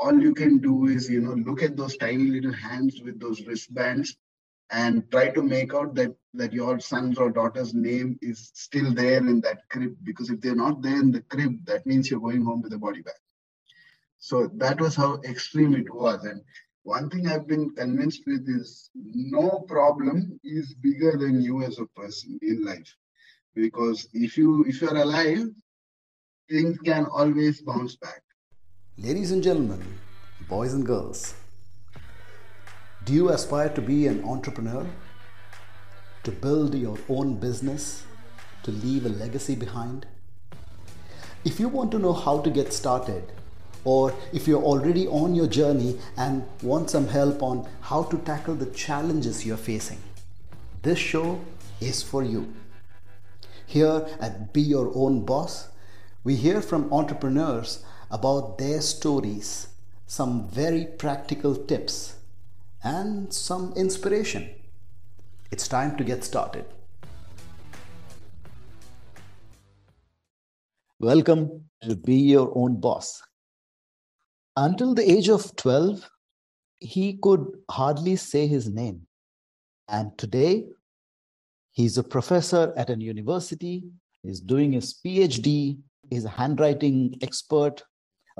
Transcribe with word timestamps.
all 0.00 0.18
you 0.18 0.34
can 0.34 0.58
do 0.58 0.86
is, 0.86 1.10
you 1.10 1.20
know, 1.20 1.34
look 1.34 1.62
at 1.62 1.76
those 1.76 1.96
tiny 1.96 2.28
little 2.30 2.52
hands 2.52 3.00
with 3.04 3.20
those 3.20 3.46
wristbands 3.46 4.16
and 4.70 5.10
try 5.10 5.28
to 5.30 5.42
make 5.42 5.74
out 5.74 5.94
that 5.96 6.14
that 6.34 6.52
your 6.52 6.78
son's 6.78 7.18
or 7.18 7.30
daughter's 7.30 7.74
name 7.74 8.18
is 8.22 8.50
still 8.54 8.94
there 8.94 9.18
in 9.18 9.40
that 9.40 9.68
crib 9.68 9.96
because 10.04 10.30
if 10.30 10.40
they're 10.40 10.54
not 10.54 10.80
there 10.80 11.00
in 11.00 11.10
the 11.10 11.22
crib 11.22 11.64
that 11.66 11.84
means 11.86 12.08
you're 12.10 12.20
going 12.28 12.44
home 12.44 12.62
with 12.62 12.72
a 12.72 12.78
body 12.78 13.02
bag. 13.02 13.20
So 14.18 14.48
that 14.54 14.80
was 14.80 14.94
how 14.94 15.20
extreme 15.24 15.74
it 15.74 15.92
was. 15.92 16.24
And 16.24 16.40
one 16.84 17.10
thing 17.10 17.26
i've 17.26 17.48
been 17.48 17.70
convinced 17.70 18.22
with 18.26 18.48
is 18.48 18.90
no 18.94 19.64
problem 19.68 20.38
is 20.44 20.74
bigger 20.74 21.16
than 21.18 21.42
you 21.42 21.62
as 21.62 21.78
a 21.78 21.86
person 22.00 22.38
in 22.42 22.64
life. 22.64 22.96
Because 23.54 24.08
if 24.14 24.38
you 24.38 24.64
if 24.66 24.80
you're 24.80 24.96
alive 24.96 25.48
things 26.48 26.78
can 26.78 27.06
always 27.06 27.60
bounce 27.62 27.96
back 27.96 28.22
ladies 29.02 29.30
and 29.32 29.42
gentlemen 29.42 29.82
boys 30.46 30.74
and 30.74 30.84
girls 30.84 31.34
do 33.02 33.14
you 33.14 33.30
aspire 33.30 33.70
to 33.70 33.80
be 33.80 34.06
an 34.06 34.22
entrepreneur? 34.24 34.86
To 36.24 36.30
build 36.30 36.74
your 36.74 36.98
own 37.08 37.36
business? 37.36 38.02
To 38.64 38.70
leave 38.70 39.06
a 39.06 39.08
legacy 39.08 39.54
behind? 39.54 40.06
If 41.42 41.58
you 41.58 41.68
want 41.68 41.92
to 41.92 41.98
know 41.98 42.12
how 42.12 42.40
to 42.42 42.50
get 42.50 42.74
started, 42.74 43.32
or 43.84 44.12
if 44.34 44.46
you're 44.46 44.62
already 44.62 45.06
on 45.08 45.34
your 45.34 45.46
journey 45.46 45.98
and 46.18 46.44
want 46.62 46.90
some 46.90 47.08
help 47.08 47.42
on 47.42 47.66
how 47.80 48.02
to 48.02 48.18
tackle 48.18 48.54
the 48.54 48.66
challenges 48.66 49.46
you're 49.46 49.56
facing, 49.56 50.02
this 50.82 50.98
show 50.98 51.40
is 51.80 52.02
for 52.02 52.22
you. 52.22 52.52
Here 53.66 54.06
at 54.20 54.52
Be 54.52 54.60
Your 54.60 54.92
Own 54.94 55.24
Boss, 55.24 55.68
we 56.22 56.36
hear 56.36 56.60
from 56.60 56.92
entrepreneurs 56.92 57.82
about 58.10 58.58
their 58.58 58.80
stories, 58.80 59.68
some 60.06 60.48
very 60.48 60.84
practical 60.84 61.54
tips 61.54 62.16
and 62.82 63.32
some 63.32 63.72
inspiration. 63.76 64.50
It's 65.52 65.68
time 65.68 65.96
to 65.96 66.02
get 66.02 66.24
started. 66.24 66.64
Welcome 70.98 71.66
to 71.82 71.94
Be 71.94 72.16
Your 72.16 72.52
Own 72.56 72.80
Boss. 72.80 73.22
Until 74.56 74.92
the 74.92 75.08
age 75.08 75.28
of 75.28 75.54
12, 75.54 76.10
he 76.80 77.16
could 77.22 77.46
hardly 77.70 78.16
say 78.16 78.48
his 78.48 78.68
name. 78.68 79.06
And 79.88 80.16
today, 80.18 80.66
he's 81.70 81.96
a 81.96 82.02
professor 82.02 82.74
at 82.76 82.90
an 82.90 83.00
university, 83.00 83.84
he's 84.22 84.40
doing 84.40 84.72
his 84.72 84.98
PhD, 85.04 85.78
he's 86.10 86.24
a 86.24 86.28
handwriting 86.28 87.16
expert, 87.22 87.82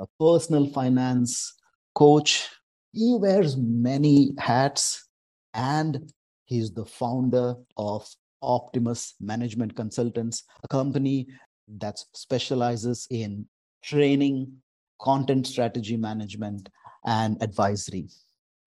a 0.01 0.07
personal 0.19 0.65
finance 0.65 1.53
coach, 1.93 2.49
he 2.91 3.15
wears 3.19 3.55
many 3.55 4.33
hats 4.39 5.07
and 5.53 6.11
he's 6.45 6.71
the 6.73 6.85
founder 6.85 7.55
of 7.77 8.07
Optimus 8.41 9.13
Management 9.21 9.75
Consultants, 9.75 10.43
a 10.63 10.67
company 10.67 11.27
that 11.67 11.99
specializes 12.13 13.07
in 13.11 13.45
training, 13.83 14.51
content 14.99 15.45
strategy 15.45 15.97
management, 15.97 16.67
and 17.05 17.41
advisory. 17.41 18.09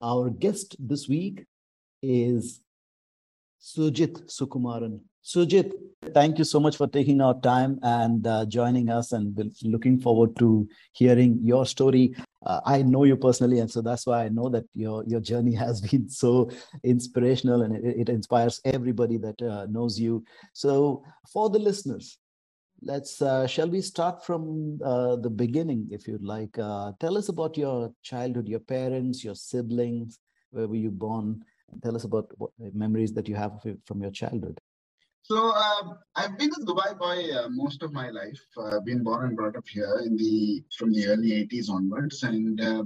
Our 0.00 0.30
guest 0.30 0.76
this 0.78 1.08
week 1.08 1.44
is 2.00 2.60
Sujit 3.60 4.30
Sukumaran. 4.30 5.00
Sujit, 5.24 5.72
thank 6.12 6.38
you 6.38 6.44
so 6.44 6.60
much 6.60 6.76
for 6.76 6.86
taking 6.86 7.20
our 7.20 7.40
time 7.40 7.78
and 7.82 8.26
uh, 8.26 8.44
joining 8.44 8.90
us, 8.90 9.12
and 9.12 9.34
we're 9.34 9.50
looking 9.62 9.98
forward 9.98 10.36
to 10.36 10.68
hearing 10.92 11.38
your 11.42 11.64
story 11.64 12.14
uh, 12.46 12.60
I 12.64 12.82
know 12.82 13.04
you 13.04 13.16
personally, 13.16 13.60
and 13.60 13.70
so 13.70 13.80
that's 13.80 14.06
why 14.06 14.24
I 14.24 14.28
know 14.28 14.48
that 14.50 14.64
your 14.74 15.04
your 15.06 15.20
journey 15.20 15.54
has 15.64 15.80
been 15.80 16.08
so 16.08 16.50
inspirational, 16.82 17.62
and 17.62 17.74
it, 17.76 18.00
it 18.00 18.08
inspires 18.08 18.60
everybody 18.64 19.16
that 19.18 19.40
uh, 19.40 19.66
knows 19.66 19.98
you. 19.98 20.24
So, 20.52 21.02
for 21.32 21.48
the 21.48 21.58
listeners, 21.58 22.18
let's 22.82 23.22
uh, 23.22 23.46
shall 23.46 23.68
we 23.68 23.80
start 23.80 24.24
from 24.24 24.78
uh, 24.84 25.16
the 25.16 25.30
beginning, 25.30 25.88
if 25.90 26.06
you'd 26.06 26.22
like. 26.22 26.58
Uh, 26.58 26.92
tell 27.00 27.16
us 27.16 27.28
about 27.30 27.56
your 27.56 27.92
childhood, 28.02 28.48
your 28.48 28.60
parents, 28.60 29.24
your 29.24 29.34
siblings. 29.34 30.18
Where 30.50 30.68
were 30.68 30.76
you 30.76 30.90
born? 30.90 31.44
Tell 31.82 31.96
us 31.96 32.04
about 32.04 32.30
what 32.36 32.50
memories 32.74 33.12
that 33.14 33.26
you 33.26 33.34
have 33.34 33.60
from 33.86 34.02
your 34.02 34.12
childhood. 34.12 34.60
So 35.26 35.52
uh, 35.56 35.94
I've 36.16 36.36
been 36.36 36.50
a 36.50 36.64
Dubai 36.66 36.98
boy 36.98 37.34
uh, 37.34 37.48
most 37.48 37.82
of 37.82 37.94
my 37.94 38.10
life. 38.10 38.44
Uh, 38.58 38.78
been 38.80 39.02
born 39.02 39.28
and 39.28 39.34
brought 39.36 39.56
up 39.56 39.66
here 39.66 40.02
in 40.04 40.18
the 40.18 40.62
from 40.76 40.92
the 40.92 41.06
early 41.06 41.30
80s 41.48 41.70
onwards, 41.70 42.24
and 42.24 42.60
uh, 42.60 42.84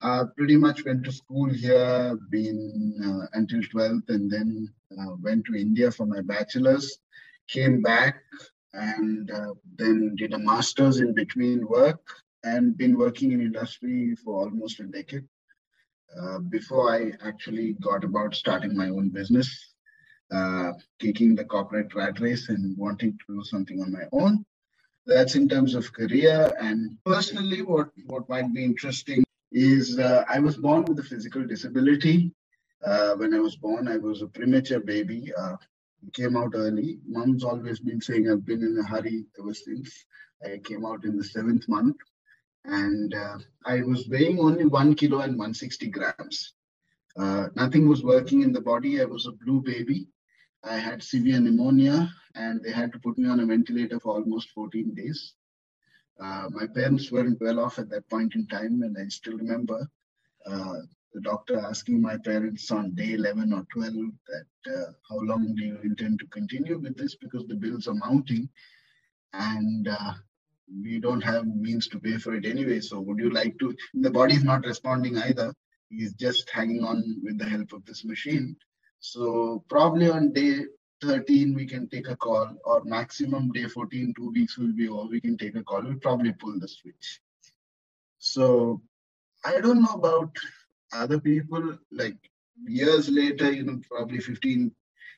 uh, 0.00 0.24
pretty 0.34 0.56
much 0.56 0.82
went 0.86 1.04
to 1.04 1.12
school 1.12 1.50
here, 1.50 2.18
been 2.30 2.94
uh, 3.04 3.26
until 3.34 3.60
12th, 3.60 4.08
and 4.08 4.30
then 4.30 4.66
went 5.20 5.44
to 5.44 5.54
India 5.54 5.90
for 5.90 6.06
my 6.06 6.22
bachelor's. 6.22 6.98
Came 7.48 7.82
back 7.82 8.22
and 8.72 9.30
then 9.76 10.14
did 10.16 10.32
a 10.32 10.38
master's 10.38 11.00
in 11.00 11.12
between 11.12 11.68
work, 11.68 12.00
and 12.44 12.78
been 12.78 12.96
working 12.96 13.32
in 13.32 13.42
industry 13.42 14.16
for 14.24 14.44
almost 14.44 14.80
a 14.80 14.84
decade. 14.84 15.28
before 16.48 16.90
I 16.94 17.12
actually 17.28 17.74
got 17.74 18.04
about 18.04 18.34
starting 18.34 18.74
my 18.74 18.88
own 18.88 19.10
business, 19.10 19.71
uh, 20.32 20.72
kicking 20.98 21.34
the 21.34 21.44
corporate 21.44 21.94
rat 21.94 22.20
race 22.20 22.48
and 22.48 22.76
wanting 22.76 23.12
to 23.12 23.34
do 23.36 23.44
something 23.44 23.80
on 23.80 23.92
my 23.92 24.04
own. 24.12 24.44
That's 25.06 25.34
in 25.34 25.48
terms 25.48 25.74
of 25.74 25.92
career. 25.92 26.52
And 26.60 26.96
personally, 27.04 27.62
what, 27.62 27.90
what 28.06 28.28
might 28.28 28.52
be 28.54 28.64
interesting 28.64 29.24
is 29.50 29.98
uh, 29.98 30.24
I 30.28 30.38
was 30.38 30.56
born 30.56 30.84
with 30.84 30.98
a 30.98 31.02
physical 31.02 31.44
disability. 31.44 32.32
Uh, 32.84 33.14
when 33.14 33.34
I 33.34 33.40
was 33.40 33.56
born, 33.56 33.88
I 33.88 33.98
was 33.98 34.22
a 34.22 34.26
premature 34.26 34.80
baby. 34.80 35.32
Uh, 35.36 35.56
came 36.12 36.36
out 36.36 36.52
early. 36.54 36.98
Mom's 37.06 37.44
always 37.44 37.78
been 37.78 38.00
saying 38.00 38.28
I've 38.28 38.44
been 38.44 38.62
in 38.62 38.78
a 38.78 38.82
hurry 38.82 39.24
ever 39.38 39.54
since. 39.54 40.04
I 40.44 40.58
came 40.58 40.84
out 40.84 41.04
in 41.04 41.16
the 41.16 41.22
seventh 41.24 41.68
month, 41.68 41.96
and 42.64 43.14
uh, 43.14 43.38
I 43.64 43.82
was 43.82 44.08
weighing 44.08 44.40
only 44.40 44.64
one 44.64 44.94
kilo 44.94 45.20
and 45.20 45.38
160 45.38 45.88
grams. 45.88 46.54
Uh, 47.16 47.48
nothing 47.54 47.88
was 47.88 48.02
working 48.02 48.42
in 48.42 48.52
the 48.52 48.60
body. 48.60 49.00
I 49.00 49.04
was 49.04 49.26
a 49.26 49.32
blue 49.32 49.60
baby. 49.60 50.08
I 50.64 50.78
had 50.78 51.02
severe 51.02 51.40
pneumonia 51.40 52.12
and 52.34 52.62
they 52.62 52.72
had 52.72 52.92
to 52.92 52.98
put 52.98 53.18
me 53.18 53.28
on 53.28 53.40
a 53.40 53.46
ventilator 53.46 53.98
for 53.98 54.14
almost 54.14 54.50
14 54.50 54.94
days. 54.94 55.34
Uh, 56.20 56.48
my 56.50 56.66
parents 56.66 57.10
weren't 57.10 57.40
well 57.40 57.58
off 57.58 57.78
at 57.78 57.90
that 57.90 58.08
point 58.08 58.34
in 58.34 58.46
time, 58.46 58.82
and 58.82 58.96
I 58.96 59.08
still 59.08 59.36
remember 59.36 59.88
uh, 60.46 60.76
the 61.14 61.20
doctor 61.20 61.58
asking 61.58 62.00
my 62.00 62.16
parents 62.16 62.70
on 62.70 62.94
day 62.94 63.14
11 63.14 63.52
or 63.52 63.66
12 63.72 63.94
that 64.28 64.72
uh, 64.72 64.92
how 65.08 65.18
long 65.20 65.54
do 65.54 65.64
you 65.64 65.78
intend 65.82 66.20
to 66.20 66.26
continue 66.26 66.78
with 66.78 66.96
this 66.96 67.16
because 67.16 67.46
the 67.46 67.56
bills 67.56 67.88
are 67.88 67.94
mounting 67.94 68.48
and 69.32 69.88
uh, 69.88 70.12
we 70.82 70.98
don't 71.00 71.22
have 71.22 71.46
means 71.46 71.88
to 71.88 71.98
pay 71.98 72.18
for 72.18 72.34
it 72.34 72.46
anyway. 72.46 72.80
So 72.80 73.00
would 73.00 73.18
you 73.18 73.30
like 73.30 73.58
to? 73.58 73.74
The 73.94 74.10
body 74.10 74.34
is 74.34 74.44
not 74.44 74.64
responding 74.64 75.18
either. 75.18 75.52
He's 75.90 76.14
just 76.14 76.48
hanging 76.50 76.82
on 76.84 77.02
with 77.22 77.38
the 77.38 77.44
help 77.44 77.72
of 77.72 77.84
this 77.84 78.04
machine. 78.04 78.56
So 79.02 79.64
probably 79.68 80.08
on 80.08 80.32
day 80.32 80.60
13, 81.02 81.54
we 81.54 81.66
can 81.66 81.88
take 81.88 82.08
a 82.08 82.14
call, 82.14 82.56
or 82.64 82.84
maximum 82.84 83.50
day 83.50 83.66
14, 83.66 84.14
two 84.16 84.30
weeks 84.30 84.56
will 84.56 84.72
be 84.72 84.88
all 84.88 85.08
we 85.08 85.20
can 85.20 85.36
take 85.36 85.56
a 85.56 85.64
call. 85.64 85.82
We'll 85.82 85.96
probably 85.96 86.32
pull 86.32 86.58
the 86.60 86.68
switch. 86.68 87.20
So 88.20 88.80
I 89.44 89.60
don't 89.60 89.82
know 89.82 89.94
about 89.94 90.36
other 90.92 91.18
people, 91.18 91.76
like 91.90 92.16
years 92.64 93.08
later, 93.08 93.50
you 93.50 93.64
know, 93.64 93.80
probably 93.90 94.18
15 94.18 94.72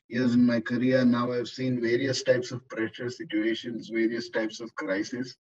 years 0.08 0.32
in 0.32 0.46
my 0.46 0.60
career, 0.60 1.04
now 1.04 1.32
I've 1.32 1.48
seen 1.48 1.82
various 1.82 2.22
types 2.22 2.52
of 2.52 2.66
pressure 2.70 3.10
situations, 3.10 3.90
various 3.90 4.30
types 4.30 4.60
of 4.60 4.74
crisis. 4.76 5.36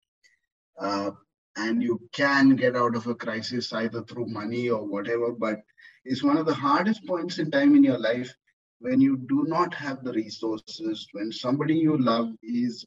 Uh, 0.81 1.11
and 1.59 1.83
you 1.83 2.01
can 2.13 2.57
get 2.57 2.75
out 2.75 2.97
of 2.97 3.07
a 3.07 3.15
crisis 3.15 3.71
either 3.75 4.03
through 4.05 4.29
money 4.29 4.71
or 4.71 4.87
whatever, 4.87 5.31
but 5.31 5.61
it's 6.05 6.23
one 6.23 6.39
of 6.39 6.47
the 6.47 6.55
hardest 6.55 7.07
points 7.07 7.39
in 7.39 7.51
time 7.51 7.75
in 7.75 7.85
your 7.85 7.99
life 7.99 8.35
when 8.81 9.01
you 9.01 9.17
do 9.29 9.45
not 9.47 9.75
have 9.75 10.03
the 10.03 10.13
resources, 10.13 11.07
when 11.13 11.31
somebody 11.31 11.75
you 11.75 11.99
love 11.99 12.31
is 12.43 12.87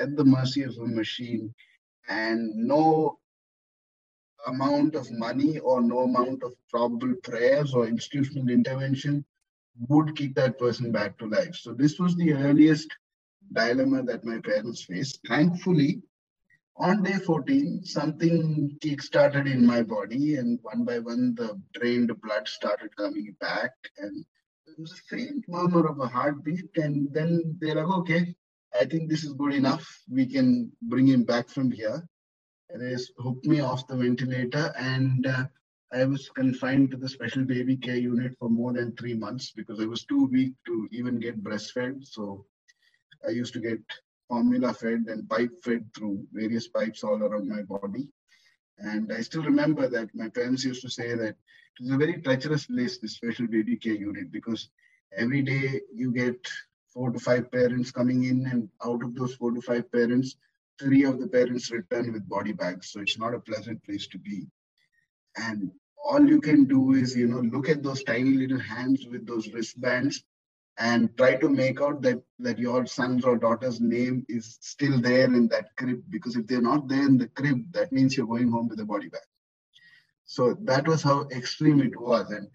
at 0.00 0.16
the 0.16 0.24
mercy 0.24 0.62
of 0.62 0.76
a 0.76 0.86
machine 0.86 1.52
and 2.08 2.54
no 2.54 3.18
amount 4.46 4.94
of 4.94 5.10
money 5.12 5.58
or 5.58 5.80
no 5.80 6.00
amount 6.00 6.42
of 6.42 6.52
probable 6.68 7.14
prayers 7.22 7.72
or 7.74 7.86
institutional 7.86 8.50
intervention 8.50 9.24
would 9.88 10.14
kick 10.16 10.34
that 10.34 10.58
person 10.58 10.92
back 10.92 11.16
to 11.18 11.26
life. 11.26 11.54
So 11.56 11.72
this 11.72 11.98
was 11.98 12.14
the 12.16 12.34
earliest 12.34 12.88
dilemma 13.52 14.02
that 14.02 14.24
my 14.24 14.38
parents 14.40 14.84
faced. 14.84 15.20
Thankfully, 15.26 16.02
on 16.76 17.02
day 17.02 17.18
14, 17.18 17.84
something 17.84 18.76
kick-started 18.82 19.46
in 19.46 19.64
my 19.64 19.82
body, 19.82 20.36
and 20.36 20.58
one 20.62 20.84
by 20.84 20.98
one, 20.98 21.34
the 21.34 21.58
drained 21.72 22.10
blood 22.20 22.48
started 22.48 22.94
coming 22.96 23.34
back, 23.40 23.72
and 23.98 24.24
faint 25.08 25.44
murmur 25.48 25.86
of 25.88 26.00
a 26.00 26.06
heartbeat. 26.06 26.76
And 26.76 27.12
then 27.12 27.56
they're 27.60 27.74
like, 27.74 27.98
okay, 27.98 28.34
I 28.78 28.84
think 28.84 29.08
this 29.08 29.24
is 29.24 29.32
good 29.34 29.54
enough. 29.54 29.86
We 30.10 30.26
can 30.26 30.72
bring 30.82 31.06
him 31.06 31.24
back 31.24 31.48
from 31.48 31.70
here. 31.70 32.02
they 32.74 32.96
hooked 33.18 33.46
me 33.46 33.60
off 33.60 33.86
the 33.86 33.96
ventilator 33.96 34.72
and 34.78 35.26
uh, 35.26 35.44
I 35.92 36.06
was 36.06 36.30
confined 36.30 36.90
to 36.90 36.96
the 36.96 37.08
special 37.08 37.44
baby 37.44 37.76
care 37.76 37.96
unit 37.96 38.32
for 38.38 38.48
more 38.48 38.72
than 38.72 38.96
three 38.96 39.14
months 39.14 39.52
because 39.52 39.78
I 39.78 39.84
was 39.84 40.04
too 40.04 40.26
weak 40.32 40.54
to 40.66 40.88
even 40.90 41.20
get 41.20 41.44
breastfed. 41.44 42.06
So 42.06 42.46
I 43.26 43.30
used 43.30 43.52
to 43.54 43.60
get 43.60 43.80
formula 44.28 44.72
fed 44.72 45.04
and 45.08 45.28
pipe 45.28 45.52
fed 45.62 45.84
through 45.94 46.26
various 46.32 46.68
pipes 46.68 47.04
all 47.04 47.22
around 47.22 47.46
my 47.46 47.62
body. 47.62 48.08
And 48.82 49.12
I 49.12 49.20
still 49.20 49.42
remember 49.44 49.88
that 49.88 50.14
my 50.14 50.28
parents 50.28 50.64
used 50.64 50.82
to 50.82 50.90
say 50.90 51.14
that 51.14 51.36
it 51.36 51.80
was 51.80 51.90
a 51.90 51.96
very 51.96 52.20
treacherous 52.20 52.66
place, 52.66 52.98
this 52.98 53.14
special 53.14 53.46
baby 53.46 53.76
care 53.76 53.94
unit, 53.94 54.32
because 54.32 54.68
every 55.16 55.42
day 55.42 55.80
you 55.94 56.12
get 56.12 56.36
four 56.92 57.10
to 57.10 57.18
five 57.18 57.50
parents 57.50 57.90
coming 57.92 58.24
in, 58.24 58.46
and 58.46 58.68
out 58.84 59.02
of 59.02 59.14
those 59.14 59.34
four 59.34 59.52
to 59.52 59.60
five 59.60 59.90
parents, 59.92 60.36
three 60.80 61.04
of 61.04 61.20
the 61.20 61.28
parents 61.28 61.70
return 61.70 62.12
with 62.12 62.28
body 62.28 62.52
bags. 62.52 62.90
So 62.90 63.00
it's 63.00 63.18
not 63.18 63.34
a 63.34 63.40
pleasant 63.40 63.82
place 63.84 64.06
to 64.08 64.18
be. 64.18 64.46
And 65.36 65.70
all 66.04 66.26
you 66.26 66.40
can 66.40 66.64
do 66.64 66.94
is, 66.94 67.16
you 67.16 67.28
know, 67.28 67.40
look 67.40 67.68
at 67.68 67.82
those 67.82 68.02
tiny 68.02 68.34
little 68.34 68.58
hands 68.58 69.06
with 69.06 69.26
those 69.26 69.52
wristbands 69.52 70.24
and 70.78 71.14
try 71.16 71.36
to 71.36 71.48
make 71.48 71.80
out 71.80 72.02
that 72.02 72.22
that 72.38 72.58
your 72.58 72.86
son's 72.86 73.24
or 73.24 73.36
daughter's 73.38 73.80
name 73.80 74.24
is 74.28 74.58
still 74.60 75.00
there 75.00 75.24
in 75.24 75.48
that 75.48 75.66
crib 75.76 76.02
because 76.10 76.36
if 76.36 76.46
they're 76.46 76.62
not 76.62 76.88
there 76.88 77.06
in 77.06 77.18
the 77.18 77.28
crib 77.28 77.60
that 77.72 77.92
means 77.92 78.16
you're 78.16 78.26
going 78.26 78.50
home 78.50 78.68
with 78.68 78.80
a 78.80 78.84
body 78.84 79.08
bag. 79.08 79.20
So 80.24 80.56
that 80.62 80.88
was 80.88 81.02
how 81.02 81.28
extreme 81.30 81.80
it 81.80 81.98
was. 82.00 82.30
And 82.30 82.48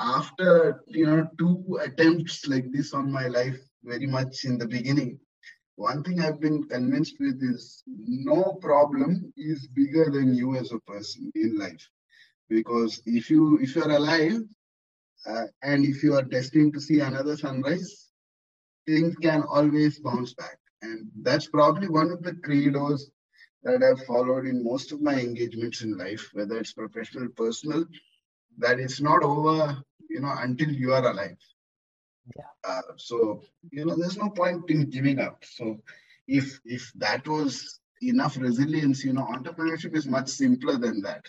after 0.00 0.82
you 0.86 1.06
know 1.06 1.28
two 1.38 1.78
attempts 1.80 2.46
like 2.48 2.70
this 2.72 2.92
on 2.94 3.12
my 3.12 3.28
life 3.28 3.58
very 3.84 4.06
much 4.06 4.44
in 4.44 4.58
the 4.58 4.66
beginning 4.66 5.18
one 5.76 6.02
thing 6.02 6.20
i've 6.20 6.40
been 6.40 6.62
convinced 6.64 7.16
with 7.18 7.42
is 7.42 7.82
no 7.86 8.58
problem 8.60 9.32
is 9.36 9.66
bigger 9.68 10.10
than 10.10 10.34
you 10.34 10.56
as 10.56 10.70
a 10.72 10.78
person 10.80 11.30
in 11.34 11.58
life. 11.58 11.88
Because 12.48 13.00
if 13.06 13.30
you 13.30 13.58
if 13.62 13.74
you're 13.74 13.90
alive 13.90 14.42
uh, 15.26 15.44
and 15.62 15.84
if 15.84 16.02
you 16.02 16.14
are 16.14 16.22
destined 16.22 16.74
to 16.74 16.80
see 16.80 17.00
another 17.00 17.36
sunrise, 17.36 18.08
things 18.86 19.14
can 19.16 19.42
always 19.42 19.98
bounce 20.00 20.34
back. 20.34 20.58
And 20.82 21.08
that's 21.22 21.46
probably 21.46 21.88
one 21.88 22.10
of 22.10 22.22
the 22.22 22.32
credos 22.32 23.02
that 23.62 23.82
I've 23.82 24.04
followed 24.06 24.46
in 24.46 24.64
most 24.64 24.90
of 24.90 25.00
my 25.00 25.14
engagements 25.14 25.82
in 25.82 25.96
life, 25.96 26.28
whether 26.32 26.58
it's 26.58 26.72
professional, 26.72 27.28
personal, 27.36 27.84
that 28.58 28.80
it's 28.80 29.00
not 29.00 29.22
over, 29.22 29.80
you 30.10 30.20
know, 30.20 30.34
until 30.38 30.70
you 30.70 30.92
are 30.92 31.08
alive. 31.08 31.36
Yeah. 32.36 32.44
Uh, 32.64 32.82
so, 32.96 33.42
you 33.70 33.84
know, 33.84 33.96
there's 33.96 34.16
no 34.16 34.30
point 34.30 34.68
in 34.70 34.90
giving 34.90 35.20
up. 35.20 35.44
So 35.44 35.78
if 36.26 36.60
if 36.64 36.92
that 36.96 37.26
was 37.26 37.80
enough 38.00 38.36
resilience, 38.36 39.04
you 39.04 39.12
know, 39.12 39.26
entrepreneurship 39.26 39.96
is 39.96 40.06
much 40.06 40.28
simpler 40.28 40.76
than 40.76 41.00
that. 41.02 41.24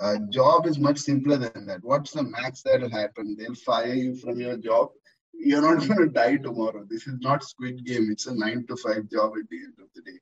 A 0.00 0.18
job 0.18 0.66
is 0.66 0.78
much 0.78 0.98
simpler 0.98 1.38
than 1.38 1.66
that. 1.66 1.82
What's 1.82 2.12
the 2.12 2.22
max 2.22 2.62
that 2.62 2.82
will 2.82 2.90
happen? 2.90 3.36
They'll 3.38 3.54
fire 3.54 3.94
you 3.94 4.16
from 4.16 4.38
your 4.38 4.58
job. 4.58 4.90
You're 5.32 5.62
not 5.62 5.78
going 5.88 6.00
to 6.00 6.08
die 6.08 6.36
tomorrow. 6.36 6.84
This 6.88 7.06
is 7.06 7.18
not 7.20 7.42
Squid 7.42 7.84
Game. 7.84 8.08
It's 8.10 8.26
a 8.26 8.34
nine 8.34 8.66
to 8.68 8.76
five 8.76 9.08
job 9.10 9.32
at 9.40 9.48
the 9.48 9.56
end 9.56 9.74
of 9.80 9.88
the 9.94 10.02
day. 10.02 10.18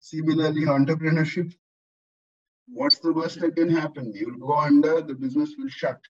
Similarly, 0.00 0.66
entrepreneurship. 0.66 1.54
What's 2.66 2.98
the 2.98 3.12
worst 3.12 3.40
that 3.40 3.56
can 3.56 3.70
happen? 3.70 4.12
You'll 4.14 4.38
go 4.38 4.54
under. 4.54 5.00
The 5.00 5.14
business 5.14 5.54
will 5.58 5.68
shut. 5.68 6.00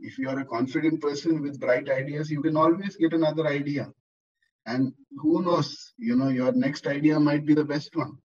If 0.00 0.18
you 0.18 0.28
are 0.28 0.38
a 0.38 0.44
confident 0.44 1.02
person 1.02 1.42
with 1.42 1.60
bright 1.60 1.90
ideas, 1.90 2.30
you 2.30 2.40
can 2.40 2.56
always 2.56 2.96
get 2.96 3.12
another 3.12 3.46
idea. 3.46 3.92
And 4.64 4.92
who 5.16 5.42
knows? 5.42 5.92
You 5.98 6.16
know, 6.16 6.28
your 6.28 6.52
next 6.52 6.86
idea 6.86 7.18
might 7.18 7.44
be 7.44 7.54
the 7.54 7.64
best 7.64 7.96
one, 7.96 8.18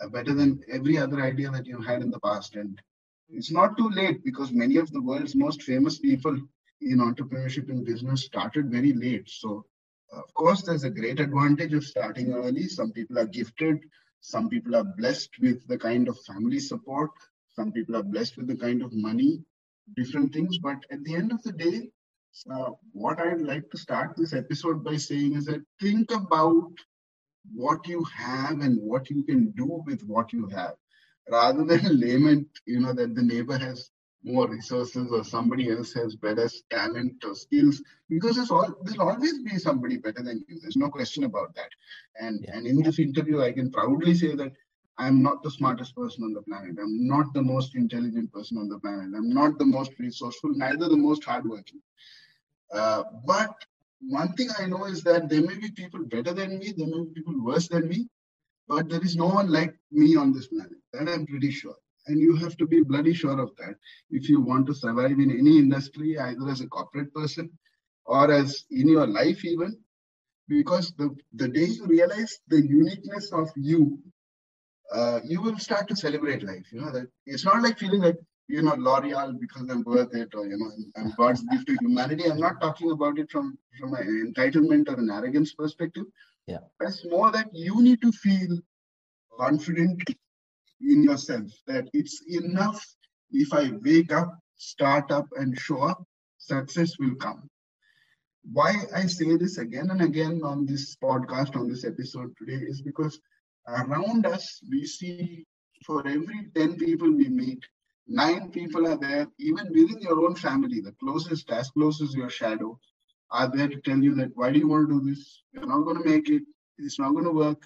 uh, 0.00 0.08
better 0.08 0.34
than 0.34 0.60
every 0.70 0.98
other 0.98 1.20
idea 1.22 1.50
that 1.50 1.66
you 1.66 1.80
had 1.80 2.02
in 2.02 2.10
the 2.10 2.20
past. 2.20 2.54
And 2.54 2.80
it's 3.28 3.50
not 3.50 3.76
too 3.76 3.88
late 3.90 4.24
because 4.24 4.52
many 4.52 4.76
of 4.76 4.90
the 4.92 5.00
world's 5.02 5.34
most 5.34 5.62
famous 5.62 5.98
people 5.98 6.38
in 6.80 6.98
entrepreneurship 6.98 7.68
and 7.68 7.84
business 7.84 8.24
started 8.24 8.70
very 8.70 8.92
late. 8.92 9.28
So, 9.28 9.64
of 10.12 10.32
course, 10.34 10.62
there's 10.62 10.84
a 10.84 10.90
great 10.90 11.20
advantage 11.20 11.72
of 11.72 11.84
starting 11.84 12.32
early. 12.32 12.68
Some 12.68 12.92
people 12.92 13.18
are 13.18 13.26
gifted, 13.26 13.80
some 14.20 14.48
people 14.48 14.76
are 14.76 14.84
blessed 14.84 15.30
with 15.40 15.66
the 15.66 15.78
kind 15.78 16.08
of 16.08 16.18
family 16.20 16.60
support, 16.60 17.10
some 17.54 17.72
people 17.72 17.96
are 17.96 18.02
blessed 18.02 18.36
with 18.36 18.46
the 18.46 18.56
kind 18.56 18.82
of 18.82 18.92
money, 18.92 19.42
different 19.96 20.32
things. 20.32 20.58
But 20.58 20.84
at 20.90 21.02
the 21.04 21.16
end 21.16 21.32
of 21.32 21.42
the 21.42 21.52
day, 21.52 21.90
uh, 22.50 22.70
what 22.92 23.18
I'd 23.18 23.40
like 23.40 23.70
to 23.70 23.78
start 23.78 24.14
this 24.16 24.34
episode 24.34 24.84
by 24.84 24.96
saying 24.96 25.34
is 25.34 25.46
that 25.46 25.64
think 25.80 26.10
about 26.10 26.70
what 27.54 27.86
you 27.88 28.04
have 28.04 28.60
and 28.60 28.78
what 28.80 29.08
you 29.10 29.22
can 29.24 29.50
do 29.52 29.82
with 29.86 30.02
what 30.02 30.32
you 30.32 30.46
have 30.48 30.74
rather 31.30 31.64
than 31.64 32.00
lament, 32.00 32.48
you 32.66 32.80
know, 32.80 32.92
that 32.92 33.14
the 33.14 33.22
neighbor 33.22 33.58
has 33.58 33.90
more 34.26 34.48
resources 34.48 35.10
or 35.12 35.22
somebody 35.22 35.70
else 35.70 35.92
has 35.92 36.16
better 36.16 36.48
talent 36.68 37.24
or 37.24 37.34
skills 37.34 37.80
because 38.08 38.34
there's 38.36 38.50
all 38.50 38.74
there'll 38.82 39.08
always 39.08 39.38
be 39.38 39.56
somebody 39.56 39.96
better 39.96 40.22
than 40.22 40.44
you. 40.48 40.58
There's 40.60 40.76
no 40.76 40.88
question 40.88 41.24
about 41.24 41.54
that. 41.54 41.70
And 42.20 42.40
yeah. 42.42 42.56
and 42.56 42.66
in 42.66 42.82
this 42.82 42.98
interview 42.98 43.40
i 43.42 43.52
can 43.52 43.70
proudly 43.70 44.14
say 44.14 44.34
that 44.34 44.52
i'm 44.98 45.22
not 45.22 45.44
the 45.44 45.50
smartest 45.50 45.94
person 45.94 46.24
on 46.24 46.32
the 46.32 46.42
planet. 46.42 46.76
I'm 46.82 47.06
not 47.06 47.32
the 47.34 47.42
most 47.42 47.76
intelligent 47.76 48.32
person 48.32 48.58
on 48.58 48.68
the 48.68 48.80
planet. 48.80 49.10
I'm 49.16 49.30
not 49.30 49.58
the 49.58 49.66
most 49.66 49.92
resourceful 50.00 50.50
neither 50.54 50.88
the 50.88 50.96
most 50.96 51.22
hardworking. 51.24 51.80
Uh, 52.72 53.04
but 53.24 53.54
one 54.00 54.32
thing 54.34 54.48
i 54.58 54.66
know 54.66 54.84
is 54.84 55.02
that 55.02 55.28
there 55.28 55.42
may 55.42 55.56
be 55.56 55.70
people 55.70 56.04
better 56.04 56.32
than 56.32 56.58
me 56.58 56.72
there 56.76 56.86
may 56.86 56.98
be 57.04 57.14
people 57.14 57.34
worse 57.42 57.68
than 57.68 57.88
me 57.88 58.08
but 58.68 58.88
there 58.88 59.02
is 59.02 59.16
no 59.16 59.26
one 59.26 59.50
like 59.50 59.74
me 59.90 60.16
on 60.16 60.32
this 60.32 60.48
planet. 60.48 60.78
That 60.92 61.08
I'm 61.08 61.26
pretty 61.26 61.50
sure. 61.50 61.76
And 62.06 62.20
you 62.20 62.36
have 62.36 62.56
to 62.58 62.66
be 62.66 62.82
bloody 62.82 63.14
sure 63.14 63.40
of 63.40 63.50
that 63.56 63.74
if 64.10 64.28
you 64.28 64.40
want 64.40 64.66
to 64.68 64.74
survive 64.74 65.18
in 65.18 65.30
any 65.30 65.58
industry, 65.58 66.18
either 66.18 66.48
as 66.48 66.60
a 66.60 66.68
corporate 66.68 67.12
person 67.12 67.50
or 68.04 68.30
as 68.30 68.64
in 68.70 68.88
your 68.88 69.06
life, 69.06 69.44
even. 69.44 69.76
Because 70.48 70.92
the, 70.96 71.14
the 71.34 71.48
day 71.48 71.64
you 71.64 71.86
realize 71.86 72.38
the 72.46 72.64
uniqueness 72.64 73.32
of 73.32 73.50
you, 73.56 73.98
uh, 74.94 75.18
you 75.24 75.42
will 75.42 75.58
start 75.58 75.88
to 75.88 75.96
celebrate 75.96 76.44
life. 76.44 76.66
You 76.70 76.82
know, 76.82 76.92
that 76.92 77.08
it's 77.26 77.44
not 77.44 77.62
like 77.62 77.78
feeling 77.80 78.02
like, 78.02 78.18
you 78.46 78.62
know, 78.62 78.74
L'Oreal 78.78 79.40
because 79.40 79.68
I'm 79.68 79.82
worth 79.82 80.14
it 80.14 80.32
or, 80.36 80.46
you 80.46 80.56
know, 80.56 80.70
I'm 80.96 81.12
God's 81.16 81.42
gift 81.50 81.66
to 81.66 81.76
humanity. 81.80 82.30
I'm 82.30 82.38
not 82.38 82.60
talking 82.60 82.92
about 82.92 83.18
it 83.18 83.28
from, 83.32 83.58
from 83.80 83.94
an 83.94 84.32
entitlement 84.32 84.88
or 84.88 84.94
an 85.00 85.10
arrogance 85.10 85.52
perspective. 85.52 86.04
Yeah. 86.46 86.58
It's 86.80 87.04
more 87.04 87.30
that 87.32 87.48
you 87.52 87.82
need 87.82 88.00
to 88.02 88.12
feel 88.12 88.58
confident 89.38 90.02
in 90.80 91.02
yourself 91.02 91.50
that 91.66 91.88
it's 91.92 92.22
enough 92.28 92.84
if 93.30 93.52
I 93.52 93.72
wake 93.82 94.12
up, 94.12 94.38
start 94.56 95.10
up, 95.10 95.26
and 95.36 95.58
show 95.58 95.82
up, 95.82 96.04
success 96.38 96.98
will 96.98 97.16
come. 97.16 97.48
Why 98.52 98.74
I 98.94 99.06
say 99.06 99.36
this 99.36 99.58
again 99.58 99.90
and 99.90 100.02
again 100.02 100.42
on 100.44 100.66
this 100.66 100.96
podcast, 101.02 101.56
on 101.56 101.68
this 101.68 101.84
episode 101.84 102.32
today, 102.38 102.64
is 102.64 102.80
because 102.80 103.18
around 103.66 104.24
us, 104.26 104.60
we 104.70 104.86
see 104.86 105.44
for 105.84 106.06
every 106.06 106.48
10 106.54 106.76
people 106.76 107.10
we 107.10 107.28
meet, 107.28 107.64
nine 108.06 108.50
people 108.52 108.86
are 108.86 108.96
there, 108.96 109.26
even 109.40 109.66
within 109.72 110.00
your 110.00 110.24
own 110.24 110.36
family, 110.36 110.80
the 110.80 110.92
closest, 111.00 111.50
as 111.50 111.70
close 111.70 112.00
as 112.00 112.14
your 112.14 112.30
shadow, 112.30 112.78
are 113.30 113.50
there 113.54 113.68
to 113.68 113.80
tell 113.80 113.98
you 113.98 114.14
that 114.14 114.30
why 114.34 114.50
do 114.52 114.58
you 114.58 114.68
want 114.68 114.88
to 114.88 115.00
do 115.00 115.10
this? 115.10 115.42
You're 115.52 115.66
not 115.66 115.82
going 115.82 116.02
to 116.02 116.08
make 116.08 116.28
it. 116.28 116.42
It's 116.78 116.98
not 116.98 117.12
going 117.12 117.24
to 117.24 117.32
work. 117.32 117.62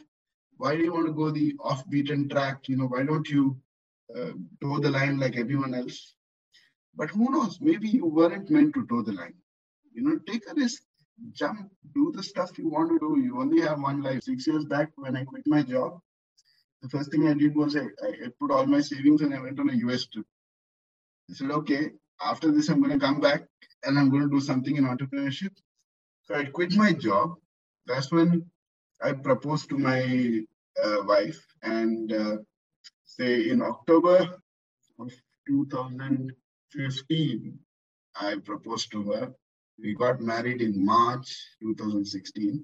Why 0.56 0.76
do 0.76 0.82
you 0.82 0.92
want 0.92 1.06
to 1.06 1.12
go 1.12 1.30
the 1.30 1.54
off-beaten 1.60 2.28
track? 2.28 2.68
You 2.68 2.76
know, 2.76 2.86
why 2.86 3.02
don't 3.04 3.28
you 3.28 3.56
uh, 4.14 4.32
toe 4.62 4.78
the 4.78 4.90
line 4.90 5.18
like 5.18 5.36
everyone 5.36 5.74
else? 5.74 6.14
But 6.94 7.10
who 7.10 7.30
knows? 7.30 7.58
Maybe 7.60 7.88
you 7.88 8.06
weren't 8.06 8.50
meant 8.50 8.74
to 8.74 8.86
toe 8.86 9.02
the 9.02 9.12
line. 9.12 9.34
You 9.92 10.02
know, 10.02 10.18
take 10.26 10.44
a 10.50 10.54
risk, 10.54 10.82
jump, 11.32 11.70
do 11.94 12.12
the 12.14 12.22
stuff 12.22 12.58
you 12.58 12.68
want 12.68 12.90
to 12.90 12.98
do. 12.98 13.20
You 13.20 13.40
only 13.40 13.60
have 13.62 13.80
one 13.80 14.02
life. 14.02 14.22
Six 14.22 14.46
years 14.46 14.64
back, 14.64 14.90
when 14.96 15.16
I 15.16 15.24
quit 15.24 15.46
my 15.46 15.62
job, 15.62 16.00
the 16.82 16.88
first 16.88 17.10
thing 17.10 17.28
I 17.28 17.34
did 17.34 17.54
was 17.54 17.76
I, 17.76 17.86
I 18.02 18.28
put 18.38 18.50
all 18.50 18.66
my 18.66 18.80
savings 18.80 19.22
and 19.22 19.34
I 19.34 19.40
went 19.40 19.60
on 19.60 19.70
a 19.70 19.74
US 19.88 20.06
trip. 20.06 20.26
I 21.30 21.34
said, 21.34 21.50
okay, 21.50 21.90
after 22.22 22.52
this, 22.52 22.68
I'm 22.68 22.82
going 22.82 22.98
to 22.98 23.04
come 23.04 23.20
back 23.20 23.42
and 23.84 23.98
I'm 23.98 24.10
going 24.10 24.22
to 24.22 24.28
do 24.28 24.40
something 24.40 24.76
in 24.76 24.84
entrepreneurship. 24.84 25.52
So 26.24 26.34
I 26.34 26.44
quit 26.44 26.76
my 26.76 26.92
job. 26.92 27.36
That's 27.86 28.12
when 28.12 28.44
I 29.02 29.12
proposed 29.12 29.70
to 29.70 29.78
my 29.78 30.42
uh, 30.82 31.02
wife, 31.04 31.42
and 31.62 32.12
uh, 32.12 32.36
say 33.04 33.48
in 33.48 33.62
October 33.62 34.36
of 34.98 35.10
2015, 35.48 37.58
I 38.14 38.36
proposed 38.44 38.90
to 38.92 39.10
her. 39.10 39.32
We 39.82 39.94
got 39.94 40.20
married 40.20 40.60
in 40.60 40.84
March 40.84 41.34
2016, 41.62 42.62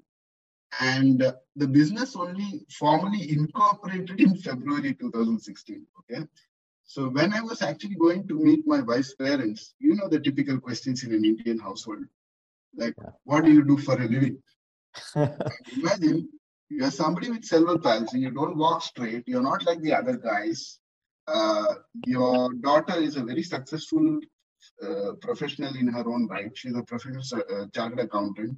and 0.79 1.23
uh, 1.23 1.33
the 1.55 1.67
business 1.67 2.15
only 2.15 2.67
formally 2.69 3.31
incorporated 3.31 4.21
in 4.21 4.37
February 4.37 4.93
2016. 4.93 5.87
Okay, 5.99 6.23
so 6.87 7.09
when 7.09 7.33
I 7.33 7.41
was 7.41 7.61
actually 7.61 7.95
going 7.95 8.27
to 8.29 8.39
meet 8.39 8.65
my 8.65 8.79
wife's 8.79 9.13
parents, 9.13 9.75
you 9.77 9.95
know 9.95 10.07
the 10.07 10.19
typical 10.19 10.59
questions 10.59 11.03
in 11.03 11.13
an 11.13 11.25
Indian 11.25 11.59
household, 11.59 12.05
like 12.75 12.95
what 13.25 13.43
do 13.43 13.51
you 13.51 13.63
do 13.63 13.77
for 13.77 14.01
a 14.01 14.07
living? 14.07 14.41
Imagine 15.15 16.29
you're 16.69 16.91
somebody 16.91 17.29
with 17.29 17.43
cerebral 17.45 17.79
palsy, 17.79 18.19
you 18.19 18.31
don't 18.31 18.57
walk 18.57 18.81
straight, 18.81 19.23
you're 19.27 19.41
not 19.41 19.65
like 19.65 19.81
the 19.81 19.93
other 19.93 20.15
guys, 20.17 20.79
uh, 21.27 21.75
your 22.05 22.53
daughter 22.53 22.97
is 22.97 23.17
a 23.17 23.23
very 23.23 23.43
successful 23.43 24.19
uh, 24.81 25.11
professional 25.21 25.75
in 25.75 25.87
her 25.87 26.07
own 26.09 26.27
right. 26.27 26.51
She's 26.55 26.75
a 26.75 26.83
professional 26.83 27.23
uh, 27.33 27.65
chartered 27.73 27.99
accountant. 27.99 28.57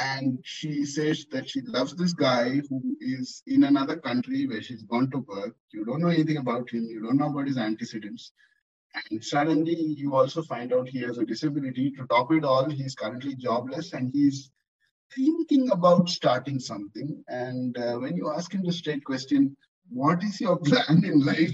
And 0.00 0.38
she 0.44 0.84
says 0.84 1.26
that 1.32 1.48
she 1.48 1.60
loves 1.62 1.94
this 1.94 2.12
guy 2.12 2.60
who 2.68 2.96
is 3.00 3.42
in 3.46 3.64
another 3.64 3.96
country 3.96 4.46
where 4.46 4.62
she's 4.62 4.82
gone 4.82 5.10
to 5.10 5.18
work. 5.18 5.56
You 5.72 5.84
don't 5.84 6.00
know 6.00 6.08
anything 6.08 6.36
about 6.36 6.70
him. 6.70 6.84
You 6.84 7.02
don't 7.02 7.16
know 7.16 7.30
about 7.30 7.48
his 7.48 7.58
antecedents. 7.58 8.32
And 9.10 9.24
suddenly 9.24 9.74
you 9.74 10.14
also 10.14 10.42
find 10.42 10.72
out 10.72 10.88
he 10.88 11.00
has 11.00 11.18
a 11.18 11.24
disability. 11.24 11.90
To 11.92 12.06
top 12.06 12.32
it 12.32 12.44
all, 12.44 12.68
he's 12.70 12.94
currently 12.94 13.34
jobless 13.34 13.92
and 13.92 14.10
he's 14.12 14.50
thinking 15.14 15.70
about 15.70 16.08
starting 16.08 16.58
something. 16.60 17.22
And 17.28 17.76
uh, 17.76 17.96
when 17.96 18.16
you 18.16 18.30
ask 18.30 18.52
him 18.52 18.64
the 18.64 18.72
straight 18.72 19.04
question, 19.04 19.56
what 19.90 20.22
is 20.22 20.40
your 20.40 20.58
plan 20.64 21.04
in 21.04 21.24
life? 21.24 21.52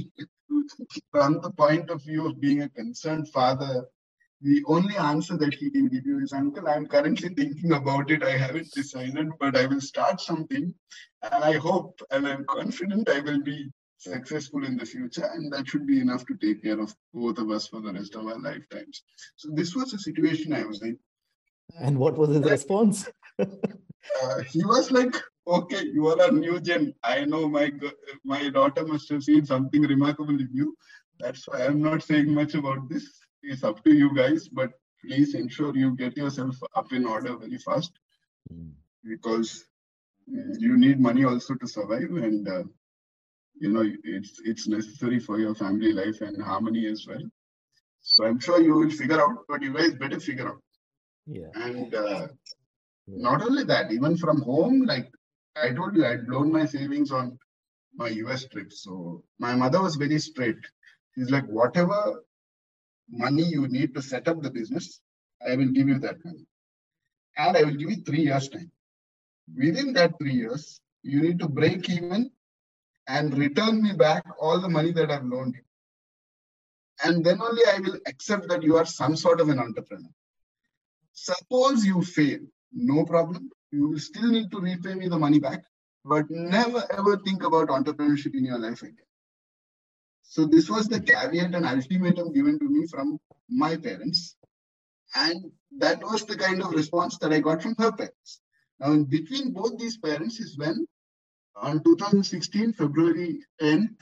From 1.11 1.41
the 1.41 1.51
point 1.51 1.91
of 1.91 2.03
view 2.03 2.27
of 2.27 2.41
being 2.41 2.63
a 2.63 2.69
concerned 2.69 3.29
father, 3.29 3.87
the 4.45 4.63
only 4.67 4.95
answer 4.97 5.39
that 5.39 5.55
he 5.55 5.71
can 5.71 5.89
give 5.89 6.05
you 6.05 6.21
is, 6.21 6.35
Uncle, 6.35 6.69
I'm 6.69 6.87
currently 6.87 7.31
thinking 7.31 7.73
about 7.73 8.11
it. 8.11 8.23
I 8.23 8.37
haven't 8.37 8.71
decided, 8.73 9.29
but 9.41 9.57
I 9.57 9.65
will 9.65 9.81
start 9.81 10.21
something. 10.21 10.75
And 11.23 11.45
I 11.45 11.55
hope 11.55 11.99
and 12.11 12.29
I'm 12.29 12.45
confident 12.45 13.09
I 13.09 13.21
will 13.21 13.41
be 13.41 13.71
successful 13.97 14.67
in 14.67 14.77
the 14.77 14.85
future. 14.85 15.25
And 15.33 15.51
that 15.55 15.67
should 15.67 15.87
be 15.87 15.99
enough 15.99 16.27
to 16.27 16.35
take 16.35 16.63
care 16.63 16.79
of 16.79 16.95
both 17.15 17.39
of 17.39 17.51
us 17.51 17.69
for 17.69 17.81
the 17.81 17.95
rest 17.95 18.17
of 18.17 18.27
our 18.27 18.39
lifetimes. 18.39 19.03
So 19.37 19.49
this 19.51 19.75
was 19.75 19.95
a 19.95 19.99
situation 19.99 20.53
I 20.53 20.65
was 20.65 20.83
in. 20.83 20.99
And 21.81 21.99
what 21.99 22.19
was 22.19 22.29
his 22.29 22.45
response? 22.45 23.09
uh, 23.39 24.43
he 24.51 24.63
was 24.63 24.91
like, 24.91 25.17
okay, 25.47 25.87
you 25.87 26.07
are 26.09 26.29
a 26.29 26.31
new 26.31 26.61
gen. 26.61 26.93
I 27.03 27.25
know 27.25 27.49
my 27.49 27.73
my 28.25 28.51
daughter 28.51 28.87
must 28.87 29.09
have 29.09 29.25
seen 29.25 29.47
something 29.47 29.81
remarkable 29.81 30.39
in 30.39 30.51
you. 30.53 30.77
That's 31.19 31.49
why 31.49 31.65
I'm 31.65 31.81
not 31.81 32.03
saying 32.03 32.29
much 32.29 32.55
about 32.55 32.91
this. 32.91 33.24
It's 33.45 33.65
up 33.65 33.83
to 33.85 33.95
you 33.95 34.15
guys, 34.15 34.49
but 34.49 34.73
please 35.01 35.35
ensure 35.35 35.77
you 35.77 35.95
get 35.97 36.17
yourself 36.17 36.57
up 36.75 36.93
in 36.93 37.07
order 37.07 37.37
very 37.37 37.59
fast 37.59 37.93
mm. 38.53 38.71
because 39.05 39.65
you 40.27 40.77
need 40.77 41.01
money 41.01 41.25
also 41.25 41.55
to 41.55 41.67
survive 41.67 42.11
and 42.11 42.49
uh, 42.49 42.63
you 43.61 43.69
know 43.69 43.85
it's 44.03 44.41
it's 44.45 44.67
necessary 44.67 45.19
for 45.19 45.39
your 45.39 45.55
family 45.55 45.93
life 45.93 46.23
and 46.23 46.43
harmony 46.43 46.87
as 46.87 47.07
well 47.07 47.21
so 48.01 48.25
i'm 48.25 48.41
sure 48.41 48.63
you 48.63 48.75
will 48.75 48.91
figure 48.91 49.21
out 49.21 49.45
but 49.47 49.63
you 49.63 49.73
guys 49.75 49.93
better 49.95 50.19
figure 50.19 50.49
out 50.49 50.63
yeah 51.27 51.51
and 51.55 51.95
uh, 51.95 52.27
yeah. 53.07 53.21
not 53.29 53.43
only 53.43 53.65
that 53.65 53.93
even 53.93 54.17
from 54.17 54.41
home 54.41 54.81
like 54.87 55.13
I 55.57 55.73
told 55.73 55.97
you 55.97 56.05
I'd 56.05 56.27
blown 56.27 56.51
my 56.51 56.67
savings 56.67 57.13
on 57.13 57.39
my 57.95 58.09
US 58.09 58.47
trip. 58.47 58.73
So 58.73 59.23
my 59.39 59.55
mother 59.55 59.81
was 59.81 59.97
very 59.97 60.19
straight. 60.19 60.59
She's 61.15 61.31
like, 61.31 61.47
whatever 61.47 62.23
money 63.11 63.43
you 63.43 63.69
need 63.69 63.95
to 63.95 64.03
set 64.03 64.29
up 64.29 64.43
the 64.43 64.51
business, 64.51 65.01
I 65.47 65.57
will 65.57 65.69
give 65.69 65.89
you 65.89 65.99
that 66.01 66.25
money. 66.25 66.47
And 67.37 67.57
I 67.57 67.63
will 67.63 67.75
give 67.75 67.91
you 67.91 68.03
three 68.05 68.23
years' 68.23 68.49
time. 68.49 68.71
Within 69.57 69.93
that 69.95 70.19
three 70.19 70.35
years, 70.35 70.81
you 71.03 71.21
need 71.21 71.39
to 71.41 71.49
break 71.49 71.89
even 71.91 72.31
and 73.07 73.37
return 73.37 73.83
me 73.83 73.93
back 73.93 74.25
all 74.41 74.61
the 74.61 74.69
money 74.69 74.93
that 74.93 75.11
I've 75.11 75.25
loaned 75.25 75.55
you. 75.55 75.63
And 77.05 77.25
then 77.25 77.43
only 77.43 77.63
I 77.67 77.81
will 77.81 77.99
accept 78.07 78.49
that 78.49 78.63
you 78.63 78.77
are 78.77 78.87
some 78.87 79.17
sort 79.17 79.41
of 79.41 79.49
an 79.49 79.59
entrepreneur. 79.59 80.09
Suppose 81.13 81.85
you 81.85 82.03
fail, 82.03 82.41
no 82.73 83.05
problem 83.05 83.51
you 83.75 83.89
will 83.89 83.99
still 83.99 84.31
need 84.31 84.51
to 84.53 84.61
repay 84.61 84.95
me 84.95 85.09
the 85.09 85.19
money 85.19 85.41
back, 85.41 85.65
but 86.05 86.31
never 86.31 86.83
ever 86.91 87.17
think 87.19 87.43
about 87.43 87.69
entrepreneurship 87.69 88.35
in 88.35 88.45
your 88.45 88.59
life 88.59 88.83
again. 88.83 89.11
So 90.27 90.47
this 90.47 90.69
was 90.69 90.89
the 90.89 91.01
caveat 91.01 91.55
and 91.55 91.67
ultimatum 91.67 92.33
given 92.33 92.59
to 92.59 92.65
me 92.65 92.87
from 92.87 93.19
my 93.49 93.77
parents. 93.77 94.37
And 95.15 95.53
that 95.79 96.03
was 96.03 96.25
the 96.25 96.37
kind 96.37 96.63
of 96.63 96.73
response 96.73 97.19
that 97.19 97.33
I 97.33 97.41
got 97.41 97.63
from 97.63 97.77
her 97.79 97.93
parents. 97.93 98.41
Now, 98.81 98.93
in 98.93 99.05
between 99.05 99.53
both 99.53 99.79
these 99.79 99.97
parents 99.97 100.41
is 100.41 100.59
when 100.59 100.87
on 101.57 101.85
2016, 101.85 102.73
February 102.73 103.41
10th, 103.61 103.97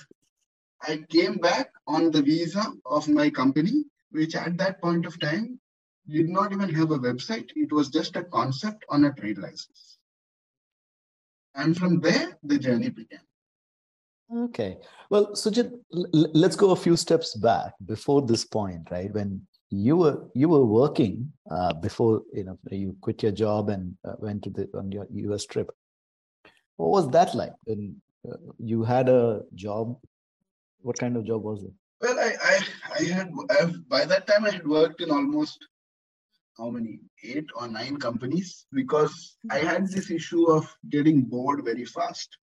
I 0.80 1.04
came 1.10 1.36
back 1.36 1.70
on 1.86 2.10
the 2.10 2.22
visa 2.22 2.72
of 2.86 3.08
my 3.08 3.28
company, 3.28 3.84
which 4.10 4.34
at 4.34 4.56
that 4.58 4.80
point 4.80 5.06
of 5.06 5.20
time 5.20 5.60
did 6.08 6.28
not 6.28 6.52
even 6.52 6.72
have 6.74 6.90
a 6.90 6.98
website. 6.98 7.50
It 7.54 7.72
was 7.72 7.88
just 7.88 8.16
a 8.16 8.24
concept 8.24 8.84
on 8.88 9.04
a 9.04 9.12
trade 9.12 9.38
license. 9.38 9.98
And 11.54 11.76
from 11.76 12.00
there, 12.00 12.38
the 12.42 12.58
journey 12.58 12.88
began. 12.88 13.20
Okay. 14.34 14.78
Well, 15.10 15.32
Sujit, 15.32 15.72
let's 15.90 16.56
go 16.56 16.70
a 16.70 16.76
few 16.76 16.96
steps 16.96 17.34
back 17.34 17.74
before 17.84 18.22
this 18.22 18.44
point, 18.44 18.88
right? 18.90 19.12
When 19.12 19.46
you 19.70 19.96
were 19.96 20.28
you 20.34 20.48
were 20.48 20.64
working 20.64 21.32
uh, 21.50 21.72
before 21.72 22.22
you 22.32 22.44
know 22.44 22.58
you 22.70 22.94
quit 23.00 23.22
your 23.22 23.32
job 23.32 23.70
and 23.70 23.96
uh, 24.04 24.14
went 24.18 24.44
to 24.44 24.50
the 24.50 24.68
on 24.74 24.92
your 24.92 25.06
US 25.10 25.46
trip. 25.46 25.70
What 26.76 26.90
was 26.90 27.10
that 27.10 27.34
like? 27.34 27.52
When 27.64 27.96
uh, 28.30 28.36
you 28.58 28.84
had 28.84 29.08
a 29.08 29.42
job, 29.54 29.98
what 30.80 30.98
kind 30.98 31.16
of 31.16 31.24
job 31.24 31.42
was 31.42 31.64
it? 31.64 31.72
Well, 32.00 32.18
I 32.18 32.32
I, 32.42 32.58
I 33.00 33.02
had 33.04 33.30
I've, 33.60 33.88
by 33.88 34.04
that 34.04 34.26
time 34.26 34.44
I 34.44 34.50
had 34.50 34.66
worked 34.66 35.00
in 35.00 35.10
almost 35.10 35.58
how 36.58 36.68
many 36.68 37.00
eight 37.24 37.46
or 37.56 37.66
nine 37.66 37.96
companies 37.96 38.66
because 38.72 39.36
I 39.50 39.58
had 39.58 39.88
this 39.88 40.10
issue 40.10 40.50
of 40.50 40.74
getting 40.90 41.22
bored 41.22 41.64
very 41.64 41.86
fast. 41.86 42.36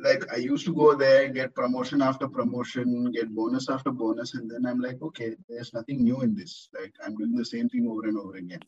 Like 0.00 0.24
I 0.32 0.36
used 0.36 0.66
to 0.66 0.74
go 0.74 0.94
there, 0.94 1.28
get 1.28 1.54
promotion 1.54 2.02
after 2.02 2.28
promotion, 2.28 3.12
get 3.12 3.34
bonus 3.34 3.70
after 3.70 3.90
bonus, 3.92 4.34
and 4.34 4.50
then 4.50 4.66
I'm 4.66 4.80
like, 4.80 5.00
okay, 5.00 5.36
there's 5.48 5.72
nothing 5.72 6.02
new 6.02 6.20
in 6.22 6.34
this. 6.34 6.68
Like 6.78 6.94
I'm 7.04 7.16
doing 7.16 7.36
the 7.36 7.44
same 7.44 7.68
thing 7.68 7.88
over 7.88 8.08
and 8.08 8.18
over 8.18 8.36
again. 8.36 8.60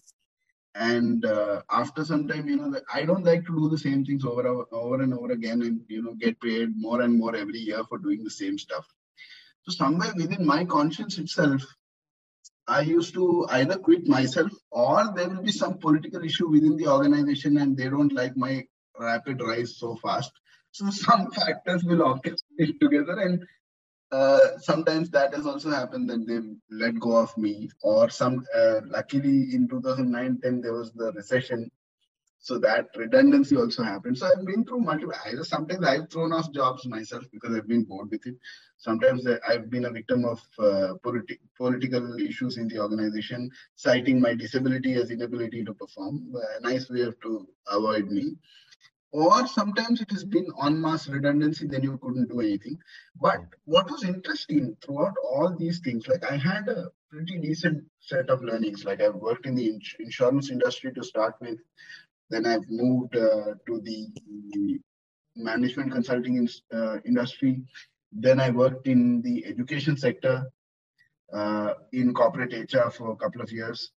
And 0.76 1.25
uh, 1.25 1.62
after 1.71 2.04
some 2.04 2.28
time, 2.28 2.49
you 2.49 2.56
know, 2.56 2.78
I 2.92 3.04
don't 3.04 3.25
like 3.25 3.45
to 3.47 3.56
do 3.56 3.68
the 3.68 3.78
same 3.78 4.04
things 4.04 4.25
over 4.25 4.66
over 4.71 5.02
and 5.02 5.14
over 5.14 5.33
again, 5.33 5.62
and 5.62 5.80
you 5.88 6.02
know, 6.02 6.14
get 6.14 6.40
paid 6.40 6.76
more 6.76 7.00
and 7.00 7.18
more 7.18 7.35
every 7.35 7.59
year 7.59 7.83
for 7.88 7.99
doing 7.99 8.23
the 8.23 8.30
same 8.30 8.59
stuff. 8.59 8.87
So 9.62 9.73
somewhere 9.73 10.12
within 10.14 10.47
my 10.47 10.64
conscience 10.64 11.18
itself, 11.18 11.62
I 12.68 12.80
used 12.80 13.14
to 13.14 13.47
either 13.50 13.78
quit 13.78 14.06
myself 14.06 14.52
or 14.71 15.12
there 15.14 15.28
will 15.28 15.42
be 15.42 15.52
some 15.52 15.78
political 15.78 16.25
issue 16.25 16.49
within 16.49 16.76
the 16.76 16.88
organization 16.88 17.59
and 17.59 17.76
they 17.76 17.88
don't 17.88 18.12
like 18.12 18.37
my 18.37 18.64
rapid 18.99 19.40
rise 19.40 19.76
so 19.76 19.97
fast. 19.97 20.33
So 20.76 20.90
some 20.90 21.30
factors 21.30 21.85
will 21.85 22.02
orchestrate 22.11 22.78
together 22.80 23.18
and 23.18 23.42
uh, 24.12 24.59
sometimes 24.59 25.09
that 25.11 25.33
has 25.33 25.47
also 25.47 25.71
happened 25.71 26.11
that 26.11 26.26
they 26.26 26.40
let 26.71 27.00
go 27.00 27.16
of 27.16 27.37
me 27.38 27.71
or 27.83 28.11
some 28.11 28.45
uh, 28.54 28.80
luckily 28.85 29.54
in 29.54 29.68
2009-10 29.68 30.62
there 30.62 30.75
was 30.75 30.92
the 30.92 31.12
recession 31.12 31.71
so 32.38 32.59
that 32.59 32.90
redundancy 32.95 33.56
also 33.56 33.83
happened. 33.83 34.18
So 34.18 34.26
I've 34.26 34.47
been 34.47 34.64
through 34.64 34.83
multiple. 34.83 35.14
Either 35.26 35.42
sometimes 35.42 35.85
I've 35.85 36.09
thrown 36.09 36.33
off 36.33 36.52
jobs 36.52 36.87
myself 36.87 37.25
because 37.33 37.56
I've 37.56 37.66
been 37.66 37.83
bored 37.83 38.09
with 38.11 38.25
it. 38.25 38.37
Sometimes 38.76 39.26
I've 39.49 39.68
been 39.68 39.87
a 39.87 39.90
victim 39.90 40.25
of 40.25 40.40
uh, 40.59 40.95
politi- 41.04 41.40
political 41.56 42.14
issues 42.21 42.56
in 42.56 42.68
the 42.68 42.78
organization, 42.78 43.50
citing 43.75 44.21
my 44.21 44.35
disability 44.35 44.95
as 44.95 45.11
inability 45.11 45.64
to 45.64 45.75
perform. 45.75 46.33
A 46.59 46.61
nice 46.61 46.88
way 46.88 47.11
to 47.23 47.49
avoid 47.66 48.12
me. 48.12 48.37
Or 49.16 49.46
sometimes 49.46 50.02
it 50.02 50.11
has 50.11 50.25
been 50.25 50.46
en 50.62 50.78
masse 50.78 51.08
redundancy, 51.08 51.66
then 51.66 51.82
you 51.82 51.96
couldn't 52.02 52.28
do 52.28 52.40
anything. 52.40 52.78
But 53.18 53.40
what 53.64 53.90
was 53.90 54.04
interesting 54.04 54.76
throughout 54.85 55.14
all 55.25 55.56
these 55.58 55.78
things, 55.78 56.06
like 56.06 56.23
I 56.30 56.37
had 56.37 56.68
a 56.68 56.90
pretty 57.11 57.38
decent 57.38 57.82
set 58.00 58.28
of 58.28 58.42
learnings. 58.42 58.85
Like 58.85 59.00
I've 59.00 59.14
worked 59.14 59.46
in 59.46 59.54
the 59.54 59.68
ins- 59.70 59.96
insurance 60.00 60.50
industry 60.50 60.92
to 60.92 61.02
start 61.02 61.37
with. 61.40 61.58
Then 62.28 62.44
I've 62.44 62.68
moved 62.68 63.16
uh, 63.16 63.54
to 63.66 63.80
the 63.80 64.08
management 65.35 65.92
consulting 65.92 66.37
in, 66.37 66.49
uh, 66.78 66.99
industry. 67.06 67.62
Then 68.12 68.38
I 68.38 68.50
worked 68.50 68.87
in 68.87 69.23
the 69.23 69.46
education 69.46 69.96
sector 69.96 70.44
uh, 71.32 71.73
in 71.92 72.12
corporate 72.12 72.52
HR 72.52 72.90
for 72.90 73.12
a 73.12 73.16
couple 73.16 73.40
of 73.40 73.50
years. 73.50 73.92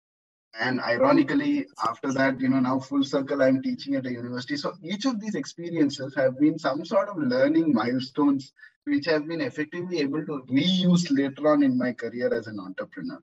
And 0.58 0.80
ironically, 0.80 1.66
after 1.86 2.12
that, 2.12 2.40
you 2.40 2.48
know, 2.48 2.60
now 2.60 2.78
full 2.78 3.04
circle, 3.04 3.42
I'm 3.42 3.62
teaching 3.62 3.94
at 3.94 4.06
a 4.06 4.10
university. 4.10 4.56
So 4.56 4.74
each 4.82 5.04
of 5.04 5.20
these 5.20 5.34
experiences 5.34 6.14
have 6.16 6.38
been 6.38 6.58
some 6.58 6.84
sort 6.84 7.08
of 7.08 7.18
learning 7.18 7.72
milestones, 7.72 8.52
which 8.84 9.06
have 9.06 9.28
been 9.28 9.40
effectively 9.40 10.00
able 10.00 10.24
to 10.24 10.44
reuse 10.50 11.06
later 11.10 11.52
on 11.52 11.62
in 11.62 11.76
my 11.76 11.92
career 11.92 12.32
as 12.32 12.46
an 12.46 12.58
entrepreneur. 12.58 13.22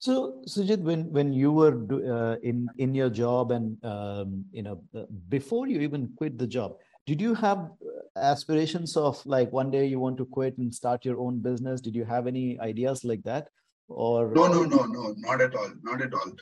So, 0.00 0.42
Sujit, 0.46 0.80
when 0.80 1.10
when 1.10 1.32
you 1.32 1.50
were 1.50 1.74
uh, 1.90 2.36
in 2.40 2.68
in 2.78 2.94
your 2.94 3.10
job 3.10 3.50
and 3.50 3.84
um, 3.84 4.44
you 4.52 4.62
know 4.62 4.80
uh, 4.94 5.06
before 5.28 5.66
you 5.66 5.80
even 5.80 6.12
quit 6.16 6.38
the 6.38 6.46
job, 6.46 6.76
did 7.04 7.20
you 7.20 7.34
have 7.34 7.58
uh, 7.58 8.18
aspirations 8.18 8.96
of 8.96 9.20
like 9.26 9.52
one 9.52 9.72
day 9.72 9.86
you 9.86 9.98
want 9.98 10.16
to 10.18 10.24
quit 10.24 10.56
and 10.56 10.72
start 10.72 11.04
your 11.04 11.18
own 11.18 11.40
business? 11.40 11.80
Did 11.80 11.96
you 11.96 12.04
have 12.04 12.28
any 12.28 12.60
ideas 12.60 13.04
like 13.04 13.24
that? 13.24 13.48
Or 13.88 14.32
no, 14.32 14.46
no, 14.48 14.64
no, 14.64 14.84
no, 14.84 15.14
not 15.18 15.40
at 15.40 15.54
all, 15.54 15.72
not 15.82 16.02
at 16.02 16.14
all. 16.14 16.32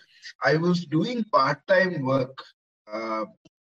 I 0.44 0.56
was 0.56 0.84
doing 0.86 1.24
part 1.24 1.66
time 1.66 2.02
work 2.04 2.36
uh, 2.92 3.24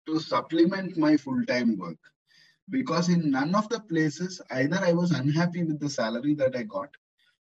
to 0.07 0.19
supplement 0.19 0.97
my 0.97 1.17
full 1.17 1.43
time 1.45 1.77
work. 1.77 1.97
because 2.69 3.09
in 3.09 3.31
none 3.31 3.55
of 3.55 3.69
the 3.69 3.79
places 3.79 4.41
either 4.51 4.77
I 4.77 4.93
was 4.93 5.11
unhappy 5.11 5.63
with 5.63 5.79
the 5.79 5.89
salary 5.89 6.33
that 6.35 6.55
I 6.55 6.63
got 6.63 6.89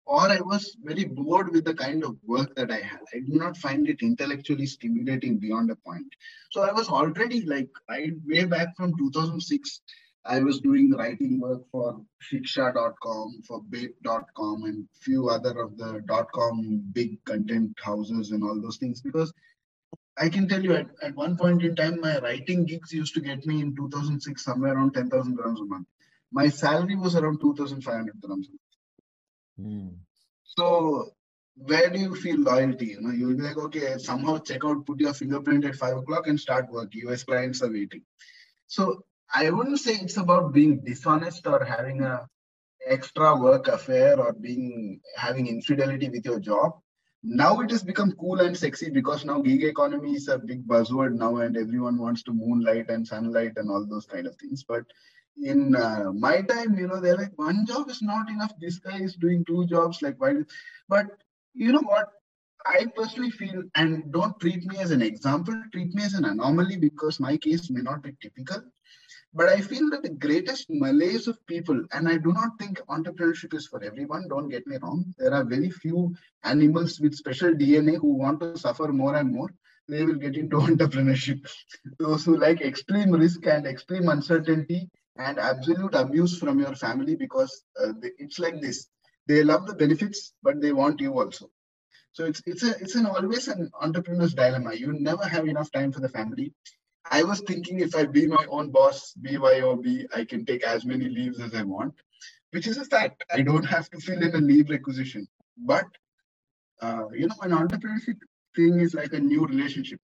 or 0.06 0.20
I 0.20 0.40
was 0.40 0.76
very 0.82 1.04
bored 1.04 1.50
with 1.50 1.64
the 1.64 1.74
kind 1.74 2.04
of 2.04 2.16
work 2.26 2.54
that 2.56 2.70
I 2.70 2.80
had. 2.80 3.00
I 3.14 3.20
did 3.20 3.34
not 3.34 3.56
find 3.56 3.88
it 3.88 4.02
intellectually 4.02 4.66
stimulating 4.66 5.38
beyond 5.38 5.70
a 5.70 5.76
point. 5.76 6.08
So 6.50 6.62
I 6.62 6.72
was 6.72 6.88
already 6.88 7.42
like 7.46 7.70
right 7.88 8.12
way 8.26 8.44
back 8.44 8.76
from 8.76 8.96
2006. 8.98 9.80
I 10.26 10.40
was 10.40 10.60
doing 10.60 10.92
writing 10.92 11.38
work 11.38 11.62
for 11.70 12.00
Shiksha.com, 12.22 13.42
for 13.46 13.62
Bayt.com, 13.70 14.64
and 14.64 14.88
few 15.00 15.28
other 15.28 15.60
of 15.60 15.76
the 15.76 16.02
.com 16.32 16.82
big 16.92 17.22
content 17.24 17.76
houses 17.82 18.30
and 18.30 18.42
all 18.42 18.60
those 18.60 18.78
things 18.78 19.02
because 19.02 19.32
I 20.16 20.28
can 20.28 20.48
tell 20.48 20.62
you 20.62 20.74
at, 20.74 20.86
at 21.02 21.14
one 21.14 21.36
point 21.36 21.62
in 21.62 21.76
time, 21.76 22.00
my 22.00 22.18
writing 22.20 22.64
gigs 22.64 22.92
used 22.92 23.14
to 23.14 23.20
get 23.20 23.44
me 23.44 23.60
in 23.60 23.76
2006 23.76 24.42
somewhere 24.42 24.74
around 24.74 24.94
10,000 24.94 25.36
dirhams 25.36 25.60
a 25.60 25.64
month. 25.64 25.86
My 26.32 26.48
salary 26.48 26.96
was 26.96 27.16
around 27.16 27.40
2,500 27.40 28.14
dirhams 28.20 28.24
a 28.24 28.28
month. 28.28 28.48
Mm. 29.60 29.96
So 30.44 31.10
where 31.56 31.90
do 31.90 31.98
you 31.98 32.14
feel 32.14 32.40
loyalty? 32.40 32.86
You 32.86 33.00
know, 33.00 33.10
you'll 33.10 33.36
be 33.36 33.42
like, 33.42 33.56
okay, 33.56 33.98
somehow 33.98 34.38
check 34.38 34.64
out, 34.64 34.86
put 34.86 35.00
your 35.00 35.14
fingerprint 35.14 35.64
at 35.64 35.74
five 35.74 35.96
o'clock 35.96 36.28
and 36.28 36.38
start 36.38 36.70
work. 36.70 36.94
US 36.94 37.24
clients 37.24 37.62
are 37.62 37.70
waiting. 37.70 38.02
So 38.66 39.04
I 39.34 39.50
wouldn't 39.50 39.80
say 39.80 39.94
it's 39.94 40.16
about 40.16 40.52
being 40.52 40.80
dishonest 40.84 41.46
or 41.46 41.64
having 41.64 42.02
a 42.02 42.26
extra 42.86 43.36
work 43.36 43.68
affair 43.68 44.18
or 44.18 44.32
being 44.32 45.00
having 45.16 45.46
infidelity 45.46 46.08
with 46.08 46.24
your 46.24 46.38
job. 46.38 46.72
Now 47.22 47.60
it 47.60 47.70
has 47.70 47.82
become 47.82 48.12
cool 48.12 48.40
and 48.40 48.56
sexy 48.56 48.90
because 48.90 49.24
now 49.24 49.40
gig 49.40 49.64
economy 49.64 50.12
is 50.12 50.28
a 50.28 50.38
big 50.38 50.66
buzzword 50.66 51.14
now 51.14 51.36
and 51.38 51.56
everyone 51.56 51.98
wants 51.98 52.22
to 52.24 52.32
moonlight 52.32 52.90
and 52.90 53.06
sunlight 53.06 53.52
and 53.56 53.70
all 53.70 53.86
those 53.86 54.06
kind 54.06 54.26
of 54.26 54.36
things. 54.36 54.62
But 54.62 54.84
in 55.42 55.74
uh, 55.74 56.12
my 56.12 56.42
time, 56.42 56.78
you 56.78 56.86
know, 56.86 57.00
they're 57.00 57.16
like, 57.16 57.32
one 57.36 57.66
job 57.66 57.88
is 57.88 58.02
not 58.02 58.28
enough. 58.28 58.52
This 58.60 58.78
guy 58.78 58.98
is 58.98 59.16
doing 59.16 59.44
two 59.46 59.66
jobs. 59.66 60.02
Like, 60.02 60.20
why? 60.20 60.34
But 60.88 61.06
you 61.54 61.72
know 61.72 61.82
what? 61.82 62.08
I 62.66 62.86
personally 62.96 63.30
feel, 63.30 63.62
and 63.74 64.12
don't 64.12 64.38
treat 64.40 64.64
me 64.64 64.78
as 64.78 64.90
an 64.90 65.02
example, 65.02 65.54
treat 65.72 65.94
me 65.94 66.02
as 66.02 66.14
an 66.14 66.24
anomaly 66.24 66.76
because 66.76 67.20
my 67.20 67.36
case 67.36 67.68
may 67.70 67.82
not 67.82 68.02
be 68.02 68.12
typical. 68.22 68.62
But 69.34 69.48
I 69.48 69.60
feel 69.60 69.90
that 69.90 70.02
the 70.02 70.10
greatest 70.10 70.66
malaise 70.70 71.26
of 71.26 71.44
people, 71.46 71.84
and 71.92 72.08
I 72.08 72.18
do 72.18 72.32
not 72.32 72.58
think 72.58 72.80
entrepreneurship 72.88 73.54
is 73.54 73.66
for 73.66 73.82
everyone, 73.82 74.28
don't 74.28 74.48
get 74.48 74.66
me 74.66 74.76
wrong. 74.80 75.12
There 75.18 75.34
are 75.34 75.44
very 75.44 75.70
few 75.70 76.14
animals 76.44 77.00
with 77.00 77.14
special 77.14 77.52
DNA 77.52 77.98
who 77.98 78.14
want 78.14 78.40
to 78.40 78.56
suffer 78.56 78.88
more 78.92 79.16
and 79.16 79.32
more. 79.32 79.52
They 79.88 80.04
will 80.04 80.14
get 80.14 80.36
into 80.36 80.56
entrepreneurship. 80.70 81.46
Those 81.98 82.24
who 82.24 82.36
like 82.36 82.60
extreme 82.60 83.10
risk 83.10 83.46
and 83.46 83.66
extreme 83.66 84.08
uncertainty 84.08 84.88
and 85.16 85.38
absolute 85.38 85.94
abuse 85.94 86.38
from 86.38 86.58
your 86.58 86.74
family 86.74 87.16
because 87.16 87.64
uh, 87.80 87.92
they, 88.00 88.10
it's 88.18 88.38
like 88.38 88.60
this 88.60 88.88
they 89.26 89.42
love 89.42 89.66
the 89.66 89.74
benefits 89.74 90.32
but 90.42 90.60
they 90.60 90.72
want 90.72 91.00
you 91.00 91.18
also 91.18 91.50
so 92.12 92.24
it's 92.24 92.42
it's 92.46 92.62
a 92.62 92.70
it's 92.80 92.94
an 92.94 93.06
always 93.06 93.48
an 93.48 93.70
entrepreneur's 93.80 94.34
dilemma 94.34 94.74
you 94.74 94.92
never 94.92 95.24
have 95.24 95.46
enough 95.46 95.70
time 95.70 95.92
for 95.92 96.00
the 96.00 96.08
family 96.08 96.52
i 97.10 97.22
was 97.22 97.40
thinking 97.40 97.80
if 97.80 97.94
i 97.94 98.04
be 98.04 98.26
my 98.26 98.46
own 98.50 98.70
boss 98.70 99.14
byob 99.22 99.86
i 100.14 100.24
can 100.24 100.44
take 100.44 100.62
as 100.64 100.84
many 100.84 101.08
leaves 101.08 101.40
as 101.40 101.54
i 101.54 101.62
want 101.62 101.94
which 102.52 102.66
is 102.66 102.78
a 102.78 102.84
fact 102.84 103.24
i 103.32 103.42
don't 103.42 103.64
have 103.64 103.90
to 103.90 103.98
fill 104.00 104.22
in 104.22 104.34
a 104.34 104.38
leave 104.38 104.70
requisition 104.70 105.26
but 105.58 105.86
uh, 106.82 107.04
you 107.12 107.26
know 107.28 107.40
an 107.42 107.52
entrepreneurship 107.52 108.18
thing 108.56 108.80
is 108.80 108.94
like 108.94 109.12
a 109.12 109.20
new 109.20 109.46
relationship 109.46 110.00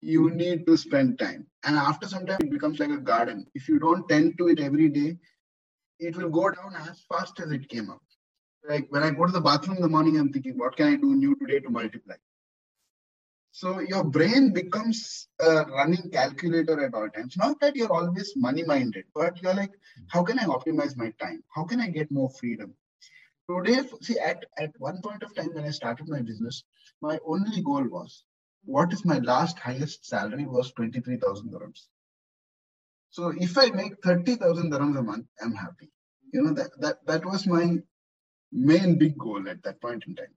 you 0.00 0.30
need 0.30 0.66
to 0.66 0.76
spend 0.76 1.18
time. 1.18 1.46
And 1.64 1.76
after 1.76 2.06
some 2.06 2.26
time, 2.26 2.40
it 2.42 2.50
becomes 2.50 2.78
like 2.78 2.90
a 2.90 2.98
garden. 2.98 3.46
If 3.54 3.68
you 3.68 3.78
don't 3.78 4.06
tend 4.08 4.36
to 4.38 4.48
it 4.48 4.60
every 4.60 4.90
day, 4.90 5.16
it 5.98 6.16
will 6.16 6.28
go 6.28 6.50
down 6.50 6.74
as 6.76 7.04
fast 7.08 7.40
as 7.40 7.50
it 7.52 7.68
came 7.68 7.90
up. 7.90 8.02
Like 8.68 8.86
when 8.90 9.02
I 9.02 9.10
go 9.10 9.26
to 9.26 9.32
the 9.32 9.40
bathroom 9.40 9.76
in 9.76 9.82
the 9.82 9.88
morning, 9.88 10.18
I'm 10.18 10.32
thinking, 10.32 10.58
what 10.58 10.76
can 10.76 10.88
I 10.88 10.96
do 10.96 11.14
new 11.14 11.34
today 11.36 11.60
to 11.60 11.70
multiply? 11.70 12.16
So 13.54 13.78
your 13.78 14.02
brain 14.02 14.52
becomes 14.52 15.28
a 15.38 15.64
running 15.66 16.10
calculator 16.10 16.84
at 16.84 16.92
all 16.92 17.08
times. 17.08 17.36
Not 17.36 17.60
that 17.60 17.76
you're 17.76 17.92
always 17.92 18.32
money 18.34 18.64
minded, 18.64 19.04
but 19.14 19.40
you're 19.40 19.54
like, 19.54 19.70
how 20.08 20.24
can 20.24 20.40
I 20.40 20.46
optimize 20.46 20.96
my 20.96 21.10
time? 21.20 21.44
How 21.54 21.62
can 21.62 21.80
I 21.80 21.88
get 21.88 22.10
more 22.10 22.28
freedom? 22.30 22.74
Today, 23.48 23.88
see, 24.00 24.18
at, 24.18 24.44
at 24.58 24.72
one 24.78 25.00
point 25.02 25.22
of 25.22 25.36
time 25.36 25.54
when 25.54 25.62
I 25.62 25.70
started 25.70 26.08
my 26.08 26.20
business, 26.20 26.64
my 27.00 27.20
only 27.24 27.62
goal 27.62 27.86
was 27.88 28.24
what 28.64 28.92
if 28.92 29.04
my 29.04 29.18
last 29.18 29.56
highest 29.60 30.04
salary 30.04 30.46
was 30.46 30.72
23,000 30.72 31.52
dirhams? 31.52 31.86
So 33.10 33.32
if 33.38 33.56
I 33.56 33.66
make 33.66 34.02
30,000 34.02 34.72
dirhams 34.72 34.98
a 34.98 35.02
month, 35.02 35.26
I'm 35.40 35.54
happy. 35.54 35.92
You 36.32 36.42
know, 36.42 36.54
that, 36.54 36.70
that, 36.80 37.06
that 37.06 37.24
was 37.24 37.46
my 37.46 37.76
main 38.50 38.98
big 38.98 39.16
goal 39.16 39.48
at 39.48 39.62
that 39.62 39.80
point 39.80 40.02
in 40.08 40.16
time. 40.16 40.34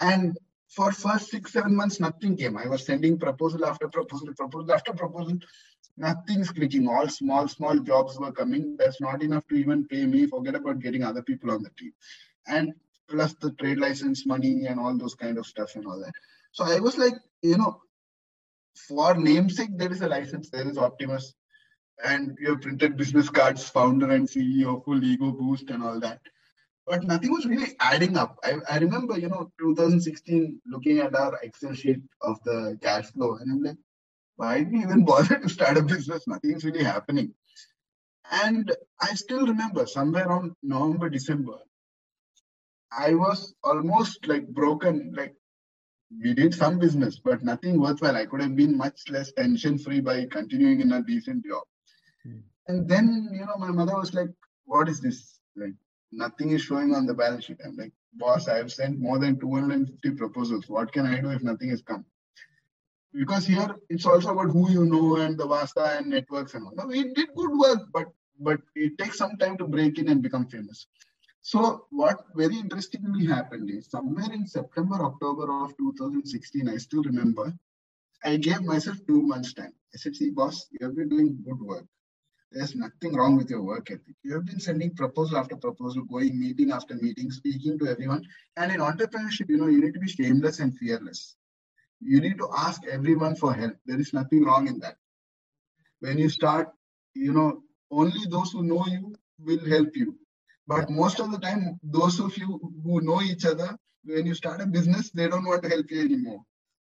And 0.00 0.38
for 0.68 0.92
first 0.92 1.30
six, 1.30 1.52
seven 1.52 1.74
months, 1.74 2.00
nothing 2.00 2.36
came. 2.36 2.56
I 2.56 2.66
was 2.66 2.84
sending 2.84 3.18
proposal 3.18 3.64
after 3.64 3.88
proposal, 3.88 4.34
proposal 4.34 4.72
after 4.72 4.92
proposal. 4.92 5.38
Nothing's 5.96 6.50
clicking. 6.50 6.88
All 6.88 7.08
small, 7.08 7.48
small 7.48 7.78
jobs 7.78 8.18
were 8.18 8.32
coming. 8.32 8.76
That's 8.78 9.00
not 9.00 9.22
enough 9.22 9.46
to 9.48 9.54
even 9.54 9.86
pay 9.86 10.04
me. 10.04 10.26
Forget 10.26 10.54
about 10.54 10.80
getting 10.80 11.02
other 11.02 11.22
people 11.22 11.50
on 11.50 11.62
the 11.62 11.70
team. 11.78 11.92
And 12.46 12.74
plus 13.08 13.34
the 13.40 13.52
trade 13.52 13.78
license 13.78 14.26
money 14.26 14.66
and 14.66 14.78
all 14.78 14.96
those 14.96 15.14
kind 15.14 15.38
of 15.38 15.46
stuff 15.46 15.76
and 15.76 15.86
all 15.86 15.98
that. 16.00 16.12
So 16.52 16.64
I 16.64 16.80
was 16.80 16.98
like, 16.98 17.14
you 17.42 17.56
know, 17.56 17.80
for 18.88 19.14
namesake, 19.14 19.78
there 19.78 19.92
is 19.92 20.02
a 20.02 20.08
license, 20.08 20.50
there 20.50 20.68
is 20.68 20.76
Optimus, 20.76 21.34
and 22.04 22.36
you 22.40 22.50
have 22.50 22.60
printed 22.60 22.96
business 22.96 23.30
cards, 23.30 23.68
founder 23.68 24.10
and 24.10 24.28
CEO, 24.28 24.84
full 24.84 25.02
ego 25.02 25.32
boost 25.32 25.70
and 25.70 25.82
all 25.82 25.98
that. 26.00 26.20
But 26.86 27.02
nothing 27.02 27.32
was 27.32 27.46
really 27.46 27.74
adding 27.80 28.16
up. 28.16 28.38
I, 28.44 28.58
I 28.70 28.78
remember, 28.78 29.18
you 29.18 29.28
know, 29.28 29.50
2016, 29.58 30.60
looking 30.66 30.98
at 31.00 31.14
our 31.16 31.38
Excel 31.42 31.74
sheet 31.74 32.00
of 32.22 32.38
the 32.44 32.78
cash 32.80 33.06
flow, 33.06 33.36
and 33.36 33.50
I'm 33.50 33.62
like, 33.62 33.76
why 34.36 34.58
did 34.58 34.72
we 34.72 34.82
even 34.82 35.04
bother 35.04 35.38
to 35.38 35.48
start 35.48 35.78
a 35.78 35.82
business? 35.82 36.28
Nothing's 36.28 36.64
really 36.64 36.84
happening. 36.84 37.34
And 38.30 38.72
I 39.00 39.14
still 39.14 39.46
remember 39.46 39.86
somewhere 39.86 40.26
around 40.26 40.52
November, 40.62 41.08
December, 41.08 41.58
I 42.96 43.14
was 43.14 43.54
almost 43.62 44.26
like 44.26 44.46
broken, 44.48 45.12
like 45.16 45.34
we 46.22 46.34
did 46.34 46.54
some 46.54 46.78
business, 46.78 47.18
but 47.18 47.42
nothing 47.42 47.80
worthwhile. 47.80 48.16
I 48.16 48.26
could 48.26 48.40
have 48.40 48.56
been 48.56 48.76
much 48.76 49.02
less 49.10 49.32
tension 49.32 49.78
free 49.78 50.00
by 50.00 50.26
continuing 50.26 50.80
in 50.80 50.92
a 50.92 51.02
decent 51.02 51.44
job. 51.44 51.64
Hmm. 52.22 52.38
And 52.68 52.88
then, 52.88 53.28
you 53.32 53.44
know, 53.44 53.56
my 53.58 53.70
mother 53.70 53.96
was 53.96 54.14
like, 54.14 54.30
What 54.64 54.88
is 54.88 55.00
this? 55.00 55.40
Like, 55.56 55.74
nothing 56.12 56.50
is 56.50 56.62
showing 56.62 56.94
on 56.94 57.06
the 57.06 57.14
balance 57.14 57.44
sheet. 57.44 57.58
I'm 57.64 57.76
like, 57.76 57.92
Boss, 58.14 58.48
I 58.48 58.56
have 58.56 58.72
sent 58.72 58.98
more 58.98 59.18
than 59.18 59.38
250 59.38 60.10
proposals. 60.12 60.68
What 60.68 60.92
can 60.92 61.06
I 61.06 61.20
do 61.20 61.30
if 61.30 61.42
nothing 61.42 61.70
has 61.70 61.82
come? 61.82 62.04
Because 63.12 63.46
here 63.46 63.74
it's 63.88 64.06
also 64.06 64.30
about 64.30 64.50
who 64.50 64.70
you 64.70 64.84
know 64.84 65.16
and 65.16 65.38
the 65.38 65.46
Vasta 65.46 65.98
and 65.98 66.08
networks 66.08 66.54
and 66.54 66.64
all. 66.64 66.72
No, 66.74 66.86
we 66.86 67.12
did 67.14 67.28
good 67.34 67.50
work, 67.58 67.80
but 67.92 68.06
but 68.38 68.60
it 68.74 68.98
takes 68.98 69.18
some 69.18 69.36
time 69.36 69.56
to 69.58 69.66
break 69.66 69.98
in 69.98 70.08
and 70.08 70.22
become 70.22 70.46
famous. 70.46 70.86
So 71.40 71.86
what 71.90 72.24
very 72.34 72.56
interestingly 72.58 73.24
happened 73.24 73.70
is 73.70 73.88
somewhere 73.88 74.32
in 74.32 74.46
September, 74.46 74.96
October 74.96 75.44
of 75.62 75.76
2016, 75.76 76.68
I 76.68 76.76
still 76.76 77.02
remember, 77.04 77.54
I 78.24 78.36
gave 78.36 78.62
myself 78.62 78.96
two 79.06 79.22
months 79.22 79.54
time. 79.54 79.72
I 79.94 79.96
said, 79.96 80.16
see, 80.16 80.30
boss, 80.30 80.66
you 80.72 80.84
have 80.86 80.96
been 80.96 81.08
doing 81.08 81.38
good 81.44 81.60
work. 81.60 81.86
There's 82.52 82.74
nothing 82.76 83.14
wrong 83.14 83.36
with 83.36 83.50
your 83.50 83.62
work 83.62 83.90
ethic. 83.90 84.16
You 84.22 84.34
have 84.34 84.46
been 84.46 84.60
sending 84.60 84.94
proposal 84.94 85.38
after 85.38 85.56
proposal, 85.56 86.04
going 86.04 86.38
meeting 86.38 86.72
after 86.72 86.94
meeting, 86.94 87.30
speaking 87.30 87.78
to 87.80 87.88
everyone. 87.88 88.24
And 88.56 88.72
in 88.72 88.80
entrepreneurship, 88.80 89.48
you 89.50 89.58
know, 89.58 89.66
you 89.68 89.80
need 89.82 89.94
to 89.94 90.00
be 90.00 90.08
shameless 90.08 90.60
and 90.60 90.76
fearless. 90.78 91.36
You 92.00 92.20
need 92.20 92.38
to 92.38 92.48
ask 92.56 92.82
everyone 92.86 93.36
for 93.36 93.52
help. 93.52 93.76
There 93.86 94.00
is 94.00 94.12
nothing 94.14 94.44
wrong 94.44 94.68
in 94.68 94.78
that. 94.80 94.96
When 96.00 96.18
you 96.18 96.28
start, 96.30 96.68
you 97.14 97.32
know, 97.32 97.62
only 97.90 98.20
those 98.30 98.52
who 98.52 98.62
know 98.62 98.86
you 98.86 99.14
will 99.40 99.68
help 99.68 99.96
you 99.96 100.18
but 100.66 100.90
most 100.90 101.20
of 101.20 101.30
the 101.30 101.38
time, 101.38 101.78
those 101.82 102.18
of 102.20 102.36
you 102.36 102.58
who 102.84 103.00
know 103.00 103.22
each 103.22 103.44
other, 103.44 103.76
when 104.04 104.26
you 104.26 104.34
start 104.34 104.60
a 104.60 104.66
business, 104.66 105.10
they 105.10 105.28
don't 105.28 105.44
want 105.44 105.62
to 105.62 105.68
help 105.68 105.90
you 105.90 106.00
anymore. 106.00 106.40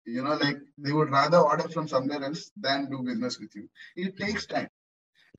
You 0.06 0.24
know, 0.24 0.36
like 0.36 0.58
they 0.78 0.94
would 0.94 1.12
rather 1.12 1.40
order 1.40 1.68
from 1.70 1.88
somewhere 1.88 2.24
else 2.24 2.52
than 2.58 2.90
do 2.90 3.04
business 3.04 3.40
with 3.40 3.56
you. 3.56 3.70
It 3.96 4.18
takes 4.18 4.46
time. 4.46 4.70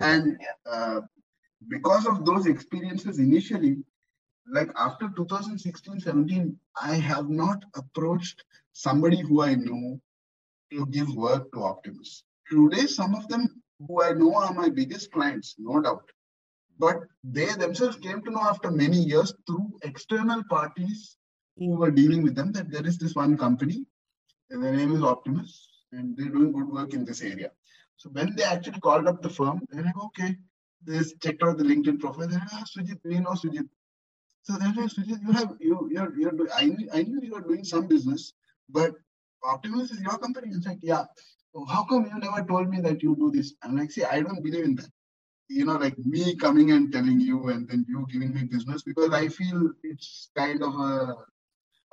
And 0.00 0.38
uh, 0.70 1.00
because 1.68 2.06
of 2.06 2.24
those 2.24 2.46
experiences 2.46 3.18
initially, 3.18 3.78
like 4.50 4.70
after 4.76 5.10
2016 5.16 6.00
17, 6.00 6.56
I 6.80 6.94
have 6.94 7.28
not 7.28 7.64
approached 7.74 8.44
somebody 8.72 9.20
who 9.20 9.42
I 9.42 9.54
know 9.54 10.00
to 10.72 10.86
give 10.86 11.14
work 11.14 11.50
to 11.52 11.64
Optimus. 11.64 12.22
Today, 12.50 12.86
some 12.86 13.14
of 13.14 13.28
them 13.28 13.62
who 13.86 14.02
I 14.02 14.12
know 14.12 14.34
are 14.34 14.54
my 14.54 14.68
biggest 14.68 15.12
clients, 15.12 15.56
no 15.58 15.80
doubt. 15.80 16.10
But 16.78 17.00
they 17.24 17.46
themselves 17.46 17.96
came 17.96 18.22
to 18.22 18.30
know 18.30 18.42
after 18.42 18.70
many 18.70 18.98
years 18.98 19.34
through 19.46 19.78
external 19.82 20.42
parties 20.44 21.16
who 21.56 21.76
were 21.76 21.90
dealing 21.90 22.22
with 22.22 22.36
them 22.36 22.52
that 22.52 22.70
there 22.70 22.86
is 22.86 22.98
this 22.98 23.14
one 23.14 23.36
company, 23.36 23.84
and 24.50 24.62
their 24.62 24.74
name 24.74 24.94
is 24.94 25.02
Optimus, 25.02 25.68
and 25.92 26.16
they're 26.16 26.28
doing 26.28 26.52
good 26.52 26.68
work 26.68 26.94
in 26.94 27.04
this 27.04 27.20
area. 27.22 27.50
So 27.98 28.10
when 28.10 28.34
they 28.36 28.44
actually 28.44 28.78
called 28.78 29.08
up 29.08 29.22
the 29.22 29.28
firm, 29.28 29.60
they're 29.70 29.82
like, 29.82 30.02
okay, 30.06 30.36
they 30.86 31.00
checked 31.20 31.42
out 31.42 31.58
the 31.58 31.64
LinkedIn 31.64 31.98
profile. 31.98 32.28
They 32.28 32.36
ah, 32.36 32.64
Sujit, 32.64 33.00
we 33.04 33.18
know 33.18 33.32
Sujit. 33.32 33.68
So 34.42 34.52
they're 34.54 34.72
like, 34.72 34.90
Sujit, 34.90 35.20
you 35.20 35.32
have 35.32 35.56
you 35.60 35.88
you're 35.90 36.16
you're 36.16 36.30
doing, 36.30 36.50
I 36.56 36.66
knew, 36.66 36.88
I 36.94 37.02
knew 37.02 37.20
you 37.20 37.32
were 37.32 37.40
doing 37.40 37.64
some 37.64 37.88
business, 37.88 38.34
but 38.68 38.92
Optimus 39.44 39.90
is 39.90 40.00
your 40.00 40.16
company. 40.18 40.52
It's 40.52 40.66
like, 40.66 40.78
yeah. 40.80 41.04
How 41.68 41.82
come 41.84 42.04
you 42.04 42.18
never 42.20 42.46
told 42.46 42.68
me 42.68 42.80
that 42.82 43.02
you 43.02 43.16
do 43.16 43.32
this? 43.32 43.54
I'm 43.62 43.76
like, 43.76 43.90
see, 43.90 44.04
I 44.04 44.20
don't 44.20 44.44
believe 44.44 44.64
in 44.64 44.76
that. 44.76 44.90
You 45.48 45.64
know, 45.64 45.76
like 45.76 45.98
me 45.98 46.36
coming 46.36 46.70
and 46.70 46.92
telling 46.92 47.20
you 47.20 47.48
and 47.48 47.68
then 47.68 47.84
you 47.88 48.06
giving 48.12 48.32
me 48.32 48.44
business 48.44 48.82
because 48.82 49.12
I 49.12 49.28
feel 49.28 49.72
it's 49.82 50.30
kind 50.36 50.62
of 50.62 50.74
a 50.74 51.16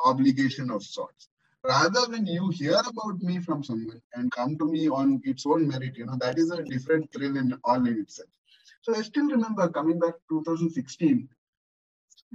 obligation 0.04 0.70
of 0.70 0.84
sorts 0.84 1.30
rather 1.68 2.10
when 2.10 2.26
you 2.26 2.50
hear 2.50 2.80
about 2.88 3.22
me 3.22 3.40
from 3.40 3.64
someone 3.64 4.02
and 4.14 4.32
come 4.32 4.58
to 4.58 4.66
me 4.66 4.88
on 4.88 5.22
its 5.24 5.46
own 5.46 5.68
merit, 5.68 5.98
you 5.98 6.06
know, 6.06 6.18
that 6.20 6.38
is 6.38 6.52
a 6.52 6.64
different 6.64 7.12
thrill 7.12 7.38
in 7.38 7.58
all 7.64 7.86
in 7.86 8.00
itself. 8.00 8.30
So 8.82 8.96
I 8.96 9.02
still 9.02 9.28
remember 9.28 9.68
coming 9.70 10.00
back 10.00 10.14
2016, 10.30 11.28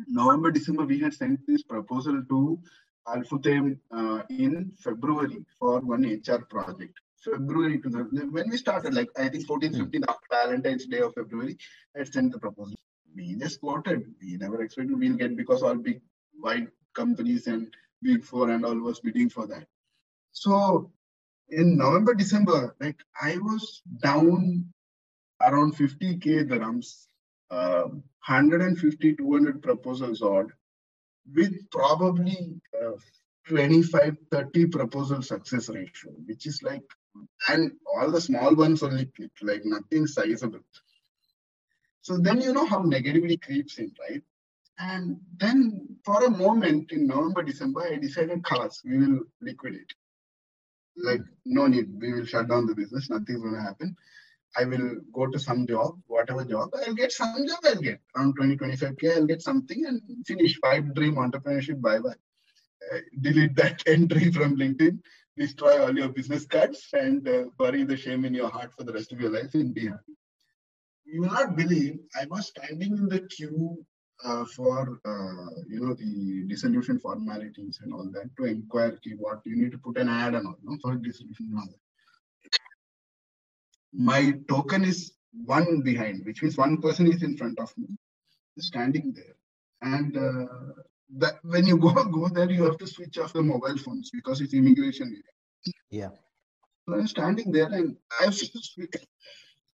November, 0.09 0.51
December, 0.51 0.85
we 0.85 0.99
had 0.99 1.15
sent 1.15 1.47
this 1.47 1.63
proposal 1.63 2.23
to 2.29 2.59
Al-Futtaim 3.07 3.79
uh, 3.93 4.23
in 4.31 4.73
February 4.79 5.45
for 5.59 5.81
one 5.81 6.03
HR 6.03 6.45
project. 6.45 6.99
February 7.19 7.79
to 7.81 7.89
the, 7.89 7.99
when 8.31 8.49
we 8.49 8.57
started, 8.57 8.95
like 8.95 9.09
I 9.19 9.29
think 9.29 9.47
14, 9.47 9.75
15 9.75 10.05
after 10.09 10.27
Valentine's 10.31 10.87
Day 10.87 11.01
of 11.01 11.15
February, 11.15 11.57
I 11.95 12.01
had 12.01 12.13
sent 12.13 12.33
the 12.33 12.39
proposal. 12.39 12.77
We 13.15 13.35
just 13.35 13.61
quoted. 13.61 14.05
We 14.23 14.37
never 14.37 14.63
expected 14.63 14.99
we'll 14.99 15.17
get 15.17 15.37
because 15.37 15.63
all 15.63 15.75
big 15.75 16.01
wide 16.41 16.69
companies 16.95 17.47
and 17.47 17.69
four 18.25 18.51
and 18.51 18.65
all 18.65 18.79
was 18.79 19.01
bidding 19.01 19.29
for 19.29 19.47
that. 19.47 19.67
So 20.33 20.91
in 21.49 21.77
November, 21.77 22.15
December, 22.15 22.75
like 22.81 22.99
I 23.21 23.39
was 23.39 23.83
down 24.03 24.73
around 25.43 25.77
50k 25.77 26.49
dirhams, 26.49 27.07
uh, 27.51 27.85
150, 28.27 29.17
200 29.17 29.63
proposals 29.63 30.23
odd, 30.23 30.53
with 31.35 31.55
probably 31.71 32.61
uh, 32.81 32.93
25, 33.49 34.17
30 34.31 34.67
proposal 34.67 35.23
success 35.23 35.69
ratio, 35.69 36.13
which 36.27 36.47
is 36.47 36.63
like, 36.63 36.83
and 37.49 37.73
all 37.97 38.11
the 38.11 38.21
small 38.21 38.55
ones 38.55 38.83
only 38.83 39.11
like 39.43 39.65
nothing 39.65 40.07
sizable. 40.07 40.61
So 42.03 42.17
then 42.19 42.41
you 42.41 42.53
know 42.53 42.67
how 42.67 42.83
negativity 42.83 43.41
creeps 43.41 43.79
in, 43.79 43.93
right? 44.09 44.23
And 44.81 45.21
then 45.37 45.99
for 46.05 46.25
a 46.25 46.31
moment 46.31 46.91
in 46.91 47.07
November, 47.07 47.43
December, 47.43 47.83
I 47.83 47.97
decided, 47.97 48.43
Khalas, 48.43 48.83
we 48.83 48.97
will 48.97 49.21
liquidate. 49.43 49.93
Like, 50.97 51.21
no 51.45 51.67
need, 51.67 51.89
we 52.01 52.15
will 52.15 52.25
shut 52.25 52.49
down 52.49 52.67
the 52.67 52.75
business, 52.75 53.11
nothing's 53.11 53.43
going 53.43 53.55
to 53.55 53.61
happen. 53.61 53.95
I 54.57 54.65
will 54.65 54.97
go 55.13 55.27
to 55.27 55.39
some 55.39 55.67
job, 55.67 56.01
whatever 56.07 56.45
job, 56.45 56.71
I'll 56.75 56.95
get 56.95 57.13
some 57.13 57.47
job, 57.47 57.59
I'll 57.65 57.81
get 57.81 58.01
around 58.17 58.35
20, 58.35 58.57
25K, 58.57 59.17
I'll 59.17 59.27
get 59.27 59.43
something 59.43 59.85
and 59.87 60.01
finish. 60.27 60.59
Pipe 60.61 60.95
dream 60.95 61.17
entrepreneurship, 61.17 61.81
bye 61.81 61.99
bye. 61.99 62.15
Uh, 62.93 62.99
delete 63.21 63.55
that 63.57 63.83
entry 63.87 64.33
from 64.33 64.57
LinkedIn, 64.57 64.99
destroy 65.37 65.83
all 65.83 65.97
your 65.97 66.09
business 66.09 66.47
cards, 66.47 66.89
and 66.95 67.29
uh, 67.29 67.45
bury 67.59 67.85
the 67.85 67.97
shame 67.97 68.25
in 68.25 68.35
your 68.35 68.49
heart 68.49 68.73
for 68.77 68.85
the 68.85 68.93
rest 68.93 69.13
of 69.13 69.21
your 69.21 69.31
life 69.31 69.55
and 69.55 69.75
be 69.75 69.87
happy. 69.87 70.17
You 71.05 71.21
will 71.21 71.29
not 71.29 71.55
believe 71.55 71.99
I 72.21 72.25
was 72.27 72.49
standing 72.49 72.97
in 72.97 73.09
the 73.09 73.21
queue 73.21 73.85
uh, 74.25 74.45
for 74.45 75.01
uh, 75.05 75.51
you 75.69 75.81
know 75.81 75.95
the 75.95 76.45
dissolution 76.49 76.99
formalities 76.99 77.81
and 77.83 77.93
all 77.93 78.09
that 78.13 78.31
to 78.37 78.45
inquire 78.45 78.97
ki 79.03 79.15
what 79.19 79.41
you 79.45 79.57
need 79.57 79.73
to 79.73 79.79
put 79.79 79.99
an 79.99 80.09
ad 80.09 80.35
and 80.35 80.47
all 80.47 80.57
no, 80.63 80.77
for 80.83 80.95
dissolution 80.97 81.49
and 81.51 81.59
all 81.59 81.67
that. 81.67 82.59
My 83.93 84.33
token 84.49 84.85
is 84.85 85.13
one 85.45 85.81
behind, 85.81 86.25
which 86.25 86.43
means 86.43 86.57
one 86.57 86.81
person 86.81 87.07
is 87.07 87.23
in 87.23 87.37
front 87.37 87.59
of 87.59 87.73
me, 87.77 87.89
standing 88.59 89.13
there, 89.15 89.37
and 89.83 90.17
uh, 90.17 90.47
that 91.19 91.39
when 91.43 91.67
you 91.67 91.77
go 91.87 91.93
go 92.05 92.29
there, 92.29 92.51
you 92.51 92.65
have 92.65 92.79
to 92.79 92.87
switch 92.87 93.19
off 93.19 93.33
the 93.33 93.43
mobile 93.43 93.79
phones 93.79 94.11
because 94.11 94.41
it's 94.41 94.55
immigration 94.55 95.09
area. 95.09 95.75
Yeah. 95.91 96.11
So 96.89 96.95
I'm 96.95 97.07
standing 97.07 97.53
there 97.53 97.67
and 97.67 97.97
I've 98.21 98.35
switched, 98.41 98.97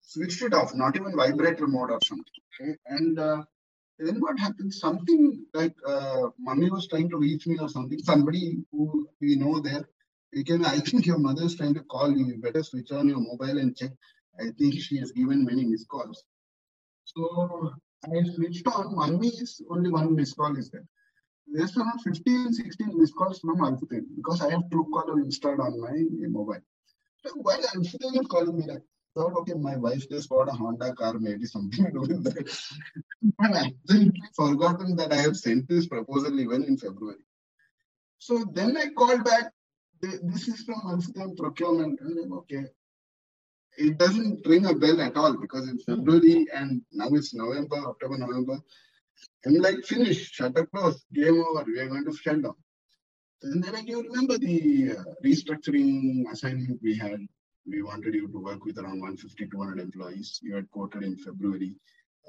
switched 0.01 0.43
it 0.43 0.55
off, 0.55 0.75
not 0.75 0.97
even 0.97 1.17
vibrator 1.17 1.67
mode 1.67 1.91
or 1.91 1.99
something. 2.05 2.43
Okay? 2.61 2.77
And 2.87 3.19
uh, 3.19 3.43
then 4.07 4.21
what 4.21 4.39
happened? 4.39 4.73
Something 4.75 5.47
like 5.55 5.75
uh, 5.87 6.29
mommy 6.39 6.71
was 6.71 6.89
trying 6.89 7.09
to 7.11 7.17
reach 7.19 7.47
me 7.47 7.59
or 7.59 7.69
something. 7.69 7.99
Somebody 7.99 8.59
who 8.71 9.09
we 9.21 9.37
know 9.37 9.61
there. 9.61 9.89
We 10.35 10.45
can, 10.45 10.65
I 10.65 10.79
think 10.79 11.07
your 11.07 11.19
mother 11.19 11.45
is 11.45 11.57
trying 11.57 11.75
to 11.75 11.83
call 11.83 12.11
you. 12.11 12.27
You 12.27 12.39
better 12.39 12.63
switch 12.63 12.91
on 12.91 13.09
your 13.09 13.21
mobile 13.21 13.59
and 13.59 13.77
check. 13.77 13.91
I 14.41 14.51
think 14.59 14.81
she 14.81 14.97
has 14.99 15.13
given 15.13 15.45
many 15.45 15.65
missed 15.65 15.89
calls. 15.89 16.25
So 17.05 17.73
I 18.05 18.23
switched 18.35 18.67
on. 18.67 18.97
Mommy 18.97 19.29
is 19.29 19.61
only 19.71 19.91
one 19.91 20.17
missed 20.17 20.37
call 20.37 20.57
is 20.57 20.71
there. 20.71 20.85
There's 21.47 21.77
around 21.77 21.99
15, 21.99 22.53
16 22.55 22.99
missed 22.99 23.15
calls 23.15 23.41
from 23.41 23.63
Al-Futtaim 23.63 24.07
because 24.17 24.41
I 24.41 24.51
have 24.51 24.63
Truecaller 24.73 25.23
installed 25.23 25.61
on 25.61 25.79
my 25.79 25.93
mobile. 26.29 26.63
So 27.25 27.35
why 27.37 27.57
Al-Futtaim 27.57 28.21
is 28.21 28.27
calling 28.27 28.57
me 28.57 28.65
that? 28.69 28.83
Thought, 29.15 29.37
okay, 29.39 29.55
my 29.55 29.77
wife 29.77 30.09
just 30.09 30.29
bought 30.29 30.49
a 30.49 30.53
Honda 30.53 30.95
car, 30.95 31.15
maybe 31.19 31.47
something 31.47 31.85
to 31.85 31.91
do 31.91 32.01
with 32.01 32.25
that. 32.25 32.57
but 33.39 33.55
I 33.55 33.67
absolutely 33.67 34.23
forgotten 34.35 34.97
that 34.97 35.13
I 35.13 35.17
have 35.17 35.37
sent 35.37 35.69
this 35.69 35.87
proposal 35.87 36.39
even 36.39 36.65
in 36.65 36.77
February. 36.77 37.25
So 38.19 38.45
then 38.53 38.77
I 38.77 38.89
called 38.97 39.25
back. 39.25 39.53
This 40.01 40.49
is 40.49 40.63
from 40.63 40.81
Alstom 40.83 41.37
procurement. 41.37 42.01
And 42.01 42.19
I'm 42.19 42.33
okay. 42.39 42.65
It 43.79 43.99
doesn't 43.99 44.47
ring 44.47 44.67
a 44.67 44.75
bell 44.75 45.01
at 45.01 45.17
all 45.17 45.37
because 45.37 45.69
in 45.69 45.79
February 45.79 46.47
and 46.55 46.83
now 46.93 47.09
it's 47.09 47.35
November, 47.35 47.77
October, 47.77 48.19
November. 48.19 48.59
I'm 49.47 49.55
like, 49.55 49.85
finish, 49.85 50.31
shut 50.31 50.57
up, 50.59 50.71
close, 50.71 51.05
game 51.13 51.43
over. 51.43 51.65
We 51.65 51.79
are 51.79 51.89
going 51.89 52.05
to 52.05 52.17
shut 52.17 52.43
down. 52.43 52.55
And 53.43 53.63
then 53.63 53.75
I 53.75 53.83
can 53.83 53.99
remember 53.99 54.39
the 54.39 54.97
uh, 54.99 55.05
restructuring 55.25 56.31
assignment 56.31 56.81
we 56.83 56.97
had 56.97 57.27
we 57.67 57.83
wanted 57.83 58.15
you 58.15 58.29
to 58.29 58.39
work 58.39 58.65
with 58.65 58.79
around 58.79 59.01
150, 59.01 59.45
to 59.45 59.51
200 59.51 59.81
employees. 59.81 60.41
You 60.43 60.57
had 60.57 60.71
quoted 60.71 61.03
in 61.03 61.17
February, 61.17 61.77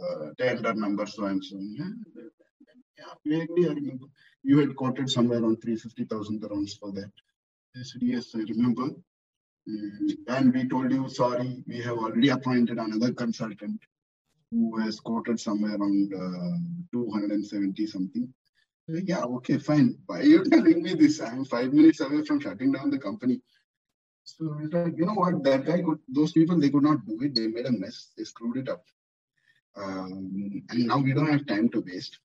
uh, 0.02 0.30
tender 0.38 0.74
number 0.74 1.06
so 1.06 1.26
and 1.26 1.43
so. 1.43 1.58
Yeah, 1.60 1.86
yeah, 3.26 3.69
I 3.69 3.74
remember. 3.74 4.06
You 4.43 4.60
had 4.60 4.76
quoted 4.76 5.10
somewhere 5.10 5.39
around 5.39 5.62
350,000 5.62 6.41
dirhams 6.41 6.78
for 6.80 6.91
that. 6.91 7.12
I 7.76 7.82
said, 7.84 8.02
yes, 8.02 8.36
I 8.36 8.39
remember. 8.39 8.89
Mm, 9.67 10.15
and 10.28 10.54
we 10.54 10.67
told 10.67 10.91
you, 10.91 11.10
sorry, 11.10 11.63
we 11.67 11.82
have 11.82 11.98
already 11.98 12.30
appointed 12.30 12.78
another 12.78 13.13
consultant 13.13 13.82
who 14.52 14.78
has 14.78 15.00
quoted 15.00 15.39
somewhere 15.39 15.76
around 15.76 16.13
uh, 16.13 16.58
270 16.91 17.88
something. 17.88 18.34
Yeah, 18.88 19.24
okay, 19.24 19.58
fine. 19.58 19.98
Why 20.06 20.19
are 20.19 20.24
you 20.24 20.43
telling 20.50 20.84
me 20.84 20.93
this? 20.93 21.22
I'm 21.22 21.46
five 21.46 21.74
minutes 21.74 22.02
away 22.02 22.24
from 22.24 22.39
shutting 22.39 22.74
down 22.74 22.91
the 22.91 23.00
company. 23.00 23.41
So 24.24 24.58
it's 24.62 24.74
like, 24.74 24.98
you 24.98 25.06
know 25.06 25.14
what, 25.14 25.44
that 25.44 25.66
guy 25.66 25.82
could, 25.82 26.00
those 26.08 26.32
people, 26.32 26.60
they 26.60 26.70
could 26.70 26.84
not 26.84 27.06
do 27.06 27.20
it. 27.22 27.36
They 27.36 27.48
made 27.48 27.66
a 27.66 27.72
mess. 27.72 28.10
They 28.18 28.24
screwed 28.24 28.58
it 28.58 28.70
up. 28.70 28.86
Um, 29.76 30.64
and 30.70 30.88
now 30.88 30.98
we 31.00 31.14
don't 31.14 31.32
have 31.32 31.46
time 31.46 31.70
to 31.70 31.82
waste. 31.82 32.20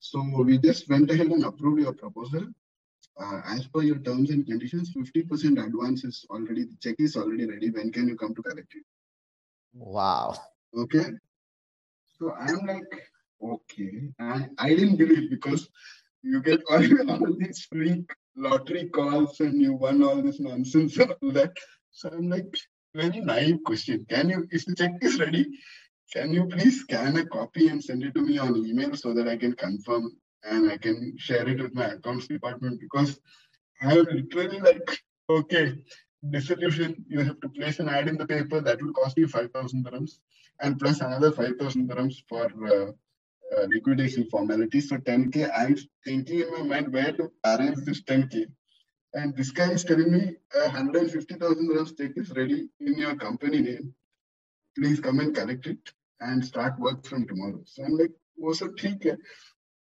So 0.00 0.22
we 0.42 0.58
just 0.58 0.88
went 0.88 1.10
ahead 1.10 1.28
and 1.28 1.44
approved 1.44 1.82
your 1.82 1.92
proposal. 1.92 2.46
Uh, 3.20 3.42
as 3.46 3.66
per 3.66 3.82
your 3.82 3.98
terms 3.98 4.30
and 4.30 4.46
conditions, 4.46 4.92
50% 4.94 5.64
advance 5.64 6.04
is 6.04 6.24
already, 6.30 6.64
the 6.64 6.76
check 6.80 6.96
is 6.98 7.16
already 7.16 7.46
ready. 7.46 7.70
When 7.70 7.92
can 7.92 8.08
you 8.08 8.16
come 8.16 8.34
to 8.34 8.42
collect 8.42 8.74
it? 8.74 8.84
Wow. 9.74 10.36
Okay. 10.76 11.04
So 12.18 12.32
I'm 12.32 12.66
like, 12.66 13.10
okay. 13.42 14.10
And 14.18 14.50
I 14.58 14.70
didn't 14.70 14.96
believe 14.96 15.30
because 15.30 15.68
you 16.22 16.42
get 16.42 16.62
all, 16.70 17.10
all 17.10 17.36
these 17.38 17.66
freak 17.70 18.10
lottery 18.36 18.88
calls 18.88 19.40
and 19.40 19.60
you 19.60 19.74
won 19.74 20.02
all 20.02 20.22
this 20.22 20.40
nonsense 20.40 20.96
and 20.98 21.14
all 21.22 21.30
that. 21.32 21.52
So 21.90 22.08
I'm 22.10 22.28
like, 22.28 22.54
very 22.94 23.20
naive 23.20 23.58
question. 23.64 24.06
Can 24.08 24.28
you, 24.28 24.46
if 24.50 24.64
the 24.64 24.74
check 24.74 24.92
is 25.02 25.18
ready, 25.18 25.46
can 26.12 26.32
you 26.32 26.46
please 26.46 26.80
scan 26.80 27.16
a 27.16 27.26
copy 27.26 27.68
and 27.68 27.82
send 27.82 28.02
it 28.02 28.14
to 28.14 28.22
me 28.22 28.38
on 28.38 28.56
email 28.56 28.94
so 28.96 29.14
that 29.14 29.28
I 29.28 29.36
can 29.36 29.54
confirm 29.54 30.16
and 30.42 30.70
I 30.70 30.76
can 30.76 31.14
share 31.18 31.48
it 31.48 31.60
with 31.62 31.74
my 31.74 31.86
accounts 31.86 32.26
department? 32.26 32.80
Because 32.80 33.20
I 33.82 33.92
am 33.92 34.06
literally 34.10 34.60
like, 34.60 35.00
okay, 35.28 35.74
dissolution, 36.30 37.04
you 37.08 37.20
have 37.20 37.40
to 37.40 37.48
place 37.48 37.78
an 37.78 37.88
ad 37.88 38.08
in 38.08 38.16
the 38.16 38.26
paper 38.26 38.60
that 38.60 38.82
will 38.82 38.92
cost 38.92 39.16
you 39.16 39.28
5,000 39.28 39.84
dirhams 39.86 40.18
and 40.60 40.78
plus 40.78 41.00
another 41.00 41.32
5,000 41.32 41.88
dirhams 41.88 42.16
for 42.28 42.46
uh, 42.66 42.92
uh, 43.56 43.66
liquidation 43.72 44.28
formalities. 44.30 44.88
So 44.88 44.96
10K, 44.96 45.50
I'm 45.56 45.76
thinking 46.04 46.40
in 46.40 46.50
my 46.52 46.62
mind 46.62 46.92
where 46.92 47.12
to 47.12 47.30
arrange 47.44 47.78
this 47.84 48.02
10K. 48.02 48.46
And 49.14 49.36
this 49.36 49.50
guy 49.50 49.72
is 49.72 49.84
telling 49.84 50.12
me 50.12 50.36
a 50.54 50.68
150,000 50.68 51.68
dirham 51.68 51.86
stake 51.86 52.12
is 52.16 52.30
ready 52.30 52.68
in 52.80 52.94
your 52.96 53.16
company 53.16 53.60
name. 53.60 53.94
Please 54.76 55.00
come 55.00 55.18
and 55.18 55.34
collect 55.34 55.66
it 55.66 55.78
and 56.20 56.44
start 56.44 56.78
work 56.78 57.04
from 57.04 57.26
tomorrow. 57.26 57.60
So 57.64 57.84
I'm 57.84 57.96
like, 57.96 58.12
oh, 58.42 58.52
so 58.52 58.66
okay. 58.66 59.16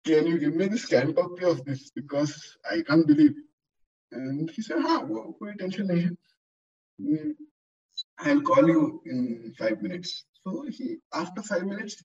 Can 0.05 0.27
you 0.27 0.39
give 0.39 0.55
me 0.55 0.67
the 0.67 0.77
scan 0.77 1.13
copy 1.13 1.43
of 1.43 1.63
this? 1.65 1.91
Because 1.91 2.57
I 2.69 2.81
can't 2.81 3.05
believe. 3.05 3.35
And 4.11 4.49
he 4.49 4.61
said, 4.61 4.77
ah, 4.79 5.03
wait, 5.05 5.55
attention. 5.55 6.17
I'll 8.19 8.41
call 8.41 8.67
you 8.67 9.01
in 9.05 9.53
five 9.57 9.81
minutes. 9.81 10.25
So 10.43 10.65
he, 10.69 10.97
after 11.13 11.43
five 11.43 11.65
minutes, 11.65 12.01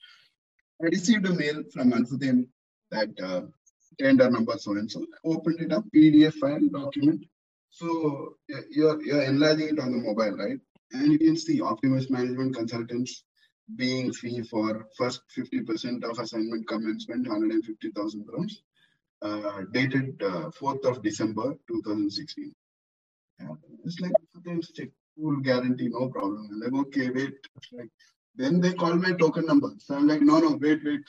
I 0.82 0.86
received 0.86 1.26
a 1.26 1.34
mail 1.34 1.62
from 1.72 1.92
Al-Futtaim 1.92 2.46
that 2.90 3.08
uh, 3.22 3.42
tender 3.98 4.30
number 4.30 4.56
so 4.58 4.72
and 4.72 4.90
so. 4.90 5.04
Opened 5.24 5.60
it 5.60 5.72
up, 5.72 5.84
PDF 5.94 6.34
file 6.34 6.68
document. 6.70 7.24
So 7.70 8.36
you're 8.70 9.02
you're 9.02 9.22
enlarging 9.22 9.68
it 9.68 9.78
on 9.78 9.92
the 9.92 9.98
mobile, 9.98 10.36
right? 10.36 10.58
And 10.92 11.12
you 11.12 11.18
can 11.18 11.36
see 11.36 11.60
Optimus 11.60 12.10
Management 12.10 12.54
Consultants 12.54 13.24
being 13.74 14.12
fee 14.12 14.42
for 14.42 14.86
first 14.96 15.22
50% 15.36 16.04
of 16.04 16.18
assignment 16.18 16.68
commencement, 16.68 17.26
150,000 17.26 18.26
crowns, 18.26 18.62
uh, 19.22 19.62
dated 19.72 20.22
uh, 20.22 20.50
4th 20.50 20.84
of 20.84 21.02
December 21.02 21.56
2016. 21.68 22.54
Yeah, 23.40 23.48
it's 23.84 23.98
like 24.00 24.12
check 24.74 24.88
full 25.18 25.36
guarantee, 25.40 25.88
no 25.88 26.08
problem. 26.08 26.48
And 26.50 26.60
like, 26.60 26.86
okay, 26.86 27.10
wait. 27.10 27.34
Like, 27.72 27.90
then 28.36 28.60
they 28.60 28.72
call 28.72 28.94
my 28.94 29.12
token 29.12 29.46
number. 29.46 29.70
So 29.78 29.94
I'm 29.94 30.06
like, 30.06 30.20
no, 30.20 30.38
no, 30.38 30.58
wait, 30.60 30.80
wait. 30.84 31.00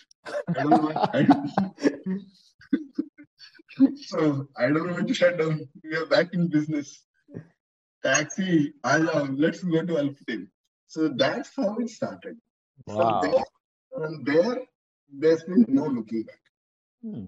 I 0.56 0.64
don't 0.64 0.70
know. 0.70 1.08
I 1.14 1.24
don't, 1.24 1.50
so 3.98 4.48
I 4.58 4.68
don't 4.68 4.92
want 4.92 5.08
to 5.08 5.14
shut 5.14 5.38
down. 5.38 5.68
We 5.84 5.96
are 5.96 6.06
back 6.06 6.34
in 6.34 6.48
business. 6.48 7.04
Taxi, 8.04 8.74
I 8.84 8.98
Allah, 8.98 9.30
let's 9.36 9.64
go 9.64 9.84
to 9.84 9.98
Al-Futtaim. 9.98 10.48
So 10.88 11.10
that's 11.10 11.52
how 11.56 11.76
it 11.78 11.90
started. 11.90 12.38
Wow. 12.86 13.22
From 13.22 13.32
there, 13.32 13.44
from 13.92 14.24
there, 14.24 14.58
there's 15.12 15.44
been 15.44 15.66
no 15.68 15.86
looking 15.86 16.24
back. 16.24 16.40
Hmm. 17.04 17.26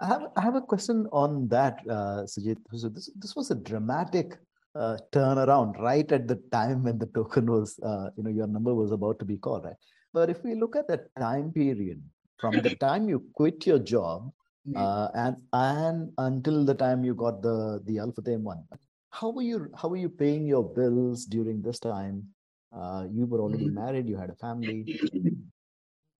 I 0.00 0.06
have, 0.06 0.22
I 0.36 0.40
have 0.40 0.54
a 0.54 0.62
question 0.62 1.06
on 1.12 1.46
that, 1.48 1.80
uh, 1.88 2.22
Sujit. 2.24 2.56
So 2.74 2.88
this, 2.88 3.10
this 3.16 3.36
was 3.36 3.50
a 3.50 3.54
dramatic 3.54 4.38
uh, 4.74 4.96
turnaround 5.12 5.76
right 5.78 6.10
at 6.12 6.28
the 6.28 6.36
time 6.52 6.82
when 6.84 6.98
the 6.98 7.06
token 7.06 7.46
was, 7.50 7.78
uh, 7.80 8.10
you 8.16 8.22
know, 8.22 8.30
your 8.30 8.46
number 8.46 8.74
was 8.74 8.92
about 8.92 9.18
to 9.18 9.24
be 9.24 9.36
called, 9.36 9.64
right? 9.64 9.76
But 10.12 10.30
if 10.30 10.42
we 10.44 10.54
look 10.54 10.76
at 10.76 10.88
the 10.88 11.06
time 11.18 11.52
period 11.52 12.02
from 12.38 12.60
the 12.62 12.70
time 12.80 13.08
you 13.08 13.26
quit 13.34 13.66
your 13.66 13.78
job 13.78 14.30
Hmm. 14.66 14.74
uh, 14.76 15.08
and 15.14 15.36
and 15.52 16.12
until 16.18 16.64
the 16.64 16.74
time 16.74 17.02
you 17.04 17.14
got 17.14 17.42
the 17.42 17.80
the 17.86 17.98
Al-Futtaim 17.98 18.42
one, 18.42 18.64
how 19.10 19.30
were 19.30 19.42
you 19.42 19.68
how 19.80 19.88
were 19.88 19.96
you 19.96 20.08
paying 20.10 20.46
your 20.46 20.62
bills 20.74 21.24
during 21.24 21.62
this 21.62 21.78
time? 21.80 22.28
Uh, 22.72 23.06
you 23.10 23.26
were 23.26 23.40
already 23.40 23.66
Mhm. 23.66 23.74
married, 23.74 24.08
you 24.08 24.16
had 24.16 24.30
a 24.30 24.34
family. 24.36 24.88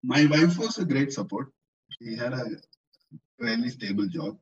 My 0.03 0.27
wife 0.27 0.59
was 0.59 0.79
a 0.79 0.85
great 0.85 1.13
support. 1.13 1.53
She 1.99 2.15
had 2.17 2.33
a 2.33 2.45
fairly 3.41 3.71
stable 3.71 4.07
job. 4.09 4.39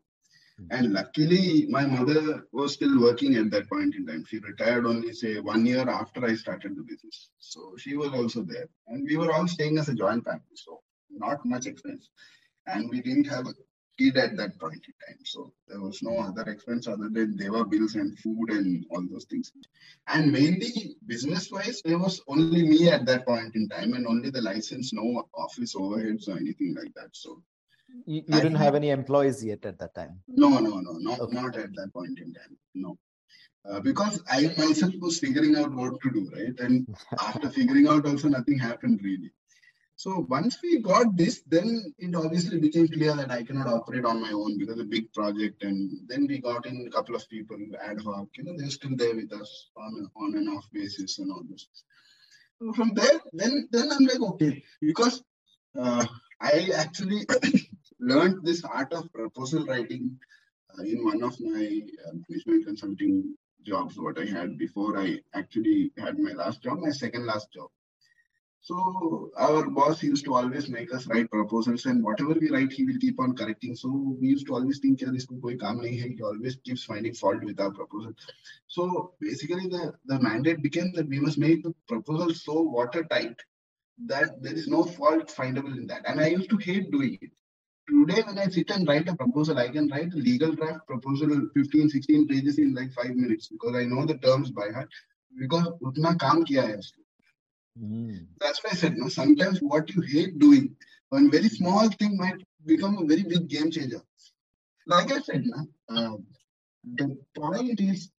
And 0.70 0.92
luckily, 0.92 1.66
my 1.68 1.86
mother 1.86 2.46
was 2.52 2.72
still 2.74 3.00
working 3.00 3.36
at 3.36 3.50
that 3.52 3.68
point 3.68 3.94
in 3.94 4.06
time. 4.06 4.24
She 4.26 4.38
retired 4.38 4.86
only, 4.86 5.12
say, 5.12 5.38
one 5.38 5.64
year 5.64 5.88
after 5.88 6.24
I 6.24 6.34
started 6.34 6.76
the 6.76 6.82
business. 6.82 7.30
So 7.38 7.74
she 7.78 7.96
was 7.96 8.12
also 8.12 8.42
there. 8.42 8.68
And 8.88 9.06
we 9.08 9.16
were 9.16 9.32
all 9.32 9.46
staying 9.46 9.78
as 9.78 9.88
a 9.88 9.94
joint 9.94 10.24
family. 10.24 10.56
So 10.56 10.80
not 11.10 11.44
much 11.44 11.66
expense. 11.66 12.10
And 12.66 12.90
we 12.90 13.00
didn't 13.00 13.28
have 13.28 13.46
a 13.46 13.54
kid 13.98 14.16
at 14.16 14.36
that 14.36 14.58
point 14.58 14.84
in 14.86 14.94
time. 15.06 15.18
So 15.24 15.52
there 15.68 15.80
was 15.80 16.02
no 16.02 16.18
other 16.18 16.42
expense 16.42 16.88
other 16.88 17.08
than 17.08 17.36
DEWA 17.36 17.70
bills 17.70 17.94
and 17.94 18.18
food 18.18 18.50
and 18.50 18.84
all 18.90 19.04
those 19.10 19.24
things. 19.24 19.52
And 20.06 20.32
mainly 20.32 20.96
business 21.06 21.50
wise, 21.50 21.82
there 21.84 21.98
was 21.98 22.20
only 22.28 22.68
me 22.68 22.88
at 22.88 23.06
that 23.06 23.26
point 23.26 23.54
in 23.54 23.68
time 23.68 23.94
and 23.94 24.06
only 24.06 24.30
the 24.30 24.42
license, 24.42 24.92
no 24.92 25.28
office 25.34 25.74
overheads 25.74 26.28
or 26.28 26.36
anything 26.36 26.74
like 26.74 26.92
that. 26.94 27.10
So 27.12 27.42
You, 28.06 28.22
you 28.26 28.40
didn't 28.40 28.54
have 28.56 28.74
any 28.74 28.90
employees 28.90 29.44
yet 29.44 29.64
at 29.66 29.78
that 29.78 29.94
time. 29.94 30.20
no, 30.28 30.48
no, 30.58 30.78
no, 30.80 30.92
not, 30.92 31.20
Okay. 31.20 31.34
not 31.40 31.56
at 31.56 31.74
that 31.74 31.92
point 31.92 32.18
in 32.18 32.32
time. 32.34 32.56
No. 32.74 32.98
Uh, 33.68 33.80
because 33.80 34.22
I 34.30 34.42
myself 34.56 34.94
was 34.98 35.18
figuring 35.18 35.56
out 35.56 35.72
what 35.74 36.00
to 36.02 36.10
do, 36.10 36.30
right? 36.34 36.58
And 36.60 36.86
after 37.20 37.50
figuring 37.50 37.88
out, 37.88 38.06
also 38.06 38.28
nothing 38.28 38.58
happened 38.58 39.00
really. 39.02 39.30
So 39.96 40.24
once 40.28 40.58
we 40.62 40.78
got 40.80 41.16
this, 41.16 41.42
then 41.48 41.92
it 41.98 42.14
obviously 42.14 42.58
became 42.60 42.86
clear 42.88 43.14
that 43.16 43.32
I 43.32 43.42
cannot 43.42 43.66
operate 43.66 44.04
on 44.04 44.22
my 44.22 44.30
own 44.30 44.56
because 44.56 44.78
a 44.78 44.84
big 44.84 45.12
project. 45.12 45.64
And 45.64 45.90
then 46.06 46.26
we 46.28 46.38
got 46.38 46.66
in 46.66 46.86
a 46.86 46.90
couple 46.90 47.16
of 47.16 47.28
people 47.28 47.56
ad 47.84 48.00
hoc, 48.02 48.28
you 48.36 48.44
know, 48.44 48.54
they're 48.56 48.70
still 48.70 48.94
there 48.94 49.16
with 49.16 49.32
us 49.32 49.70
on, 49.76 49.92
an- 49.98 50.10
on 50.16 50.36
and 50.36 50.48
off 50.56 50.66
basis 50.72 51.18
and 51.18 51.32
all 51.32 51.42
this. 51.50 51.66
So 52.60 52.72
from 52.74 52.92
there, 52.94 53.20
then 53.32 53.68
then 53.72 53.90
I'm 53.90 54.04
like, 54.04 54.20
okay, 54.20 54.62
because 54.80 55.22
uh, 55.78 56.06
I 56.40 56.70
actually 56.76 57.26
learned 58.00 58.44
this 58.44 58.64
art 58.64 58.92
of 58.92 59.12
proposal 59.12 59.66
writing 59.66 60.18
uh, 60.78 60.82
in 60.82 61.04
one 61.04 61.22
of 61.22 61.38
my 61.40 61.80
uh, 62.06 62.12
management 62.28 62.66
consulting 62.66 63.34
jobs, 63.64 63.98
what 63.98 64.18
I 64.18 64.24
had 64.24 64.58
before 64.58 64.98
I 64.98 65.18
actually 65.34 65.92
had 65.98 66.18
my 66.18 66.32
last 66.32 66.62
job, 66.62 66.78
my 66.78 66.90
second 66.90 67.26
last 67.26 67.52
job. 67.52 67.68
So 68.60 69.30
our 69.38 69.70
boss 69.70 70.02
used 70.02 70.24
to 70.26 70.34
always 70.34 70.68
make 70.68 70.92
us 70.92 71.06
write 71.06 71.30
proposals, 71.30 71.86
and 71.86 72.02
whatever 72.02 72.34
we 72.34 72.50
write, 72.50 72.72
he 72.72 72.84
will 72.84 72.98
keep 72.98 73.18
on 73.20 73.36
correcting. 73.36 73.74
So 73.76 73.88
we 74.20 74.28
used 74.28 74.46
to 74.48 74.54
always 74.54 74.80
think, 74.80 75.00
yeah, 75.00 75.08
this 75.12 75.26
koi. 75.26 75.56
He 75.56 76.20
always 76.22 76.56
keeps 76.56 76.84
finding 76.84 77.14
fault 77.14 77.42
with 77.44 77.60
our 77.60 77.70
proposal. 77.70 78.12
So 78.66 79.14
basically, 79.20 79.68
the, 79.68 79.94
the 80.06 80.20
mandate 80.20 80.62
became 80.62 80.92
that 80.94 81.08
we 81.08 81.20
must 81.20 81.38
make 81.38 81.62
the 81.62 81.74
proposal 81.88 82.34
so 82.34 82.60
watertight 82.62 83.40
that 84.06 84.42
there 84.42 84.54
is 84.54 84.68
no 84.68 84.84
fault 84.84 85.28
findable 85.28 85.76
in 85.76 85.86
that. 85.86 86.02
And 86.06 86.20
I 86.20 86.26
used 86.26 86.50
to 86.50 86.56
hate 86.56 86.90
doing 86.90 87.18
it. 87.22 87.30
Today, 87.88 88.22
when 88.26 88.38
I 88.38 88.48
sit 88.48 88.70
and 88.70 88.86
write 88.86 89.08
a 89.08 89.16
proposal, 89.16 89.58
I 89.58 89.68
can 89.68 89.88
write 89.88 90.12
a 90.12 90.16
legal 90.16 90.52
draft 90.52 90.86
proposal 90.86 91.48
15, 91.54 91.88
16 91.88 92.28
pages 92.28 92.58
in 92.58 92.74
like 92.74 92.92
five 92.92 93.14
minutes 93.14 93.48
because 93.48 93.74
I 93.74 93.84
know 93.84 94.04
the 94.04 94.18
terms 94.18 94.50
by 94.50 94.68
heart. 94.70 94.90
Because 95.38 95.68
utna 95.82 96.16
kaam 96.18 96.44
kiya 96.44 96.62
hai. 96.62 96.76
Mm. 97.80 98.26
That's 98.40 98.62
why 98.62 98.70
I 98.72 98.74
said, 98.74 98.96
no, 98.96 99.08
sometimes 99.08 99.60
what 99.60 99.88
you 99.94 100.02
hate 100.02 100.38
doing, 100.38 100.76
one 101.08 101.30
very 101.30 101.48
small 101.48 101.88
thing 101.88 102.16
might 102.16 102.42
become 102.66 102.98
a 102.98 103.06
very 103.06 103.22
big 103.22 103.48
game 103.48 103.70
changer. 103.70 104.02
Like 104.86 105.12
I 105.12 105.20
said, 105.20 105.44
no, 105.44 105.66
uh, 105.88 106.16
the 106.96 107.16
point 107.34 107.80
is 107.80 108.10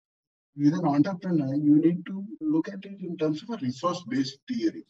with 0.55 0.73
an 0.73 0.85
entrepreneur, 0.85 1.55
you 1.55 1.75
need 1.75 2.05
to 2.05 2.25
look 2.41 2.67
at 2.69 2.83
it 2.85 2.99
in 3.01 3.17
terms 3.17 3.43
of 3.43 3.49
a 3.49 3.57
resource-based 3.61 4.37
theory. 4.47 4.85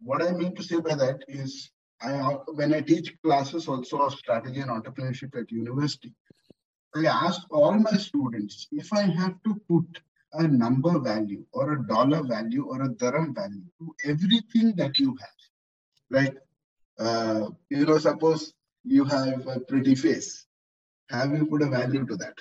What 0.00 0.22
I 0.22 0.32
mean 0.32 0.54
to 0.56 0.62
say 0.62 0.80
by 0.80 0.94
that 0.94 1.24
is, 1.28 1.70
I 2.02 2.10
when 2.58 2.74
I 2.74 2.80
teach 2.80 3.14
classes 3.22 3.68
also 3.68 3.98
of 3.98 4.14
strategy 4.14 4.60
and 4.60 4.70
entrepreneurship 4.70 5.38
at 5.40 5.50
university, 5.50 6.12
I 6.94 7.06
ask 7.06 7.42
all 7.50 7.72
my 7.72 7.92
students 7.92 8.66
if 8.72 8.92
I 8.92 9.02
have 9.02 9.42
to 9.44 9.54
put 9.68 10.00
a 10.34 10.48
number 10.48 10.98
value 10.98 11.44
or 11.52 11.72
a 11.72 11.86
dollar 11.86 12.22
value 12.22 12.64
or 12.64 12.82
a 12.82 12.88
dirham 12.88 13.34
value 13.34 13.64
to 13.78 13.94
everything 14.04 14.74
that 14.76 14.98
you 14.98 15.16
have. 15.20 15.40
Like, 16.10 16.36
uh, 16.98 17.50
you 17.70 17.86
know, 17.86 17.98
suppose 17.98 18.52
you 18.84 19.04
have 19.04 19.46
a 19.46 19.60
pretty 19.60 19.94
face. 19.94 20.46
Have 21.10 21.32
you 21.36 21.46
put 21.46 21.62
a 21.62 21.66
value 21.66 22.06
to 22.06 22.16
that? 22.16 22.34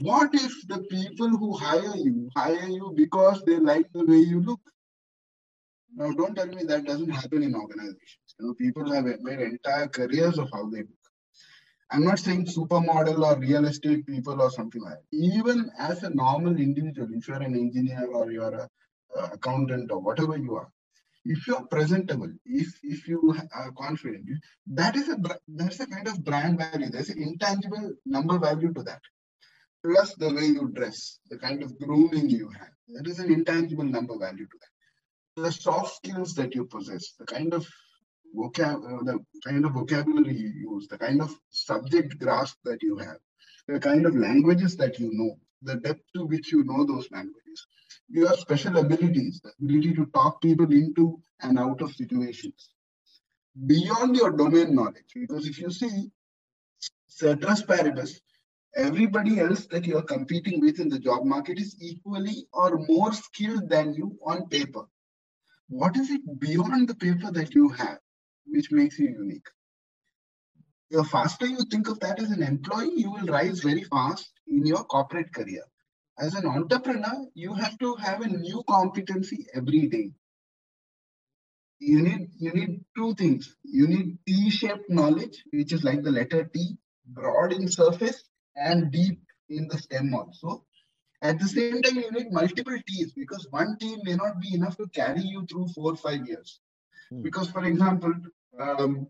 What 0.00 0.34
if 0.34 0.66
the 0.68 0.80
people 0.90 1.28
who 1.28 1.56
hire 1.56 1.96
you 1.96 2.30
hire 2.36 2.68
you 2.68 2.92
because 2.96 3.42
they 3.44 3.58
like 3.58 3.92
the 3.92 4.04
way 4.04 4.18
you 4.18 4.40
look? 4.40 4.60
Now, 5.96 6.10
don't 6.12 6.34
tell 6.34 6.46
me 6.46 6.64
that 6.64 6.84
doesn't 6.84 7.10
happen 7.10 7.42
in 7.42 7.54
organizations. 7.54 8.23
You 8.38 8.46
know, 8.46 8.54
people 8.54 8.92
have 8.92 9.04
made 9.22 9.40
entire 9.40 9.88
careers 9.88 10.38
of 10.38 10.50
how 10.52 10.68
they 10.68 10.78
look. 10.78 11.04
I'm 11.90 12.04
not 12.04 12.18
saying 12.18 12.46
supermodel 12.46 13.18
or 13.24 13.38
real 13.38 13.66
estate 13.66 14.06
people 14.06 14.40
or 14.42 14.50
something 14.50 14.82
like 14.82 14.94
that. 14.94 15.16
Even 15.16 15.70
as 15.78 16.02
a 16.02 16.10
normal 16.10 16.56
individual, 16.56 17.08
if 17.12 17.28
you're 17.28 17.42
an 17.42 17.54
engineer 17.54 18.06
or 18.06 18.32
you're 18.32 18.54
a, 18.54 18.68
a 19.16 19.24
accountant 19.34 19.92
or 19.92 20.00
whatever 20.00 20.36
you 20.36 20.56
are, 20.56 20.68
if 21.24 21.46
you're 21.46 21.64
presentable, 21.66 22.30
if 22.44 22.68
if 22.82 23.08
you 23.08 23.34
are 23.54 23.72
confident, 23.72 24.28
that 24.66 24.96
is 24.96 25.08
a 25.08 25.16
that's 25.48 25.80
a 25.80 25.86
kind 25.86 26.08
of 26.08 26.24
brand 26.24 26.58
value. 26.58 26.90
There's 26.90 27.10
an 27.10 27.22
intangible 27.22 27.92
number 28.04 28.38
value 28.38 28.72
to 28.74 28.82
that. 28.82 29.00
Plus 29.84 30.14
the 30.14 30.34
way 30.34 30.46
you 30.46 30.70
dress, 30.74 31.18
the 31.30 31.38
kind 31.38 31.62
of 31.62 31.78
grooming 31.78 32.28
you 32.28 32.48
have, 32.48 32.72
that 32.88 33.06
is 33.06 33.18
an 33.18 33.32
intangible 33.32 33.84
number 33.84 34.18
value 34.18 34.46
to 34.46 34.58
that. 34.60 35.42
The 35.42 35.52
soft 35.52 35.96
skills 35.96 36.34
that 36.34 36.54
you 36.54 36.64
possess, 36.64 37.12
the 37.18 37.26
kind 37.26 37.54
of 37.54 37.66
vocab, 38.34 38.84
uh, 38.84 39.04
the 39.04 39.18
kind 39.44 39.64
of 39.64 39.72
vocabulary 39.72 40.36
you 40.36 40.48
use, 40.72 40.88
the 40.88 40.98
kind 40.98 41.20
of 41.20 41.34
subject 41.50 42.18
grasp 42.18 42.56
that 42.64 42.82
you 42.82 42.96
have, 42.98 43.18
the 43.68 43.80
kind 43.80 44.06
of 44.06 44.16
languages 44.16 44.76
that 44.76 44.98
you 44.98 45.10
know, 45.12 45.38
the 45.62 45.76
depth 45.76 46.02
to 46.14 46.26
which 46.26 46.52
you 46.52 46.64
know 46.64 46.84
those 46.84 47.10
languages, 47.10 47.66
your 48.08 48.32
special 48.34 48.76
abilities, 48.78 49.40
the 49.42 49.52
ability 49.62 49.94
to 49.94 50.06
talk 50.06 50.42
people 50.42 50.70
into 50.72 51.20
and 51.40 51.58
out 51.58 51.80
of 51.80 51.94
situations 51.94 52.70
beyond 53.66 54.16
your 54.16 54.30
domain 54.30 54.74
knowledge. 54.74 55.12
Because 55.14 55.46
if 55.46 55.58
you 55.58 55.70
see, 55.70 56.10
ceteris 57.06 57.62
paribus, 57.62 58.20
everybody 58.76 59.40
else 59.40 59.66
that 59.66 59.86
you 59.86 59.96
are 59.98 60.02
competing 60.02 60.60
with 60.60 60.80
in 60.80 60.88
the 60.88 60.98
job 60.98 61.24
market 61.24 61.58
is 61.58 61.76
equally 61.80 62.46
or 62.52 62.78
more 62.78 63.12
skilled 63.12 63.68
than 63.68 63.94
you 63.94 64.18
on 64.24 64.48
paper. 64.48 64.84
What 65.68 65.96
is 65.96 66.10
it 66.10 66.40
beyond 66.40 66.88
the 66.88 66.94
paper 66.94 67.30
that 67.30 67.54
you 67.54 67.68
have 67.70 67.98
which 68.46 68.70
makes 68.72 68.98
you 68.98 69.08
unique? 69.08 69.48
The 70.90 71.04
faster 71.04 71.46
you 71.46 71.58
think 71.70 71.88
of 71.88 72.00
that 72.00 72.20
as 72.20 72.30
an 72.30 72.42
employee, 72.42 72.94
you 72.96 73.10
will 73.10 73.26
rise 73.26 73.60
very 73.60 73.82
fast 73.84 74.30
in 74.46 74.64
your 74.66 74.84
corporate 74.84 75.32
career. 75.32 75.64
As 76.18 76.34
an 76.34 76.46
entrepreneur, 76.46 77.26
you 77.34 77.54
have 77.54 77.78
to 77.78 77.94
have 77.96 78.20
a 78.22 78.28
new 78.28 78.62
competency 78.68 79.46
every 79.54 79.88
day. 79.88 80.12
you 81.80 82.00
need 82.02 82.28
you 82.38 82.52
need 82.52 82.84
two 82.96 83.14
things. 83.14 83.56
You 83.64 83.86
need 83.88 84.18
T-shaped 84.26 84.88
knowledge, 84.88 85.44
which 85.52 85.72
is 85.72 85.84
like 85.84 86.02
the 86.02 86.10
letter 86.12 86.44
T, 86.44 86.76
broad 87.06 87.52
in 87.52 87.68
surface 87.68 88.22
and 88.56 88.90
deep 88.90 89.20
in 89.48 89.68
the 89.68 89.78
stem 89.78 90.14
also. 90.14 90.64
At 91.22 91.38
the 91.38 91.48
same 91.48 91.76
time, 91.76 91.96
you 91.96 92.10
need 92.10 92.32
multiple 92.32 92.78
T's 92.86 93.12
because 93.12 93.46
one 93.50 93.76
T 93.78 93.96
may 94.04 94.14
not 94.14 94.40
be 94.40 94.54
enough 94.54 94.76
to 94.78 94.86
carry 94.88 95.22
you 95.22 95.46
through 95.46 95.68
four 95.68 95.92
or 95.92 95.96
five 95.96 96.26
years. 96.26 96.60
Hmm. 97.10 97.22
Because, 97.22 97.50
for 97.50 97.64
example, 97.64 98.14
um, 98.60 99.06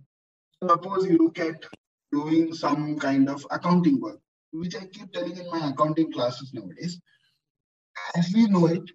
suppose 0.62 1.06
you 1.06 1.18
look 1.18 1.38
at 1.38 1.64
doing 2.12 2.54
some 2.54 2.98
kind 2.98 3.28
of 3.28 3.46
accounting 3.50 4.00
work, 4.00 4.20
which 4.52 4.76
I 4.76 4.86
keep 4.86 5.12
telling 5.12 5.36
in 5.36 5.50
my 5.50 5.70
accounting 5.70 6.12
classes 6.12 6.52
nowadays. 6.52 7.00
As 8.16 8.32
we 8.34 8.46
know 8.46 8.66
it, 8.66 8.90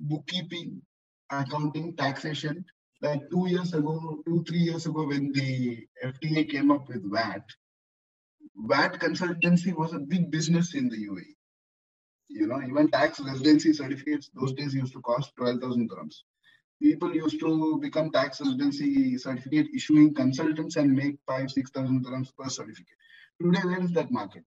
bookkeeping, 0.00 0.82
accounting, 1.30 1.96
taxation, 1.96 2.64
like 3.00 3.20
two 3.30 3.48
years 3.48 3.74
ago, 3.74 4.22
two, 4.26 4.44
three 4.48 4.60
years 4.60 4.86
ago, 4.86 5.06
when 5.06 5.32
the 5.32 5.86
FTA 6.04 6.48
came 6.50 6.70
up 6.70 6.88
with 6.88 7.10
VAT, 7.10 7.44
VAT 8.56 9.00
consultancy 9.00 9.76
was 9.76 9.92
a 9.92 9.98
big 9.98 10.30
business 10.30 10.74
in 10.74 10.88
the 10.88 10.96
UAE. 11.08 11.34
You 12.28 12.46
know, 12.46 12.62
even 12.62 12.90
tax 12.90 13.20
residency 13.20 13.72
certificates 13.72 14.30
those 14.34 14.52
days 14.54 14.74
used 14.74 14.92
to 14.94 15.00
cost 15.00 15.32
12,000 15.36 15.90
dirhams. 15.90 16.22
People 16.82 17.14
used 17.14 17.38
to 17.40 17.78
become 17.78 18.10
tax 18.10 18.40
residency 18.40 19.16
certificate 19.16 19.68
issuing 19.74 20.12
consultants 20.14 20.76
and 20.76 20.92
make 20.92 21.16
five, 21.26 21.50
6,000 21.50 22.04
dirhams 22.04 22.30
per 22.36 22.48
certificate. 22.48 22.98
Today, 23.40 23.60
where 23.62 23.82
is 23.82 23.92
that 23.92 24.10
market? 24.10 24.44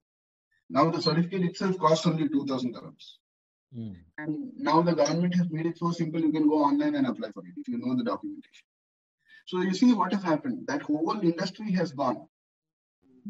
Now 0.69 0.89
the 0.89 1.01
certificate 1.01 1.43
itself 1.43 1.77
costs 1.77 2.05
only 2.05 2.27
2,000 2.27 2.75
dirhams. 2.75 3.05
Mm. 3.77 3.95
And 4.17 4.51
now 4.55 4.81
the 4.81 4.93
government 4.93 5.35
has 5.35 5.49
made 5.49 5.65
it 5.65 5.77
so 5.77 5.91
simple 5.91 6.21
you 6.21 6.31
can 6.31 6.47
go 6.47 6.63
online 6.63 6.95
and 6.95 7.07
apply 7.07 7.31
for 7.31 7.45
it 7.45 7.53
if 7.57 7.67
you 7.67 7.77
know 7.77 7.95
the 7.95 8.03
documentation. 8.03 8.65
So 9.45 9.61
you 9.61 9.73
see 9.73 9.93
what 9.93 10.13
has 10.13 10.23
happened. 10.23 10.65
That 10.67 10.81
whole 10.81 11.19
industry 11.21 11.71
has 11.73 11.91
gone. 11.91 12.27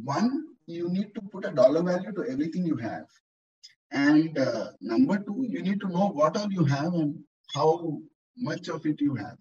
One, 0.04 0.46
you 0.66 0.90
need 0.90 1.14
to 1.16 1.22
put 1.22 1.46
a 1.46 1.52
dollar 1.52 1.84
value 1.84 2.12
to 2.14 2.26
everything 2.32 2.66
you 2.66 2.78
have. 2.78 3.06
And 3.92 4.38
uh, 4.38 4.72
number 4.82 5.20
two, 5.20 5.46
you 5.48 5.62
need 5.62 5.80
to 5.82 5.88
know 5.88 6.08
what 6.08 6.38
all 6.38 6.52
you 6.52 6.66
have 6.66 6.94
and 6.94 7.20
how 7.54 8.00
much 8.38 8.68
of 8.68 8.86
it 8.86 9.02
you 9.02 9.16
have. 9.16 9.38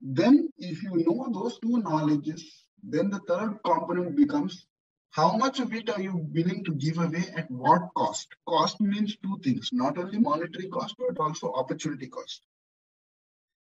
Then, 0.00 0.50
if 0.58 0.82
you 0.82 1.04
know 1.06 1.28
those 1.32 1.58
two 1.58 1.78
knowledges, 1.78 2.66
then 2.82 3.10
the 3.10 3.20
third 3.20 3.58
component 3.64 4.16
becomes 4.16 4.66
how 5.10 5.36
much 5.36 5.60
of 5.60 5.72
it 5.72 5.88
are 5.88 6.00
you 6.00 6.28
willing 6.34 6.62
to 6.64 6.74
give 6.74 6.98
away 6.98 7.24
at 7.34 7.50
what 7.50 7.82
cost? 7.96 8.28
Cost 8.46 8.80
means 8.80 9.16
two 9.22 9.38
things 9.42 9.70
not 9.72 9.96
only 9.96 10.18
monetary 10.18 10.68
cost, 10.68 10.94
but 10.98 11.18
also 11.18 11.52
opportunity 11.52 12.08
cost. 12.08 12.42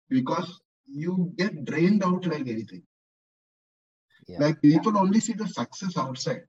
Because 0.10 0.60
you 0.86 1.34
get 1.38 1.66
drained 1.66 2.04
out 2.04 2.26
like 2.26 2.48
anything. 2.48 2.84
Yeah. 4.28 4.40
Like 4.40 4.62
people 4.62 4.98
only 4.98 5.20
see 5.20 5.34
the 5.34 5.48
success 5.48 5.98
outside 5.98 6.44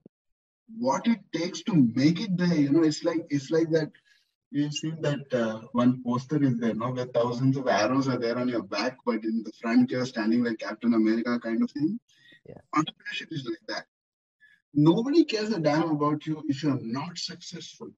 what 0.78 1.06
it 1.06 1.20
takes 1.32 1.62
to 1.62 1.74
make 1.94 2.20
it 2.20 2.36
there. 2.36 2.54
You 2.54 2.70
know, 2.70 2.82
it's 2.82 3.04
like 3.04 3.26
it's 3.30 3.50
like 3.50 3.70
that. 3.70 3.90
You've 4.50 4.74
seen 4.74 5.00
that 5.02 5.32
uh, 5.34 5.60
one 5.72 6.02
poster 6.04 6.42
is 6.42 6.56
there, 6.58 6.74
no, 6.74 6.90
where 6.90 7.06
thousands 7.06 7.56
of 7.56 7.66
arrows 7.66 8.08
are 8.08 8.18
there 8.18 8.38
on 8.38 8.48
your 8.48 8.62
back, 8.62 8.96
but 9.04 9.24
in 9.24 9.42
the 9.44 9.52
front 9.60 9.90
you're 9.90 10.06
standing 10.06 10.44
like 10.44 10.58
Captain 10.58 10.94
America 10.94 11.38
kind 11.40 11.62
of 11.62 11.70
thing. 11.70 11.98
Yeah. 12.48 12.60
Entrepreneurship 12.74 13.32
is 13.32 13.44
like 13.44 13.66
that. 13.68 13.86
Nobody 14.72 15.24
cares 15.24 15.50
a 15.50 15.58
damn 15.58 15.90
about 15.90 16.26
you 16.26 16.44
if 16.48 16.62
you're 16.62 16.78
not 16.80 17.18
successful. 17.18 17.90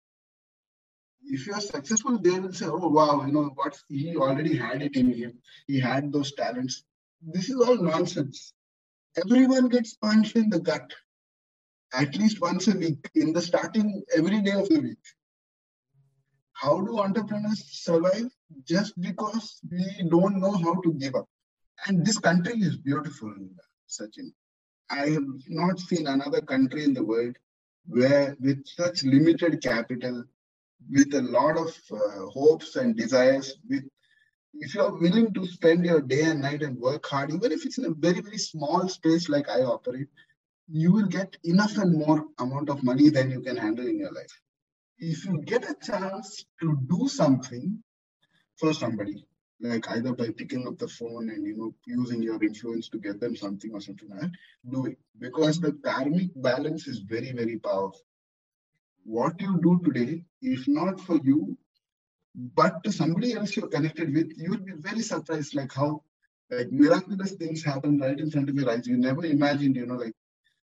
If 1.24 1.46
you 1.46 1.52
are 1.52 1.60
successful, 1.60 2.18
they 2.18 2.38
will 2.38 2.52
say, 2.52 2.66
"Oh 2.66 2.88
wow, 2.88 3.24
you 3.26 3.32
know 3.32 3.50
what? 3.54 3.76
He 3.88 4.16
already 4.16 4.56
had 4.56 4.82
it 4.82 4.96
in 4.96 5.12
him. 5.12 5.38
He 5.66 5.80
had 5.80 6.12
those 6.12 6.32
talents." 6.32 6.84
This 7.20 7.50
is 7.50 7.60
all 7.60 7.76
nonsense. 7.76 8.54
Everyone 9.16 9.68
gets 9.68 9.94
punched 9.94 10.36
in 10.36 10.48
the 10.48 10.60
gut 10.60 10.94
at 11.92 12.16
least 12.16 12.40
once 12.40 12.68
a 12.68 12.76
week 12.76 13.10
in 13.14 13.32
the 13.32 13.40
starting 13.40 14.02
every 14.16 14.40
day 14.40 14.52
of 14.52 14.68
the 14.68 14.80
week. 14.80 15.04
How 16.58 16.80
do 16.80 16.98
entrepreneurs 16.98 17.64
survive? 17.70 18.30
Just 18.64 19.00
because 19.00 19.60
we 19.70 20.08
don't 20.10 20.40
know 20.40 20.54
how 20.56 20.74
to 20.80 20.92
give 20.94 21.14
up. 21.14 21.28
And 21.86 22.04
this 22.04 22.18
country 22.18 22.54
is 22.54 22.76
beautiful, 22.76 23.32
Sachin. 23.88 24.32
I 24.90 25.10
have 25.10 25.28
not 25.46 25.78
seen 25.78 26.08
another 26.08 26.40
country 26.40 26.82
in 26.82 26.94
the 26.94 27.04
world 27.04 27.36
where, 27.86 28.36
with 28.40 28.66
such 28.66 29.04
limited 29.04 29.62
capital, 29.62 30.24
with 30.90 31.14
a 31.14 31.22
lot 31.22 31.56
of 31.56 31.72
uh, 31.92 32.26
hopes 32.26 32.74
and 32.74 32.96
desires, 32.96 33.56
with 33.68 33.84
if 34.54 34.74
you 34.74 34.80
are 34.82 34.98
willing 34.98 35.32
to 35.34 35.46
spend 35.46 35.84
your 35.84 36.00
day 36.00 36.24
and 36.24 36.40
night 36.40 36.62
and 36.62 36.76
work 36.80 37.06
hard, 37.06 37.30
even 37.30 37.52
if 37.52 37.64
it's 37.64 37.78
in 37.78 37.84
a 37.84 37.90
very, 37.90 38.20
very 38.20 38.38
small 38.38 38.88
space 38.88 39.28
like 39.28 39.48
I 39.48 39.60
operate, 39.60 40.08
you 40.66 40.92
will 40.92 41.06
get 41.06 41.36
enough 41.44 41.76
and 41.76 41.96
more 41.96 42.24
amount 42.40 42.68
of 42.68 42.82
money 42.82 43.10
than 43.10 43.30
you 43.30 43.42
can 43.42 43.56
handle 43.56 43.86
in 43.86 43.98
your 43.98 44.12
life. 44.12 44.40
If 44.98 45.24
you 45.26 45.40
get 45.42 45.68
a 45.70 45.76
chance 45.80 46.44
to 46.60 46.78
do 46.88 47.08
something 47.08 47.82
for 48.58 48.72
somebody, 48.72 49.24
like 49.60 49.88
either 49.90 50.12
by 50.14 50.30
picking 50.36 50.66
up 50.66 50.78
the 50.78 50.88
phone 50.88 51.30
and 51.30 51.46
you 51.46 51.56
know 51.56 51.74
using 51.86 52.22
your 52.22 52.42
influence 52.42 52.88
to 52.90 52.98
get 52.98 53.20
them 53.20 53.36
something 53.36 53.72
or 53.72 53.80
something 53.80 54.08
like 54.08 54.20
that, 54.22 54.32
do 54.70 54.86
it 54.86 54.98
because 55.18 55.60
the 55.60 55.72
karmic 55.84 56.30
balance 56.36 56.86
is 56.88 56.98
very 57.00 57.32
very 57.32 57.58
powerful. 57.58 58.00
What 59.04 59.40
you 59.40 59.58
do 59.62 59.80
today, 59.84 60.24
if 60.42 60.68
not 60.68 61.00
for 61.00 61.18
you, 61.22 61.56
but 62.34 62.82
to 62.84 62.92
somebody 62.92 63.34
else 63.34 63.56
you're 63.56 63.68
connected 63.68 64.14
with, 64.14 64.32
you 64.36 64.50
will 64.50 64.58
be 64.58 64.74
very 64.76 65.02
surprised 65.02 65.54
like 65.54 65.72
how 65.72 66.02
like 66.50 66.70
miraculous 66.72 67.32
things 67.32 67.64
happen 67.64 67.98
right 67.98 68.18
in 68.18 68.30
front 68.30 68.48
of 68.48 68.56
your 68.56 68.70
eyes. 68.70 68.86
You 68.86 68.96
never 68.96 69.24
imagined, 69.24 69.76
you 69.76 69.86
know, 69.86 69.96
like 69.96 70.14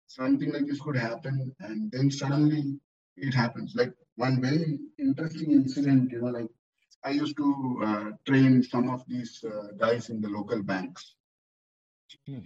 something 0.06 0.52
like 0.52 0.66
this 0.66 0.80
could 0.80 0.96
happen 0.96 1.54
and 1.60 1.90
then 1.92 2.10
suddenly 2.10 2.78
it 3.16 3.34
happens 3.34 3.74
like 3.76 3.92
one 4.26 4.40
very 4.40 4.78
interesting 4.98 5.50
incident 5.60 6.12
you 6.12 6.20
know 6.22 6.32
like 6.38 6.50
i 7.08 7.10
used 7.10 7.36
to 7.42 7.48
uh, 7.88 8.08
train 8.28 8.62
some 8.62 8.88
of 8.94 9.00
these 9.12 9.32
uh, 9.52 9.68
guys 9.84 10.10
in 10.12 10.18
the 10.24 10.32
local 10.38 10.60
banks 10.72 11.02
hmm. 12.26 12.44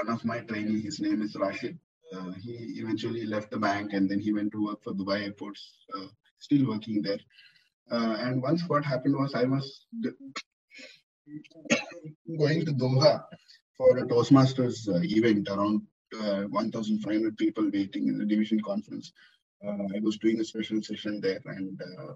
one 0.00 0.08
of 0.14 0.24
my 0.32 0.38
trainees 0.50 0.84
his 0.88 1.00
name 1.06 1.20
is 1.26 1.34
rashid 1.44 1.76
uh, 2.14 2.30
he 2.44 2.54
eventually 2.82 3.24
left 3.34 3.50
the 3.50 3.62
bank 3.68 3.92
and 3.92 4.10
then 4.10 4.20
he 4.26 4.32
went 4.38 4.52
to 4.52 4.64
work 4.68 4.80
for 4.84 4.92
dubai 5.00 5.18
airports 5.26 5.62
uh, 5.96 6.08
still 6.46 6.64
working 6.72 7.02
there 7.08 7.22
uh, 7.94 8.14
and 8.26 8.42
once 8.48 8.62
what 8.70 8.84
happened 8.92 9.16
was 9.22 9.34
i 9.42 9.44
was 9.56 9.66
going 12.44 12.64
to 12.68 12.72
doha 12.84 13.12
for 13.76 13.90
a 13.98 14.06
toastmasters 14.12 14.88
uh, 14.88 15.00
event 15.18 15.48
around 15.48 15.82
uh, 16.14 16.42
1,500 16.42 17.36
people 17.36 17.70
waiting 17.72 18.08
in 18.08 18.18
the 18.18 18.24
division 18.24 18.60
conference. 18.60 19.12
Uh, 19.64 19.86
I 19.94 20.00
was 20.00 20.18
doing 20.18 20.40
a 20.40 20.44
special 20.44 20.82
session 20.82 21.20
there 21.20 21.40
and 21.44 21.80
uh, 21.80 22.12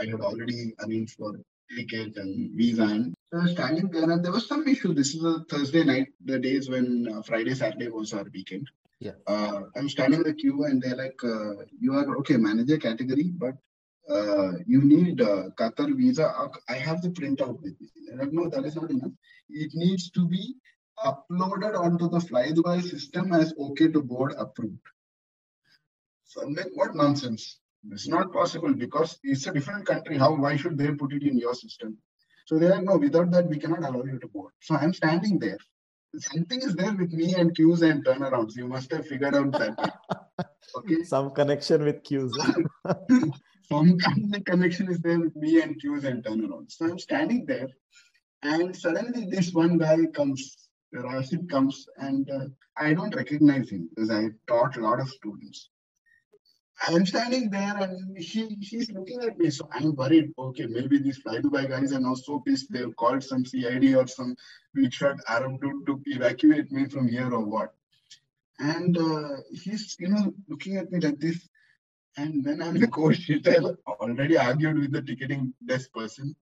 I 0.00 0.06
had 0.06 0.20
already 0.20 0.74
arranged 0.84 1.16
for 1.16 1.40
tickets 1.76 2.16
and 2.16 2.50
visa 2.56 2.82
and 2.82 3.14
so 3.32 3.44
standing 3.46 3.88
there 3.90 4.10
and 4.10 4.24
there 4.24 4.32
was 4.32 4.48
some 4.48 4.66
issue. 4.66 4.92
This 4.92 5.14
is 5.14 5.22
a 5.22 5.44
Thursday 5.48 5.84
night, 5.84 6.08
the 6.24 6.38
days 6.38 6.68
when 6.68 7.06
uh, 7.12 7.22
Friday, 7.22 7.54
Saturday 7.54 7.88
was 7.88 8.12
our 8.12 8.24
weekend. 8.32 8.68
Yeah. 8.98 9.12
Uh, 9.26 9.62
I'm 9.76 9.88
standing 9.88 10.20
in 10.20 10.26
the 10.26 10.34
queue 10.34 10.64
and 10.64 10.82
they're 10.82 10.96
like, 10.96 11.22
uh, 11.22 11.64
you 11.80 11.94
are 11.94 12.16
okay, 12.18 12.36
manager 12.36 12.76
category, 12.76 13.30
but 13.34 13.54
uh, 14.10 14.52
you 14.66 14.82
need 14.82 15.20
uh, 15.20 15.50
Qatar 15.56 15.96
visa. 15.96 16.50
I 16.68 16.74
have 16.74 17.02
the 17.02 17.10
printout 17.10 17.62
with 17.62 17.80
me. 17.80 17.88
Like, 18.14 18.32
no, 18.32 18.48
that 18.48 18.64
is 18.64 18.74
not 18.74 18.90
enough. 18.90 19.12
It 19.48 19.70
needs 19.74 20.10
to 20.10 20.26
be 20.26 20.56
uploaded 21.04 21.78
onto 21.78 22.08
the 22.08 22.18
flydubai 22.18 22.82
system 22.82 23.32
as 23.32 23.54
okay 23.58 23.88
to 23.88 24.02
board 24.02 24.34
approved. 24.36 24.86
So 26.30 26.42
I'm 26.42 26.54
like, 26.54 26.70
what 26.74 26.94
nonsense? 26.94 27.58
It's 27.90 28.06
not 28.06 28.32
possible 28.32 28.72
because 28.72 29.18
it's 29.24 29.48
a 29.48 29.52
different 29.52 29.84
country. 29.84 30.16
How 30.16 30.36
why 30.36 30.54
should 30.54 30.78
they 30.78 30.92
put 30.92 31.12
it 31.12 31.24
in 31.24 31.36
your 31.36 31.54
system? 31.54 31.98
So 32.46 32.56
they're 32.56 32.70
like, 32.70 32.84
no, 32.84 32.98
without 32.98 33.32
that, 33.32 33.48
we 33.48 33.58
cannot 33.58 33.80
allow 33.80 34.04
you 34.04 34.20
to 34.20 34.28
board. 34.28 34.52
So 34.60 34.76
I'm 34.76 34.94
standing 34.94 35.40
there. 35.40 35.58
Something 36.16 36.60
is 36.62 36.76
there 36.76 36.92
with 36.92 37.12
me 37.12 37.34
and 37.34 37.52
queues 37.56 37.82
and 37.82 38.04
turnarounds. 38.04 38.54
You 38.54 38.68
must 38.68 38.92
have 38.92 39.08
figured 39.08 39.34
out 39.34 39.52
that. 39.52 39.92
Okay. 40.76 41.02
Some 41.02 41.32
connection 41.32 41.82
with 41.84 42.04
queues. 42.04 42.32
Some 43.68 43.98
kind 43.98 44.36
of 44.36 44.44
connection 44.44 44.88
is 44.88 45.00
there 45.00 45.18
with 45.18 45.34
me 45.34 45.60
and 45.60 45.80
queues 45.80 46.04
and 46.04 46.22
turnarounds. 46.22 46.72
So 46.72 46.86
I'm 46.86 46.98
standing 46.98 47.44
there, 47.44 47.68
and 48.42 48.76
suddenly 48.76 49.26
this 49.28 49.52
one 49.52 49.78
guy 49.78 50.06
comes 50.14 50.68
Rashid 50.92 51.48
comes 51.50 51.86
and 51.96 52.30
uh, 52.30 52.46
I 52.76 52.94
don't 52.94 53.14
recognize 53.14 53.70
him 53.70 53.88
because 53.90 54.10
I 54.10 54.28
taught 54.46 54.76
a 54.76 54.80
lot 54.80 55.00
of 55.00 55.08
students. 55.08 55.70
I'm 56.88 57.04
standing 57.04 57.50
there 57.50 57.76
and 57.76 58.16
he, 58.16 58.56
he's 58.60 58.90
looking 58.90 59.20
at 59.22 59.38
me. 59.38 59.50
So 59.50 59.68
I'm 59.72 59.94
worried. 59.94 60.32
Okay, 60.38 60.66
maybe 60.66 60.98
these 60.98 61.18
fly 61.18 61.38
Dubai 61.38 61.68
guys 61.68 61.92
are 61.92 62.00
now 62.00 62.14
so 62.14 62.40
pissed 62.40 62.72
they've 62.72 62.94
called 62.96 63.22
some 63.22 63.44
CID 63.44 63.94
or 63.94 64.06
some 64.06 64.34
big 64.74 64.92
shot 64.92 65.16
Arab 65.28 65.60
dude 65.60 65.86
to 65.86 66.00
evacuate 66.06 66.72
me 66.72 66.86
from 66.88 67.08
here 67.08 67.30
or 67.32 67.44
what. 67.44 67.74
And 68.58 68.96
uh, 68.96 69.36
he's, 69.52 69.96
you 69.98 70.08
know, 70.08 70.32
looking 70.48 70.76
at 70.76 70.90
me 70.90 71.00
like 71.00 71.18
this. 71.18 71.48
And 72.16 72.44
then 72.44 72.62
I'm 72.62 72.74
like, 72.74 72.96
oh 72.98 73.12
shit, 73.12 73.46
I 73.46 73.56
already 73.86 74.36
argued 74.36 74.78
with 74.78 74.92
the 74.92 75.02
ticketing 75.02 75.54
desk 75.66 75.92
person. 75.92 76.34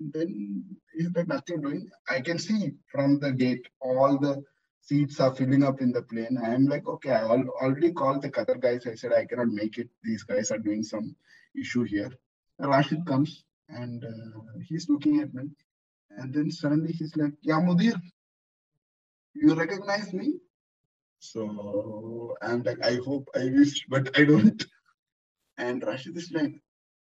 Then 0.00 0.64
is 0.94 1.10
there 1.12 1.24
nothing 1.26 1.60
doing? 1.60 1.88
I 2.08 2.20
can 2.20 2.38
see 2.38 2.72
from 2.90 3.18
the 3.20 3.32
gate 3.32 3.66
all 3.80 4.18
the 4.18 4.42
seats 4.86 5.18
are 5.18 5.34
filling 5.34 5.64
up 5.64 5.80
in 5.80 5.92
the 5.92 6.02
plane. 6.02 6.38
I 6.42 6.54
am 6.54 6.66
like, 6.66 6.86
okay, 6.86 7.10
I 7.10 7.24
already 7.24 7.92
called 7.92 8.22
the 8.22 8.30
Qatar 8.30 8.60
guys. 8.60 8.86
I 8.86 8.94
said 8.94 9.12
I 9.12 9.26
cannot 9.26 9.48
make 9.48 9.78
it. 9.78 9.88
These 10.04 10.22
guys 10.22 10.50
are 10.52 10.58
doing 10.58 10.84
some 10.84 11.16
issue 11.60 11.82
here. 11.82 12.12
Rashid 12.58 13.04
comes 13.04 13.44
and 13.68 14.04
uh, 14.04 14.40
he's 14.68 14.88
looking 14.88 15.20
at 15.20 15.34
me. 15.34 15.50
And 16.10 16.32
then 16.32 16.50
suddenly 16.50 16.92
he's 16.92 17.16
like, 17.16 17.32
Yeah, 17.42 17.60
Mudir, 17.60 18.00
you 19.34 19.54
recognize 19.54 20.12
me? 20.12 20.34
So 21.18 22.36
I'm 22.40 22.62
like, 22.62 22.84
I 22.84 22.98
hope 23.04 23.28
I 23.34 23.46
wish, 23.46 23.86
but 23.88 24.16
I 24.18 24.24
don't. 24.24 24.64
And 25.58 25.82
Rashid 25.82 26.16
is 26.16 26.30
like, 26.30 26.54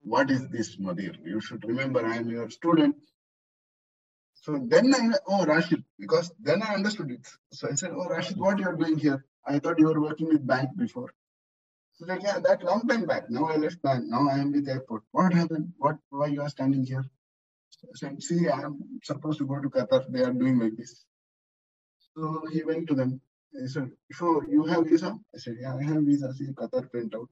What 0.03 0.31
is 0.31 0.47
this, 0.49 0.77
Mudir? 0.77 1.17
You 1.25 1.41
should 1.41 1.65
remember 1.65 2.05
I 2.05 2.17
am 2.17 2.29
your 2.29 2.51
student. 2.51 2.97
So 4.41 4.59
then 4.69 4.95
I, 4.95 5.11
oh, 5.27 5.45
Rashid, 5.45 5.85
because 5.99 6.33
then 6.41 6.63
I 6.63 6.75
understood 6.75 7.11
it. 7.11 7.27
So 7.53 7.69
I 7.71 7.75
said, 7.75 7.91
oh, 7.95 8.09
Rashid, 8.09 8.39
what 8.39 8.59
you 8.59 8.67
are 8.67 8.77
doing 8.77 8.99
here? 8.99 9.25
I 9.47 9.59
thought 9.59 9.79
you 9.79 9.87
were 9.87 10.01
working 10.01 10.29
with 10.29 10.47
bank 10.47 10.71
before. 10.77 11.13
So 11.95 12.07
like, 12.07 12.23
yeah, 12.23 12.39
that 12.39 12.63
long 12.63 12.89
time 12.89 13.05
back. 13.05 13.29
Now 13.29 13.47
I 13.47 13.57
left 13.57 13.83
bank. 13.83 14.05
Now 14.07 14.29
I 14.29 14.39
am 14.39 14.53
with 14.53 14.65
the 14.65 14.73
airport. 14.73 15.03
What 15.13 15.35
happened? 15.35 15.75
What? 15.77 15.97
Why 16.09 16.29
you 16.29 16.41
are 16.41 16.49
standing 16.49 16.85
here? 16.85 17.05
So 17.71 17.89
I 17.89 17.97
said, 17.97 18.23
see, 18.23 18.49
I 18.49 18.61
am 18.63 18.79
supposed 19.03 19.39
to 19.39 19.47
go 19.47 19.61
to 19.61 19.69
Qatar. 19.69 20.11
They 20.11 20.23
are 20.23 20.33
doing 20.33 20.59
like 20.59 20.77
this. 20.77 21.05
So 22.17 22.47
he 22.51 22.65
went 22.65 22.89
to 22.89 22.95
them. 22.95 23.21
He 23.53 23.67
said, 23.67 23.91
so 24.13 24.43
you 24.49 24.65
have 24.65 24.87
visa? 24.87 25.19
I 25.35 25.39
said, 25.39 25.57
yeah, 25.61 25.75
I 25.75 25.83
have 25.83 26.03
visa. 26.03 26.33
See, 26.33 26.47
Qatar 26.47 26.91
print 26.91 27.15
out. 27.15 27.29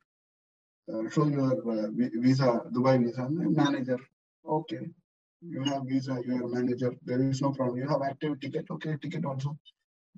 Uh, 0.93 1.09
show 1.09 1.27
your 1.27 1.53
uh, 1.53 1.89
visa, 1.95 2.63
Dubai 2.71 3.03
visa. 3.03 3.27
Manager. 3.31 3.99
Okay 4.47 4.81
you 5.41 5.63
have 5.65 5.83
visa, 5.87 6.21
you 6.27 6.45
are 6.45 6.49
manager, 6.49 6.93
there 7.05 7.21
is 7.23 7.41
no 7.41 7.53
problem. 7.53 7.79
You 7.79 7.89
have 7.89 8.03
active 8.03 8.41
ticket, 8.41 8.67
okay, 8.71 8.97
ticket 9.01 9.25
also. 9.25 9.57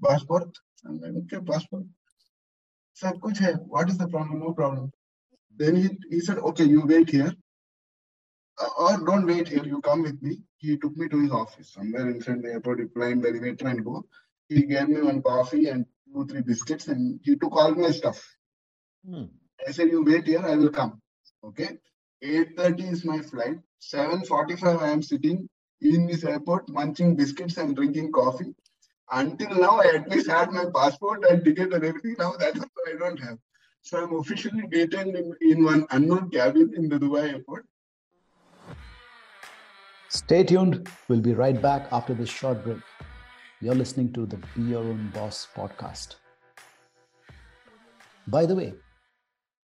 Passport, 0.02 0.56
I'm 0.86 1.00
like, 1.00 1.12
okay, 1.24 1.44
passport. 1.44 1.84
Sir, 2.94 3.12
kuch 3.22 3.38
hai. 3.38 3.52
What 3.52 3.88
is 3.90 3.98
the 3.98 4.08
problem? 4.08 4.40
No 4.40 4.52
problem. 4.52 4.92
Then 5.56 5.76
he, 5.76 5.88
he 6.10 6.20
said, 6.20 6.38
okay, 6.38 6.64
you 6.64 6.82
wait 6.86 7.10
here. 7.10 7.32
Uh, 8.58 8.68
or 8.78 9.06
don't 9.06 9.26
wait 9.26 9.48
here, 9.48 9.64
you 9.64 9.80
come 9.80 10.02
with 10.02 10.20
me. 10.22 10.42
He 10.58 10.76
took 10.76 10.96
me 10.96 11.08
to 11.08 11.20
his 11.20 11.30
office, 11.30 11.72
somewhere 11.72 12.08
inside 12.10 12.42
the 12.42 12.52
airport, 12.52 12.80
he 12.80 12.86
climbed 12.86 13.22
the 13.22 13.28
elevator 13.28 13.68
and 13.68 13.84
go. 13.84 14.04
He 14.48 14.62
gave 14.62 14.88
me 14.88 15.00
one 15.00 15.22
coffee 15.22 15.68
and 15.68 15.86
two, 16.12 16.26
three 16.26 16.42
biscuits, 16.42 16.88
and 16.88 17.20
he 17.22 17.36
took 17.36 17.52
all 17.52 17.74
my 17.74 17.90
stuff. 17.90 18.22
Hmm. 19.08 19.24
I 19.66 19.70
said, 19.72 19.88
you 19.88 20.02
wait 20.04 20.26
here, 20.26 20.40
I 20.40 20.56
will 20.56 20.70
come. 20.70 21.00
Okay. 21.44 21.78
8.30 22.22 22.92
is 22.92 23.04
my 23.04 23.20
flight. 23.20 23.58
7.45 23.80 24.82
I 24.82 24.90
am 24.90 25.02
sitting 25.02 25.48
in 25.80 26.06
this 26.06 26.24
airport 26.24 26.68
munching 26.68 27.16
biscuits 27.16 27.56
and 27.56 27.74
drinking 27.74 28.12
coffee. 28.12 28.54
Until 29.10 29.54
now, 29.58 29.80
I 29.80 29.96
at 29.96 30.08
least 30.08 30.28
had 30.28 30.52
my 30.52 30.66
passport 30.74 31.24
and 31.28 31.44
ticket 31.44 31.72
and 31.72 31.82
everything. 31.84 32.16
Now 32.18 32.32
that 32.32 32.56
I 32.56 32.98
don't 32.98 33.18
have. 33.20 33.38
So 33.82 34.02
I'm 34.02 34.14
officially 34.16 34.66
detained 34.70 35.16
in, 35.16 35.34
in 35.40 35.64
one 35.64 35.86
unknown 35.90 36.30
cabin 36.30 36.72
in 36.76 36.88
the 36.88 36.98
Dubai 36.98 37.32
airport. 37.32 37.64
Stay 40.08 40.44
tuned. 40.44 40.88
We'll 41.08 41.20
be 41.20 41.34
right 41.34 41.60
back 41.60 41.88
after 41.90 42.14
this 42.14 42.28
short 42.28 42.62
break. 42.62 42.78
You're 43.60 43.74
listening 43.74 44.12
to 44.12 44.26
the 44.26 44.36
Be 44.54 44.62
Your 44.62 44.82
Own 44.82 45.10
Boss 45.14 45.48
podcast. 45.56 46.16
By 48.26 48.44
the 48.44 48.54
way, 48.54 48.74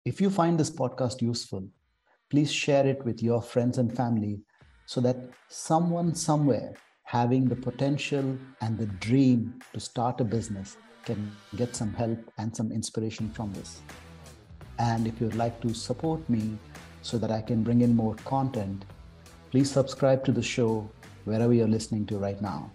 if 0.06 0.22
you 0.22 0.30
find 0.30 0.60
this 0.60 0.70
podcast 0.70 1.22
useful, 1.22 1.68
please 2.30 2.51
share 2.51 2.86
it 2.86 3.03
with 3.05 3.21
your 3.21 3.41
friends 3.41 3.78
and 3.78 3.95
family 3.95 4.41
so 4.86 5.01
that 5.01 5.17
someone 5.49 6.13
somewhere 6.15 6.73
having 7.03 7.45
the 7.45 7.55
potential 7.55 8.38
and 8.61 8.78
the 8.78 8.88
dream 9.07 9.59
to 9.73 9.80
start 9.80 10.19
a 10.21 10.23
business 10.23 10.78
can 11.03 11.32
get 11.55 11.76
some 11.76 11.93
help 11.93 12.19
and 12.38 12.55
some 12.55 12.71
inspiration 12.71 13.30
from 13.32 13.53
this. 13.53 13.82
And 14.80 15.07
if 15.07 15.21
you'd 15.21 15.36
like 15.36 15.61
to 15.61 15.73
support 15.73 16.28
me 16.30 16.57
so 17.01 17.17
that 17.19 17.32
I 17.32 17.41
can 17.41 17.63
bring 17.63 17.82
in 17.82 17.95
more 17.95 18.15
content, 18.26 18.86
please 19.51 19.69
subscribe 19.71 20.26
to 20.26 20.32
the 20.32 20.41
show 20.41 20.89
wherever 21.26 21.53
you're 21.53 21.67
listening 21.67 22.05
to 22.07 22.17
right 22.17 22.41
now. 22.41 22.71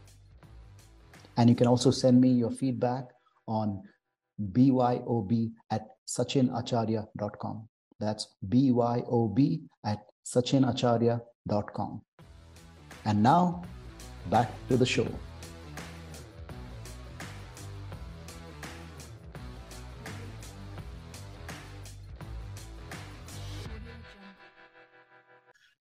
And 1.36 1.51
you 1.51 1.57
can 1.57 1.66
also 1.66 1.90
send 1.90 2.20
me 2.20 2.28
your 2.28 2.51
feedback 2.51 3.09
on 3.48 3.82
byob 4.53 5.51
at 5.70 5.86
sachinacharya.com. 6.09 7.70
That's 8.01 8.28
BYOB 8.48 9.61
at 9.84 9.98
sachinacharya.com. 10.24 12.03
And 13.05 13.22
now, 13.22 13.62
back 14.30 14.51
to 14.68 14.76
the 14.76 14.86
show. 14.86 15.07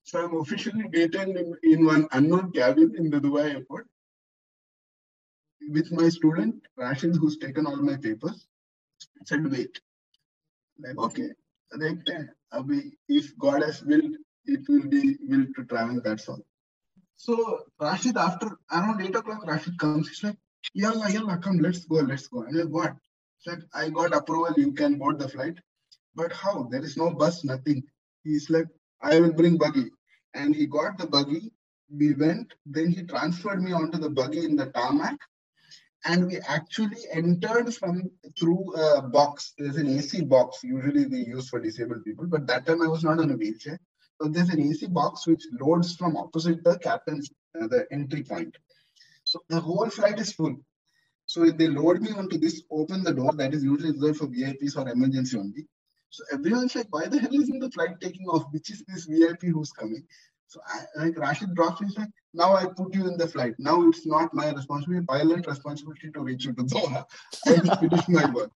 So 0.04 0.24
I'm 0.24 0.36
officially 0.40 0.88
detained 0.88 1.36
in, 1.36 1.54
in 1.62 1.86
one 1.86 2.08
unknown 2.12 2.50
cabin 2.50 2.94
in 2.98 3.10
the 3.10 3.20
Dubai 3.20 3.54
airport 3.54 3.86
with 5.70 5.92
my 5.92 6.08
student, 6.08 6.56
Rashid, 6.76 7.14
who's 7.14 7.38
taken 7.38 7.64
all 7.66 7.76
my 7.76 7.96
papers. 7.96 8.46
Said, 9.24 9.48
wait. 9.50 9.80
Like, 10.80 10.98
okay, 10.98 11.30
connected. 11.72 12.28
Uh, 12.52 12.62
Abhi, 12.62 12.92
if 13.08 13.36
God 13.38 13.62
has 13.62 13.82
willed, 13.82 14.16
it 14.46 14.68
will 14.68 14.88
be 14.88 15.16
willed 15.22 15.54
to 15.56 15.64
travel. 15.64 16.00
That's 16.04 16.28
all. 16.28 16.40
So 17.16 17.64
Rashid, 17.80 18.16
after 18.16 18.56
around 18.72 19.02
eight 19.02 19.14
o'clock, 19.14 19.46
Rashid 19.46 19.78
comes. 19.78 20.08
He's 20.08 20.24
like, 20.24 20.38
"Yalla, 20.74 21.10
yalla, 21.10 21.38
come, 21.38 21.58
let's 21.58 21.84
go, 21.84 21.96
let's 21.96 22.28
go." 22.28 22.44
I'm 22.46 22.54
like, 22.54 22.68
"What?" 22.68 22.94
He's 23.38 23.52
like, 23.52 23.64
"I 23.74 23.88
got 23.90 24.14
approval. 24.14 24.54
You 24.56 24.72
can 24.72 24.98
board 24.98 25.18
the 25.18 25.28
flight." 25.28 25.58
But 26.14 26.32
how? 26.32 26.64
There 26.70 26.82
is 26.82 26.96
no 26.96 27.10
bus, 27.10 27.44
nothing. 27.44 27.82
He's 28.24 28.50
like, 28.50 28.68
"I 29.00 29.20
will 29.20 29.32
bring 29.32 29.58
buggy," 29.58 29.90
and 30.34 30.54
he 30.54 30.66
got 30.66 30.98
the 30.98 31.06
buggy. 31.06 31.52
We 32.02 32.14
went. 32.14 32.54
Then 32.66 32.90
he 32.90 33.02
transferred 33.02 33.62
me 33.62 33.72
onto 33.72 33.98
the 33.98 34.10
buggy 34.10 34.44
in 34.44 34.56
the 34.56 34.66
tarmac 34.66 35.18
and 36.04 36.26
we 36.26 36.38
actually 36.48 36.96
entered 37.12 37.74
from 37.74 38.10
through 38.38 38.74
a 38.74 39.02
box. 39.02 39.52
There's 39.58 39.76
an 39.76 39.88
AC 39.88 40.22
box 40.22 40.60
usually 40.62 41.04
they 41.04 41.18
use 41.18 41.48
for 41.48 41.60
disabled 41.60 42.04
people, 42.04 42.26
but 42.26 42.46
that 42.46 42.66
time 42.66 42.82
I 42.82 42.88
was 42.88 43.04
not 43.04 43.18
on 43.18 43.30
a 43.30 43.36
wheelchair. 43.36 43.78
So 44.20 44.28
there's 44.28 44.50
an 44.50 44.60
AC 44.60 44.86
box 44.86 45.26
which 45.26 45.42
loads 45.60 45.96
from 45.96 46.16
opposite 46.16 46.62
the 46.64 46.78
captain's 46.78 47.30
uh, 47.60 47.66
the 47.66 47.86
entry 47.90 48.22
point. 48.22 48.56
So 49.24 49.40
the 49.48 49.60
whole 49.60 49.88
flight 49.90 50.18
is 50.18 50.32
full. 50.32 50.56
So 51.26 51.44
if 51.44 51.56
they 51.56 51.68
load 51.68 52.02
me 52.02 52.10
onto 52.12 52.38
this, 52.38 52.62
open 52.70 53.04
the 53.04 53.14
door 53.14 53.32
that 53.34 53.54
is 53.54 53.62
usually 53.62 53.92
reserved 53.92 54.18
for 54.18 54.26
VIPs 54.26 54.76
or 54.76 54.88
emergency 54.88 55.38
only. 55.38 55.66
So 56.10 56.24
everyone's 56.32 56.74
like, 56.74 56.88
why 56.90 57.06
the 57.06 57.20
hell 57.20 57.40
isn't 57.40 57.60
the 57.60 57.70
flight 57.70 58.00
taking 58.00 58.26
off? 58.26 58.46
Which 58.50 58.70
is 58.70 58.82
this 58.88 59.04
VIP 59.04 59.42
who's 59.42 59.70
coming? 59.70 60.04
So 60.50 60.60
I, 60.66 61.04
like 61.04 61.16
Rashid 61.16 61.54
drops 61.54 61.80
me, 61.80 61.90
like, 61.96 62.08
now 62.34 62.56
I 62.56 62.66
put 62.66 62.92
you 62.92 63.06
in 63.06 63.16
the 63.16 63.28
flight. 63.28 63.54
Now 63.60 63.86
it's 63.86 64.04
not 64.04 64.34
my 64.34 64.50
responsibility, 64.50 65.06
pilot 65.06 65.46
responsibility 65.46 66.10
to 66.10 66.20
reach 66.22 66.44
you 66.44 66.52
to 66.54 66.64
Doha. 66.64 67.04
I 67.46 67.52
will 67.52 67.76
finish 67.76 68.08
my 68.08 68.28
work. 68.32 68.50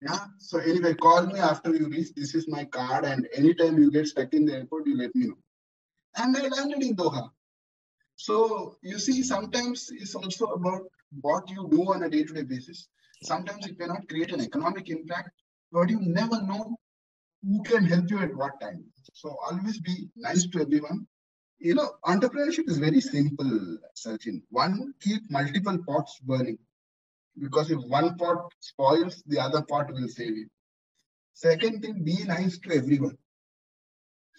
Yeah. 0.00 0.20
So 0.38 0.58
anyway, 0.58 0.94
call 0.94 1.26
me 1.26 1.40
after 1.40 1.74
you 1.74 1.88
reach. 1.88 2.14
This 2.14 2.36
is 2.36 2.46
my 2.46 2.64
card, 2.66 3.04
and 3.04 3.26
anytime 3.34 3.76
you 3.76 3.90
get 3.90 4.06
stuck 4.06 4.34
in 4.34 4.46
the 4.46 4.52
airport, 4.52 4.86
you 4.86 4.96
let 4.96 5.16
me 5.16 5.26
know. 5.26 5.38
And 6.14 6.36
I 6.36 6.46
landed 6.46 6.84
in 6.84 6.94
Doha. 6.94 7.28
So 8.14 8.76
you 8.82 9.00
see, 9.00 9.24
sometimes 9.24 9.88
it's 9.90 10.14
also 10.14 10.46
about 10.52 10.82
what 11.22 11.50
you 11.50 11.66
do 11.72 11.92
on 11.92 12.04
a 12.04 12.08
day-to-day 12.08 12.44
basis. 12.44 12.86
Sometimes 13.24 13.66
it 13.66 13.80
may 13.80 13.86
not 13.86 14.08
create 14.08 14.32
an 14.32 14.42
economic 14.42 14.90
impact, 14.90 15.30
but 15.72 15.90
you 15.90 15.98
never 16.02 16.40
know 16.42 16.76
who 17.42 17.64
can 17.64 17.84
help 17.84 18.08
you 18.10 18.20
at 18.20 18.32
what 18.36 18.60
time. 18.60 18.84
So 19.12 19.36
always 19.50 19.80
be 19.80 20.08
nice 20.14 20.46
to 20.46 20.60
everyone 20.60 21.08
you 21.58 21.74
know, 21.74 21.90
entrepreneurship 22.04 22.68
is 22.68 22.78
very 22.78 23.00
simple, 23.00 23.78
Sachin. 23.96 24.42
One, 24.50 24.94
keep 25.00 25.30
multiple 25.30 25.78
pots 25.86 26.18
burning. 26.22 26.58
Because 27.38 27.70
if 27.70 27.78
one 27.84 28.16
pot 28.16 28.52
spoils, 28.60 29.22
the 29.26 29.38
other 29.38 29.62
pot 29.62 29.92
will 29.92 30.08
save 30.08 30.36
you. 30.36 30.48
Second 31.34 31.82
thing, 31.82 32.02
be 32.02 32.24
nice 32.24 32.58
to 32.60 32.74
everyone. 32.74 33.16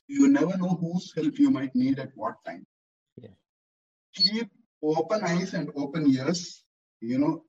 You 0.08 0.30
never 0.30 0.58
know 0.58 0.70
whose 0.70 1.14
help 1.16 1.38
you 1.38 1.52
might 1.52 1.76
need 1.76 2.00
at 2.00 2.10
what 2.16 2.36
time. 2.46 2.66
Yeah. 3.18 3.30
Keep 4.16 4.50
open 4.82 5.24
eyes 5.24 5.54
and 5.54 5.70
open 5.76 6.08
ears. 6.10 6.64
You 7.02 7.20
know, 7.20 7.44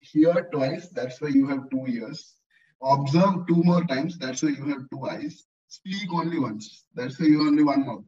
hear 0.00 0.48
twice, 0.52 0.88
that's 0.88 1.20
why 1.20 1.28
you 1.28 1.46
have 1.48 1.68
two 1.70 1.84
ears. 1.86 2.34
Observe 2.82 3.46
two 3.46 3.62
more 3.62 3.84
times, 3.84 4.18
that's 4.18 4.42
why 4.42 4.50
you 4.50 4.66
have 4.68 4.88
two 4.90 5.06
eyes. 5.06 5.44
Speak 5.68 6.12
only 6.12 6.38
once, 6.38 6.84
that's 6.94 7.18
why 7.18 7.26
you 7.26 7.38
have 7.38 7.48
only 7.48 7.64
one 7.64 7.86
mouth. 7.86 8.04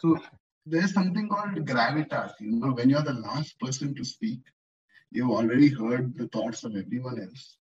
So 0.00 0.18
there's 0.64 0.92
something 0.92 1.28
called 1.28 1.54
gravitas. 1.66 2.32
You 2.40 2.52
know, 2.52 2.72
when 2.72 2.90
you're 2.90 3.02
the 3.02 3.14
last 3.14 3.58
person 3.60 3.94
to 3.94 4.04
speak, 4.04 4.40
you've 5.10 5.30
already 5.30 5.68
heard 5.68 6.16
the 6.16 6.28
thoughts 6.28 6.64
of 6.64 6.76
everyone 6.76 7.20
else. 7.20 7.58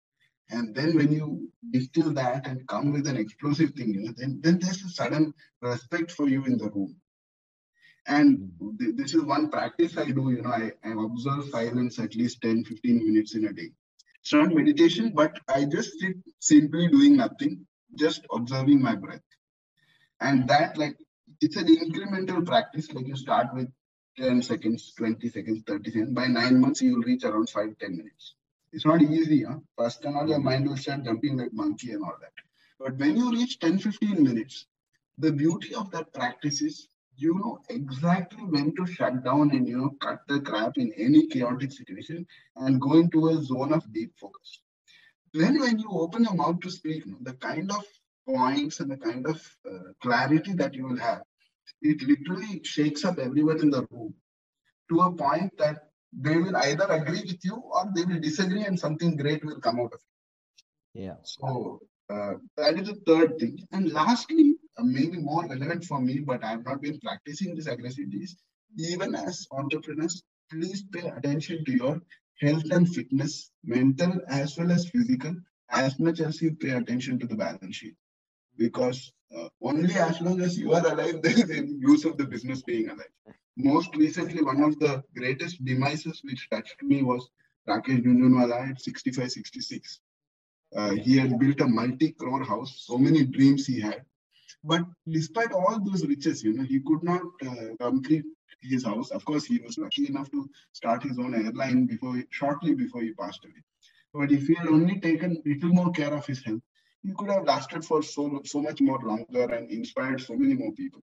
And 0.49 0.75
then 0.75 0.95
when 0.95 1.11
you 1.11 1.51
distill 1.71 2.13
that 2.13 2.47
and 2.47 2.67
come 2.67 2.91
with 2.91 3.07
an 3.07 3.17
explosive 3.17 3.71
thing, 3.71 3.93
you 3.93 4.01
know, 4.01 4.13
then, 4.15 4.39
then 4.43 4.59
there's 4.59 4.83
a 4.83 4.89
sudden 4.89 5.33
respect 5.61 6.11
for 6.11 6.27
you 6.27 6.45
in 6.45 6.57
the 6.57 6.69
room. 6.69 6.95
And 8.07 8.51
th- 8.79 8.95
this 8.95 9.15
is 9.15 9.23
one 9.23 9.49
practice 9.49 9.97
I 9.97 10.05
do, 10.05 10.31
you 10.31 10.43
know, 10.43 10.51
I, 10.51 10.71
I 10.83 10.91
observe 10.91 11.49
silence 11.49 11.97
at 11.99 12.15
least 12.15 12.41
10, 12.41 12.63
15 12.63 13.03
minutes 13.05 13.35
in 13.35 13.45
a 13.45 13.53
day. 13.53 13.71
It's 14.21 14.33
not 14.33 14.53
meditation, 14.53 15.11
but 15.15 15.39
I 15.47 15.65
just 15.65 15.99
sit 15.99 16.15
simply 16.39 16.87
doing 16.87 17.17
nothing, 17.17 17.65
just 17.95 18.25
observing 18.31 18.81
my 18.81 18.95
breath. 18.95 19.21
And 20.21 20.47
that, 20.49 20.77
like, 20.77 20.97
it's 21.41 21.55
an 21.55 21.67
incremental 21.67 22.45
practice. 22.45 22.91
Like 22.93 23.07
you 23.07 23.15
start 23.15 23.53
with 23.53 23.69
10 24.17 24.41
seconds, 24.41 24.93
20 24.97 25.29
seconds, 25.29 25.63
30 25.67 25.91
seconds. 25.91 26.11
By 26.11 26.27
nine 26.27 26.59
months, 26.59 26.81
you 26.81 26.95
will 26.95 27.03
reach 27.03 27.23
around 27.23 27.49
five, 27.49 27.77
10 27.79 27.97
minutes. 27.97 28.35
It's 28.71 28.85
not 28.85 29.01
easy. 29.01 29.43
Huh? 29.43 29.59
First 29.77 30.05
and 30.05 30.15
all, 30.15 30.27
your 30.27 30.37
mm-hmm. 30.37 30.45
mind 30.45 30.67
will 30.67 30.77
start 30.77 31.03
jumping 31.03 31.37
like 31.37 31.53
monkey 31.53 31.91
and 31.91 32.03
all 32.03 32.15
that. 32.21 32.33
But 32.79 32.97
when 32.97 33.15
you 33.15 33.31
reach 33.31 33.59
10, 33.59 33.79
15 33.79 34.23
minutes, 34.23 34.65
the 35.17 35.31
beauty 35.31 35.73
of 35.75 35.91
that 35.91 36.13
practice 36.13 36.61
is 36.61 36.87
you 37.17 37.33
know 37.35 37.59
exactly 37.69 38.43
when 38.43 38.75
to 38.75 38.85
shut 38.85 39.23
down 39.23 39.51
and 39.51 39.67
you 39.67 39.77
know 39.77 39.91
cut 40.01 40.19
the 40.27 40.41
crap 40.41 40.77
in 40.77 40.91
any 40.97 41.27
chaotic 41.27 41.71
situation 41.71 42.27
and 42.57 42.81
go 42.81 42.95
into 42.95 43.29
a 43.29 43.41
zone 43.41 43.71
of 43.71 43.93
deep 43.93 44.11
focus. 44.19 44.59
Then 45.33 45.59
when 45.59 45.79
you 45.79 45.89
open 45.91 46.23
your 46.23 46.33
mouth 46.33 46.59
to 46.61 46.69
speak, 46.69 47.05
you 47.05 47.13
know, 47.13 47.17
the 47.21 47.33
kind 47.33 47.71
of 47.71 47.85
points 48.27 48.79
and 48.79 48.91
the 48.91 48.97
kind 48.97 49.25
of 49.27 49.41
uh, 49.69 49.91
clarity 50.01 50.53
that 50.53 50.73
you 50.73 50.87
will 50.87 50.97
have, 50.97 51.21
it 51.81 52.01
literally 52.01 52.61
shakes 52.63 53.05
up 53.05 53.19
everyone 53.19 53.59
in 53.59 53.69
the 53.69 53.85
room 53.91 54.13
to 54.89 54.99
a 55.01 55.11
point 55.11 55.51
that 55.57 55.89
they 56.13 56.37
will 56.37 56.55
either 56.57 56.85
agree 56.85 57.21
with 57.21 57.43
you 57.43 57.55
or 57.55 57.85
they 57.95 58.05
will 58.05 58.19
disagree 58.19 58.63
and 58.63 58.79
something 58.79 59.15
great 59.17 59.43
will 59.43 59.59
come 59.59 59.79
out 59.79 59.93
of 59.93 59.99
it. 59.99 61.01
Yeah. 61.01 61.15
So 61.23 61.79
uh, 62.09 62.33
that 62.57 62.79
is 62.79 62.87
the 62.87 63.01
third 63.05 63.37
thing. 63.39 63.59
And 63.71 63.91
lastly, 63.91 64.55
uh, 64.77 64.83
maybe 64.83 65.17
more 65.17 65.45
relevant 65.47 65.83
for 65.83 65.99
me, 65.99 66.19
but 66.19 66.43
I 66.43 66.51
have 66.51 66.65
not 66.65 66.81
been 66.81 66.99
practicing 66.99 67.55
this 67.55 67.67
aggressiveness. 67.67 68.35
Even 68.77 69.15
as 69.15 69.47
entrepreneurs, 69.51 70.23
please 70.51 70.83
pay 70.93 71.07
attention 71.07 71.65
to 71.65 71.71
your 71.71 72.01
health 72.41 72.65
and 72.71 72.87
fitness, 72.93 73.51
mental 73.63 74.21
as 74.27 74.57
well 74.57 74.71
as 74.71 74.89
physical, 74.89 75.35
as 75.69 75.99
much 75.99 76.19
as 76.19 76.41
you 76.41 76.55
pay 76.55 76.71
attention 76.71 77.19
to 77.19 77.27
the 77.27 77.35
balance 77.35 77.75
sheet. 77.75 77.95
Because 78.57 79.11
uh, 79.35 79.49
only 79.61 79.93
as 79.95 80.21
long 80.21 80.41
as 80.41 80.57
you 80.57 80.73
are 80.73 80.85
alive, 80.85 81.21
there 81.21 81.33
is 81.33 81.49
any 81.49 81.73
use 81.79 82.05
of 82.05 82.17
the 82.17 82.25
business 82.25 82.61
being 82.61 82.89
alive. 82.89 83.13
Most 83.57 83.95
recently, 83.95 84.43
one 84.43 84.61
of 84.61 84.77
the 84.79 85.03
greatest 85.15 85.63
demises 85.63 86.21
which 86.23 86.49
touched 86.49 86.81
me 86.83 87.03
was 87.03 87.29
Rakesh 87.67 88.03
Jhunjhunwala 88.03 88.71
at 88.71 88.81
65, 88.81 89.31
66. 89.31 89.99
Uh, 90.75 90.91
he 90.91 91.17
had 91.17 91.39
built 91.39 91.61
a 91.61 91.67
multi-crore 91.67 92.43
house, 92.43 92.83
so 92.85 92.97
many 92.97 93.23
dreams 93.23 93.65
he 93.65 93.79
had. 93.79 94.03
But 94.63 94.83
despite 95.07 95.51
all 95.51 95.79
those 95.79 96.05
riches, 96.05 96.43
you 96.43 96.53
know, 96.53 96.63
he 96.63 96.79
could 96.81 97.03
not 97.03 97.21
uh, 97.47 97.75
complete 97.79 98.25
his 98.61 98.83
house. 98.83 99.11
Of 99.11 99.23
course, 99.23 99.45
he 99.45 99.59
was 99.59 99.77
lucky 99.77 100.07
enough 100.07 100.29
to 100.31 100.49
start 100.73 101.03
his 101.03 101.17
own 101.19 101.33
airline 101.33 101.85
before, 101.85 102.21
shortly 102.29 102.73
before 102.73 103.01
he 103.01 103.13
passed 103.13 103.45
away. 103.45 103.63
But 104.13 104.31
if 104.31 104.47
he 104.47 104.55
had 104.55 104.67
only 104.67 104.99
taken 104.99 105.41
little 105.45 105.69
more 105.69 105.91
care 105.91 106.13
of 106.13 106.25
his 106.25 106.43
health, 106.43 106.61
he 107.05 107.13
could 107.13 107.29
have 107.29 107.45
lasted 107.45 107.85
for 107.85 108.01
so 108.01 108.41
so 108.45 108.61
much 108.61 108.81
more 108.81 108.99
longer 108.99 109.45
and 109.55 109.69
inspired 109.69 110.21
so 110.21 110.35
many 110.35 110.55
more 110.55 110.73
people. 110.73 111.01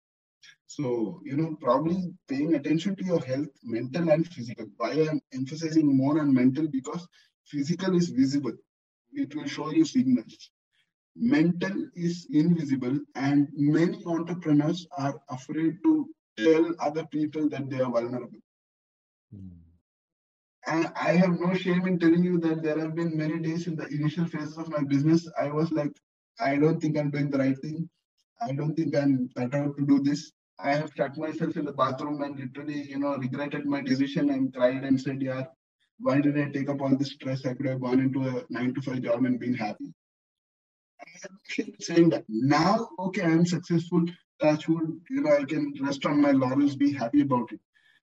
So, 0.67 1.21
you 1.23 1.37
know, 1.37 1.55
probably 1.61 2.13
paying 2.27 2.55
attention 2.55 2.95
to 2.95 3.05
your 3.05 3.23
health, 3.23 3.47
mental 3.63 4.09
and 4.09 4.27
physical. 4.27 4.67
Why 4.77 4.91
I'm 5.09 5.21
emphasizing 5.33 5.95
more 5.95 6.19
on 6.19 6.33
mental 6.33 6.67
because 6.67 7.07
physical 7.45 7.95
is 7.95 8.09
visible. 8.09 8.53
It 9.13 9.35
will 9.35 9.45
show 9.45 9.71
you 9.71 9.85
signals. 9.85 10.51
Mental 11.15 11.87
is 11.95 12.27
invisible, 12.29 12.99
and 13.15 13.47
many 13.53 14.03
entrepreneurs 14.05 14.85
are 14.97 15.15
afraid 15.29 15.77
to 15.83 16.09
tell 16.37 16.75
other 16.79 17.05
people 17.05 17.47
that 17.49 17.69
they 17.69 17.79
are 17.79 17.91
vulnerable. 17.91 18.41
Mm. 19.33 19.64
And 20.67 20.91
I 20.99 21.11
have 21.13 21.39
no 21.39 21.53
shame 21.53 21.85
in 21.85 21.99
telling 21.99 22.23
you 22.23 22.39
that 22.39 22.63
there 22.63 22.79
have 22.79 22.95
been 22.95 23.15
many 23.15 23.39
days 23.39 23.67
in 23.67 23.75
the 23.75 23.87
initial 23.87 24.25
phases 24.25 24.57
of 24.57 24.69
my 24.69 24.83
business, 24.83 25.29
I 25.39 25.51
was 25.51 25.71
like, 25.71 25.91
I 26.39 26.57
don't 26.57 26.79
think 26.81 26.97
I'm 26.97 27.11
doing 27.11 27.29
the 27.29 27.37
right 27.37 27.57
thing. 27.59 27.87
I 28.41 28.51
don't 28.51 28.75
think 28.75 28.95
I'm 28.95 29.29
better 29.35 29.71
to 29.77 29.85
do 29.85 30.01
this. 30.01 30.31
I 30.59 30.73
have 30.73 30.91
shut 30.95 31.17
myself 31.17 31.57
in 31.57 31.65
the 31.65 31.73
bathroom 31.73 32.21
and 32.23 32.39
literally, 32.39 32.81
you 32.83 32.99
know, 32.99 33.15
regretted 33.17 33.65
my 33.65 33.81
decision 33.81 34.29
and 34.29 34.53
cried 34.53 34.83
and 34.83 34.99
said, 34.99 35.21
yeah, 35.21 35.43
why 35.99 36.19
did 36.19 36.37
I 36.39 36.49
take 36.49 36.69
up 36.69 36.81
all 36.81 36.95
this 36.95 37.11
stress? 37.11 37.45
I 37.45 37.53
could 37.53 37.67
have 37.67 37.81
gone 37.81 37.99
into 37.99 38.27
a 38.27 38.43
nine 38.49 38.73
to 38.73 38.81
five 38.81 39.01
job 39.01 39.25
and 39.25 39.39
been 39.39 39.53
happy. 39.53 39.93
Saying 41.79 42.09
that 42.09 42.25
now, 42.27 42.89
okay, 42.99 43.23
I'm 43.23 43.45
successful. 43.45 44.03
Touch 44.41 44.67
wood, 44.67 44.99
you 45.09 45.21
know, 45.21 45.37
I 45.37 45.45
can 45.45 45.73
rest 45.81 46.05
on 46.05 46.21
my 46.21 46.31
laurels, 46.31 46.75
be 46.75 46.91
happy 46.91 47.21
about 47.21 47.51
it. 47.51 47.59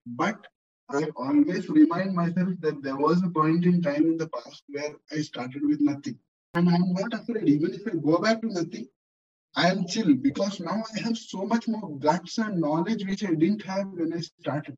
But 0.07 0.47
I 0.95 1.09
always 1.17 1.69
remind 1.69 2.15
myself 2.15 2.51
that 2.61 2.83
there 2.83 2.97
was 2.97 3.23
a 3.23 3.29
point 3.29 3.65
in 3.65 3.81
time 3.83 4.07
in 4.07 4.17
the 4.17 4.29
past 4.29 4.63
where 4.69 4.95
I 5.11 5.23
started 5.23 5.63
with 5.67 5.81
nothing. 5.81 6.19
And 6.55 6.69
I'm 6.69 6.93
not 6.93 7.15
afraid, 7.15 7.49
even 7.49 7.73
if 7.73 7.87
I 7.87 7.97
go 7.97 8.19
back 8.19 8.43
to 8.43 8.53
nothing, 8.53 8.89
I 9.55 9.71
am 9.71 9.87
chill 9.87 10.15
because 10.15 10.61
now 10.61 10.83
I 10.95 11.01
have 11.01 11.17
so 11.17 11.45
much 11.45 11.69
more 11.69 11.97
guts 11.99 12.39
and 12.39 12.61
knowledge 12.61 13.07
which 13.07 13.25
I 13.25 13.35
didn't 13.35 13.63
have 13.65 13.87
when 13.89 14.13
I 14.13 14.21
started. 14.21 14.77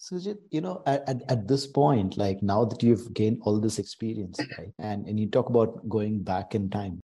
Sujit, 0.00 0.38
you 0.50 0.62
know, 0.62 0.82
at, 0.86 1.06
at, 1.08 1.22
at, 1.30 1.46
this 1.46 1.66
point, 1.66 2.16
like 2.16 2.42
now 2.42 2.64
that 2.64 2.82
you've 2.82 3.12
gained 3.12 3.38
all 3.42 3.60
this 3.60 3.78
experience, 3.78 4.40
right? 4.58 4.72
And, 4.78 5.06
and 5.06 5.20
you 5.20 5.28
talk 5.28 5.50
about 5.50 5.86
going 5.90 6.22
back 6.22 6.54
in 6.54 6.70
time. 6.70 7.00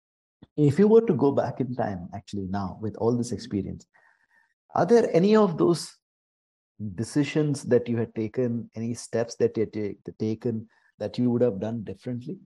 If 0.57 0.79
you 0.79 0.89
were 0.89 1.03
to 1.03 1.13
go 1.13 1.31
back 1.31 1.61
in 1.61 1.75
time, 1.75 2.09
actually, 2.15 2.47
now 2.49 2.79
with 2.81 2.97
all 2.97 3.15
this 3.15 3.33
experience, 3.33 3.87
are 4.75 4.87
there 4.87 5.15
any 5.15 5.37
of 5.37 5.59
those 5.59 5.95
decisions 6.95 7.63
that 7.65 7.89
you 7.89 7.97
had 7.97 8.15
taken, 8.15 8.71
any 8.75 8.95
steps 8.95 9.35
that 9.37 9.57
you 9.57 9.65
had 9.65 10.19
taken 10.19 10.69
that 10.99 11.19
you 11.19 11.31
would 11.31 11.43
have 11.43 11.61
done 11.61 11.85
differently? 11.85 12.39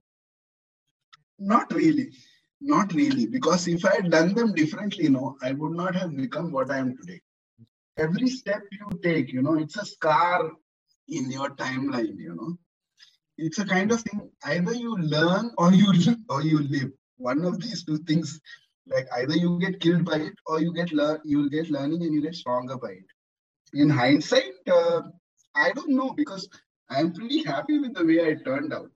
Not 1.38 1.72
really. 1.72 2.12
Not 2.60 2.92
really. 2.92 3.26
Because 3.26 3.66
if 3.68 3.84
I 3.84 3.96
had 3.96 4.10
done 4.10 4.34
them 4.34 4.52
differently, 4.52 5.04
you 5.04 5.10
know, 5.10 5.36
I 5.42 5.52
would 5.52 5.72
not 5.72 5.94
have 5.94 6.16
become 6.16 6.52
what 6.52 6.70
I 6.70 6.78
am 6.78 6.96
today 6.96 7.20
every 8.00 8.28
step 8.28 8.62
you 8.72 8.98
take, 9.02 9.32
you 9.32 9.42
know, 9.42 9.58
it's 9.58 9.76
a 9.76 9.84
scar 9.84 10.50
in 11.08 11.30
your 11.30 11.50
timeline, 11.50 12.16
you 12.16 12.34
know. 12.34 12.56
It's 13.36 13.58
a 13.58 13.64
kind 13.64 13.90
of 13.92 14.00
thing, 14.02 14.30
either 14.44 14.74
you 14.74 14.96
learn 14.96 15.50
or 15.58 15.72
you 15.72 15.92
or 16.28 16.42
you 16.42 16.58
live. 16.68 16.90
One 17.16 17.44
of 17.44 17.60
these 17.60 17.84
two 17.84 17.98
things, 17.98 18.40
like 18.86 19.06
either 19.16 19.36
you 19.36 19.58
get 19.58 19.80
killed 19.80 20.04
by 20.04 20.16
it 20.16 20.34
or 20.46 20.60
you 20.60 20.72
get 20.72 20.92
learn 20.92 21.20
you 21.24 21.38
will 21.38 21.48
get 21.48 21.70
learning 21.70 22.02
and 22.02 22.14
you 22.14 22.22
get 22.22 22.34
stronger 22.34 22.76
by 22.76 22.90
it. 22.90 23.08
In 23.72 23.88
hindsight, 23.88 24.54
uh, 24.70 25.02
I 25.54 25.72
don't 25.72 25.90
know 25.90 26.12
because 26.12 26.48
I'm 26.88 27.12
pretty 27.12 27.44
happy 27.44 27.78
with 27.78 27.94
the 27.94 28.04
way 28.04 28.26
I 28.26 28.34
turned 28.44 28.72
out. 28.72 28.90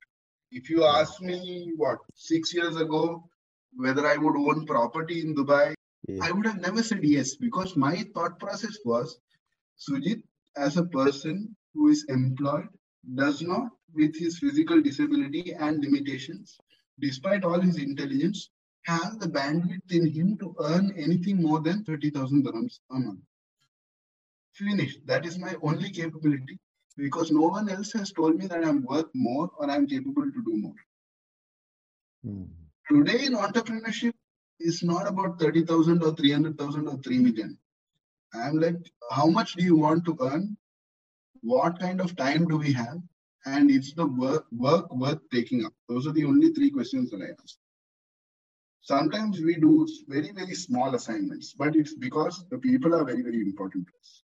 If 0.51 0.71
you 0.71 0.85
ask 0.85 1.21
me 1.21 1.73
what 1.77 1.99
six 2.15 2.53
years 2.55 2.77
ago 2.77 3.29
whether 3.77 4.07
I 4.07 4.17
would 4.17 4.37
own 4.37 4.67
property 4.67 5.21
in 5.21 5.35
Dubai 5.35 5.75
yeah. 6.07 6.19
I 6.23 6.33
would 6.33 6.47
have 6.47 6.61
never 6.61 6.83
said 6.83 7.03
yes 7.03 7.35
because 7.35 7.77
my 7.77 8.05
thought 8.15 8.39
process 8.39 8.79
was 8.85 9.19
Sujit, 9.79 10.23
as 10.57 10.77
a 10.77 10.85
person 10.85 11.57
who 11.73 11.89
is 11.89 12.05
employed, 12.09 12.69
does 13.15 13.43
not, 13.43 13.71
with 13.95 14.15
his 14.17 14.39
physical 14.39 14.81
disability 14.81 15.53
and 15.53 15.83
limitations, 15.83 16.59
despite 17.01 17.43
all 17.43 17.61
his 17.61 17.79
intelligence, 17.79 18.51
have 18.85 19.19
the 19.19 19.27
bandwidth 19.29 19.91
in 19.91 20.07
him 20.07 20.37
to 20.39 20.55
earn 20.61 20.93
anything 20.97 21.43
more 21.43 21.61
than 21.61 21.85
30,000 21.85 22.45
dirhams 22.45 22.81
a 22.91 22.99
month. 22.99 23.21
Finished. 24.55 25.07
That 25.07 25.27
is 25.27 25.39
my 25.39 25.55
only 25.63 25.91
capability 25.91 26.59
because 26.97 27.31
no 27.31 27.43
one 27.43 27.69
else 27.69 27.93
has 27.93 28.13
told 28.13 28.37
me 28.37 28.47
that 28.47 28.65
I'm 28.65 28.83
worth 28.85 29.11
more 29.15 29.51
or 29.59 29.71
I'm 29.71 29.87
capable 29.87 30.23
to 30.23 30.45
do 30.45 30.57
more. 30.57 30.75
Mm. 32.25 32.49
Today 32.89 33.27
in 33.27 33.35
entrepreneurship, 33.35 34.13
is 34.61 34.83
not 34.83 35.07
about 35.07 35.39
30,000 35.39 36.03
or 36.03 36.15
300,000 36.15 36.89
or 36.89 36.97
3 36.99 37.19
million. 37.19 37.59
I'm 38.35 38.59
like, 38.59 38.77
how 39.11 39.27
much 39.27 39.55
do 39.55 39.65
you 39.65 39.77
want 39.77 40.05
to 40.07 40.17
earn? 40.21 40.57
What 41.43 41.79
kind 41.79 42.01
of 42.01 42.17
time 42.17 42.47
do 42.47 42.57
we 42.57 42.73
have? 42.73 42.99
And 43.47 43.71
is 43.71 43.93
the 43.95 44.07
work, 44.07 44.47
work 44.51 44.93
worth 44.95 45.21
taking 45.31 45.65
up. 45.65 45.73
Those 45.89 46.07
are 46.07 46.13
the 46.13 46.25
only 46.25 46.53
three 46.53 46.71
questions 46.71 47.11
that 47.11 47.21
I 47.21 47.31
ask. 47.43 47.57
Sometimes 48.81 49.41
we 49.41 49.57
do 49.57 49.87
very, 50.09 50.33
very 50.33 50.55
small 50.55 50.95
assignments, 50.95 51.55
but 51.55 51.77
it's 51.77 51.95
because 51.95 52.45
the 52.51 52.59
people 52.59 52.95
are 52.95 53.05
very, 53.05 53.23
very 53.23 53.41
important 53.41 53.87
to 53.87 53.93
us. 54.01 54.24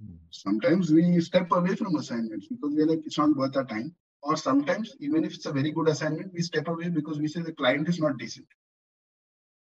Hmm. 0.00 0.16
Sometimes 0.30 0.90
we 0.90 1.20
step 1.20 1.50
away 1.52 1.74
from 1.74 1.96
assignments 1.96 2.46
because 2.48 2.72
we're 2.74 2.86
like, 2.86 3.04
it's 3.04 3.18
not 3.18 3.36
worth 3.36 3.56
our 3.56 3.64
time. 3.64 3.94
Or 4.22 4.36
sometimes, 4.36 4.94
even 5.00 5.24
if 5.24 5.34
it's 5.34 5.46
a 5.46 5.52
very 5.52 5.70
good 5.70 5.88
assignment, 5.88 6.32
we 6.32 6.42
step 6.42 6.68
away 6.68 6.88
because 6.88 7.18
we 7.18 7.28
say 7.28 7.40
the 7.40 7.52
client 7.52 7.88
is 7.88 8.00
not 8.00 8.18
decent. 8.18 8.46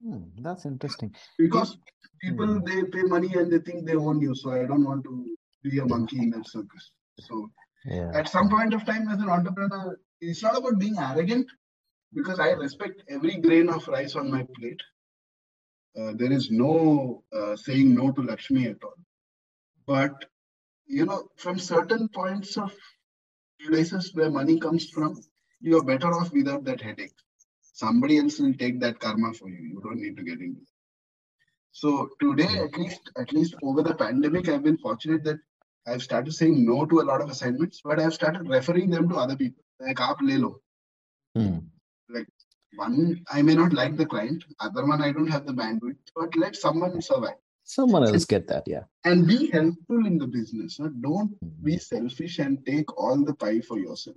Hmm, 0.02 0.22
that's 0.40 0.64
interesting. 0.64 1.14
Because 1.38 1.76
people 2.20 2.46
hmm. 2.46 2.64
they 2.64 2.84
pay 2.84 3.02
money 3.02 3.34
and 3.34 3.52
they 3.52 3.58
think 3.58 3.86
they 3.86 3.96
own 3.96 4.20
you. 4.20 4.34
So 4.34 4.52
I 4.52 4.64
don't 4.64 4.84
want 4.84 5.04
to 5.04 5.36
be 5.64 5.78
a 5.78 5.84
monkey 5.86 6.18
in 6.18 6.30
that 6.30 6.48
circus. 6.48 6.92
So 7.20 7.50
yeah. 7.84 8.12
at 8.14 8.28
some 8.28 8.48
point 8.48 8.74
of 8.74 8.84
time 8.84 9.08
as 9.08 9.20
an 9.20 9.28
entrepreneur, 9.28 9.98
it's 10.20 10.42
not 10.42 10.56
about 10.56 10.78
being 10.78 10.98
arrogant 10.98 11.46
because 12.14 12.38
I 12.38 12.50
respect 12.50 13.02
every 13.08 13.36
grain 13.36 13.68
of 13.68 13.86
rice 13.88 14.14
on 14.14 14.30
my 14.30 14.46
plate. 14.56 14.80
Uh, 15.98 16.12
there 16.14 16.32
is 16.32 16.50
no 16.50 17.24
uh, 17.36 17.56
saying 17.56 17.94
no 17.94 18.12
to 18.12 18.22
Lakshmi 18.22 18.68
at 18.68 18.82
all. 18.84 18.94
But 19.88 20.26
you 20.86 21.06
know, 21.06 21.28
from 21.36 21.58
certain 21.58 22.08
points 22.08 22.58
of 22.58 22.74
places 23.66 24.10
where 24.14 24.30
money 24.30 24.58
comes 24.60 24.90
from, 24.90 25.18
you're 25.60 25.82
better 25.82 26.12
off 26.12 26.30
without 26.32 26.64
that 26.64 26.82
headache. 26.82 27.18
Somebody 27.72 28.18
else 28.18 28.38
will 28.38 28.52
take 28.52 28.80
that 28.80 28.98
karma 28.98 29.32
for 29.32 29.48
you. 29.48 29.62
You 29.72 29.80
don't 29.82 30.00
need 30.00 30.16
to 30.18 30.22
get 30.22 30.40
into 30.40 30.60
it. 30.60 30.68
So 31.72 32.10
today, 32.20 32.52
at 32.58 32.76
least, 32.76 33.10
at 33.16 33.32
least 33.32 33.54
over 33.62 33.82
the 33.82 33.94
pandemic, 33.94 34.48
I've 34.48 34.62
been 34.62 34.76
fortunate 34.76 35.24
that 35.24 35.38
I've 35.86 36.02
started 36.02 36.32
saying 36.34 36.66
no 36.66 36.84
to 36.84 37.00
a 37.00 37.08
lot 37.10 37.22
of 37.22 37.30
assignments, 37.30 37.80
but 37.82 37.98
I've 37.98 38.14
started 38.14 38.48
referring 38.48 38.90
them 38.90 39.08
to 39.08 39.16
other 39.16 39.36
people. 39.36 39.64
Like 39.80 39.96
aap 39.96 40.20
le 40.20 40.38
lo. 40.44 40.60
Hmm. 41.34 41.58
Like 42.10 42.28
one, 42.76 43.24
I 43.30 43.40
may 43.40 43.54
not 43.54 43.72
like 43.72 43.96
the 43.96 44.06
client. 44.06 44.44
Other 44.60 44.86
one, 44.86 45.02
I 45.02 45.12
don't 45.12 45.34
have 45.36 45.46
the 45.46 45.54
bandwidth. 45.54 45.98
But 46.14 46.36
let 46.36 46.56
someone 46.56 47.00
survive 47.00 47.40
Someone 47.68 48.04
else 48.08 48.24
get 48.24 48.46
that, 48.48 48.66
yeah. 48.66 48.84
and 49.04 49.26
be 49.26 49.50
helpful 49.50 50.06
in 50.06 50.16
the 50.16 50.26
business. 50.26 50.78
huh? 50.78 50.88
Don't 51.06 51.32
Hmm. 51.40 51.64
be 51.68 51.76
selfish 51.76 52.38
and 52.44 52.64
take 52.64 52.88
all 52.96 53.18
the 53.28 53.34
pie 53.34 53.60
for 53.60 53.78
yourself. 53.78 54.16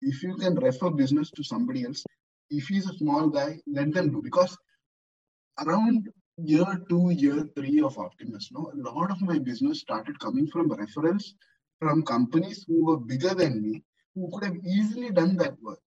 If 0.00 0.22
you 0.22 0.36
can 0.36 0.54
refer 0.66 0.90
business 0.90 1.30
to 1.32 1.42
somebody 1.42 1.84
else, 1.84 2.04
if 2.50 2.68
he's 2.68 2.88
a 2.88 2.96
small 2.98 3.28
guy, 3.28 3.60
let 3.66 3.92
them 3.92 4.12
do 4.12 4.22
because 4.22 4.56
around 5.64 6.08
year 6.52 6.70
two, 6.88 7.10
year 7.10 7.40
three 7.56 7.80
of 7.82 7.98
Optimus, 7.98 8.50
no, 8.52 8.70
a 8.72 8.78
lot 8.90 9.10
of 9.10 9.20
my 9.20 9.38
business 9.50 9.80
started 9.80 10.18
coming 10.20 10.46
from 10.46 10.70
referrals 10.70 11.34
from 11.80 12.04
companies 12.04 12.64
who 12.68 12.84
were 12.86 12.98
bigger 13.12 13.34
than 13.34 13.60
me, 13.62 13.82
who 14.14 14.30
could 14.32 14.44
have 14.44 14.58
easily 14.64 15.10
done 15.10 15.36
that 15.42 15.60
work. 15.60 15.82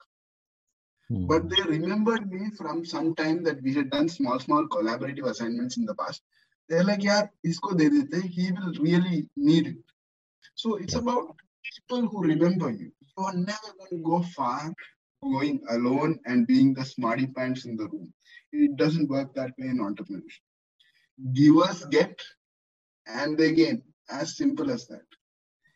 Hmm. 1.09 1.28
But 1.28 1.49
they 1.49 1.61
remembered 1.61 2.30
me 2.30 2.49
from 2.57 2.84
some 2.84 3.16
time 3.16 3.43
that 3.43 3.61
we 3.63 3.74
had 3.74 3.89
done 3.89 4.09
small, 4.09 4.38
small 4.39 4.68
collaborative 4.68 5.28
assignments 5.34 5.78
in 5.78 5.86
the 5.86 5.95
past. 5.95 6.22
They're 6.70 6.84
like, 6.84 7.03
yeah, 7.03 7.28
isko 7.45 7.78
de 7.78 7.89
dete, 7.89 8.24
he 8.26 8.51
will 8.51 8.74
really 8.82 9.30
need 9.36 9.68
it. 9.68 9.78
So 10.55 10.76
it's 10.78 10.95
about 10.95 11.36
people 11.76 12.07
who 12.07 12.22
remember 12.24 12.72
you. 12.72 12.91
You 13.18 13.24
are 13.24 13.34
never 13.36 13.70
going 13.78 13.89
to 13.91 13.97
go 14.03 14.22
far 14.36 14.74
going 15.22 15.61
alone 15.70 16.20
and 16.26 16.45
being 16.47 16.74
the 16.74 16.86
smarty 16.86 17.28
pants 17.28 17.66
in 17.66 17.76
the 17.76 17.88
room. 17.88 18.13
It 18.51 18.76
doesn't 18.78 19.09
work 19.09 19.34
that 19.36 19.51
way 19.57 19.68
in 19.68 19.80
entrepreneurship. 19.80 20.41
Givers 21.34 21.86
get 21.86 22.20
and 23.07 23.38
they 23.38 23.53
gain. 23.53 23.82
As 24.09 24.38
simple 24.38 24.70
as 24.70 24.86
that. 24.88 25.01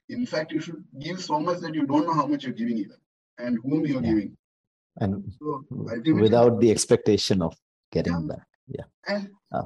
In 0.09 0.25
fact, 0.25 0.51
you 0.51 0.59
should 0.59 0.83
give 0.99 1.21
so 1.21 1.39
much 1.39 1.59
that 1.59 1.73
you 1.73 1.85
don't 1.87 2.05
know 2.05 2.13
how 2.13 2.27
much 2.27 2.43
you're 2.43 2.53
giving 2.53 2.77
even 2.77 2.97
and 3.39 3.57
whom 3.63 3.85
you're 3.85 4.01
Yeah. 4.01 4.09
giving. 4.13 4.37
and 4.97 5.33
So 5.39 5.65
without 6.13 6.59
the 6.59 6.69
expectation 6.71 7.41
of 7.41 7.55
getting 7.91 8.13
Yeah. 8.13 8.27
back. 8.27 8.47
Yeah. 8.67 8.87
And 9.07 9.29
Ah. 9.53 9.65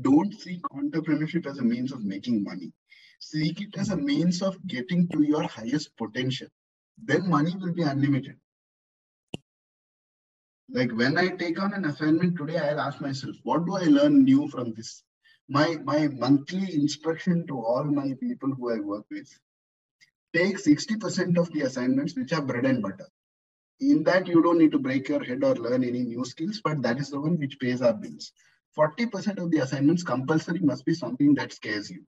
Don't 0.00 0.32
seek 0.34 0.62
entrepreneurship 0.62 1.46
as 1.46 1.58
a 1.58 1.62
means 1.62 1.92
of 1.92 2.04
making 2.04 2.42
money. 2.42 2.72
Seek 3.20 3.60
it 3.60 3.76
as 3.78 3.90
a 3.90 3.96
means 3.96 4.42
of 4.42 4.64
getting 4.66 5.08
to 5.08 5.22
your 5.22 5.42
highest 5.42 5.96
potential. 5.96 6.48
Then 7.02 7.28
money 7.28 7.54
will 7.56 7.72
be 7.72 7.82
unlimited. 7.82 8.36
Like 10.68 10.92
when 10.92 11.18
I 11.18 11.28
take 11.28 11.60
on 11.60 11.72
an 11.74 11.84
assignment 11.84 12.36
today, 12.36 12.58
I'll 12.58 12.80
ask 12.80 13.00
myself, 13.00 13.36
what 13.42 13.66
do 13.66 13.76
I 13.76 13.84
learn 13.84 14.24
new 14.24 14.48
from 14.48 14.72
this? 14.74 15.02
My 15.48 15.76
my 15.84 16.08
monthly 16.08 16.74
instruction 16.74 17.46
to 17.48 17.58
all 17.58 17.84
my 17.84 18.14
people 18.20 18.54
who 18.54 18.74
I 18.74 18.80
work 18.80 19.04
with. 19.10 19.28
Take 20.34 20.56
60% 20.56 21.38
of 21.38 21.52
the 21.52 21.60
assignments 21.62 22.16
which 22.16 22.32
are 22.32 22.42
bread 22.42 22.64
and 22.64 22.82
butter. 22.82 23.06
In 23.80 24.02
that, 24.04 24.26
you 24.26 24.42
don't 24.42 24.58
need 24.58 24.72
to 24.72 24.78
break 24.78 25.08
your 25.08 25.22
head 25.22 25.44
or 25.44 25.54
learn 25.54 25.84
any 25.84 26.02
new 26.02 26.24
skills, 26.24 26.60
but 26.64 26.82
that 26.82 26.98
is 26.98 27.10
the 27.10 27.20
one 27.20 27.38
which 27.38 27.60
pays 27.60 27.82
our 27.82 27.92
bills. 27.92 28.32
40% 28.78 29.38
of 29.38 29.50
the 29.50 29.58
assignments 29.58 30.02
compulsory 30.02 30.60
must 30.60 30.84
be 30.84 30.94
something 30.94 31.34
that 31.34 31.52
scares 31.52 31.90
you, 31.90 32.04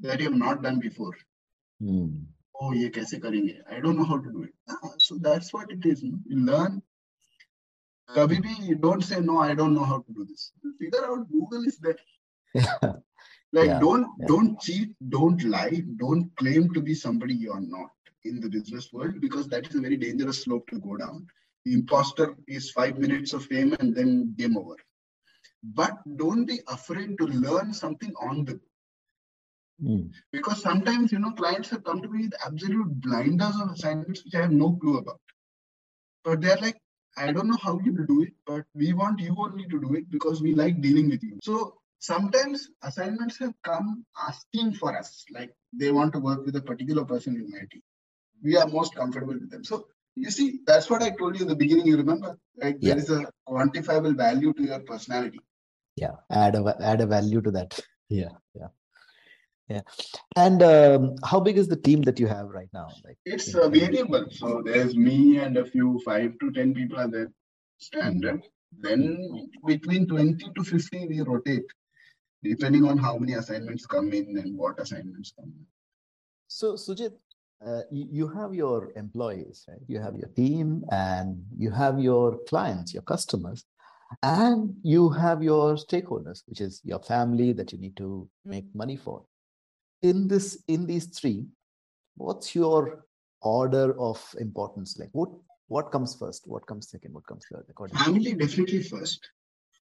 that 0.00 0.20
you 0.20 0.26
have 0.30 0.38
not 0.38 0.62
done 0.62 0.78
before. 0.78 1.16
Hmm. 1.80 2.08
Oh, 2.60 2.72
ye 2.72 2.90
kaise 2.90 3.18
karenge? 3.18 3.56
I 3.70 3.80
don't 3.80 3.96
know 3.96 4.04
how 4.04 4.18
to 4.18 4.30
do 4.30 4.42
it. 4.44 4.54
Ah, 4.68 4.90
so 4.98 5.16
that's 5.20 5.52
what 5.52 5.70
it 5.70 5.84
is. 5.84 6.02
You 6.02 6.20
learn. 6.30 6.82
Kabhi 8.14 8.42
bhi 8.44 8.80
don't 8.80 9.02
say, 9.02 9.20
no, 9.20 9.38
I 9.38 9.54
don't 9.54 9.74
know 9.74 9.84
how 9.84 10.00
to 10.00 10.12
do 10.12 10.24
this. 10.24 10.52
Figure 10.78 11.04
out 11.06 11.30
Google 11.30 11.64
is 11.64 11.78
there. 11.78 11.96
Like 13.54 13.66
Yeah, 13.66 13.80
don't 13.80 14.06
yeah. 14.18 14.26
don't 14.28 14.60
cheat, 14.60 14.94
don't 15.10 15.42
lie, 15.44 15.82
don't 15.96 16.34
claim 16.36 16.72
to 16.72 16.80
be 16.80 16.94
somebody 16.94 17.34
you 17.34 17.52
are 17.52 17.60
not 17.60 17.90
in 18.24 18.40
the 18.40 18.48
business 18.48 18.90
world 18.92 19.20
because 19.20 19.46
that 19.48 19.66
is 19.68 19.74
a 19.74 19.80
very 19.80 19.96
dangerous 19.96 20.44
slope 20.44 20.66
to 20.70 20.78
go 20.78 20.96
down. 20.96 21.26
The 21.66 21.74
imposter 21.74 22.34
is 22.48 22.70
five 22.70 22.98
minutes 22.98 23.34
of 23.34 23.44
fame 23.44 23.74
and 23.78 23.94
then 23.94 24.34
game 24.38 24.56
over. 24.56 24.76
But 25.62 25.98
don't 26.16 26.46
be 26.46 26.60
afraid 26.68 27.18
to 27.18 27.26
learn 27.26 27.74
something 27.74 28.14
on 28.20 28.44
the 28.46 28.60
Hmm. 29.80 30.02
because 30.32 30.62
sometimes 30.62 31.12
you 31.12 31.18
know 31.18 31.32
clients 31.32 31.70
have 31.70 31.84
come 31.84 32.00
to 32.02 32.08
me 32.08 32.24
with 32.24 32.34
absolute 32.46 33.00
blinders 33.00 33.56
of 33.60 33.70
assignments 33.72 34.24
which 34.24 34.34
I 34.34 34.42
have 34.42 34.52
no 34.52 34.72
clue 34.76 34.98
about. 34.98 35.20
But 36.24 36.40
they're 36.40 36.56
like, 36.58 36.78
I 37.16 37.32
don't 37.32 37.48
know 37.48 37.58
how 37.62 37.78
you 37.84 37.92
will 37.94 38.06
do 38.06 38.22
it, 38.22 38.32
but 38.46 38.64
we 38.74 38.92
want 38.92 39.20
you 39.20 39.34
only 39.38 39.64
to 39.68 39.80
do 39.80 39.94
it 39.94 40.10
because 40.10 40.42
we 40.42 40.54
like 40.54 40.80
dealing 40.80 41.10
with 41.10 41.22
you. 41.22 41.38
So 41.42 41.74
sometimes 42.00 42.68
assignments 42.82 43.38
have 43.38 43.54
come 43.64 44.04
asking 44.28 44.74
for 44.74 44.96
us, 44.96 45.24
like 45.32 45.52
they 45.72 45.90
want 45.92 46.12
to 46.14 46.20
work 46.20 46.44
with 46.46 46.56
a 46.56 46.62
particular 46.62 47.04
person 47.04 47.36
in 47.36 47.50
my 47.50 47.60
team. 47.70 47.82
We 48.42 48.56
are 48.56 48.66
most 48.68 48.94
comfortable 48.94 49.34
with 49.34 49.50
them. 49.50 49.64
So 49.64 49.86
you 50.16 50.30
see, 50.30 50.60
that's 50.66 50.90
what 50.90 51.02
I 51.02 51.10
told 51.10 51.36
you 51.36 51.42
in 51.42 51.48
the 51.48 51.56
beginning. 51.56 51.86
You 51.86 51.96
remember, 51.98 52.38
right? 52.62 52.76
Yeah. 52.80 52.94
There 52.94 52.98
is 53.04 53.10
a 53.10 53.26
quantifiable 53.48 54.16
value 54.16 54.52
to 54.54 54.62
your 54.62 54.80
personality. 54.80 55.40
Yeah. 55.96 56.16
Add 56.30 56.54
a 56.54 56.76
add 56.80 57.00
a 57.00 57.06
value 57.06 57.40
to 57.42 57.50
that. 57.52 57.78
Yeah 58.08 58.28
yeah. 58.54 58.68
Yeah. 59.68 59.80
And 60.36 60.62
um, 60.62 61.14
how 61.24 61.40
big 61.40 61.56
is 61.56 61.68
the 61.68 61.76
team 61.76 62.02
that 62.02 62.20
you 62.20 62.26
have 62.26 62.48
right 62.48 62.68
now? 62.74 62.88
Like 63.04 63.16
It's 63.24 63.54
in 63.54 63.60
uh, 63.60 63.68
variable. 63.68 64.26
So 64.30 64.62
there's 64.64 64.96
me 64.96 65.38
and 65.38 65.56
a 65.56 65.64
few 65.64 66.00
five 66.04 66.38
to 66.40 66.50
ten 66.52 66.74
people 66.74 66.98
are 66.98 67.08
there. 67.08 67.32
Standard. 67.78 68.42
Then 68.80 69.48
between 69.66 70.06
20 70.06 70.50
to 70.56 70.64
50 70.64 71.08
we 71.08 71.20
rotate, 71.20 71.64
depending 72.42 72.84
on 72.86 72.98
how 72.98 73.18
many 73.18 73.34
assignments 73.34 73.86
come 73.86 74.12
in 74.12 74.38
and 74.38 74.56
what 74.56 74.80
assignments 74.80 75.32
come 75.38 75.52
in. 75.58 75.66
so 76.48 76.74
sujit 76.74 77.12
uh, 77.66 77.82
you, 77.90 78.06
you 78.10 78.28
have 78.28 78.54
your 78.54 78.92
employees 78.96 79.64
right? 79.68 79.84
You 79.88 80.00
have 80.00 80.16
your 80.16 80.28
team 80.28 80.84
and 80.90 81.44
you 81.56 81.70
have 81.70 82.00
your 82.00 82.38
clients 82.48 82.94
your 82.94 83.02
customers 83.02 83.64
and 84.22 84.74
you 84.82 85.10
have 85.10 85.42
your 85.42 85.74
stakeholders 85.74 86.42
which 86.46 86.60
is 86.60 86.80
your 86.84 87.00
family 87.00 87.52
that 87.52 87.72
you 87.72 87.78
need 87.78 87.96
to 87.96 88.28
make 88.44 88.64
mm-hmm. 88.66 88.78
money 88.78 88.96
for. 88.96 89.24
In 90.02 90.28
this 90.28 90.62
in 90.68 90.86
these 90.86 91.06
three 91.06 91.46
what's 92.16 92.54
your 92.54 93.04
order 93.40 93.98
of 93.98 94.22
importance? 94.38 94.98
Like 94.98 95.10
what 95.12 95.30
what 95.68 95.90
comes 95.90 96.14
first? 96.14 96.46
What 96.46 96.66
comes 96.66 96.90
second? 96.90 97.14
What 97.14 97.26
comes 97.26 97.44
third 97.50 97.64
according 97.68 97.96
to? 97.96 98.04
Family 98.04 98.34
definitely 98.34 98.82
first, 98.82 99.26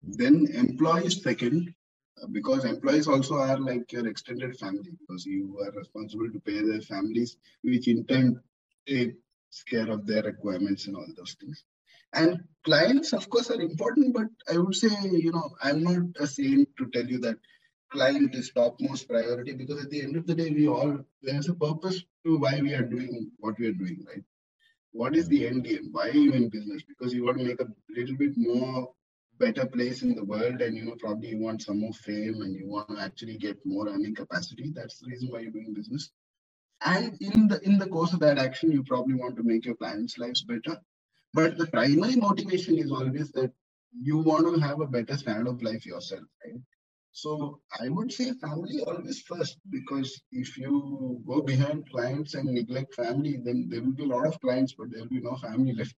then 0.03 0.47
employees 0.53 1.23
second, 1.23 1.75
because 2.33 2.65
employees 2.65 3.09
also 3.09 3.37
are 3.37 3.59
like 3.59 3.91
your 3.93 4.07
extended 4.07 4.59
family 4.59 4.91
because 5.01 5.25
you 5.25 5.59
are 5.65 5.71
responsible 5.79 6.31
to 6.31 6.41
pay 6.41 6.61
their 6.63 6.83
families, 6.83 7.37
which 7.63 7.89
in 7.89 8.05
turn 8.07 8.41
takes 8.87 9.63
care 9.69 9.91
of 9.91 10.07
their 10.07 10.23
requirements 10.23 10.87
and 10.87 10.97
all 10.97 11.07
those 11.17 11.37
things. 11.41 11.65
And 12.13 12.41
clients, 12.65 13.13
of 13.13 13.29
course, 13.31 13.51
are 13.51 13.61
important, 13.61 14.15
but 14.15 14.27
I 14.53 14.59
would 14.59 14.75
say, 14.75 14.89
you 15.11 15.33
know, 15.33 15.51
I'm 15.63 15.83
not 15.83 16.03
a 16.19 16.27
saint 16.27 16.69
to 16.79 16.87
tell 16.87 17.07
you 17.07 17.19
that 17.21 17.37
client 17.91 18.35
is 18.35 18.51
topmost 18.51 19.09
priority 19.09 19.53
because 19.53 19.85
at 19.85 19.91
the 19.91 20.03
end 20.03 20.17
of 20.17 20.27
the 20.27 20.35
day, 20.35 20.51
we 20.51 20.69
all 20.69 20.99
there's 21.23 21.49
a 21.49 21.55
purpose 21.55 22.03
to 22.25 22.39
why 22.39 22.61
we 22.61 22.75
are 22.75 22.83
doing 22.83 23.31
what 23.39 23.59
we 23.59 23.67
are 23.67 23.73
doing, 23.73 24.05
right? 24.09 24.23
What 24.93 25.15
is 25.15 25.29
the 25.29 25.43
mm-hmm. 25.43 25.55
end 25.55 25.65
game? 25.65 25.89
Why 25.93 26.09
are 26.09 26.13
you 26.13 26.33
in 26.33 26.49
business? 26.49 26.83
Because 26.87 27.15
you 27.15 27.25
want 27.25 27.39
to 27.39 27.45
make 27.45 27.61
a 27.61 27.69
little 27.97 28.17
bit 28.17 28.37
more 28.37 28.93
better 29.39 29.67
place 29.67 30.03
in 30.03 30.15
the 30.15 30.25
world, 30.25 30.61
and 30.61 30.77
you 30.77 30.85
know, 30.85 30.97
probably 30.99 31.29
you 31.29 31.39
want 31.39 31.63
some 31.63 31.81
more 31.81 31.93
fame 31.93 32.43
and 32.43 32.55
you 32.55 32.69
want 32.69 32.89
to 32.89 33.01
actually 33.01 33.39
get 33.39 33.59
more 33.65 33.89
earning 33.89 34.15
capacity. 34.15 34.73
That's 34.75 34.99
the 34.99 35.09
reason 35.09 35.31
why 35.31 35.41
you're 35.41 35.53
doing 35.53 35.75
business. 35.75 36.11
And 36.83 37.17
in 37.21 37.49
the 37.49 37.61
in 37.63 37.79
the 37.79 37.87
course 37.87 38.13
of 38.13 38.21
that 38.21 38.39
action, 38.39 38.73
you 38.73 38.83
probably 38.83 39.15
want 39.15 39.37
to 39.37 39.43
make 39.43 39.65
your 39.65 39.77
clients' 39.77 40.19
lives 40.19 40.43
better. 40.43 40.81
But 41.33 41.59
the 41.59 41.67
primary 41.67 42.17
motivation 42.17 42.79
is 42.79 42.91
always 42.91 43.31
that 43.33 43.53
you 43.93 44.19
want 44.19 44.47
to 44.53 44.61
have 44.61 44.81
a 44.81 44.87
better 44.87 45.17
standard 45.17 45.49
of 45.49 45.63
life 45.63 45.87
yourself, 45.87 46.23
right? 46.45 46.61
So 47.13 47.61
I 47.81 47.89
would 47.89 48.13
say 48.13 48.33
family 48.35 48.81
always 48.87 49.21
first 49.23 49.59
because 49.71 50.21
if 50.33 50.57
you 50.57 51.23
go 51.27 51.43
behind 51.43 51.89
clients 51.91 52.35
and 52.35 52.49
neglect 52.49 52.95
family, 52.95 53.37
then 53.45 53.69
there 53.69 53.83
will 53.83 53.93
be 53.93 54.05
a 54.05 54.07
lot 54.07 54.27
of 54.27 54.41
clients, 54.41 54.75
but 54.75 54.91
there 54.91 55.01
will 55.01 55.09
be 55.09 55.21
no 55.21 55.37
family 55.37 55.73
left. 55.73 55.95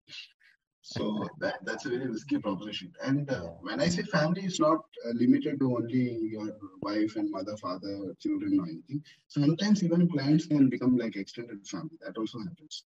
So 0.84 1.28
that, 1.38 1.64
that's 1.64 1.86
a 1.86 1.90
very 1.90 2.08
risky 2.08 2.38
proposition. 2.38 2.92
And 3.04 3.30
uh, 3.30 3.42
when 3.60 3.80
I 3.80 3.88
say 3.88 4.02
family, 4.02 4.42
it's 4.42 4.58
not 4.58 4.80
uh, 5.06 5.10
limited 5.14 5.60
to 5.60 5.76
only 5.76 6.18
your 6.32 6.56
wife 6.82 7.14
and 7.16 7.30
mother, 7.30 7.56
father, 7.56 8.14
children, 8.20 8.58
or 8.58 8.66
anything. 8.66 9.04
Sometimes 9.28 9.84
even 9.84 10.08
clients 10.08 10.46
can 10.46 10.68
become 10.68 10.96
like 10.96 11.14
extended 11.14 11.64
family. 11.68 11.98
That 12.04 12.16
also 12.18 12.40
happens. 12.40 12.84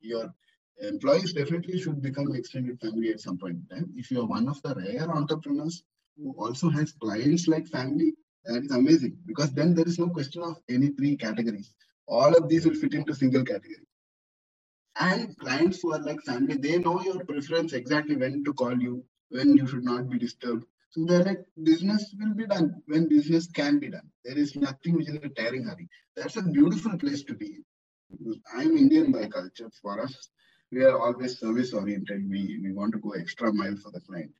Your 0.00 0.34
employees 0.80 1.32
definitely 1.32 1.78
should 1.80 2.02
become 2.02 2.34
extended 2.34 2.80
family 2.80 3.10
at 3.10 3.20
some 3.20 3.38
point 3.38 3.58
in 3.58 3.66
time. 3.76 3.92
If 3.96 4.10
you 4.10 4.20
are 4.22 4.26
one 4.26 4.48
of 4.48 4.60
the 4.62 4.74
rare 4.74 5.10
entrepreneurs 5.10 5.82
who 6.16 6.34
also 6.38 6.68
has 6.70 6.92
clients 6.92 7.48
like 7.48 7.66
family, 7.66 8.14
That 8.46 8.64
is 8.64 8.70
amazing 8.70 9.18
because 9.26 9.52
then 9.52 9.74
there 9.74 9.86
is 9.86 9.98
no 9.98 10.08
question 10.08 10.42
of 10.42 10.58
any 10.68 10.88
three 10.88 11.16
categories. 11.16 11.74
All 12.06 12.32
of 12.34 12.48
these 12.48 12.64
will 12.64 12.74
fit 12.74 12.94
into 12.94 13.14
single 13.14 13.44
category. 13.44 13.86
And 14.98 15.36
clients 15.38 15.82
who 15.82 15.92
are 15.94 16.00
like 16.00 16.22
family, 16.22 16.56
they 16.56 16.78
know 16.78 17.02
your 17.02 17.24
preference 17.24 17.72
exactly 17.72 18.16
when 18.16 18.44
to 18.44 18.52
call 18.54 18.78
you, 18.80 19.04
when 19.30 19.56
you 19.56 19.66
should 19.66 19.84
not 19.84 20.08
be 20.08 20.18
disturbed. 20.18 20.64
So 20.90 21.04
they're 21.04 21.24
like, 21.24 21.44
business 21.62 22.14
will 22.18 22.34
be 22.34 22.46
done 22.46 22.82
when 22.86 23.08
business 23.08 23.46
can 23.48 23.78
be 23.78 23.90
done. 23.90 24.08
There 24.24 24.38
is 24.38 24.56
nothing 24.56 24.94
which 24.94 25.08
is 25.08 25.16
a 25.16 25.28
tearing 25.28 25.64
hurry. 25.64 25.88
That's 26.16 26.36
a 26.36 26.42
beautiful 26.42 26.96
place 26.96 27.24
to 27.24 27.34
be. 27.34 27.58
I'm 28.54 28.76
Indian 28.76 29.12
by 29.12 29.26
culture. 29.26 29.70
For 29.82 30.00
us, 30.00 30.30
we 30.72 30.82
are 30.84 30.98
always 30.98 31.38
service 31.38 31.72
oriented. 31.72 32.28
We 32.28 32.58
we 32.62 32.72
want 32.72 32.92
to 32.92 32.98
go 32.98 33.12
extra 33.12 33.52
mile 33.52 33.76
for 33.76 33.90
the 33.90 34.00
client. 34.00 34.32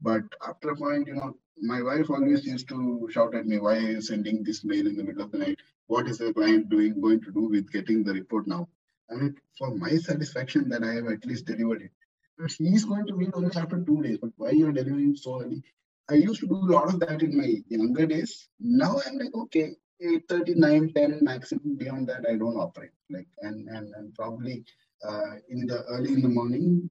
But 0.00 0.24
after 0.46 0.70
a 0.70 0.76
point, 0.76 1.06
you 1.06 1.14
know, 1.14 1.36
my 1.60 1.82
wife 1.82 2.10
always 2.10 2.44
used 2.44 2.68
to 2.68 3.08
shout 3.12 3.34
at 3.34 3.46
me, 3.46 3.58
why 3.58 3.76
are 3.76 3.90
you 3.96 4.00
sending 4.02 4.42
this 4.42 4.64
mail 4.64 4.86
in 4.86 4.96
the 4.96 5.04
middle 5.04 5.22
of 5.22 5.30
the 5.32 5.38
night? 5.38 5.58
What 5.86 6.08
is 6.08 6.18
the 6.18 6.32
client 6.32 6.68
doing 6.68 7.00
going 7.00 7.20
to 7.22 7.30
do 7.30 7.48
with 7.48 7.72
getting 7.72 8.02
the 8.02 8.12
report 8.12 8.46
now? 8.48 8.68
I 9.10 9.14
mean, 9.14 9.36
for 9.58 9.74
my 9.74 9.96
satisfaction 9.96 10.68
that 10.70 10.82
I 10.82 10.94
have 10.94 11.06
at 11.06 11.24
least 11.24 11.46
delivered 11.46 11.82
it. 11.82 11.90
But 12.38 12.50
he's 12.52 12.84
going 12.84 13.06
to 13.06 13.14
read 13.14 13.30
only 13.34 13.54
after 13.54 13.78
two 13.80 14.02
days. 14.02 14.18
But 14.20 14.30
why 14.36 14.50
you're 14.50 14.72
delivering 14.72 15.16
so 15.16 15.42
early? 15.42 15.62
I 16.10 16.14
used 16.14 16.40
to 16.40 16.48
do 16.48 16.56
a 16.56 16.72
lot 16.72 16.92
of 16.92 17.00
that 17.00 17.22
in 17.22 17.36
my 17.36 17.62
younger 17.68 18.06
days. 18.06 18.48
Now 18.58 19.00
I'm 19.06 19.18
like, 19.18 19.34
okay, 19.34 19.76
8 20.00 20.28
39, 20.28 20.92
10 20.94 21.18
maximum. 21.22 21.76
Beyond 21.76 22.08
that, 22.08 22.24
I 22.28 22.36
don't 22.36 22.56
operate. 22.56 22.90
Like 23.08 23.28
and 23.40 23.68
and, 23.68 23.94
and 23.94 24.14
probably 24.14 24.64
uh, 25.06 25.34
in 25.48 25.66
the 25.66 25.82
early 25.84 26.12
in 26.12 26.22
the 26.22 26.28
morning, 26.28 26.90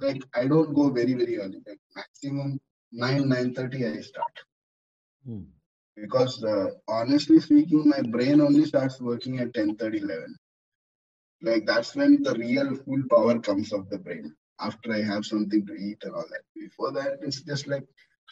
like 0.00 0.22
I 0.34 0.46
don't 0.46 0.74
go 0.74 0.90
very, 0.90 1.14
very 1.14 1.38
early. 1.38 1.62
Like 1.66 1.80
maximum 1.94 2.60
9, 2.92 3.24
9:30 3.28 3.98
I 3.98 4.00
start. 4.00 4.40
Hmm. 5.26 5.42
Because 5.96 6.42
uh, 6.42 6.70
honestly 6.88 7.40
speaking, 7.40 7.88
my 7.88 8.02
brain 8.02 8.40
only 8.40 8.64
starts 8.64 9.00
working 9.00 9.38
at 9.38 9.54
10 9.54 9.76
30, 9.76 9.98
11. 9.98 10.36
Like 11.42 11.66
that's 11.66 11.94
when 11.94 12.22
the 12.22 12.34
real 12.34 12.74
full 12.74 13.02
power 13.10 13.38
comes 13.38 13.72
of 13.72 13.88
the 13.90 13.98
brain 13.98 14.34
after 14.60 14.92
I 14.92 15.02
have 15.02 15.24
something 15.26 15.66
to 15.66 15.74
eat 15.74 15.98
and 16.02 16.14
all 16.14 16.24
that. 16.30 16.42
Before 16.54 16.92
that, 16.92 17.18
it's 17.22 17.42
just 17.42 17.66
like 17.66 17.84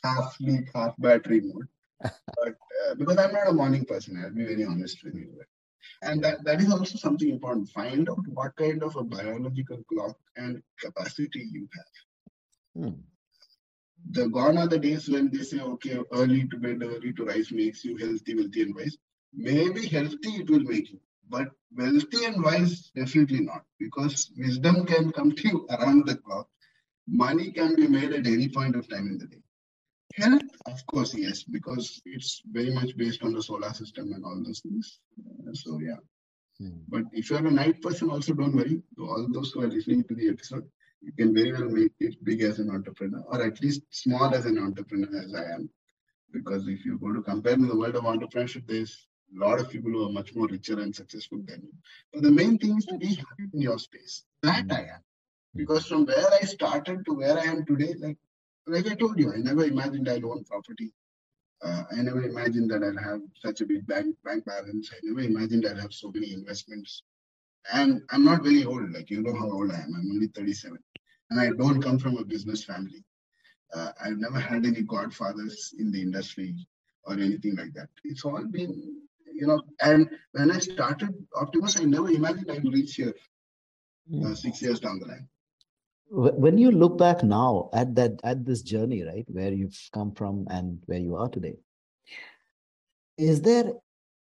half 0.03 0.35
sleep, 0.37 0.69
half 0.75 0.95
battery 0.99 1.41
mode. 1.41 1.69
but 2.01 2.55
uh, 2.89 2.95
because 2.97 3.19
I'm 3.19 3.33
not 3.33 3.49
a 3.49 3.53
morning 3.53 3.85
person, 3.85 4.21
I'll 4.23 4.35
be 4.35 4.45
very 4.45 4.65
honest 4.65 5.05
with 5.05 5.15
you. 5.15 5.41
And 6.03 6.23
that, 6.25 6.45
that 6.45 6.61
is 6.61 6.71
also 6.71 6.97
something 6.97 7.29
important. 7.29 7.71
Find 7.71 8.09
out 8.09 8.27
what 8.29 8.57
kind 8.57 8.83
of 8.83 8.97
a 8.97 9.05
biological 9.05 9.83
clock 9.89 10.17
and 10.37 10.63
capacity 10.81 11.49
you 11.51 11.69
have. 11.75 12.85
Hmm. 12.85 13.01
The 14.11 14.29
gone 14.29 14.59
are 14.59 14.67
the 14.67 14.79
days 14.79 15.09
when 15.09 15.31
they 15.31 15.43
say, 15.43 15.61
okay, 15.61 15.99
early 16.13 16.49
to 16.49 16.57
bed, 16.57 16.83
early 16.83 17.13
to 17.13 17.25
rise 17.25 17.53
makes 17.53 17.85
you 17.85 17.97
healthy, 17.97 18.35
wealthy, 18.35 18.63
and 18.63 18.75
wise. 18.75 18.97
Maybe 19.33 19.87
healthy 19.87 20.31
it 20.41 20.51
will 20.51 20.65
make 20.65 20.91
you, 20.91 21.01
but 21.29 21.49
wealthy 21.75 22.25
and 22.25 22.43
wise 22.43 22.91
definitely 22.95 23.41
not, 23.41 23.65
because 23.79 24.31
wisdom 24.37 24.85
can 24.87 25.13
come 25.13 25.33
to 25.33 25.49
you 25.49 25.67
around 25.71 26.07
the 26.07 26.17
clock. 26.17 26.49
Money 27.07 27.53
can 27.53 27.75
be 27.77 27.87
made 27.87 28.13
at 28.13 28.27
any 28.27 28.49
point 28.49 28.77
of 28.77 28.89
time 28.89 29.07
in 29.07 29.19
the 29.19 29.27
day. 29.27 29.42
Health, 30.17 30.43
of 30.67 30.87
course, 30.87 31.15
yes, 31.15 31.43
because 31.43 32.03
it's 32.05 32.43
very 32.51 32.73
much 32.75 32.97
based 32.97 33.23
on 33.23 33.33
the 33.33 33.43
solar 33.43 33.73
system 33.73 34.13
and 34.13 34.25
all 34.25 34.43
those 34.45 34.61
things. 34.61 34.99
Uh, 35.21 35.53
so 35.53 35.79
yeah. 35.81 35.97
Hmm. 36.59 36.79
But 36.89 37.05
if 37.13 37.31
you're 37.31 37.47
a 37.47 37.51
night 37.51 37.81
person, 37.81 38.11
also 38.11 38.35
don't 38.35 38.55
worry. 38.55 38.83
All 38.99 39.27
those 39.31 39.53
who 39.53 39.63
are 39.63 39.69
listening 39.69 40.05
to 40.05 40.15
the 40.15 40.29
episode, 40.29 40.69
you 41.01 41.13
can 41.13 41.35
very 41.35 41.53
well 41.53 41.69
make 41.69 41.93
it 42.01 42.23
big 42.25 42.43
as 42.43 42.59
an 42.59 42.71
entrepreneur, 42.71 43.23
or 43.27 43.43
at 43.43 43.63
least 43.63 43.83
small 43.91 44.35
as 44.35 44.45
an 44.47 44.59
entrepreneur 44.59 45.23
as 45.23 45.35
I 45.35 45.45
am. 45.55 45.71
Because 46.33 46.69
if 46.69 46.85
you 46.85 46.99
go 46.99 47.13
to 47.13 47.23
compare 47.23 47.55
in 47.55 47.69
the 47.69 47.77
world 47.77 47.97
of 47.97 48.05
entrepreneurship, 48.05 48.67
there's 48.67 49.07
a 49.35 49.45
lot 49.45 49.61
of 49.61 49.71
people 49.71 49.91
who 49.91 50.07
are 50.07 50.13
much 50.13 50.35
more 50.35 50.47
richer 50.47 50.79
and 50.81 50.95
successful 50.95 51.41
than 51.47 51.63
you. 51.63 51.73
But 52.13 52.23
the 52.23 52.31
main 52.31 52.59
thing 52.59 52.79
is 52.79 52.87
to 52.87 52.99
be 52.99 53.15
happy 53.15 53.49
in 53.53 53.61
your 53.61 53.79
space. 53.79 54.25
That 54.43 54.67
I 54.71 54.81
am. 54.81 55.01
Because 55.55 55.87
from 55.87 56.07
where 56.07 56.33
I 56.41 56.45
started 56.45 57.05
to 57.07 57.15
where 57.15 57.39
I 57.39 57.45
am 57.45 57.65
today, 57.67 57.95
like 57.99 58.19
like 58.67 58.87
I 58.87 58.95
told 58.95 59.19
you, 59.19 59.33
I 59.33 59.37
never 59.39 59.65
imagined 59.65 60.09
I'd 60.09 60.25
own 60.25 60.45
property. 60.45 60.93
Uh, 61.63 61.85
I 61.93 62.03
never 62.03 62.23
imagined 62.23 62.71
that 62.71 62.83
I'd 62.83 63.03
have 63.03 63.21
such 63.35 63.61
a 63.61 63.67
big 63.67 63.87
bank 63.87 64.17
bank 64.25 64.45
balance. 64.45 64.91
I 64.93 64.99
never 65.03 65.21
imagined 65.21 65.67
I'd 65.67 65.79
have 65.79 65.93
so 65.93 66.11
many 66.13 66.33
investments. 66.33 67.03
And 67.73 68.03
I'm 68.11 68.25
not 68.25 68.43
very 68.43 68.65
old, 68.65 68.93
like 68.93 69.11
you 69.11 69.23
know 69.23 69.35
how 69.35 69.51
old 69.51 69.71
I 69.73 69.77
am. 69.81 69.95
I'm 69.97 70.11
only 70.13 70.29
37. 70.29 70.79
And 71.31 71.41
I 71.41 71.51
don't 71.51 71.83
come 71.83 71.99
from 71.99 72.17
a 72.19 72.25
business 72.25 72.65
family. 72.65 73.05
Uh, 73.75 73.93
I've 74.05 74.19
never 74.19 74.39
had 74.41 74.67
any 74.67 74.83
godfathers 74.83 75.75
in 75.79 75.91
the 75.93 76.03
industry 76.03 76.55
or 77.05 77.15
anything 77.15 77.57
like 77.57 77.73
that. 77.75 77.89
It's 78.05 78.25
all 78.25 78.45
been, 78.45 79.03
you 79.33 79.47
know, 79.47 79.63
and 79.81 80.09
when 80.33 80.51
I 80.51 80.59
started 80.61 81.15
Optimus, 81.35 81.81
I 81.81 81.85
never 81.85 82.11
imagined 82.11 82.51
I'd 82.51 82.65
reach 82.65 82.95
here 82.97 83.15
uh, 84.25 84.35
Hmm. 84.35 84.35
six 84.35 84.63
years 84.63 84.81
down 84.81 84.99
the 85.01 85.07
line. 85.07 85.29
Wh- 86.13 86.39
When 86.39 86.59
you 86.59 86.71
look 86.71 86.99
back 86.99 87.25
now 87.25 87.71
at 87.73 87.95
that 87.97 88.21
at 88.23 88.45
this 88.45 88.61
journey, 88.63 89.03
right, 89.03 89.25
where 89.29 89.53
you've 89.53 89.79
come 89.93 90.13
from 90.15 90.47
and 90.51 90.79
where 90.87 90.99
you 90.99 91.17
are 91.17 91.29
today, 91.29 91.57
is 93.17 93.41
there 93.41 93.73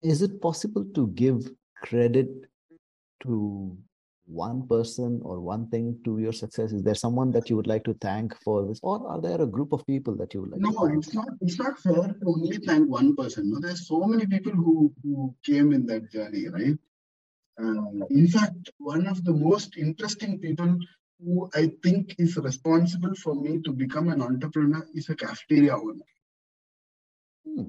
is 0.02 0.22
it 0.22 0.40
possible 0.40 0.84
to 0.94 1.08
give 1.08 1.50
credit 1.82 2.28
to 3.22 3.76
one 4.26 4.68
person 4.68 5.20
or 5.24 5.40
one 5.40 5.68
thing 5.70 5.98
to 6.04 6.18
your 6.18 6.32
success? 6.32 6.72
Is 6.72 6.82
there 6.82 6.94
someone 6.94 7.30
that 7.32 7.48
you 7.48 7.56
would 7.56 7.66
like 7.66 7.84
to 7.84 7.94
thank 7.94 8.36
for 8.42 8.66
this, 8.66 8.80
or 8.82 9.08
are 9.08 9.20
there 9.20 9.40
a 9.40 9.46
group 9.46 9.72
of 9.72 9.86
people 9.86 10.14
that 10.16 10.34
you 10.34 10.42
would 10.42 10.50
like? 10.50 10.60
No, 10.60 10.72
to 10.88 10.98
it's 10.98 11.14
not. 11.14 11.28
It's 11.40 11.58
not 11.58 11.78
fair 11.78 12.08
to 12.20 12.26
only 12.26 12.58
thank 12.58 12.90
one 12.90 13.16
person. 13.16 13.50
No, 13.50 13.60
there's 13.60 13.88
so 13.88 14.04
many 14.04 14.26
people 14.26 14.52
who 14.52 14.92
who 15.02 15.34
came 15.42 15.72
in 15.72 15.86
that 15.86 16.12
journey, 16.12 16.48
right? 16.48 16.78
Uh, 17.60 18.06
in 18.10 18.28
fact, 18.28 18.70
one 18.78 19.06
of 19.06 19.24
the 19.24 19.32
most 19.32 19.76
interesting 19.76 20.38
people 20.38 20.78
who 21.24 21.50
I 21.54 21.72
think 21.82 22.14
is 22.18 22.36
responsible 22.36 23.14
for 23.14 23.34
me 23.34 23.60
to 23.62 23.72
become 23.72 24.08
an 24.08 24.22
entrepreneur 24.22 24.86
is 24.94 25.08
a 25.08 25.16
cafeteria 25.16 25.76
owner. 25.76 26.04
Hmm. 27.44 27.64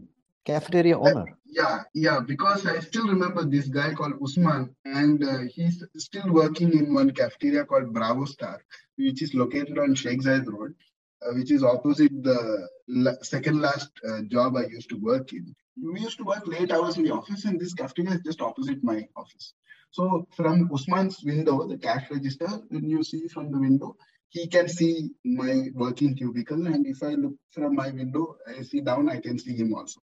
Cafeteria 0.46 0.98
Uh, 0.98 1.10
owner. 1.10 1.38
Yeah, 1.46 1.84
yeah, 1.94 2.20
because 2.20 2.66
I 2.68 2.80
still 2.80 3.08
remember 3.08 3.44
this 3.44 3.68
guy 3.68 3.94
called 3.94 4.14
Usman, 4.22 4.76
and 4.86 5.24
uh, 5.24 5.40
he's 5.54 5.84
still 5.98 6.32
working 6.32 6.72
in 6.78 6.94
one 6.94 7.12
cafeteria 7.12 7.66
called 7.66 7.92
Bravo 7.94 8.26
Star, 8.26 8.64
which 8.98 9.22
is 9.24 9.34
located 9.34 9.80
on 9.80 9.96
Sheikh 9.96 10.22
Zayed 10.22 10.48
Road, 10.48 10.76
uh, 11.24 11.34
which 11.34 11.52
is 11.52 11.64
opposite 11.64 12.24
the 12.24 12.68
la- 12.88 13.22
second 13.24 13.62
last 13.62 13.90
uh, 14.08 14.22
job 14.28 14.56
I 14.58 14.68
used 14.68 14.90
to 14.90 14.98
work 14.98 15.34
in. 15.34 15.56
We 15.82 16.02
used 16.02 16.18
to 16.18 16.24
work 16.24 16.46
late 16.46 16.72
hours 16.72 16.98
in 16.98 17.04
the 17.04 17.14
office, 17.14 17.46
and 17.46 17.60
this 17.60 17.74
cafeteria 17.74 18.12
is 18.12 18.22
just 18.22 18.42
opposite 18.42 18.84
my 18.84 19.08
office. 19.16 19.54
So 19.92 20.28
from 20.36 20.70
Usman's 20.74 21.24
window, 21.24 21.68
the 21.68 21.78
cash 21.78 22.10
register, 22.12 22.48
when 22.70 22.90
you 22.90 23.04
see 23.04 23.28
from 23.28 23.52
the 23.52 23.60
window, 23.60 23.96
he 24.30 24.48
can 24.48 24.68
see 24.70 25.10
my 25.26 25.70
working 25.74 26.16
cubicle, 26.16 26.68
and 26.68 26.86
if 26.86 27.02
I 27.02 27.16
look 27.16 27.34
from 27.52 27.76
my 27.76 27.90
window, 27.90 28.38
I 28.48 28.62
see 28.62 28.82
down, 28.82 29.10
I 29.10 29.20
can 29.20 29.40
see 29.40 29.56
him 29.56 29.74
also. 29.74 30.00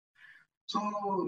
So 0.66 0.80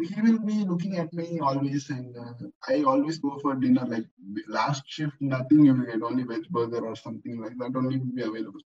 he 0.02 0.22
will 0.22 0.40
be 0.40 0.64
looking 0.64 0.98
at 0.98 1.12
me 1.12 1.40
always, 1.42 1.90
and 1.90 2.16
uh, 2.18 2.34
I 2.70 2.84
always 2.84 3.18
go 3.20 3.38
for 3.42 3.56
dinner. 3.56 3.86
Like 3.86 4.06
last 4.48 4.84
shift, 4.88 5.18
nothing 5.20 5.66
you 5.66 5.74
will 5.74 5.86
get, 5.86 6.02
only 6.02 6.24
veg 6.24 6.48
burger 6.50 6.88
or 6.88 6.96
something 6.96 7.42
like 7.42 7.58
that 7.58 7.76
only 7.76 7.98
will 7.98 8.16
be 8.16 8.22
available. 8.22 8.62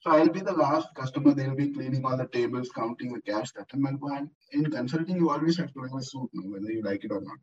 So 0.00 0.10
I'll 0.10 0.28
be 0.28 0.40
the 0.40 0.52
last 0.52 0.88
customer. 0.94 1.32
They'll 1.32 1.54
be 1.54 1.70
cleaning 1.70 2.04
all 2.04 2.16
the 2.16 2.26
tables, 2.26 2.68
counting 2.74 3.14
the 3.14 3.22
cash. 3.22 3.52
That 3.52 3.70
time. 3.70 3.86
And 3.86 4.30
in 4.52 4.70
consulting, 4.70 5.16
you 5.16 5.30
always 5.30 5.56
have 5.58 5.72
to 5.72 5.80
wear 5.80 5.98
a 5.98 6.02
suit, 6.02 6.28
whether 6.34 6.70
you 6.70 6.82
like 6.82 7.04
it 7.04 7.12
or 7.12 7.22
not. 7.22 7.38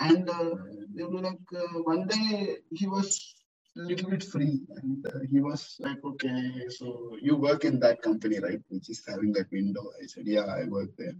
And 0.00 0.28
uh, 0.28 0.54
like, 0.96 1.38
uh, 1.56 1.78
one 1.82 2.06
day 2.06 2.58
he 2.72 2.86
was 2.86 3.34
a 3.76 3.80
little 3.80 4.10
bit 4.10 4.24
free, 4.24 4.60
and 4.82 5.06
uh, 5.06 5.20
he 5.30 5.40
was 5.40 5.76
like, 5.80 6.02
okay, 6.04 6.66
so 6.68 7.16
you 7.20 7.36
work 7.36 7.64
in 7.64 7.78
that 7.80 8.02
company, 8.02 8.38
right? 8.38 8.60
Which 8.68 8.90
is 8.90 9.02
having 9.06 9.32
that 9.34 9.50
window. 9.52 9.82
I 10.02 10.06
said, 10.06 10.26
yeah, 10.26 10.46
I 10.46 10.64
work 10.64 10.90
there. 10.96 11.14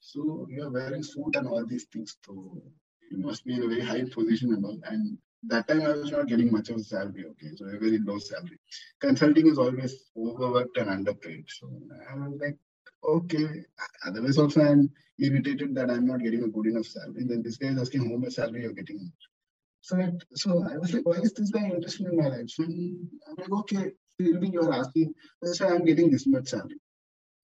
So 0.00 0.46
you're 0.50 0.70
wearing 0.70 1.02
suit 1.02 1.36
and 1.36 1.46
all 1.46 1.64
these 1.64 1.84
things. 1.84 2.16
So 2.26 2.62
you 3.10 3.18
must 3.18 3.44
be 3.44 3.54
in 3.54 3.62
a 3.62 3.68
very 3.68 3.82
high 3.82 4.04
position 4.12 4.52
and 4.52 4.64
all. 4.64 4.78
And 4.84 5.18
that 5.44 5.68
time 5.68 5.82
I 5.82 5.92
was 5.92 6.10
not 6.10 6.26
getting 6.26 6.50
much 6.50 6.70
of 6.70 6.76
a 6.76 6.84
salary. 6.84 7.24
Okay, 7.30 7.50
so 7.56 7.66
a 7.66 7.78
very 7.78 7.98
low 7.98 8.18
salary. 8.18 8.58
Consulting 9.00 9.46
is 9.46 9.58
always 9.58 10.10
overworked 10.16 10.76
and 10.78 10.90
underpaid. 10.90 11.44
So 11.48 11.70
I 12.10 12.16
was 12.16 12.38
like, 12.40 12.58
okay. 13.04 13.64
Otherwise, 14.06 14.38
also 14.38 14.60
I'm 14.62 14.90
irritated 15.18 15.74
that 15.74 15.90
I'm 15.90 16.06
not 16.06 16.22
getting 16.22 16.44
a 16.44 16.48
good 16.48 16.66
enough 16.66 16.86
salary. 16.86 17.24
Then 17.24 17.42
this 17.42 17.56
guy 17.56 17.68
is 17.68 17.78
asking 17.78 18.10
how 18.10 18.16
much 18.16 18.34
salary 18.34 18.62
you're 18.62 18.72
getting. 18.72 19.12
So, 19.80 19.96
so 20.34 20.64
I 20.70 20.76
was 20.78 20.94
like, 20.94 21.04
why 21.04 21.16
is 21.16 21.32
this 21.32 21.50
guy 21.50 21.64
interested 21.64 22.06
in 22.06 22.16
my 22.16 22.28
life? 22.28 22.48
I'm 22.58 23.10
like, 23.36 23.50
okay, 23.50 23.92
me 24.18 24.50
you're 24.52 24.72
asking. 24.72 25.14
That's 25.40 25.58
said, 25.58 25.72
I'm 25.72 25.84
getting 25.84 26.10
this 26.10 26.26
much 26.26 26.48
salary. 26.48 26.78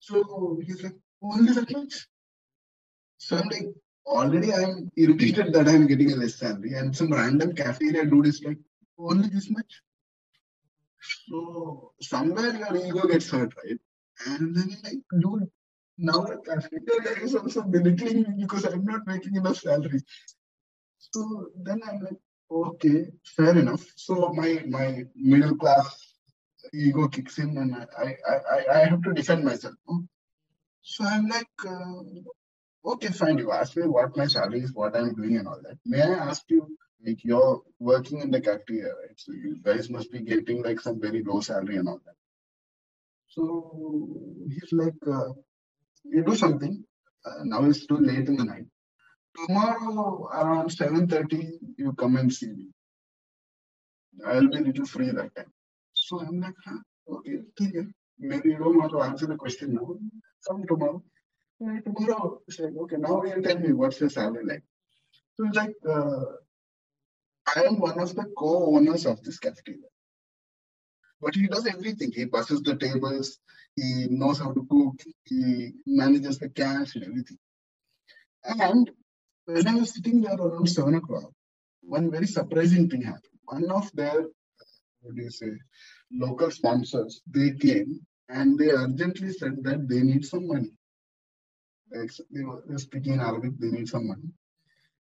So 0.00 0.60
he's 0.64 0.82
like, 0.82 0.94
only 1.20 1.52
that 1.52 1.70
much? 1.72 2.06
So 3.18 3.36
I'm 3.36 3.48
like, 3.48 3.66
already 4.06 4.52
I'm 4.52 4.90
irritated 4.96 5.52
that 5.52 5.68
I'm 5.68 5.86
getting 5.88 6.12
a 6.12 6.16
less 6.16 6.36
salary, 6.36 6.74
and 6.74 6.96
some 6.96 7.12
random 7.12 7.54
cafeteria 7.54 8.06
dude 8.06 8.28
is 8.28 8.42
like, 8.44 8.58
only 8.98 9.28
this 9.28 9.50
much. 9.50 9.82
So 11.28 11.92
somewhere 12.00 12.54
your 12.54 12.76
ego 12.76 13.08
gets 13.08 13.30
hurt, 13.30 13.52
right? 13.64 13.78
And 14.26 14.54
then 14.56 14.76
like, 14.84 15.02
dude, 15.20 15.50
Now 15.98 16.20
the 16.22 16.38
cafeteria 16.38 17.24
is 17.24 17.34
also 17.34 17.62
belittling 17.62 18.22
me 18.22 18.34
because 18.42 18.64
I'm 18.64 18.84
not 18.84 19.06
making 19.06 19.36
enough 19.36 19.58
salary. 19.58 20.00
So 20.98 21.48
then 21.64 21.80
I'm 21.88 22.00
like, 22.00 22.20
okay, 22.50 23.06
fair 23.36 23.56
enough. 23.58 23.84
So 23.96 24.32
my 24.32 24.50
my 24.68 25.04
middle 25.16 25.56
class 25.56 25.88
ego 26.74 27.08
kicks 27.08 27.38
in 27.38 27.56
and 27.58 27.74
I 27.76 28.16
I, 28.32 28.36
I, 28.54 28.58
I 28.76 28.78
have 28.90 29.02
to 29.02 29.12
defend 29.14 29.44
myself. 29.44 29.74
So 30.82 31.04
I'm 31.04 31.28
like, 31.28 31.48
uh, 31.66 32.02
okay, 32.92 33.08
fine. 33.08 33.38
You 33.38 33.52
ask 33.52 33.76
me 33.76 33.84
what 33.86 34.16
my 34.16 34.26
salary 34.26 34.60
is, 34.62 34.74
what 34.74 34.96
I'm 34.96 35.14
doing, 35.14 35.36
and 35.38 35.48
all 35.48 35.60
that. 35.64 35.78
May 35.86 36.02
I 36.02 36.14
ask 36.30 36.42
you, 36.48 36.76
like, 37.06 37.24
you're 37.24 37.62
working 37.78 38.20
in 38.20 38.30
the 38.30 38.40
cafeteria, 38.40 38.92
right? 39.00 39.18
So 39.18 39.32
you 39.32 39.58
guys 39.62 39.90
must 39.90 40.12
be 40.12 40.20
getting 40.20 40.62
like 40.64 40.80
some 40.80 41.00
very 41.00 41.22
low 41.24 41.40
salary 41.40 41.76
and 41.78 41.88
all 41.88 42.00
that. 42.06 42.17
So 43.28 44.14
he's 44.48 44.72
like, 44.72 44.94
uh, 45.06 45.32
you 46.04 46.24
do 46.24 46.34
something. 46.36 46.84
Uh, 47.24 47.44
now 47.44 47.64
it's 47.64 47.86
too 47.86 47.98
late 47.98 48.26
in 48.28 48.36
the 48.36 48.44
night. 48.44 48.66
Tomorrow 49.36 50.28
around 50.32 50.70
7.30, 50.70 51.50
you 51.76 51.92
come 51.92 52.16
and 52.16 52.32
see 52.32 52.48
me. 52.48 52.68
I'll 54.26 54.48
be 54.48 54.58
little 54.58 54.86
free 54.86 55.10
that 55.10 55.34
time. 55.36 55.52
So 55.94 56.20
I'm 56.20 56.40
like, 56.40 56.54
huh? 56.64 56.78
okay, 57.08 57.38
okay. 57.60 57.86
Maybe 58.18 58.50
you 58.50 58.58
don't 58.58 58.78
want 58.78 58.92
to 58.92 59.02
answer 59.02 59.26
the 59.26 59.36
question 59.36 59.74
now. 59.74 59.94
Come 60.48 60.66
tomorrow. 60.66 61.02
And 61.60 61.84
tomorrow, 61.84 62.40
it's 62.48 62.58
like, 62.58 62.72
okay, 62.82 62.96
now 62.96 63.22
you 63.24 63.42
tell 63.42 63.58
me 63.58 63.72
what's 63.72 64.00
your 64.00 64.10
salary 64.10 64.44
like. 64.44 64.62
So 65.36 65.46
it's 65.46 65.56
like, 65.56 65.74
uh, 65.88 66.24
I 67.54 67.64
am 67.64 67.78
one 67.78 67.98
of 68.00 68.14
the 68.14 68.24
co-owners 68.36 69.06
of 69.06 69.22
this 69.22 69.38
cafeteria. 69.38 69.88
But 71.20 71.34
he 71.34 71.48
does 71.48 71.66
everything. 71.66 72.12
He 72.12 72.26
passes 72.26 72.62
the 72.62 72.76
tables, 72.76 73.38
he 73.74 74.06
knows 74.10 74.38
how 74.38 74.52
to 74.52 74.66
cook, 74.70 75.02
he 75.24 75.72
manages 75.86 76.38
the 76.38 76.48
cash 76.48 76.94
and 76.94 77.04
everything. 77.04 77.38
And 78.44 78.90
when 79.46 79.66
I 79.68 79.74
was 79.74 79.94
sitting 79.94 80.20
there 80.20 80.36
around 80.36 80.68
seven 80.68 80.94
o'clock, 80.96 81.32
one 81.82 82.10
very 82.10 82.26
surprising 82.26 82.88
thing 82.88 83.02
happened. 83.02 83.24
One 83.44 83.70
of 83.70 83.90
their, 83.94 84.22
what 85.00 85.14
do 85.16 85.22
you 85.22 85.30
say, 85.30 85.50
local 86.12 86.50
sponsors, 86.50 87.22
they 87.26 87.52
came 87.52 88.00
and 88.28 88.58
they 88.58 88.70
urgently 88.70 89.32
said 89.32 89.56
that 89.64 89.88
they 89.88 90.00
need 90.00 90.24
some 90.24 90.46
money. 90.46 90.70
They 91.90 92.44
were 92.44 92.78
speaking 92.78 93.14
in 93.14 93.20
Arabic, 93.20 93.52
they 93.58 93.68
need 93.70 93.88
some 93.88 94.08
money. 94.08 94.30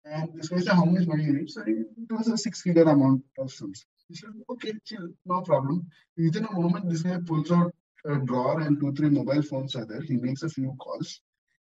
And 0.05 0.31
this 0.35 0.49
guy 0.49 0.61
said, 0.61 0.75
How 0.75 0.87
much 0.87 1.07
money 1.07 1.25
you 1.25 1.35
need? 1.35 1.51
So 1.51 1.63
it 1.67 2.11
was 2.11 2.29
a 2.29 2.39
six 2.39 2.63
figure 2.63 2.85
amount 2.85 3.23
of 3.39 3.53
sums. 3.53 3.85
He 4.11 4.17
said, 4.17 4.31
Okay, 4.51 4.73
chill, 4.85 5.09
no 5.25 5.41
problem. 5.43 5.87
Within 6.17 6.45
a 6.47 6.53
moment, 6.53 6.91
this 6.91 7.03
guy 7.03 7.19
pulls 7.25 7.53
out 7.53 7.73
a 8.05 8.17
drawer 8.17 8.61
and 8.61 8.81
two, 8.81 8.93
three 8.93 9.09
mobile 9.09 9.43
phones 9.43 9.77
are 9.77 9.85
there. 9.85 10.01
He 10.01 10.17
makes 10.17 10.43
a 10.43 10.49
few 10.49 10.75
calls. 10.81 11.21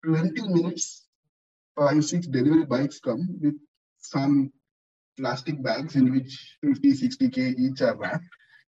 20 0.03 0.41
minutes, 0.49 1.07
five, 1.77 2.03
six 2.03 2.27
delivery 2.27 2.65
bikes 2.65 2.99
come 2.99 3.39
with 3.41 3.55
some 3.99 4.51
plastic 5.17 5.63
bags 5.63 5.95
in 5.95 6.11
which 6.11 6.57
50, 6.61 6.91
60k 6.91 7.57
each 7.57 7.81
are 7.81 7.95
wrapped. 7.95 8.25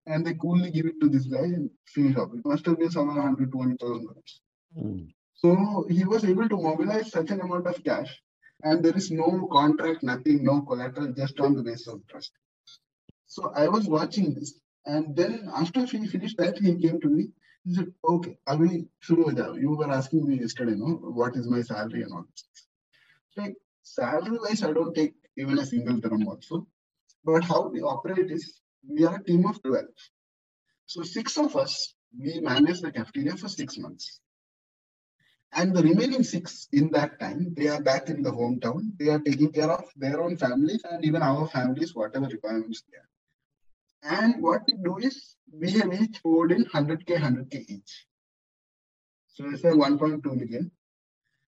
And 0.05 0.24
they 0.24 0.36
coolly 0.36 0.70
give 0.70 0.86
it 0.86 1.01
to 1.01 1.09
this 1.09 1.26
guy 1.26 1.45
and 1.45 1.72
finish 1.88 2.16
up. 2.18 2.30
It 2.36 2.45
must 2.45 2.68
have 2.68 2.78
been 2.78 2.91
somewhere 2.91 3.16
100, 3.16 3.51
200,000 3.51 4.05
dollars. 4.05 4.41
Mm. 4.78 5.07
So 5.34 5.88
he 5.89 6.05
was 6.05 6.24
able 6.24 6.47
to 6.47 6.57
mobilize 6.57 7.11
such 7.11 7.32
an 7.32 7.41
amount 7.41 7.66
of 7.66 7.84
cash 7.84 8.22
and 8.61 8.86
there 8.86 8.95
is 8.95 9.09
no 9.09 9.47
contract, 9.51 10.03
nothing, 10.03 10.43
no 10.43 10.61
collateral, 10.61 11.13
just 11.13 11.39
on 11.39 11.55
the 11.55 11.63
basis 11.63 11.88
of 11.88 12.05
trust. 12.07 12.32
So 13.28 13.52
I 13.56 13.68
was 13.68 13.88
watching 13.88 14.34
this, 14.34 14.60
and 14.86 15.16
then 15.16 15.50
after 15.56 15.86
he 15.86 16.08
finished 16.08 16.38
that, 16.38 16.58
he 16.58 16.76
came 16.76 17.00
to 17.02 17.10
me. 17.10 17.32
He 17.64 17.76
said, 17.76 17.94
"Okay, 18.08 18.38
Abhi, 18.48 18.88
shuru 19.04 19.26
ho 19.26 19.32
jao. 19.32 19.54
You 19.54 19.76
were 19.76 19.92
asking 19.92 20.28
me 20.28 20.40
yesterday, 20.40 20.76
no, 20.76 20.96
what 21.20 21.36
is 21.36 21.48
my 21.48 21.62
salary 21.62 22.04
and 22.04 22.14
all 22.14 22.26
this." 22.30 22.46
Like 23.38 23.56
salary 23.84 24.38
wise, 24.38 24.64
I 24.64 24.74
don't 24.74 24.94
take 24.94 25.16
even 25.38 25.60
a 25.60 25.66
single 25.66 25.98
dirham 25.98 26.28
also. 26.28 26.68
But 27.24 27.44
how 27.44 27.68
we 27.70 27.82
operate 27.82 28.32
is 28.32 28.62
we 28.88 29.06
are 29.06 29.16
a 29.16 29.24
team 29.24 29.46
of 29.46 29.62
twelve. 29.62 29.88
So 30.86 31.02
six 31.04 31.38
of 31.38 31.56
us 31.56 31.96
we 32.18 32.40
manage 32.40 32.82
the 32.82 32.92
cafeteria 32.92 33.36
for 33.36 33.50
six 33.50 33.78
months. 33.78 34.22
And 35.52 35.76
the 35.76 35.84
remaining 35.84 36.24
six 36.24 36.68
in 36.72 36.92
that 36.92 37.20
time, 37.20 37.54
they 37.58 37.68
are 37.68 37.82
back 37.82 38.10
in 38.10 38.22
the 38.22 38.32
hometown. 38.32 38.98
They 39.00 39.10
are 39.10 39.20
taking 39.20 39.52
care 39.52 39.72
of 39.72 39.86
their 39.96 40.22
own 40.22 40.38
families 40.38 40.84
and 40.90 41.04
even 41.04 41.22
our 41.22 41.48
families, 41.48 41.96
whatever 41.96 42.28
requirements 42.28 42.84
they 42.90 42.98
have. 42.98 43.14
And 44.06 44.41
what 44.41 44.62
we 44.68 44.76
do 44.84 44.97
is 44.97 45.36
we 45.51 45.72
have 45.72 45.93
each 45.93 46.22
poured 46.22 46.51
in 46.51 46.66
100k, 46.66 47.18
100k 47.18 47.70
each. 47.70 48.06
So 49.28 49.49
it's 49.49 49.64
a 49.64 49.72
1.2 49.72 50.24
million. 50.26 50.72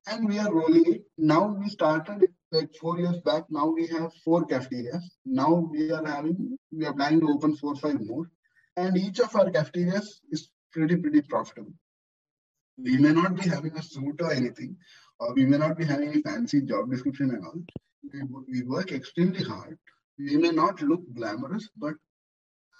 And 0.07 0.27
we 0.27 0.39
are 0.39 0.53
rolling 0.53 0.93
it. 0.93 1.01
Now 1.17 1.47
we 1.47 1.69
started 1.69 2.27
like 2.51 2.73
four 2.81 2.97
years 2.97 3.19
back. 3.19 3.43
Now 3.49 3.67
we 3.67 3.87
have 3.87 4.11
four 4.23 4.45
cafeterias. 4.45 5.03
Now 5.25 5.53
we 5.53 5.91
are 5.91 6.05
having, 6.05 6.57
we 6.71 6.85
are 6.85 6.93
planning 6.93 7.21
to 7.21 7.33
open 7.33 7.55
four, 7.57 7.75
five 7.75 7.99
more. 8.01 8.29
And 8.75 8.97
each 8.97 9.19
of 9.19 9.35
our 9.35 9.51
cafeterias 9.51 10.21
is 10.31 10.49
pretty, 10.71 10.95
pretty 10.95 11.21
profitable 11.21 11.73
we 12.77 12.97
may 12.97 13.11
not 13.11 13.35
be 13.35 13.49
having 13.49 13.75
a 13.75 13.81
suit 13.81 14.21
or 14.21 14.31
anything, 14.31 14.77
or 15.19 15.33
we 15.33 15.45
may 15.45 15.57
not 15.57 15.77
be 15.77 15.85
having 15.85 16.15
a 16.15 16.21
fancy 16.21 16.61
job 16.61 16.91
description 16.91 17.31
and 17.31 17.45
all. 17.45 17.61
We, 18.13 18.21
we 18.47 18.63
work 18.63 18.91
extremely 18.91 19.43
hard. 19.43 19.77
We 20.17 20.37
may 20.37 20.51
not 20.51 20.81
look 20.81 21.01
glamorous, 21.13 21.67
but 21.75 21.95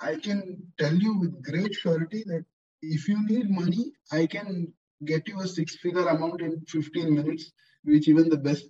I 0.02 0.16
can 0.16 0.72
tell 0.78 0.94
you 0.94 1.18
with 1.18 1.44
great 1.44 1.74
surety 1.74 2.24
that 2.28 2.46
if 2.82 3.08
you 3.08 3.26
need 3.28 3.50
money, 3.50 3.92
I 4.12 4.28
can 4.28 4.74
get 5.04 5.28
you 5.28 5.40
a 5.42 5.48
six 5.48 5.76
figure 5.78 6.08
amount 6.08 6.42
in 6.42 6.62
15 6.68 7.14
minutes, 7.14 7.52
which 7.84 8.08
even 8.08 8.30
the 8.30 8.38
best 8.38 8.66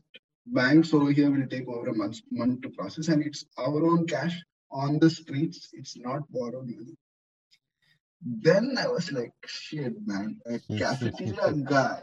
banks 0.45 0.93
over 0.93 1.11
here 1.11 1.29
will 1.29 1.47
take 1.47 1.67
over 1.67 1.89
a 1.89 1.95
month, 1.95 2.19
month 2.31 2.61
to 2.61 2.69
process. 2.69 3.09
And 3.09 3.23
it's 3.23 3.45
our 3.57 3.85
own 3.85 4.07
cash 4.07 4.41
on 4.71 4.99
the 4.99 5.09
streets, 5.09 5.69
it's 5.73 5.97
not 5.97 6.29
borrowed 6.31 6.67
money. 6.67 6.95
Then 8.21 8.77
I 8.77 8.87
was 8.87 9.11
like, 9.11 9.31
shit, 9.45 9.93
man, 10.05 10.39
a 10.45 10.59
cafeteria 10.77 11.53
guy 11.53 12.01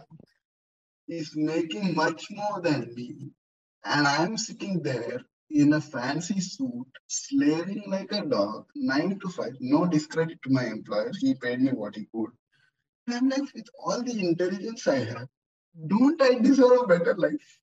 is 1.09 1.33
making 1.35 1.95
much 1.95 2.27
more 2.31 2.61
than 2.63 2.95
me. 2.95 3.31
And 3.85 4.07
I'm 4.07 4.37
sitting 4.39 4.83
there 4.83 5.21
in 5.55 5.73
a 5.73 5.81
fancy 5.81 6.41
suit, 6.41 6.87
slaving 7.07 7.85
like 7.87 8.13
a 8.13 8.25
dog, 8.25 8.67
nine 8.75 9.19
to 9.21 9.29
five. 9.29 9.55
No 9.61 9.87
discredit 9.87 10.43
to 10.43 10.51
my 10.51 10.67
employer. 10.67 11.13
He 11.19 11.35
paid 11.35 11.61
me 11.61 11.73
what 11.73 11.97
he 11.97 12.07
could. 12.13 12.31
And 13.07 13.17
I'm 13.17 13.29
like, 13.29 13.55
with 13.55 13.69
all 13.79 14.03
the 14.03 14.19
intelligence 14.29 14.87
I 14.89 15.05
have, 15.05 15.29
don't 15.87 16.21
I 16.21 16.39
deserve 16.41 16.81
a 16.83 16.87
better 16.87 17.15
life? 17.15 17.59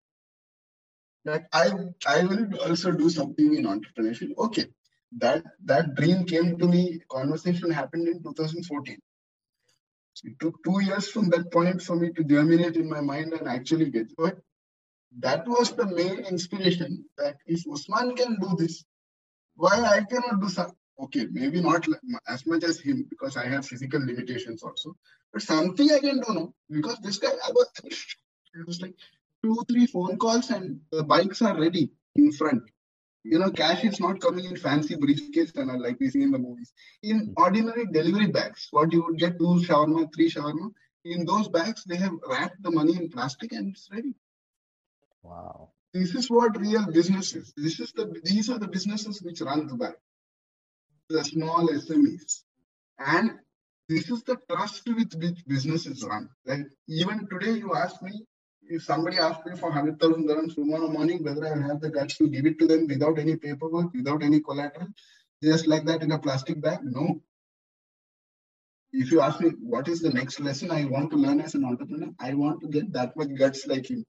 Like 1.25 1.45
I, 1.53 1.71
I 2.07 2.23
will 2.23 2.47
also 2.61 2.91
do 2.91 3.09
something 3.09 3.55
in 3.55 3.65
entrepreneurship. 3.65 4.37
Okay, 4.37 4.67
that 5.19 5.43
that 5.65 5.95
dream 5.95 6.25
came 6.25 6.57
to 6.57 6.67
me 6.67 7.01
conversation 7.09 7.71
happened 7.71 8.07
in 8.07 8.23
2014 8.23 8.97
it 10.23 10.39
took 10.39 10.63
two 10.63 10.81
years 10.81 11.09
from 11.09 11.29
that 11.29 11.51
point 11.51 11.81
for 11.81 11.95
me 11.95 12.11
to 12.13 12.23
germinate 12.23 12.75
in 12.75 12.89
my 12.89 13.01
mind 13.01 13.33
and 13.33 13.47
actually 13.47 13.89
get 13.89 14.07
but 14.17 14.37
that 15.19 15.47
was 15.47 15.71
the 15.73 15.85
main 15.85 16.19
inspiration 16.25 17.03
that 17.17 17.37
if 17.45 17.63
usman 17.71 18.15
can 18.15 18.37
do 18.39 18.55
this 18.57 18.83
why 19.55 19.75
i 19.95 20.01
cannot 20.03 20.39
do 20.41 20.49
something 20.49 20.75
okay 20.99 21.27
maybe 21.31 21.61
not 21.61 21.85
as 22.27 22.45
much 22.45 22.63
as 22.63 22.79
him 22.79 23.05
because 23.09 23.37
i 23.37 23.45
have 23.45 23.65
physical 23.65 24.05
limitations 24.05 24.63
also 24.63 24.95
but 25.33 25.41
something 25.41 25.91
i 25.91 25.99
can 25.99 26.19
do 26.19 26.33
now 26.33 26.53
because 26.69 26.97
this 26.99 27.17
guy 27.17 27.33
i 27.47 27.51
was, 27.51 27.67
it 27.83 28.67
was 28.67 28.81
like 28.81 28.95
two 29.43 29.57
three 29.69 29.87
phone 29.87 30.17
calls 30.17 30.49
and 30.49 30.79
the 30.91 31.03
bikes 31.03 31.41
are 31.41 31.59
ready 31.59 31.91
in 32.15 32.31
front 32.31 32.63
you 33.23 33.37
know, 33.37 33.51
cash 33.51 33.83
is 33.83 33.99
not 33.99 34.19
coming 34.19 34.45
in 34.45 34.57
fancy 34.57 34.95
briefcase 34.95 35.51
and 35.55 35.79
like 35.81 35.99
we 35.99 36.09
see 36.09 36.23
in 36.23 36.31
the 36.31 36.39
movies. 36.39 36.73
In 37.03 37.33
ordinary 37.37 37.85
delivery 37.85 38.27
bags, 38.27 38.67
what 38.71 38.91
you 38.91 39.03
would 39.03 39.19
get 39.19 39.37
two 39.37 39.61
shawarma, 39.61 40.13
three 40.13 40.29
shawarma, 40.29 40.71
in 41.05 41.25
those 41.25 41.47
bags 41.47 41.83
they 41.83 41.97
have 41.97 42.13
wrapped 42.27 42.61
the 42.63 42.71
money 42.71 42.95
in 42.95 43.09
plastic 43.09 43.51
and 43.53 43.73
it's 43.73 43.89
ready. 43.91 44.15
Wow. 45.23 45.69
This 45.93 46.15
is 46.15 46.29
what 46.29 46.59
real 46.59 46.85
business 46.91 47.35
is. 47.35 47.53
This 47.55 47.79
is 47.79 47.91
the 47.91 48.05
these 48.23 48.49
are 48.49 48.57
the 48.57 48.67
businesses 48.67 49.21
which 49.21 49.41
run 49.41 49.67
Dubai. 49.69 49.93
The 51.09 51.23
small 51.23 51.67
SMEs. 51.67 52.43
And 52.97 53.31
this 53.89 54.09
is 54.09 54.23
the 54.23 54.37
trust 54.49 54.87
with 54.87 55.13
which 55.15 55.45
businesses 55.45 56.03
run. 56.05 56.29
Like 56.45 56.67
even 56.87 57.27
today 57.29 57.53
you 57.59 57.75
ask 57.75 58.01
me, 58.01 58.25
if 58.63 58.83
somebody 58.83 59.17
asks 59.17 59.45
me 59.45 59.57
for 59.57 59.69
100,000 59.69 60.29
dirhams 60.29 60.55
tomorrow 60.55 60.87
morning, 60.87 61.23
whether 61.23 61.45
I 61.45 61.67
have 61.67 61.81
the 61.81 61.89
guts 61.89 62.17
to 62.19 62.29
give 62.29 62.45
it 62.45 62.57
to 62.59 62.67
them 62.67 62.87
without 62.87 63.19
any 63.19 63.35
paperwork, 63.35 63.93
without 63.93 64.23
any 64.23 64.39
collateral, 64.39 64.87
just 65.43 65.67
like 65.67 65.85
that 65.85 66.03
in 66.03 66.11
a 66.11 66.19
plastic 66.19 66.61
bag, 66.61 66.79
no. 66.83 67.21
If 68.93 69.11
you 69.11 69.19
ask 69.21 69.41
me 69.41 69.49
what 69.61 69.89
is 69.89 69.99
the 70.01 70.11
next 70.11 70.39
lesson 70.39 70.71
I 70.71 70.85
want 70.85 71.11
to 71.11 71.17
learn 71.17 71.41
as 71.41 71.55
an 71.55 71.65
entrepreneur, 71.65 72.11
I 72.19 72.33
want 72.33 72.61
to 72.61 72.67
get 72.67 72.93
that 72.93 73.17
much 73.17 73.35
guts 73.37 73.67
like 73.67 73.89
him. 73.89 74.05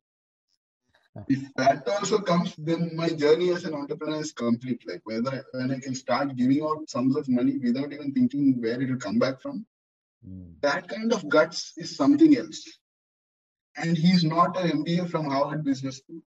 If 1.29 1.53
that 1.57 1.89
also 1.89 2.19
comes, 2.19 2.55
then 2.57 2.97
my 2.97 3.09
journey 3.11 3.51
as 3.51 3.65
an 3.65 3.75
entrepreneur 3.75 4.21
is 4.21 4.33
complete. 4.33 4.83
Like 4.87 5.03
whether 5.05 5.45
when 5.53 5.71
I 5.71 5.79
can 5.81 5.95
start 5.95 6.37
giving 6.37 6.63
out 6.63 6.89
sums 6.89 7.17
of 7.17 7.29
money 7.29 7.59
without 7.59 7.93
even 7.93 8.13
thinking 8.13 8.61
where 8.61 8.81
it 8.81 8.89
will 8.91 8.99
come 8.99 9.19
back 9.19 9.41
from, 9.41 9.67
Mm. 10.27 10.61
that 10.61 10.89
kind 10.89 11.13
of 11.13 11.29
guts 11.29 11.73
is 11.77 11.97
something 11.97 12.37
else 12.37 12.79
And 13.77 13.97
he's 13.97 14.25
not 14.25 14.57
an 14.57 14.85
MBA 14.85 15.11
from 15.11 15.27
Harvard 15.27 15.65
Business 15.65 15.99
School. 15.99 16.21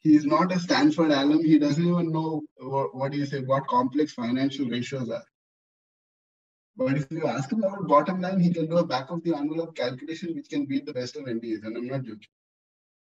He's 0.00 0.24
not 0.26 0.52
a 0.52 0.58
Stanford 0.60 1.10
alum. 1.10 1.44
He 1.44 1.58
doesn't 1.58 1.84
even 1.86 2.12
know 2.12 2.42
what, 2.56 2.94
what 2.94 3.12
do 3.12 3.18
you 3.18 3.26
say, 3.26 3.40
what 3.40 3.66
complex 3.68 4.12
financial 4.12 4.66
ratios 4.68 5.10
are. 5.10 5.24
But 6.76 6.96
if 6.98 7.10
you 7.10 7.26
ask 7.26 7.52
him 7.52 7.62
about 7.64 7.88
bottom 7.88 8.20
line, 8.20 8.40
he 8.40 8.52
can 8.52 8.66
do 8.66 8.78
a 8.78 8.86
back 8.86 9.10
of 9.10 9.22
the 9.24 9.34
envelope 9.34 9.76
calculation 9.76 10.34
which 10.34 10.48
can 10.48 10.66
beat 10.66 10.86
the 10.86 10.92
best 10.92 11.16
of 11.16 11.24
MBAs. 11.24 11.64
And 11.64 11.76
I'm 11.76 11.86
not 11.86 12.02
joking. 12.02 12.28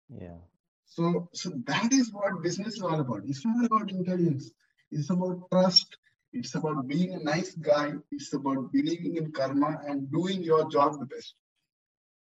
Yeah. 0.08 0.38
So, 0.86 1.28
so 1.32 1.50
that 1.66 1.92
is 1.92 2.12
what 2.12 2.42
business 2.42 2.74
is 2.74 2.82
all 2.82 3.00
about. 3.00 3.22
It's 3.26 3.44
not 3.44 3.64
about 3.64 3.90
intelligence. 3.90 4.50
It's 4.90 5.10
about 5.10 5.50
trust. 5.50 5.96
It's 6.32 6.54
about 6.54 6.86
being 6.86 7.14
a 7.14 7.18
nice 7.22 7.54
guy. 7.54 7.92
It's 8.10 8.32
about 8.32 8.72
believing 8.72 9.16
in 9.16 9.32
karma 9.32 9.80
and 9.86 10.10
doing 10.10 10.42
your 10.42 10.68
job 10.70 10.98
the 10.98 11.06
best. 11.06 11.34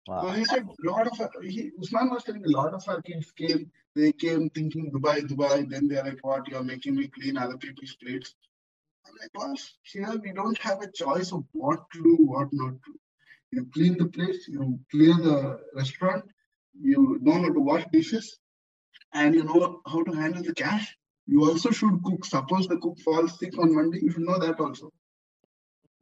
Wow. 0.06 0.22
So 0.22 0.30
he 0.30 0.44
said, 0.44 0.64
a 0.64 0.90
lot 0.90 1.06
of 1.06 1.30
he, 1.42 1.70
Usman 1.80 2.10
was 2.10 2.24
telling 2.24 2.44
a 2.44 2.50
lot 2.50 2.74
of 2.74 2.82
our 2.88 3.00
kids 3.02 3.30
came. 3.32 3.70
They 3.94 4.12
came 4.12 4.50
thinking 4.50 4.90
Dubai, 4.90 5.20
Dubai. 5.20 5.68
Then 5.68 5.86
they're 5.86 6.02
like, 6.02 6.18
"What? 6.22 6.48
You're 6.48 6.64
making 6.64 6.96
me 6.96 7.06
clean 7.08 7.36
other 7.36 7.56
people's 7.56 7.94
plates." 8.02 8.34
I'm 9.06 9.14
like, 9.20 9.32
"Boss, 9.32 9.74
here 9.82 10.12
we 10.24 10.32
don't 10.32 10.58
have 10.58 10.82
a 10.82 10.90
choice 10.90 11.32
of 11.32 11.44
what 11.52 11.88
to 11.92 12.02
do, 12.02 12.16
what 12.24 12.48
not 12.52 12.82
to. 12.84 12.98
You 13.52 13.66
clean 13.66 13.96
the 13.98 14.06
place, 14.06 14.48
you 14.48 14.80
clear 14.90 15.14
the 15.14 15.60
restaurant, 15.74 16.24
you 16.80 17.18
know 17.20 17.32
how 17.32 17.52
to 17.52 17.60
wash 17.60 17.84
dishes, 17.92 18.38
and 19.12 19.34
you 19.34 19.44
know 19.44 19.80
how 19.86 20.02
to 20.02 20.12
handle 20.12 20.42
the 20.42 20.54
cash. 20.54 20.96
You 21.26 21.44
also 21.44 21.70
should 21.70 22.02
cook. 22.04 22.24
Suppose 22.24 22.66
the 22.66 22.78
cook 22.78 22.98
falls 23.00 23.38
sick 23.38 23.58
on 23.58 23.74
Monday, 23.74 24.00
you 24.02 24.10
should 24.10 24.22
know 24.22 24.38
that 24.38 24.58
also. 24.60 24.92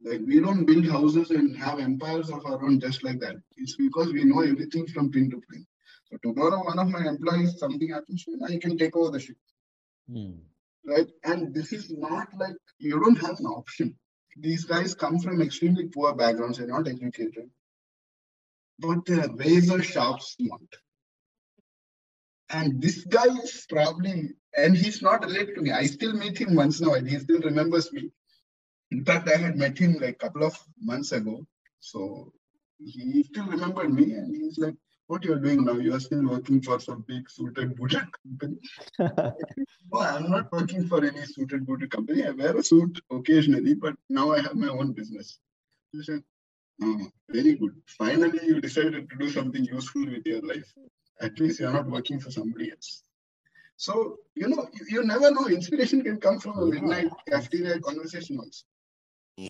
Like 0.03 0.21
we 0.25 0.39
don't 0.39 0.65
build 0.65 0.87
houses 0.87 1.29
and 1.29 1.55
have 1.57 1.79
empires 1.79 2.29
of 2.31 2.45
our 2.45 2.63
own 2.63 2.79
just 2.79 3.03
like 3.03 3.19
that. 3.19 3.35
It's 3.57 3.75
because 3.75 4.11
we 4.11 4.23
know 4.23 4.41
everything 4.41 4.87
from 4.87 5.11
pin 5.11 5.29
to 5.29 5.41
pin. 5.51 5.65
So 6.09 6.17
tomorrow, 6.23 6.63
one 6.63 6.79
of 6.79 6.89
my 6.89 7.07
employees, 7.07 7.57
something 7.59 7.89
happens, 7.89 8.25
I 8.45 8.57
can 8.57 8.77
take 8.77 8.95
over 8.95 9.11
the 9.11 9.19
ship. 9.19 9.37
Hmm. 10.11 10.39
Right? 10.85 11.07
And 11.23 11.53
this 11.53 11.71
is 11.71 11.91
not 11.91 12.27
like 12.37 12.55
you 12.79 12.99
don't 12.99 13.21
have 13.21 13.39
an 13.39 13.45
option. 13.45 13.95
These 14.35 14.65
guys 14.65 14.95
come 14.95 15.19
from 15.19 15.41
extremely 15.41 15.87
poor 15.87 16.15
backgrounds, 16.15 16.57
they're 16.57 16.67
not 16.67 16.87
educated. 16.87 17.49
But 18.81 19.05
they're 19.05 19.29
razor 19.35 19.81
sharp 19.81 20.21
smart. 20.21 20.61
And 22.49 22.81
this 22.81 23.05
guy 23.05 23.27
is 23.43 23.65
probably, 23.69 24.31
and 24.57 24.75
he's 24.75 25.01
not 25.01 25.23
related 25.23 25.55
to 25.55 25.61
me. 25.61 25.71
I 25.71 25.85
still 25.85 26.13
meet 26.13 26.37
him 26.37 26.55
once 26.55 26.81
now, 26.81 26.93
and 26.95 27.07
he 27.07 27.17
still 27.19 27.39
remembers 27.39 27.93
me. 27.93 28.11
In 28.91 29.05
fact, 29.05 29.29
I 29.29 29.37
had 29.37 29.55
met 29.55 29.77
him 29.77 29.93
like 29.93 30.15
a 30.15 30.25
couple 30.25 30.43
of 30.43 30.57
months 30.81 31.13
ago. 31.13 31.45
So 31.79 32.33
he 32.79 33.23
still 33.23 33.45
remembered 33.45 33.93
me, 33.93 34.13
and 34.13 34.35
he's 34.35 34.57
like, 34.57 34.75
what 35.11 35.23
you're 35.25 35.39
doing 35.39 35.65
now? 35.65 35.73
You 35.73 35.93
are 35.93 35.99
still 35.99 36.25
working 36.25 36.61
for 36.61 36.79
some 36.79 37.03
big 37.07 37.29
suited 37.29 37.75
booted 37.75 38.07
company. 38.23 38.57
no, 38.99 39.99
I'm 39.99 40.29
not 40.29 40.51
working 40.51 40.87
for 40.87 41.03
any 41.03 41.25
suited 41.25 41.65
booted 41.65 41.91
company. 41.91 42.25
I 42.25 42.31
wear 42.31 42.55
a 42.57 42.63
suit 42.63 43.01
occasionally, 43.11 43.73
but 43.73 43.95
now 44.09 44.31
I 44.31 44.41
have 44.41 44.55
my 44.55 44.69
own 44.69 44.93
business. 44.93 45.39
He 45.91 46.01
said, 46.01 46.23
oh, 46.83 47.07
very 47.29 47.55
good. 47.55 47.75
Finally, 47.85 48.39
you 48.43 48.61
decided 48.61 49.09
to 49.09 49.15
do 49.17 49.29
something 49.29 49.63
useful 49.63 50.05
with 50.05 50.25
your 50.25 50.41
life 50.41 50.73
at 51.21 51.39
least 51.39 51.59
you're 51.59 51.71
not 51.71 51.89
working 51.89 52.19
for 52.19 52.31
somebody 52.31 52.71
else. 52.71 53.03
So, 53.77 54.17
you 54.35 54.47
know, 54.47 54.67
you, 54.73 54.85
you 54.89 55.03
never 55.03 55.31
know. 55.31 55.47
Inspiration 55.47 56.03
can 56.03 56.19
come 56.19 56.39
from 56.39 56.59
a 56.59 56.65
midnight 56.65 57.11
cafeteria 57.29 57.79
conversation 57.79 58.37
also. 58.37 58.65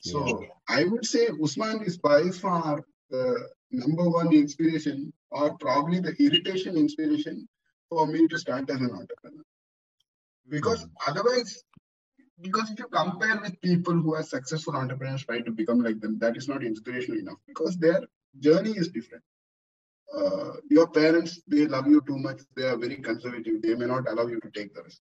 So 0.03 0.45
I 0.69 0.85
would 0.85 1.05
say 1.05 1.27
Usman 1.43 1.83
is 1.83 1.97
by 1.97 2.29
far 2.29 2.81
the 3.09 3.49
number 3.71 4.09
one 4.09 4.31
inspiration 4.31 5.11
or 5.31 5.57
probably 5.57 5.99
the 5.99 6.15
irritation 6.17 6.77
inspiration 6.77 7.47
for 7.89 8.07
me 8.07 8.27
to 8.27 8.37
start 8.37 8.69
as 8.69 8.79
an 8.79 8.91
entrepreneur. 8.91 9.43
Because 10.47 10.83
hmm. 10.83 10.89
otherwise, 11.07 11.63
because 12.41 12.71
if 12.71 12.79
you 12.79 12.87
compare 12.87 13.39
with 13.41 13.61
people 13.61 13.93
who 13.93 14.15
are 14.15 14.23
successful 14.23 14.75
entrepreneurs 14.75 15.25
try 15.25 15.41
to 15.41 15.51
become 15.51 15.79
like 15.79 15.99
them, 15.99 16.17
that 16.19 16.37
is 16.37 16.47
not 16.47 16.63
inspirational 16.63 17.19
enough 17.19 17.37
because 17.47 17.77
their 17.77 18.01
journey 18.39 18.71
is 18.71 18.89
different. 18.89 19.23
Uh, 20.15 20.53
your 20.69 20.87
parents 20.87 21.41
they 21.47 21.65
love 21.67 21.87
you 21.87 22.01
too 22.05 22.17
much. 22.17 22.41
They 22.55 22.63
are 22.63 22.77
very 22.77 22.97
conservative. 22.97 23.61
They 23.61 23.75
may 23.75 23.85
not 23.85 24.09
allow 24.09 24.27
you 24.27 24.39
to 24.41 24.49
take 24.51 24.73
the 24.73 24.83
risk. 24.83 24.99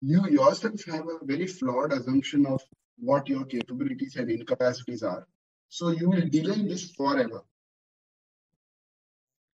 You 0.00 0.28
yourself 0.28 0.84
have 0.86 1.06
a 1.08 1.24
very 1.24 1.46
flawed 1.46 1.92
assumption 1.92 2.46
of 2.46 2.62
what 2.98 3.28
your 3.28 3.44
capabilities 3.44 4.16
and 4.16 4.30
incapacities 4.30 5.02
are. 5.02 5.26
So 5.68 5.90
you 5.90 6.10
will 6.10 6.28
delay 6.28 6.62
this 6.62 6.90
forever. 6.92 7.42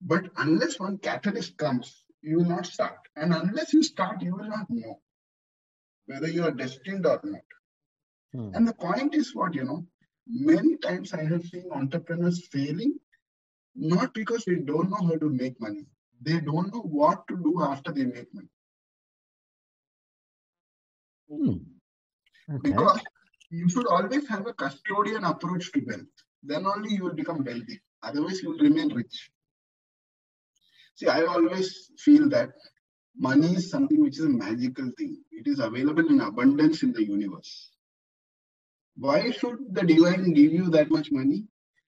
But 0.01 0.29
unless 0.37 0.79
one 0.79 0.97
catalyst 0.97 1.57
comes 1.57 2.03
you 2.21 2.37
will 2.37 2.45
not 2.45 2.65
start. 2.65 2.99
And 3.15 3.33
unless 3.33 3.73
you 3.73 3.83
start 3.83 4.21
you 4.21 4.35
will 4.35 4.47
not 4.47 4.69
know 4.69 4.99
whether 6.11 6.29
you 6.35 6.43
are 6.47 6.55
destined 6.63 7.05
or 7.11 7.19
not 7.33 7.47
hmm. 8.33 8.49
and 8.55 8.67
the 8.67 8.77
point 8.85 9.13
is 9.21 9.35
what 9.39 9.53
you 9.59 9.65
know 9.69 9.81
many 10.51 10.73
times 10.87 11.13
i 11.21 11.23
have 11.33 11.43
seen 11.51 11.77
entrepreneurs 11.81 12.41
failing 12.55 12.93
not 13.79 14.13
because 14.13 14.43
they 14.45 14.55
don't 14.55 14.89
know 14.89 15.07
how 15.07 15.15
to 15.15 15.29
make 15.29 15.59
money. 15.61 15.85
They 16.21 16.39
don't 16.41 16.73
know 16.73 16.81
what 16.81 17.27
to 17.29 17.37
do 17.37 17.63
after 17.63 17.91
they 17.91 18.05
make 18.05 18.33
money. 18.33 18.49
Hmm. 21.29 22.55
Okay. 22.55 22.71
Because 22.71 22.99
you 23.51 23.69
should 23.69 23.87
always 23.87 24.27
have 24.27 24.47
a 24.47 24.53
custodian 24.53 25.23
approach 25.23 25.71
to 25.71 25.81
wealth. 25.87 26.15
Then 26.43 26.65
only 26.65 26.95
you 26.95 27.03
will 27.03 27.13
become 27.13 27.43
wealthy. 27.43 27.79
Otherwise, 28.03 28.41
you 28.41 28.49
will 28.49 28.59
remain 28.59 28.93
rich. 28.93 29.29
See, 30.95 31.07
I 31.07 31.23
always 31.23 31.91
feel 31.99 32.27
that 32.29 32.49
money 33.19 33.55
is 33.55 33.69
something 33.69 34.01
which 34.01 34.17
is 34.17 34.25
a 34.25 34.29
magical 34.29 34.89
thing. 34.97 35.21
It 35.31 35.47
is 35.47 35.59
available 35.59 36.07
in 36.07 36.21
abundance 36.21 36.83
in 36.83 36.93
the 36.93 37.03
universe. 37.05 37.69
Why 38.95 39.31
should 39.31 39.57
the 39.71 39.83
divine 39.83 40.33
give 40.33 40.53
you 40.53 40.69
that 40.71 40.89
much 40.89 41.11
money? 41.11 41.43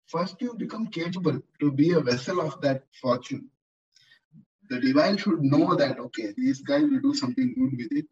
First, 0.07 0.41
you 0.41 0.55
become 0.55 0.87
capable 0.87 1.39
to 1.59 1.71
be 1.71 1.91
a 1.93 1.99
vessel 1.99 2.41
of 2.41 2.59
that 2.61 2.83
fortune. 2.99 3.49
The 4.69 4.79
divine 4.79 5.17
should 5.17 5.41
know 5.41 5.75
that, 5.75 5.99
okay, 5.99 6.33
this 6.35 6.61
guy 6.61 6.79
will 6.79 6.99
do 6.99 7.13
something 7.13 7.53
good 7.53 7.77
with 7.77 7.91
it. 7.91 8.05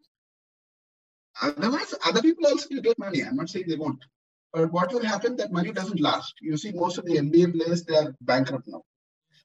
Otherwise, 1.40 1.94
other 2.04 2.22
people 2.22 2.46
also 2.46 2.68
will 2.70 2.82
get 2.82 2.98
money. 2.98 3.22
I'm 3.22 3.36
not 3.36 3.48
saying 3.48 3.66
they 3.68 3.76
won't. 3.76 4.04
But 4.52 4.72
what 4.72 4.92
will 4.92 5.04
happen? 5.04 5.36
That 5.36 5.52
money 5.52 5.72
doesn't 5.72 6.00
last. 6.00 6.34
You 6.40 6.56
see, 6.56 6.72
most 6.72 6.98
of 6.98 7.04
the 7.04 7.16
NBA 7.16 7.54
players, 7.54 7.84
they 7.84 7.96
are 7.96 8.14
bankrupt 8.20 8.66
now. 8.66 8.82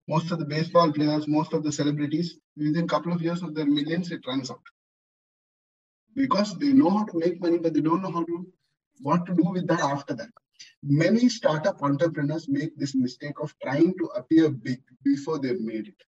Most 0.07 0.31
of 0.31 0.39
the 0.39 0.45
baseball 0.45 0.91
players, 0.91 1.27
most 1.27 1.53
of 1.53 1.63
the 1.63 1.71
celebrities, 1.71 2.35
within 2.57 2.83
a 2.83 2.87
couple 2.87 3.13
of 3.13 3.21
years 3.21 3.41
of 3.41 3.55
their 3.55 3.65
millions, 3.65 4.11
it 4.11 4.25
runs 4.27 4.51
out. 4.51 4.61
Because 6.15 6.57
they 6.57 6.73
know 6.73 6.89
how 6.89 7.05
to 7.05 7.17
make 7.17 7.41
money, 7.41 7.57
but 7.57 7.73
they 7.73 7.81
don't 7.81 8.01
know 8.01 8.11
how 8.11 8.23
to 8.23 8.45
what 9.01 9.25
to 9.25 9.33
do 9.33 9.43
with 9.51 9.67
that 9.67 9.81
after 9.81 10.13
that. 10.13 10.29
Many 10.83 11.29
startup 11.29 11.81
entrepreneurs 11.81 12.47
make 12.47 12.77
this 12.77 12.95
mistake 12.95 13.39
of 13.41 13.53
trying 13.61 13.97
to 13.97 14.05
appear 14.15 14.49
big 14.49 14.81
before 15.03 15.39
they've 15.39 15.59
made 15.59 15.87
it. 15.87 16.01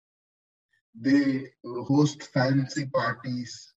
They 0.99 1.47
uh, 1.65 1.83
host 1.85 2.23
fancy 2.35 2.87
parties, 2.87 3.73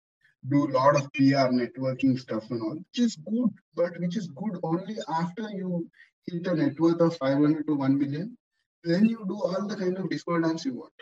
do 0.49 0.67
a 0.67 0.71
lot 0.71 0.95
of 0.95 1.11
PR 1.13 1.51
networking 1.51 2.19
stuff 2.19 2.49
and 2.49 2.61
all, 2.61 2.75
which 2.75 2.99
is 2.99 3.15
good, 3.17 3.51
but 3.75 3.99
which 3.99 4.17
is 4.17 4.27
good 4.27 4.59
only 4.63 4.97
after 5.09 5.49
you 5.49 5.89
hit 6.25 6.47
a 6.47 6.55
net 6.55 6.79
worth 6.79 7.01
of 7.01 7.17
500 7.17 7.67
to 7.67 7.75
1 7.75 7.97
million. 7.97 8.37
Then 8.83 9.05
you 9.05 9.25
do 9.27 9.35
all 9.35 9.67
the 9.67 9.75
kind 9.75 9.97
of 9.97 10.09
disco 10.09 10.39
dance 10.39 10.65
you 10.65 10.75
want. 10.75 10.93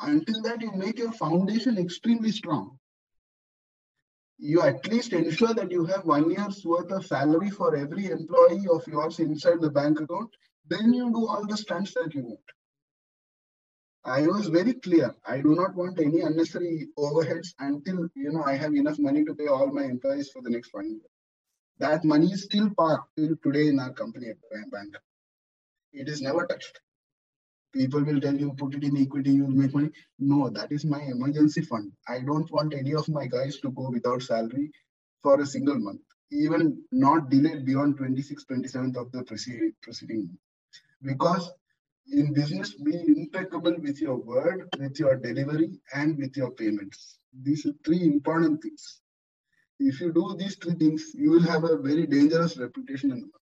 Until 0.00 0.42
that, 0.42 0.60
you 0.60 0.72
make 0.72 0.98
your 0.98 1.12
foundation 1.12 1.78
extremely 1.78 2.32
strong 2.32 2.78
you 4.42 4.60
at 4.60 4.84
least 4.88 5.12
ensure 5.12 5.54
that 5.54 5.70
you 5.70 5.84
have 5.84 6.04
one 6.04 6.28
year's 6.28 6.64
worth 6.64 6.90
of 6.90 7.06
salary 7.06 7.48
for 7.48 7.76
every 7.76 8.06
employee 8.06 8.66
of 8.68 8.84
yours 8.88 9.20
inside 9.20 9.60
the 9.60 9.70
bank 9.70 10.00
account. 10.00 10.30
Then 10.68 10.92
you 10.92 11.12
do 11.12 11.28
all 11.28 11.46
the 11.46 11.56
stunts 11.56 11.94
that 11.94 12.12
you 12.12 12.22
want. 12.22 12.40
I 14.04 14.22
was 14.26 14.48
very 14.48 14.74
clear. 14.74 15.14
I 15.24 15.40
do 15.40 15.54
not 15.54 15.76
want 15.76 16.00
any 16.00 16.22
unnecessary 16.22 16.88
overheads 16.98 17.54
until 17.60 18.08
you 18.16 18.32
know 18.32 18.42
I 18.42 18.56
have 18.56 18.74
enough 18.74 18.98
money 18.98 19.24
to 19.24 19.34
pay 19.34 19.46
all 19.46 19.68
my 19.72 19.84
employees 19.84 20.30
for 20.30 20.42
the 20.42 20.50
next 20.50 20.74
one 20.74 20.90
year. 20.90 21.10
That 21.78 22.04
money 22.04 22.32
is 22.32 22.42
still 22.42 22.68
parked 22.76 23.10
till 23.16 23.36
today 23.44 23.68
in 23.68 23.78
our 23.78 23.92
company 23.92 24.32
bank. 24.72 24.96
It 25.92 26.08
is 26.08 26.20
never 26.20 26.46
touched. 26.46 26.80
People 27.74 28.04
will 28.04 28.20
tell 28.20 28.34
you, 28.34 28.52
put 28.52 28.74
it 28.74 28.84
in 28.84 28.96
equity, 28.96 29.32
you'll 29.32 29.50
make 29.50 29.74
money. 29.74 29.90
No, 30.18 30.48
that 30.50 30.72
is 30.72 30.84
my 30.84 31.00
emergency 31.02 31.62
fund. 31.62 31.92
I 32.08 32.20
don't 32.20 32.50
want 32.52 32.74
any 32.74 32.94
of 32.94 33.08
my 33.08 33.26
guys 33.26 33.58
to 33.60 33.70
go 33.70 33.90
without 33.90 34.22
salary 34.22 34.70
for 35.22 35.40
a 35.40 35.46
single 35.46 35.78
month, 35.78 36.00
even 36.30 36.82
not 36.92 37.30
delayed 37.30 37.64
beyond 37.66 37.98
26th, 37.98 38.46
27th 38.46 38.96
of 38.96 39.12
the 39.12 39.24
preceding, 39.24 39.72
preceding 39.82 40.26
month. 40.26 40.38
Because 41.02 41.50
in 42.12 42.32
business, 42.32 42.74
be 42.74 42.96
impeccable 43.06 43.76
with 43.80 44.00
your 44.00 44.16
word, 44.16 44.68
with 44.78 44.98
your 44.98 45.16
delivery, 45.16 45.80
and 45.94 46.18
with 46.18 46.36
your 46.36 46.50
payments. 46.52 47.18
These 47.42 47.66
are 47.66 47.74
three 47.84 48.02
important 48.04 48.62
things. 48.62 49.00
If 49.80 50.00
you 50.00 50.12
do 50.12 50.36
these 50.38 50.56
three 50.56 50.74
things, 50.74 51.12
you 51.14 51.30
will 51.30 51.42
have 51.42 51.64
a 51.64 51.76
very 51.76 52.06
dangerous 52.06 52.56
reputation 52.58 53.12
in 53.12 53.20
the 53.20 53.26
market. 53.26 53.41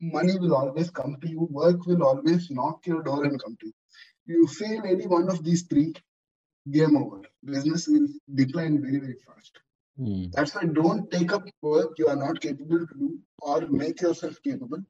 Money 0.00 0.38
will 0.38 0.54
always 0.54 0.90
come 0.90 1.16
to 1.20 1.28
you, 1.28 1.46
work 1.50 1.86
will 1.86 2.02
always 2.02 2.50
knock 2.50 2.86
your 2.86 3.02
door 3.02 3.24
and 3.24 3.42
come 3.42 3.56
to 3.60 3.66
you. 3.66 3.72
You 4.26 4.46
fail 4.46 4.82
any 4.84 5.06
one 5.06 5.28
of 5.28 5.42
these 5.44 5.62
three, 5.62 5.94
game 6.70 6.96
over. 6.96 7.22
Business 7.44 7.88
will 7.88 8.08
decline 8.34 8.80
very, 8.80 8.98
very 8.98 9.16
fast. 9.26 9.58
Mm. 10.00 10.32
That's 10.32 10.54
why 10.54 10.64
don't 10.64 11.10
take 11.10 11.32
up 11.32 11.44
work 11.60 11.98
you 11.98 12.08
are 12.08 12.16
not 12.16 12.40
capable 12.40 12.86
to 12.86 12.94
do 12.98 13.18
or 13.40 13.62
make 13.68 14.00
yourself 14.00 14.40
capable. 14.42 14.82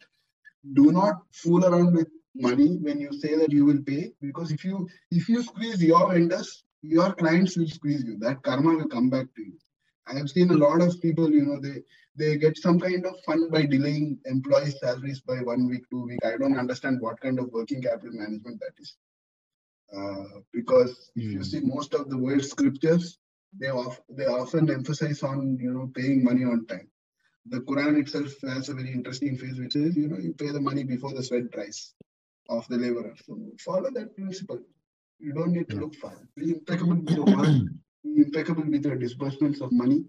Do 0.75 0.93
not 0.93 1.23
fool 1.33 1.65
around 1.65 1.95
with 1.95 2.09
money 2.35 2.77
when 2.77 3.01
you 3.01 3.13
say 3.13 3.37
that 3.37 3.53
you 3.53 3.65
will 3.65 3.83
pay 3.83 4.13
because 4.21 4.53
if 4.53 4.65
you 4.65 4.89
if 5.11 5.29
you 5.29 5.43
squeeze 5.43 5.83
your 5.83 6.13
vendors, 6.13 6.65
your 6.83 7.13
clients 7.15 7.57
will 7.57 7.69
squeeze 7.69 8.05
you. 8.05 8.17
That 8.19 8.43
karma 8.43 8.77
will 8.77 8.89
come 8.89 9.11
back 9.11 9.27
to 9.35 9.43
you. 9.43 9.59
I 10.07 10.15
have 10.17 10.31
seen 10.31 10.51
a 10.51 10.55
lot 10.55 10.81
of 10.83 11.01
people, 11.01 11.31
you 11.31 11.45
know, 11.45 11.61
they 11.61 11.83
they 12.15 12.37
get 12.37 12.59
some 12.59 12.79
kind 12.79 13.07
of 13.07 13.15
fun 13.25 13.49
by 13.51 13.65
delaying 13.65 14.19
employee 14.27 14.71
salaries 14.71 15.21
by 15.21 15.37
one 15.37 15.69
week, 15.69 15.89
two 15.91 16.05
week. 16.05 16.19
I 16.25 16.37
don't 16.37 16.59
understand 16.59 17.01
what 17.01 17.21
kind 17.21 17.39
of 17.39 17.51
working 17.53 17.81
capital 17.81 18.13
management 18.13 18.61
that 18.61 18.75
is. 18.79 18.97
Uh, 19.97 20.41
because 20.53 21.11
if 21.17 21.25
you 21.25 21.39
hmm. 21.39 21.43
see 21.43 21.61
most 21.61 21.95
of 21.95 22.09
the 22.11 22.17
world 22.17 22.45
scriptures, 22.45 23.19
they 23.59 23.69
of, 23.69 24.01
they 24.09 24.27
often 24.27 24.71
emphasize 24.71 25.23
on 25.23 25.59
you 25.61 25.71
know 25.71 25.91
paying 25.95 26.25
money 26.25 26.45
on 26.45 26.67
time. 26.67 26.89
The 27.47 27.61
Quran 27.61 28.01
itself 28.01 28.33
has 28.43 28.69
a 28.69 28.75
very 28.75 28.93
interesting 28.93 29.37
phrase 29.37 29.59
which 29.59 29.77
is 29.77 29.97
you 29.97 30.09
know 30.09 30.19
you 30.19 30.33
pay 30.33 30.51
the 30.51 30.61
money 30.61 30.85
before 30.85 31.13
the 31.13 31.23
sweat 31.23 31.51
dries 31.51 31.95
of 32.49 32.67
the 32.69 32.77
laborer. 32.77 33.15
So 33.27 33.39
follow 33.59 33.91
that 33.93 34.17
principle. 34.17 34.61
You 35.19 35.33
don't 35.33 35.53
need 35.53 35.69
to 35.71 35.77
look 35.77 35.95
far. 35.97 36.17
Be 36.37 36.51
impeccable 36.51 36.97
with 36.97 37.11
your 37.11 37.25
work, 37.25 37.47
be 37.47 37.69
impeccable 38.05 38.65
with 38.69 38.85
your 38.85 38.97
disbursements 38.97 39.61
of 39.61 39.73
money, 39.73 40.05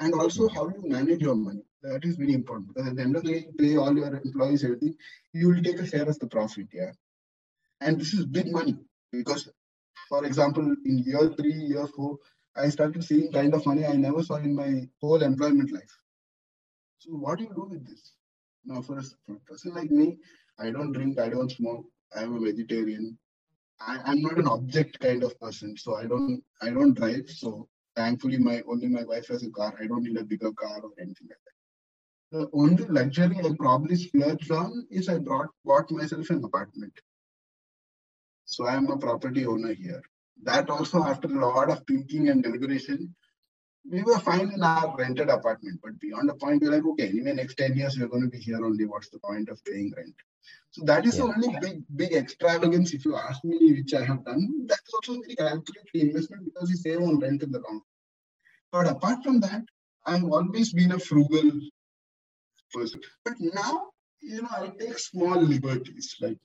and 0.00 0.14
also 0.14 0.48
how 0.48 0.68
you 0.68 0.82
manage 0.84 1.20
your 1.20 1.36
money. 1.36 1.62
That 1.82 2.04
is 2.04 2.16
very 2.16 2.34
important 2.34 2.68
because 2.74 2.88
at 2.88 2.96
the 2.96 3.02
end 3.02 3.16
of 3.16 3.22
the 3.24 3.32
day, 3.32 3.46
you 3.46 3.52
pay 3.58 3.76
all 3.76 3.96
your 3.96 4.14
employees 4.16 4.64
everything. 4.64 4.94
You 5.32 5.48
will 5.48 5.62
take 5.62 5.78
a 5.78 5.86
share 5.86 6.08
of 6.08 6.18
the 6.18 6.26
profit. 6.26 6.66
Yeah, 6.72 6.92
and 7.80 8.00
this 8.00 8.14
is 8.14 8.26
big 8.26 8.50
money 8.50 8.76
because, 9.12 9.48
for 10.08 10.24
example, 10.24 10.74
in 10.84 10.98
year 10.98 11.32
three, 11.36 11.52
year 11.52 11.86
four, 11.86 12.18
I 12.56 12.68
started 12.70 13.04
seeing 13.04 13.32
kind 13.32 13.54
of 13.54 13.64
money 13.66 13.86
I 13.86 13.94
never 13.94 14.22
saw 14.22 14.36
in 14.36 14.54
my 14.54 14.88
whole 15.00 15.22
employment 15.22 15.72
life. 15.72 15.98
So 16.98 17.10
what 17.12 17.38
do 17.38 17.44
you 17.44 17.54
do 17.54 17.68
with 17.70 17.86
this? 17.86 18.12
Now, 18.64 18.82
for 18.82 18.98
a 18.98 19.34
person 19.46 19.74
like 19.74 19.90
me, 19.90 20.18
I 20.58 20.70
don't 20.70 20.92
drink, 20.92 21.18
I 21.18 21.28
don't 21.28 21.50
smoke, 21.50 21.86
I'm 22.14 22.36
a 22.36 22.40
vegetarian. 22.40 23.16
I, 23.80 23.98
I'm 24.04 24.22
not 24.22 24.38
an 24.38 24.48
object 24.48 24.98
kind 25.00 25.22
of 25.22 25.38
person, 25.40 25.76
so 25.76 25.96
I 25.96 26.06
don't 26.06 26.42
I 26.60 26.70
don't 26.70 26.94
drive. 26.94 27.28
So 27.28 27.68
thankfully, 27.96 28.38
my 28.38 28.62
only 28.68 28.88
my 28.88 29.04
wife 29.04 29.28
has 29.28 29.42
a 29.44 29.50
car. 29.50 29.74
I 29.80 29.86
don't 29.86 30.02
need 30.02 30.16
a 30.16 30.24
bigger 30.24 30.52
car 30.52 30.80
or 30.82 30.90
anything 30.98 31.28
like 31.28 31.44
that. 31.46 32.38
The 32.38 32.50
only 32.52 32.84
luxury 32.84 33.38
I 33.38 33.54
probably 33.58 33.96
splurged 33.96 34.50
on 34.50 34.86
is 34.90 35.08
I 35.08 35.18
brought 35.18 35.50
bought 35.64 35.90
myself 35.90 36.28
an 36.30 36.44
apartment. 36.44 36.92
So 38.44 38.66
I 38.66 38.74
am 38.74 38.90
a 38.90 38.98
property 38.98 39.46
owner 39.46 39.74
here. 39.74 40.02
That 40.42 40.70
also, 40.70 41.02
after 41.04 41.28
a 41.28 41.46
lot 41.46 41.70
of 41.70 41.82
thinking 41.86 42.28
and 42.28 42.42
deliberation, 42.42 43.14
we 43.90 44.02
were 44.02 44.18
fine 44.18 44.52
in 44.52 44.62
our 44.62 44.94
rented 44.96 45.28
apartment. 45.28 45.80
But 45.82 45.98
beyond 46.00 46.28
the 46.28 46.34
point, 46.34 46.62
we're 46.62 46.72
like, 46.72 46.84
okay, 46.84 47.08
anyway, 47.08 47.34
next 47.34 47.56
10 47.56 47.76
years, 47.76 47.98
we're 47.98 48.08
going 48.08 48.22
to 48.22 48.28
be 48.28 48.38
here 48.38 48.64
only. 48.64 48.84
What's 48.84 49.08
the 49.10 49.18
point 49.18 49.48
of 49.48 49.64
paying 49.64 49.92
rent? 49.96 50.14
So 50.70 50.84
that 50.84 51.06
is 51.06 51.18
yeah. 51.18 51.24
the 51.24 51.32
only 51.32 51.58
big, 51.60 51.82
big 51.96 52.12
extravagance, 52.12 52.92
if 52.92 53.04
you 53.04 53.16
ask 53.16 53.42
me, 53.44 53.72
which 53.72 53.94
I 53.94 54.04
have 54.04 54.24
done. 54.24 54.66
That 54.66 54.80
is 54.86 54.94
also 54.94 55.20
very 55.20 55.34
calculated 55.34 55.94
investment 55.94 56.44
because 56.44 56.70
you 56.70 56.76
save 56.76 57.00
on 57.00 57.18
rent 57.18 57.42
in 57.42 57.50
the 57.50 57.60
long 57.60 57.82
But 58.72 58.86
apart 58.88 59.24
from 59.24 59.40
that, 59.40 59.62
I've 60.06 60.24
always 60.24 60.72
been 60.72 60.92
a 60.92 60.98
frugal 60.98 61.50
person. 62.72 63.00
But 63.24 63.34
now, 63.38 63.88
you 64.20 64.42
know, 64.42 64.48
I 64.50 64.68
take 64.78 64.98
small 64.98 65.40
liberties. 65.40 66.16
Like 66.20 66.38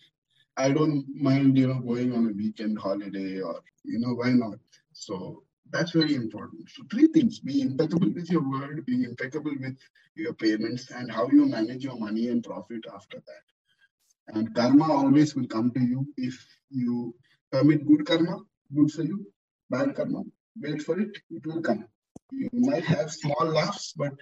I 0.58 0.72
don't 0.72 1.06
mind, 1.16 1.58
you 1.58 1.68
know, 1.68 1.80
going 1.80 2.14
on 2.14 2.28
a 2.28 2.34
weekend 2.34 2.78
holiday 2.80 3.42
or, 3.42 3.62
you 3.84 4.00
know, 4.00 4.14
why 4.14 4.32
not? 4.32 4.60
So 4.94 5.44
that's 5.74 5.92
very 5.92 6.14
important. 6.14 6.70
So 6.70 6.84
three 6.90 7.08
things, 7.08 7.40
be 7.40 7.62
impeccable 7.62 8.12
with 8.14 8.30
your 8.30 8.48
word, 8.48 8.86
be 8.86 9.04
impeccable 9.04 9.56
with 9.60 9.78
your 10.16 10.34
payments 10.34 10.92
and 10.92 11.12
how 11.12 11.28
you 11.30 11.48
manage 11.48 11.84
your 11.84 11.98
money 11.98 12.28
and 12.28 12.44
profit 12.44 12.86
after 12.94 13.18
that. 13.18 14.36
And 14.36 14.54
karma 14.56 14.94
always 14.94 15.36
will 15.36 15.48
come 15.48 15.72
to 15.72 15.82
you 15.82 16.06
if 16.16 16.36
you 16.70 17.16
commit 17.52 17.88
good 17.88 18.06
karma, 18.06 18.38
good 18.74 18.92
for 18.92 19.02
you, 19.02 19.26
bad 19.70 19.96
karma, 19.96 20.22
wait 20.62 20.84
for 20.84 21.00
it, 21.00 21.18
it 21.32 21.46
will 21.46 21.62
come. 21.62 21.86
You 22.32 22.50
might 22.54 22.86
have 22.86 23.12
small 23.12 23.46
laughs, 23.46 23.94
but 23.98 24.14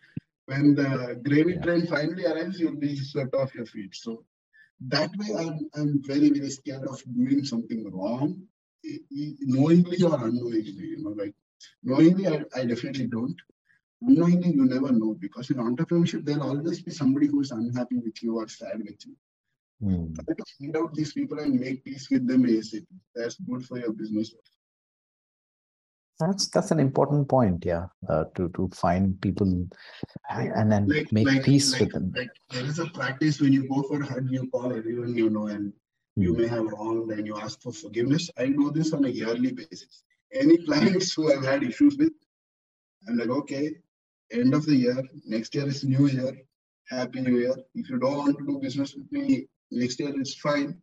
when 0.45 0.73
the 0.75 1.19
gravy 1.23 1.57
train 1.57 1.85
finally 1.85 2.25
arrives, 2.25 2.59
you'll 2.59 2.79
be 2.79 2.95
swept 2.95 3.35
off 3.35 3.53
your 3.53 3.65
feet. 3.65 3.93
So 3.95 4.23
that 4.87 5.11
way 5.17 5.35
I'm, 5.37 5.69
I'm 5.75 6.01
very, 6.03 6.29
very 6.29 6.49
scared 6.49 6.87
of 6.87 7.03
doing 7.13 7.43
something 7.43 7.91
wrong, 7.91 8.41
knowingly 9.41 10.01
or 10.01 10.15
unknowingly, 10.15 10.71
you 10.71 11.03
know, 11.03 11.11
like 11.11 11.35
knowingly 11.83 12.27
I, 12.27 12.43
I 12.55 12.65
definitely 12.65 13.07
don't. 13.07 13.35
Unknowingly, 14.01 14.51
you 14.51 14.65
never 14.65 14.91
know 14.91 15.15
because 15.19 15.51
in 15.51 15.57
entrepreneurship, 15.57 16.25
there'll 16.25 16.49
always 16.49 16.81
be 16.81 16.91
somebody 16.91 17.27
who's 17.27 17.51
unhappy 17.51 17.97
with 17.97 18.21
you 18.23 18.37
or 18.37 18.47
sad 18.47 18.79
with 18.79 19.05
you. 19.05 19.15
Mm. 19.83 20.15
Try 20.15 20.35
to 20.35 20.43
find 20.59 20.77
out 20.77 20.93
these 20.93 21.13
people 21.13 21.39
and 21.39 21.59
make 21.59 21.83
peace 21.83 22.09
with 22.09 22.27
them 22.27 22.43
ASAP. 22.43 22.85
That's 23.15 23.35
good 23.35 23.65
for 23.65 23.79
your 23.79 23.93
business. 23.93 24.33
That's 26.19 26.49
that's 26.49 26.69
an 26.69 26.79
important 26.79 27.27
point, 27.27 27.65
yeah. 27.65 27.87
Uh, 28.07 28.25
to 28.35 28.49
to 28.49 28.69
find 28.73 29.19
people 29.21 29.67
and 30.29 30.71
then 30.71 30.87
like, 30.87 31.11
make 31.11 31.25
like, 31.25 31.43
peace 31.43 31.71
like, 31.71 31.81
with 31.81 31.93
them. 31.93 32.13
Like 32.15 32.29
there 32.51 32.65
is 32.65 32.77
a 32.77 32.85
practice 32.85 33.41
when 33.41 33.53
you 33.53 33.67
go 33.67 33.81
for 33.83 34.01
a 34.01 34.05
Hajj, 34.05 34.29
you 34.29 34.47
call 34.49 34.71
everyone 34.75 35.15
you 35.15 35.31
know, 35.31 35.47
and 35.47 35.73
you 36.15 36.33
hmm. 36.33 36.41
may 36.41 36.47
have 36.47 36.65
wronged, 36.65 37.11
and 37.11 37.25
you 37.25 37.37
ask 37.39 37.61
for 37.61 37.71
forgiveness. 37.71 38.29
I 38.37 38.47
do 38.47 38.71
this 38.71 38.93
on 38.93 39.05
a 39.05 39.09
yearly 39.09 39.51
basis. 39.51 40.03
Any 40.33 40.57
clients 40.65 41.13
who 41.13 41.31
I've 41.31 41.43
had 41.43 41.63
issues 41.63 41.97
with, 41.97 42.13
I'm 43.07 43.17
like, 43.17 43.29
okay, 43.29 43.71
end 44.31 44.53
of 44.53 44.65
the 44.65 44.75
year, 44.75 45.03
next 45.25 45.53
year 45.55 45.67
is 45.67 45.83
New 45.83 46.07
Year, 46.07 46.33
Happy 46.89 47.21
New 47.21 47.37
Year. 47.37 47.55
If 47.75 47.89
you 47.89 47.99
don't 47.99 48.17
want 48.17 48.37
to 48.37 48.45
do 48.45 48.59
business 48.59 48.95
with 48.95 49.11
me 49.11 49.47
next 49.71 49.99
year, 49.99 50.13
it's 50.15 50.35
fine. 50.35 50.81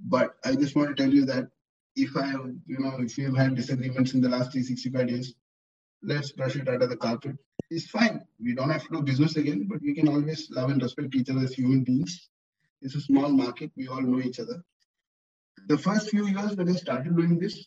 But 0.00 0.36
I 0.44 0.54
just 0.54 0.74
want 0.74 0.88
to 0.88 0.94
tell 1.00 1.12
you 1.12 1.24
that 1.26 1.48
if 1.96 2.16
I 2.16 2.26
have, 2.26 2.46
you 2.66 2.78
know, 2.78 2.96
if 3.00 3.18
you've 3.18 3.36
had 3.36 3.54
disagreements 3.54 4.14
in 4.14 4.20
the 4.20 4.28
last 4.28 4.52
365 4.52 5.08
days, 5.08 5.34
let's 6.02 6.32
brush 6.32 6.56
it 6.56 6.68
under 6.68 6.86
the 6.86 6.96
carpet. 6.96 7.36
It's 7.70 7.90
fine. 7.90 8.24
We 8.40 8.54
don't 8.54 8.70
have 8.70 8.84
to 8.84 8.88
do 8.90 9.02
business 9.02 9.36
again, 9.36 9.66
but 9.68 9.80
we 9.82 9.94
can 9.94 10.08
always 10.08 10.48
love 10.50 10.70
and 10.70 10.82
respect 10.82 11.14
each 11.14 11.30
other 11.30 11.40
as 11.40 11.54
human 11.54 11.84
beings. 11.84 12.28
It's 12.80 12.94
a 12.94 13.00
small 13.00 13.28
market. 13.28 13.72
We 13.76 13.88
all 13.88 14.00
know 14.00 14.20
each 14.20 14.40
other. 14.40 14.62
The 15.66 15.76
first 15.76 16.10
few 16.10 16.26
years 16.26 16.56
when 16.56 16.68
I 16.68 16.74
started 16.74 17.16
doing 17.16 17.38
this, 17.38 17.66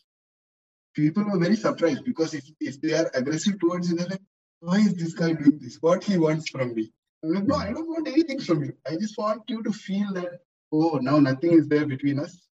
people 0.94 1.24
were 1.24 1.38
very 1.38 1.56
surprised 1.56 2.04
because 2.04 2.34
if, 2.34 2.44
if 2.60 2.80
they 2.80 2.92
are 2.94 3.10
aggressive 3.14 3.58
towards 3.58 3.90
you, 3.90 3.96
they're 3.96 4.08
like, 4.08 4.22
why 4.60 4.78
is 4.78 4.94
this 4.94 5.14
guy 5.14 5.32
doing 5.32 5.58
this? 5.60 5.78
What 5.80 6.04
he 6.04 6.18
wants 6.18 6.50
from 6.50 6.74
me? 6.74 6.92
I'm 7.24 7.34
like, 7.34 7.44
no, 7.44 7.54
I 7.56 7.72
don't 7.72 7.88
want 7.88 8.08
anything 8.08 8.40
from 8.40 8.64
you. 8.64 8.72
I 8.86 8.96
just 8.96 9.16
want 9.18 9.42
you 9.48 9.62
to 9.62 9.72
feel 9.72 10.12
that, 10.14 10.40
oh, 10.72 10.98
now 11.02 11.18
nothing 11.18 11.52
is 11.52 11.68
there 11.68 11.86
between 11.86 12.18
us. 12.18 12.46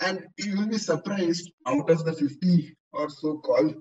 And 0.00 0.26
you 0.38 0.56
will 0.56 0.68
be 0.68 0.78
surprised 0.78 1.50
out 1.66 1.90
of 1.90 2.04
the 2.04 2.12
50 2.12 2.76
or 2.92 3.10
so 3.10 3.38
calls 3.38 3.74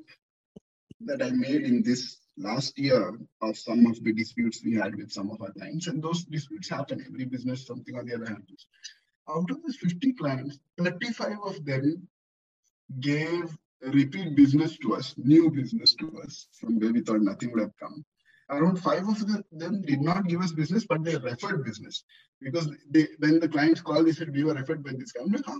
that 1.01 1.21
I 1.21 1.29
made 1.31 1.61
in 1.63 1.81
this 1.81 2.17
last 2.37 2.77
year 2.77 3.17
of 3.41 3.57
some 3.57 3.85
of 3.85 4.03
the 4.03 4.13
disputes 4.13 4.61
we 4.63 4.75
had 4.75 4.95
with 4.95 5.11
some 5.11 5.29
of 5.29 5.41
our 5.41 5.51
clients. 5.51 5.87
And 5.87 6.03
those 6.03 6.25
disputes 6.25 6.69
happen. 6.69 7.03
Every 7.05 7.25
business, 7.25 7.65
something 7.65 7.95
or 7.95 8.03
the 8.03 8.15
other 8.15 8.25
happens. 8.25 8.67
Out 9.29 9.49
of 9.49 9.57
these 9.65 9.77
50 9.77 10.13
clients, 10.13 10.59
35 10.77 11.37
of 11.43 11.65
them 11.65 12.07
gave 12.99 13.55
repeat 13.81 14.35
business 14.35 14.77
to 14.79 14.95
us, 14.95 15.15
new 15.17 15.49
business 15.49 15.95
to 15.95 16.21
us, 16.23 16.47
from 16.59 16.79
where 16.79 16.91
we 16.91 17.01
thought 17.01 17.21
nothing 17.21 17.51
would 17.51 17.61
have 17.61 17.77
come. 17.79 18.03
Around 18.49 18.77
five 18.77 19.07
of 19.07 19.25
them 19.51 19.81
did 19.81 20.01
not 20.01 20.27
give 20.27 20.41
us 20.41 20.51
business, 20.51 20.85
but 20.87 21.03
they 21.03 21.15
referred 21.17 21.63
business. 21.63 22.03
Because 22.41 22.69
they, 22.89 23.07
when 23.19 23.39
the 23.39 23.47
clients 23.47 23.81
called, 23.81 24.07
they 24.07 24.11
said, 24.11 24.33
We 24.33 24.43
were 24.43 24.55
referred 24.55 24.83
by 24.83 24.91
this 24.97 25.11
guy. 25.11 25.21
I'm 25.23 25.43
huh? 25.45 25.59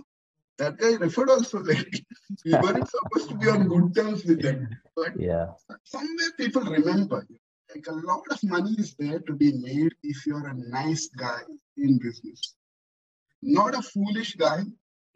that 0.60 0.76
guy 0.76 0.92
referred 0.96 1.30
also 1.30 1.58
like 1.70 2.02
we 2.44 2.52
weren't 2.52 2.88
supposed 2.88 3.28
to 3.30 3.36
be 3.36 3.48
on 3.48 3.68
good 3.68 3.94
terms 3.94 4.24
with 4.24 4.42
them. 4.42 4.68
But 4.94 5.18
yeah. 5.18 5.46
somewhere 5.84 6.32
people 6.36 6.62
remember 6.62 7.26
like 7.74 7.86
a 7.88 7.92
lot 7.92 8.24
of 8.30 8.38
money 8.44 8.74
is 8.78 8.94
there 8.98 9.20
to 9.20 9.32
be 9.32 9.52
made 9.52 9.92
if 10.02 10.26
you're 10.26 10.46
a 10.46 10.54
nice 10.54 11.08
guy 11.16 11.40
in 11.76 11.98
business. 11.98 12.54
Not 13.42 13.74
a 13.74 13.82
foolish 13.82 14.34
guy, 14.34 14.60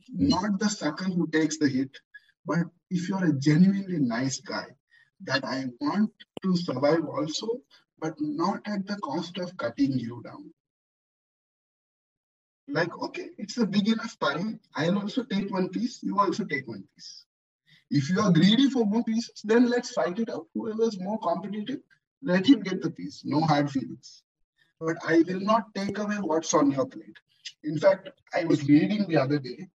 not 0.09 0.59
the 0.59 0.69
sucker 0.69 1.05
who 1.05 1.27
takes 1.27 1.59
the 1.59 1.69
hit, 1.69 1.91
but 2.47 2.59
if 2.91 3.09
you're 3.09 3.25
a 3.25 3.33
genuinely 3.33 3.99
nice 3.99 4.41
guy, 4.41 4.67
that 5.23 5.45
I 5.45 5.67
want 5.81 6.11
to 6.43 6.57
survive 6.57 7.05
also, 7.07 7.63
but 7.99 8.15
not 8.21 8.61
at 8.67 8.87
the 8.87 8.97
cost 8.97 9.39
of 9.39 9.57
cutting 9.57 9.99
you 9.99 10.23
down 10.25 10.53
hmm. 12.67 12.75
like, 12.75 12.97
okay, 13.03 13.31
it's 13.39 13.59
a 13.59 13.67
big 13.67 13.89
enough 13.89 14.19
pie. 14.19 14.59
I'll 14.75 14.99
also 14.99 15.25
take 15.25 15.51
one 15.51 15.69
piece. 15.69 16.03
You 16.03 16.19
also 16.19 16.45
take 16.45 16.67
one 16.69 16.85
piece. 16.95 17.25
If 17.91 18.11
you 18.11 18.21
are 18.21 18.33
greedy 18.33 18.69
for 18.71 18.85
more 18.85 19.05
pieces, 19.05 19.41
then 19.45 19.71
let's 19.71 19.93
fight 19.93 20.19
it 20.19 20.31
out. 20.31 20.47
Whoever's 20.55 20.99
more 21.01 21.19
competitive, 21.19 21.81
let 22.23 22.47
him 22.47 22.61
get 22.61 22.83
the 22.83 22.91
piece. 22.91 23.23
No 23.25 23.41
hard 23.41 23.71
feelings. 23.71 24.23
but 24.81 24.97
I 25.07 25.23
will 25.27 25.41
not 25.41 25.75
take 25.75 25.99
away 25.99 26.17
what's 26.17 26.53
on 26.55 26.71
your 26.71 26.87
plate. 26.87 27.19
In 27.63 27.79
fact, 27.79 28.09
I 28.35 28.45
was 28.45 28.69
reading 28.69 29.07
the 29.09 29.17
other 29.17 29.39
day, 29.39 29.69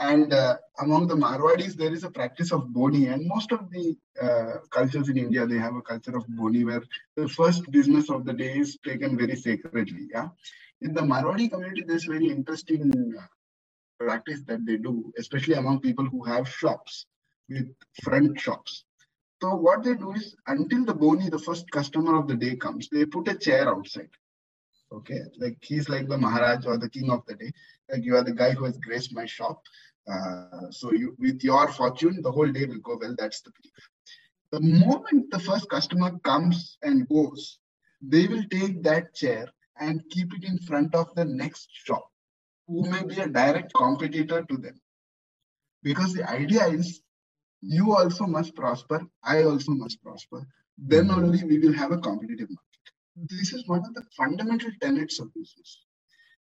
and 0.00 0.32
uh, 0.32 0.56
among 0.80 1.06
the 1.06 1.14
Marwadis, 1.14 1.74
there 1.74 1.92
is 1.92 2.04
a 2.04 2.10
practice 2.10 2.52
of 2.52 2.72
boni, 2.72 3.06
and 3.06 3.26
most 3.26 3.52
of 3.52 3.70
the 3.70 3.96
uh, 4.20 4.58
cultures 4.70 5.08
in 5.10 5.18
India 5.18 5.46
they 5.46 5.58
have 5.58 5.76
a 5.76 5.82
culture 5.82 6.16
of 6.16 6.26
boni, 6.28 6.64
where 6.64 6.82
the 7.16 7.28
first 7.28 7.70
business 7.70 8.08
of 8.08 8.24
the 8.24 8.32
day 8.32 8.58
is 8.58 8.78
taken 8.84 9.16
very 9.18 9.36
sacredly. 9.36 10.08
Yeah, 10.10 10.28
in 10.80 10.94
the 10.94 11.02
Marwadi 11.02 11.50
community, 11.50 11.84
there's 11.86 12.04
very 12.04 12.28
interesting 12.28 12.90
uh, 13.18 13.26
practice 13.98 14.40
that 14.46 14.64
they 14.64 14.78
do, 14.78 15.12
especially 15.18 15.54
among 15.54 15.80
people 15.80 16.06
who 16.06 16.24
have 16.24 16.48
shops 16.48 17.06
with 17.48 17.68
front 18.02 18.40
shops. 18.40 18.84
So 19.42 19.54
what 19.54 19.84
they 19.84 19.94
do 19.94 20.12
is 20.12 20.34
until 20.46 20.84
the 20.84 20.94
boni, 20.94 21.28
the 21.28 21.38
first 21.38 21.70
customer 21.70 22.18
of 22.18 22.28
the 22.28 22.36
day 22.36 22.56
comes, 22.56 22.88
they 22.88 23.04
put 23.04 23.28
a 23.28 23.34
chair 23.34 23.68
outside. 23.68 24.10
Okay, 24.92 25.20
like 25.38 25.56
he's 25.62 25.88
like 25.88 26.08
the 26.08 26.18
Maharaj 26.18 26.66
or 26.66 26.76
the 26.76 26.88
king 26.88 27.10
of 27.10 27.24
the 27.26 27.36
day. 27.36 27.52
Like 27.90 28.04
you 28.04 28.16
are 28.16 28.24
the 28.24 28.32
guy 28.32 28.52
who 28.52 28.64
has 28.64 28.76
graced 28.78 29.14
my 29.14 29.24
shop. 29.24 29.62
Uh, 30.10 30.70
so 30.70 30.92
you, 30.92 31.14
with 31.18 31.42
your 31.44 31.68
fortune, 31.68 32.20
the 32.22 32.30
whole 32.30 32.50
day 32.50 32.64
will 32.64 32.80
go 32.80 32.98
well. 33.00 33.14
That's 33.18 33.42
the 33.42 33.50
belief. 33.50 33.88
The 34.52 34.60
moment 34.86 35.30
the 35.30 35.38
first 35.38 35.68
customer 35.70 36.18
comes 36.20 36.78
and 36.82 37.08
goes, 37.08 37.58
they 38.02 38.26
will 38.26 38.42
take 38.50 38.82
that 38.82 39.14
chair 39.14 39.46
and 39.78 40.02
keep 40.10 40.34
it 40.34 40.44
in 40.44 40.58
front 40.58 40.94
of 40.94 41.14
the 41.14 41.24
next 41.24 41.68
shop 41.72 42.10
who 42.66 42.88
may 42.88 43.02
be 43.04 43.20
a 43.20 43.28
direct 43.28 43.72
competitor 43.74 44.44
to 44.48 44.56
them. 44.56 44.80
Because 45.82 46.12
the 46.12 46.28
idea 46.28 46.66
is 46.66 47.00
you 47.62 47.94
also 47.96 48.26
must 48.26 48.54
prosper, 48.54 49.00
I 49.22 49.42
also 49.44 49.72
must 49.72 50.02
prosper. 50.02 50.46
Then 50.78 51.08
mm-hmm. 51.08 51.24
only 51.24 51.44
we 51.44 51.58
will 51.58 51.74
have 51.74 51.92
a 51.92 51.98
competitive 51.98 52.48
market. 52.48 53.28
This 53.28 53.52
is 53.52 53.68
one 53.68 53.80
of 53.80 53.94
the 53.94 54.02
fundamental 54.16 54.70
tenets 54.80 55.20
of 55.20 55.32
business. 55.34 55.84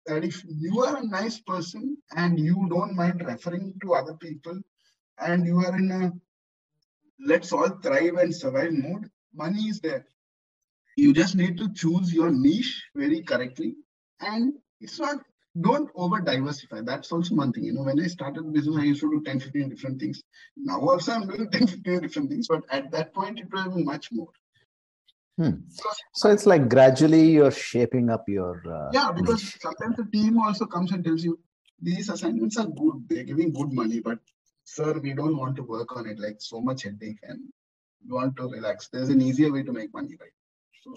That 0.07 0.23
if 0.23 0.43
you 0.47 0.83
are 0.83 0.97
a 0.97 1.05
nice 1.05 1.39
person 1.39 1.97
and 2.15 2.39
you 2.39 2.67
don't 2.69 2.95
mind 2.95 3.23
referring 3.25 3.73
to 3.81 3.93
other 3.93 4.13
people 4.15 4.59
and 5.19 5.45
you 5.45 5.59
are 5.59 5.75
in 5.77 5.91
a 5.91 6.11
let's 7.19 7.51
all 7.51 7.69
thrive 7.69 8.15
and 8.15 8.33
survive 8.33 8.71
mode, 8.71 9.09
money 9.33 9.63
is 9.63 9.79
there. 9.81 10.05
You 10.95 11.13
just 11.13 11.35
need 11.35 11.57
to 11.57 11.71
choose 11.73 12.13
your 12.13 12.31
niche 12.31 12.83
very 12.95 13.21
correctly. 13.21 13.75
And 14.19 14.53
it's 14.79 14.99
not 14.99 15.17
don't 15.61 15.89
over 15.95 16.19
diversify. 16.19 16.81
That's 16.81 17.11
also 17.11 17.35
one 17.35 17.51
thing. 17.51 17.63
You 17.63 17.73
know, 17.73 17.83
when 17.83 17.99
I 17.99 18.07
started 18.07 18.53
business, 18.53 18.77
I 18.77 18.83
used 18.83 19.01
to 19.01 19.09
do 19.09 19.23
10, 19.23 19.39
15 19.39 19.69
different 19.69 19.99
things. 19.99 20.21
Now 20.55 20.79
also 20.79 21.13
I'm 21.13 21.27
doing 21.27 21.49
10, 21.51 21.67
15 21.67 22.01
different 22.01 22.29
things, 22.29 22.47
but 22.47 22.63
at 22.69 22.91
that 22.91 23.13
point 23.13 23.39
it 23.39 23.51
was 23.51 23.73
much 23.75 24.09
more. 24.11 24.29
Hmm. 25.37 25.51
So 26.13 26.31
it's 26.31 26.45
like 26.47 26.67
gradually 26.67 27.29
you're 27.29 27.51
shaping 27.51 28.09
up 28.09 28.27
your. 28.27 28.61
Uh, 28.67 28.89
yeah, 28.91 29.11
because 29.11 29.43
niche. 29.43 29.57
sometimes 29.61 29.97
the 29.97 30.05
team 30.05 30.39
also 30.39 30.65
comes 30.65 30.91
and 30.91 31.03
tells 31.03 31.23
you 31.23 31.39
these 31.79 32.09
assignments 32.09 32.57
are 32.57 32.65
good, 32.65 33.05
they're 33.07 33.23
giving 33.23 33.53
good 33.53 33.71
money, 33.71 33.99
but 33.99 34.17
sir, 34.63 34.99
we 34.99 35.13
don't 35.13 35.37
want 35.37 35.55
to 35.55 35.63
work 35.63 35.95
on 35.95 36.07
it 36.07 36.19
like 36.19 36.37
so 36.39 36.59
much 36.59 36.83
headache 36.83 37.19
and 37.23 37.39
we 38.03 38.13
want 38.13 38.35
to 38.37 38.49
relax. 38.49 38.87
There's 38.87 39.09
an 39.09 39.21
easier 39.21 39.51
way 39.51 39.63
to 39.63 39.71
make 39.71 39.93
money, 39.93 40.17
right? 40.19 40.31
So. 40.83 40.95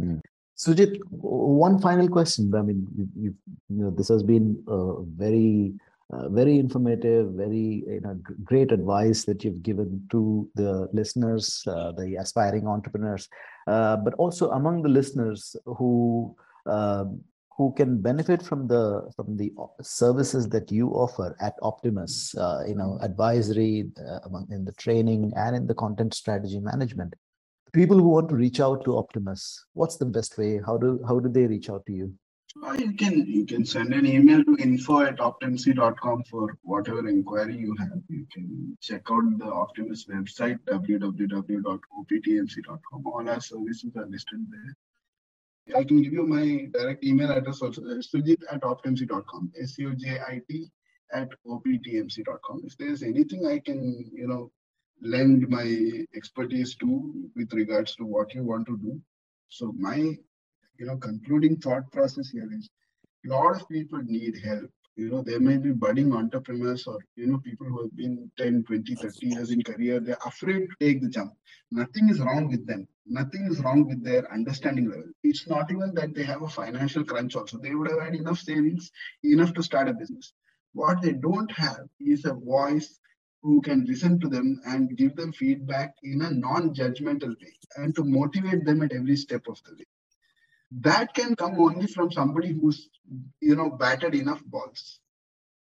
Hmm. 0.00 0.18
Sujit, 0.56 0.98
one 1.10 1.78
final 1.78 2.08
question. 2.08 2.54
I 2.54 2.62
mean, 2.62 2.86
you, 2.96 3.08
you, 3.14 3.34
you 3.68 3.84
know, 3.84 3.90
this 3.90 4.08
has 4.08 4.22
been 4.22 4.64
a 4.66 5.02
very, 5.02 5.74
uh, 6.12 6.28
very 6.28 6.58
informative, 6.58 7.32
very 7.32 7.84
you 7.86 8.00
know, 8.02 8.18
great 8.44 8.72
advice 8.72 9.24
that 9.24 9.44
you've 9.44 9.62
given 9.62 10.06
to 10.10 10.48
the 10.54 10.88
listeners, 10.92 11.62
uh, 11.66 11.92
the 11.92 12.16
aspiring 12.16 12.66
entrepreneurs, 12.66 13.28
uh, 13.66 13.96
but 13.96 14.14
also 14.14 14.50
among 14.50 14.82
the 14.82 14.88
listeners 14.88 15.56
who 15.66 16.34
um, 16.66 17.20
who 17.56 17.72
can 17.72 18.00
benefit 18.00 18.42
from 18.42 18.68
the 18.68 19.10
from 19.16 19.36
the 19.36 19.52
services 19.82 20.48
that 20.48 20.70
you 20.70 20.90
offer 20.90 21.36
at 21.40 21.54
Optimus. 21.62 22.34
Uh, 22.36 22.62
you 22.68 22.74
know, 22.74 22.98
advisory 23.02 23.90
uh, 23.98 24.20
among 24.24 24.46
in 24.50 24.64
the 24.64 24.72
training 24.72 25.32
and 25.36 25.56
in 25.56 25.66
the 25.66 25.74
content 25.74 26.14
strategy 26.14 26.60
management 26.60 27.14
people 27.72 27.98
who 27.98 28.08
want 28.08 28.28
to 28.28 28.34
reach 28.34 28.58
out 28.58 28.82
to 28.84 28.96
Optimus, 28.96 29.66
what's 29.74 29.96
the 29.96 30.06
best 30.06 30.38
way? 30.38 30.60
How 30.64 30.76
do 30.78 31.00
how 31.06 31.18
do 31.18 31.28
they 31.28 31.46
reach 31.46 31.68
out 31.68 31.84
to 31.86 31.92
you? 31.92 32.14
Uh, 32.64 32.72
you 32.72 32.92
can 32.92 33.26
you 33.26 33.44
can 33.44 33.64
send 33.64 33.92
an 33.92 34.06
email 34.06 34.44
to 34.44 34.56
info 34.56 35.00
at 35.00 35.18
optmc.com 35.18 36.22
for 36.24 36.56
whatever 36.62 37.06
inquiry 37.08 37.56
you 37.56 37.74
have. 37.78 38.00
You 38.08 38.26
can 38.32 38.76
check 38.80 39.02
out 39.10 39.38
the 39.38 39.44
Optimus 39.44 40.06
website 40.06 40.58
www.optmc.com. 40.66 43.06
All 43.06 43.28
our 43.28 43.40
services 43.40 43.94
are 43.96 44.06
listed 44.06 44.46
there. 44.50 44.76
I 45.74 45.84
can 45.84 46.02
give 46.02 46.12
you 46.12 46.26
my 46.26 46.68
direct 46.72 47.04
email 47.04 47.30
address 47.30 47.60
also. 47.60 47.82
Sujit 47.82 48.38
at 48.50 48.62
optmc.com. 48.62 49.52
S-U-J-I-T 49.60 50.70
at 51.12 51.28
optmc.com. 51.46 52.62
If 52.64 52.76
there's 52.78 53.02
anything 53.02 53.46
I 53.46 53.58
can, 53.58 54.10
you 54.12 54.28
know, 54.28 54.50
lend 55.02 55.48
my 55.48 56.04
expertise 56.14 56.76
to 56.76 57.28
with 57.34 57.52
regards 57.52 57.96
to 57.96 58.04
what 58.04 58.34
you 58.34 58.44
want 58.44 58.66
to 58.66 58.78
do. 58.78 59.00
So 59.48 59.74
my, 59.76 60.16
you 60.78 60.86
know, 60.86 60.96
concluding 60.96 61.56
thought 61.56 61.90
process 61.92 62.30
here 62.30 62.48
is 62.52 62.68
a 63.26 63.30
lot 63.30 63.56
of 63.56 63.68
people 63.68 64.00
need 64.04 64.38
help. 64.44 64.70
You 64.96 65.10
know, 65.10 65.22
there 65.22 65.40
may 65.40 65.58
be 65.58 65.72
budding 65.72 66.14
entrepreneurs 66.14 66.86
or, 66.86 66.98
you 67.16 67.26
know, 67.26 67.38
people 67.38 67.66
who 67.66 67.82
have 67.82 67.96
been 67.96 68.30
10, 68.38 68.64
20, 68.64 68.94
30 68.94 69.26
years 69.26 69.50
in 69.50 69.62
career. 69.62 70.00
They're 70.00 70.16
afraid 70.24 70.68
to 70.68 70.76
take 70.80 71.02
the 71.02 71.08
jump. 71.08 71.34
Nothing 71.70 72.08
is 72.08 72.18
wrong 72.20 72.48
with 72.48 72.66
them. 72.66 72.88
Nothing 73.06 73.46
is 73.50 73.60
wrong 73.60 73.86
with 73.86 74.02
their 74.02 74.32
understanding 74.32 74.88
level. 74.88 75.10
It's 75.22 75.46
not 75.46 75.70
even 75.70 75.92
that 75.94 76.14
they 76.14 76.22
have 76.22 76.42
a 76.42 76.48
financial 76.48 77.04
crunch 77.04 77.36
also. 77.36 77.58
They 77.58 77.74
would 77.74 77.90
have 77.90 78.00
had 78.00 78.14
enough 78.14 78.38
savings, 78.38 78.90
enough 79.22 79.52
to 79.54 79.62
start 79.62 79.88
a 79.88 79.94
business. 79.94 80.32
What 80.72 81.02
they 81.02 81.12
don't 81.12 81.50
have 81.52 81.88
is 82.00 82.24
a 82.24 82.32
voice 82.32 82.98
who 83.42 83.60
can 83.60 83.84
listen 83.84 84.18
to 84.20 84.28
them 84.28 84.60
and 84.66 84.96
give 84.96 85.14
them 85.14 85.32
feedback 85.32 85.94
in 86.02 86.22
a 86.22 86.30
non-judgmental 86.30 87.40
way 87.40 87.52
and 87.76 87.94
to 87.94 88.02
motivate 88.02 88.64
them 88.64 88.82
at 88.82 88.92
every 88.92 89.16
step 89.16 89.42
of 89.46 89.62
the 89.64 89.72
way 89.72 89.84
that 90.70 91.14
can 91.14 91.36
come 91.36 91.58
only 91.60 91.86
from 91.86 92.10
somebody 92.10 92.52
who's 92.52 92.88
you 93.40 93.56
know 93.56 93.70
batted 93.70 94.14
enough 94.14 94.42
balls. 94.44 95.00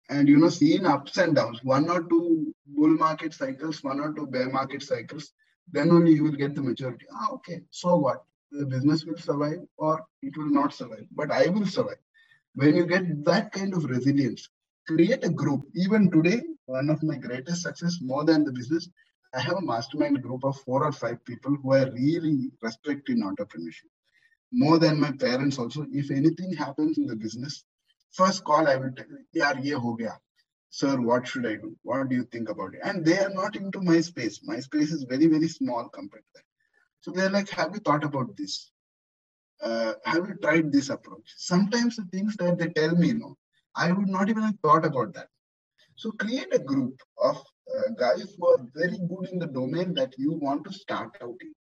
And 0.08 0.28
you 0.28 0.38
know 0.38 0.48
seen 0.48 0.86
ups 0.86 1.18
and 1.18 1.36
downs. 1.36 1.62
One 1.62 1.88
or 1.88 2.02
two 2.02 2.54
bull 2.66 2.88
market 2.88 3.34
cycles 3.34 3.82
one 3.82 4.00
or 4.00 4.12
two 4.12 4.26
bear 4.26 4.48
market 4.50 4.82
cycles 4.82 5.32
then 5.72 5.90
only 5.92 6.12
you 6.12 6.24
will 6.24 6.32
get 6.32 6.54
the 6.54 6.62
majority 6.62 7.06
ah, 7.12 7.28
okay. 7.32 7.62
So 7.70 7.96
what? 7.96 8.24
The 8.50 8.66
business 8.66 9.04
will 9.04 9.18
survive 9.18 9.60
or 9.76 10.04
it 10.22 10.36
will 10.36 10.50
not 10.50 10.74
survive? 10.74 11.06
But 11.12 11.30
i 11.30 11.46
will 11.46 11.66
survive. 11.66 12.02
When 12.54 12.74
you 12.74 12.86
get 12.86 13.24
that 13.24 13.52
kind 13.52 13.74
of 13.74 13.84
resilience 13.84 14.48
create 14.88 15.24
a 15.24 15.30
group. 15.30 15.62
Even 15.74 16.10
today 16.10 16.42
one 16.66 16.90
of 16.90 17.02
my 17.02 17.16
greatest 17.16 17.62
success 17.62 17.98
more 18.00 18.24
than 18.24 18.44
the 18.44 18.52
business 18.52 18.88
i 19.34 19.40
have 19.40 19.56
a 19.58 19.68
mastermind 19.72 20.22
group 20.22 20.44
of 20.44 20.56
four 20.66 20.84
or 20.84 20.92
five 20.92 21.18
people 21.24 21.56
who 21.62 21.72
i 21.74 21.82
really 22.00 22.50
respect 22.62 23.08
in 23.08 23.22
entrepreneurship 23.30 23.90
more 24.52 24.78
than 24.78 25.00
my 25.00 25.12
parents 25.12 25.58
also. 25.58 25.86
If 25.92 26.10
anything 26.10 26.52
happens 26.54 26.98
in 26.98 27.06
the 27.06 27.16
business 27.16 27.64
first 28.12 28.44
call 28.44 28.66
i 28.66 28.76
will 28.76 28.92
tell 28.96 29.06
yaar 29.34 29.64
ye 29.64 29.70
ho 29.72 29.94
gaya. 29.94 30.18
Sir 30.70 31.00
what 31.00 31.26
should 31.26 31.46
i 31.46 31.54
do? 31.56 31.76
What 31.82 32.08
do 32.08 32.16
you 32.16 32.24
think 32.24 32.48
about 32.48 32.74
it? 32.74 32.80
And 32.84 33.04
they 33.04 33.18
are 33.18 33.30
not 33.30 33.56
into 33.56 33.80
my 33.80 34.00
space. 34.00 34.40
My 34.44 34.60
space 34.60 34.92
is 34.92 35.04
very 35.04 35.26
very 35.26 35.48
small 35.48 35.88
compared 35.88 36.24
to 36.24 36.30
that 36.34 36.44
so 37.00 37.10
they're 37.12 37.30
like 37.30 37.48
have 37.50 37.72
you 37.74 37.80
thought 37.80 38.04
about 38.04 38.36
this? 38.36 38.70
Uh, 39.62 39.94
have 40.04 40.26
you 40.28 40.34
tried 40.42 40.72
this 40.72 40.88
approach? 40.90 41.34
Sometimes 41.36 41.96
the 41.96 42.04
things 42.04 42.36
that 42.36 42.58
they 42.58 42.68
tell 42.68 42.94
me 42.96 43.08
you 43.08 43.18
know 43.18 43.36
i 43.76 43.92
would 43.92 44.08
not 44.08 44.28
even 44.28 44.42
have 44.42 44.58
thought 44.62 44.84
about 44.84 45.14
that. 45.14 45.28
So 45.96 46.10
create 46.12 46.52
a 46.52 46.58
group 46.58 47.00
of 47.22 47.36
uh, 47.36 47.90
guys 47.98 48.34
who 48.36 48.46
are 48.48 48.66
very 48.74 48.98
good 48.98 49.28
in 49.32 49.38
the 49.38 49.46
domain 49.46 49.94
that 49.94 50.14
you 50.18 50.32
want 50.32 50.64
to 50.64 50.72
start 50.72 51.16
out 51.22 51.36
in. 51.40 51.52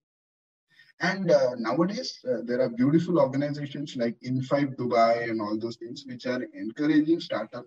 And 1.00 1.30
uh, 1.30 1.54
nowadays, 1.58 2.18
uh, 2.28 2.38
there 2.44 2.60
are 2.60 2.68
beautiful 2.68 3.20
organizations 3.20 3.96
like 3.96 4.16
In5 4.20 4.76
Dubai 4.76 5.30
and 5.30 5.40
all 5.40 5.56
those 5.58 5.76
things, 5.76 6.04
which 6.06 6.26
are 6.26 6.42
encouraging 6.54 7.20
startup 7.20 7.66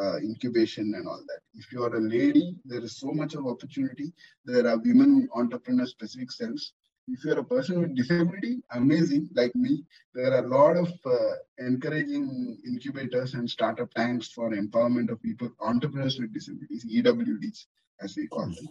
uh, 0.00 0.18
incubation 0.18 0.94
and 0.94 1.06
all 1.08 1.22
that. 1.26 1.40
If 1.54 1.72
you 1.72 1.82
are 1.82 1.94
a 1.96 2.00
lady, 2.00 2.56
there 2.64 2.80
is 2.80 2.96
so 2.96 3.10
much 3.12 3.34
of 3.34 3.46
opportunity. 3.46 4.12
There 4.44 4.66
are 4.68 4.78
women 4.78 5.28
entrepreneur 5.34 5.86
specific 5.86 6.30
cells 6.30 6.72
if 7.08 7.24
you're 7.24 7.38
a 7.38 7.44
person 7.44 7.80
with 7.80 7.96
disability, 7.96 8.62
amazing, 8.70 9.28
like 9.34 9.54
me, 9.56 9.84
there 10.14 10.32
are 10.32 10.44
a 10.44 10.48
lot 10.48 10.76
of 10.76 10.92
uh, 11.04 11.34
encouraging 11.58 12.58
incubators 12.64 13.34
and 13.34 13.48
startup 13.50 13.92
tanks 13.94 14.28
for 14.28 14.50
empowerment 14.50 15.10
of 15.10 15.20
people, 15.22 15.50
entrepreneurs 15.60 16.18
with 16.20 16.32
disabilities, 16.32 16.84
EWDs, 16.84 17.66
as 18.00 18.16
we 18.16 18.28
call 18.28 18.46
them. 18.46 18.68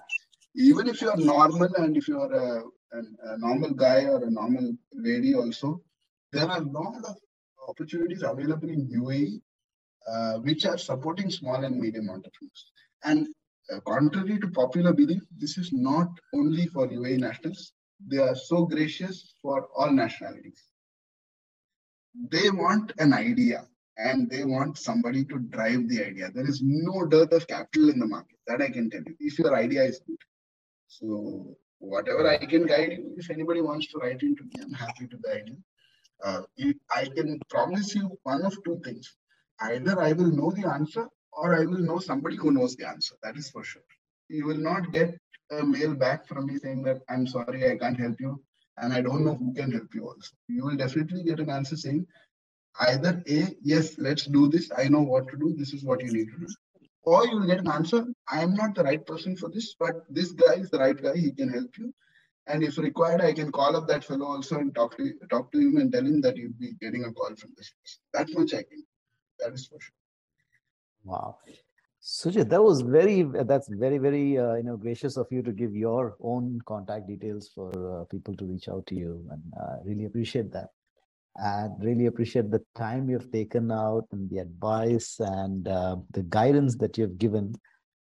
Even 0.55 0.87
if 0.87 1.01
you're 1.01 1.17
normal 1.17 1.69
and 1.75 1.97
if 1.97 2.07
you're 2.07 2.33
a, 2.33 2.63
a, 2.93 3.33
a 3.33 3.37
normal 3.37 3.71
guy 3.71 4.05
or 4.05 4.23
a 4.23 4.29
normal 4.29 4.73
lady 4.93 5.33
also, 5.35 5.81
there 6.31 6.47
are 6.47 6.59
a 6.59 6.65
lot 6.65 6.95
of 7.05 7.15
opportunities 7.67 8.23
available 8.23 8.69
in 8.69 8.89
UAE 8.89 9.41
uh, 10.07 10.39
which 10.39 10.65
are 10.65 10.77
supporting 10.77 11.29
small 11.29 11.63
and 11.63 11.79
medium 11.79 12.09
entrepreneurs. 12.09 12.71
And 13.03 13.27
uh, 13.71 13.79
contrary 13.81 14.39
to 14.39 14.47
popular 14.49 14.93
belief, 14.93 15.21
this 15.37 15.57
is 15.57 15.71
not 15.71 16.09
only 16.33 16.67
for 16.67 16.87
UAE 16.87 17.19
nationals 17.19 17.73
they 18.07 18.17
are 18.17 18.35
so 18.35 18.65
gracious 18.65 19.35
for 19.41 19.67
all 19.75 19.91
nationalities. 19.91 20.63
they 22.31 22.49
want 22.49 22.91
an 22.99 23.13
idea 23.13 23.65
and 23.97 24.29
they 24.29 24.43
want 24.43 24.77
somebody 24.77 25.23
to 25.25 25.39
drive 25.55 25.87
the 25.87 26.05
idea. 26.05 26.29
There 26.33 26.49
is 26.49 26.61
no 26.61 27.05
dearth 27.05 27.31
of 27.31 27.47
capital 27.47 27.89
in 27.89 27.99
the 27.99 28.07
market. 28.07 28.37
That 28.47 28.61
I 28.61 28.69
can 28.69 28.89
tell 28.89 29.01
you. 29.05 29.15
If 29.19 29.39
your 29.39 29.55
idea 29.55 29.83
is 29.83 30.01
good. 30.05 30.17
So 30.87 31.55
whatever 31.81 32.27
I 32.27 32.37
can 32.37 32.65
guide 32.65 32.91
you, 32.93 33.13
if 33.17 33.29
anybody 33.29 33.61
wants 33.61 33.87
to 33.87 33.97
write 33.97 34.21
into 34.21 34.43
me, 34.43 34.51
I'm 34.61 34.73
happy 34.73 35.07
to 35.07 35.17
guide 35.17 35.47
you. 35.47 35.57
Uh, 36.23 36.41
I 36.95 37.05
can 37.05 37.39
promise 37.49 37.95
you 37.95 38.17
one 38.23 38.45
of 38.45 38.55
two 38.63 38.79
things. 38.83 39.15
Either 39.59 39.99
I 39.99 40.13
will 40.13 40.31
know 40.31 40.51
the 40.51 40.67
answer 40.67 41.07
or 41.33 41.55
I 41.55 41.65
will 41.65 41.79
know 41.79 41.99
somebody 41.99 42.35
who 42.35 42.51
knows 42.51 42.75
the 42.75 42.87
answer. 42.87 43.15
That 43.23 43.37
is 43.37 43.49
for 43.49 43.63
sure. 43.63 43.81
You 44.29 44.45
will 44.45 44.57
not 44.57 44.91
get 44.91 45.17
a 45.51 45.63
mail 45.63 45.95
back 45.95 46.27
from 46.27 46.45
me 46.45 46.57
saying 46.57 46.83
that 46.83 47.01
I'm 47.09 47.27
sorry, 47.27 47.69
I 47.69 47.77
can't 47.77 47.99
help 47.99 48.19
you, 48.19 48.41
and 48.77 48.93
I 48.93 49.01
don't 49.01 49.25
know 49.25 49.35
who 49.35 49.53
can 49.53 49.71
help 49.71 49.93
you 49.93 50.05
also. 50.05 50.33
You 50.47 50.63
will 50.65 50.77
definitely 50.77 51.23
get 51.23 51.39
an 51.39 51.49
answer 51.49 51.75
saying 51.75 52.05
either 52.79 53.21
A, 53.27 53.47
yes, 53.61 53.97
let's 53.97 54.25
do 54.25 54.47
this, 54.47 54.71
I 54.77 54.87
know 54.87 55.01
what 55.01 55.27
to 55.29 55.37
do, 55.37 55.53
this 55.57 55.73
is 55.73 55.83
what 55.83 56.01
you 56.01 56.13
need 56.13 56.27
to 56.31 56.39
do. 56.39 56.47
Or 57.03 57.25
you 57.25 57.39
will 57.39 57.47
get 57.47 57.59
an 57.59 57.67
answer, 57.67 58.05
I 58.29 58.41
am 58.41 58.53
not 58.53 58.75
the 58.75 58.83
right 58.83 59.03
person 59.05 59.35
for 59.35 59.49
this, 59.49 59.75
but 59.79 60.03
this 60.09 60.31
guy 60.31 60.55
is 60.55 60.69
the 60.69 60.79
right 60.79 61.01
guy, 61.01 61.15
he 61.15 61.31
can 61.31 61.49
help 61.49 61.77
you. 61.77 61.93
And 62.47 62.63
if 62.63 62.77
required, 62.77 63.21
I 63.21 63.33
can 63.33 63.51
call 63.51 63.75
up 63.75 63.87
that 63.87 64.03
fellow 64.03 64.25
also 64.25 64.57
and 64.57 64.73
talk 64.73 64.97
to 64.97 65.13
talk 65.29 65.51
to 65.51 65.59
him 65.59 65.77
and 65.77 65.91
tell 65.91 66.05
him 66.05 66.21
that 66.21 66.37
you'll 66.37 66.59
be 66.59 66.73
getting 66.81 67.05
a 67.05 67.11
call 67.11 67.35
from 67.35 67.51
this 67.57 67.71
person. 67.81 67.99
That 68.13 68.27
much 68.37 68.53
I 68.53 68.63
can. 68.63 68.83
That 69.39 69.53
is 69.53 69.67
for 69.67 69.79
sure. 69.79 69.93
Wow. 71.03 71.37
Sujit, 72.03 72.49
that 72.49 72.63
was 72.63 72.81
very, 72.81 73.21
that's 73.23 73.67
very, 73.69 73.99
very, 73.99 74.37
uh, 74.37 74.55
you 74.55 74.63
know, 74.63 74.75
gracious 74.75 75.17
of 75.17 75.27
you 75.29 75.43
to 75.43 75.51
give 75.51 75.75
your 75.75 76.15
own 76.19 76.59
contact 76.65 77.07
details 77.07 77.49
for 77.53 78.01
uh, 78.01 78.05
people 78.05 78.35
to 78.35 78.45
reach 78.45 78.67
out 78.69 78.87
to 78.87 78.95
you. 78.95 79.23
And 79.29 79.41
I 79.59 79.63
uh, 79.63 79.77
really 79.85 80.05
appreciate 80.05 80.51
that. 80.53 80.69
And 81.37 81.73
really 81.83 82.07
appreciate 82.07 82.51
the 82.51 82.61
time 82.75 83.09
you've 83.09 83.31
taken 83.31 83.71
out 83.71 84.05
and 84.11 84.29
the 84.29 84.39
advice 84.39 85.15
and 85.19 85.67
uh, 85.67 85.95
the 86.11 86.23
guidance 86.23 86.75
that 86.77 86.97
you've 86.97 87.17
given. 87.17 87.53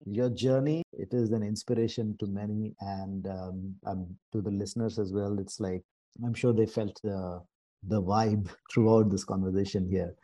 Your 0.06 0.30
journey, 0.30 0.84
it 0.94 1.10
is 1.12 1.32
an 1.32 1.44
inspiration 1.44 2.16
to 2.20 2.28
many 2.28 2.74
and 2.80 3.28
um, 3.28 3.76
um, 3.86 4.08
to 4.32 4.42
the 4.42 4.52
listeners 4.52 4.98
as 4.98 5.12
well. 5.12 5.40
It's 5.40 5.60
like, 5.60 5.82
I'm 6.24 6.34
sure 6.34 6.54
they 6.54 6.68
felt 6.68 6.98
the, 7.04 7.42
the 7.84 8.02
vibe 8.02 8.50
throughout 8.72 9.10
this 9.12 9.26
conversation 9.26 9.90
here. 9.90 10.16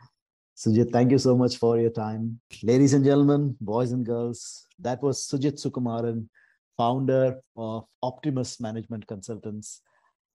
Sujit, 0.56 0.90
thank 0.92 1.10
you 1.10 1.18
so 1.18 1.36
much 1.36 1.56
for 1.56 1.78
your 1.78 1.90
time. 1.90 2.40
Ladies 2.62 2.94
and 2.94 3.04
gentlemen, 3.04 3.56
boys 3.60 3.90
and 3.92 4.06
girls, 4.06 4.66
that 4.78 5.02
was 5.02 5.28
Sujit 5.28 5.60
Sukumaran, 5.60 6.28
founder 6.76 7.40
of 7.56 7.84
Optimus 8.02 8.60
Management 8.60 9.06
Consultants. 9.06 9.82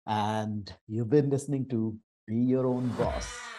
And 0.05 0.71
you've 0.87 1.09
been 1.09 1.29
listening 1.29 1.67
to 1.69 1.97
Be 2.29 2.35
Your 2.35 2.67
Own 2.67 2.89
Boss. 2.89 3.58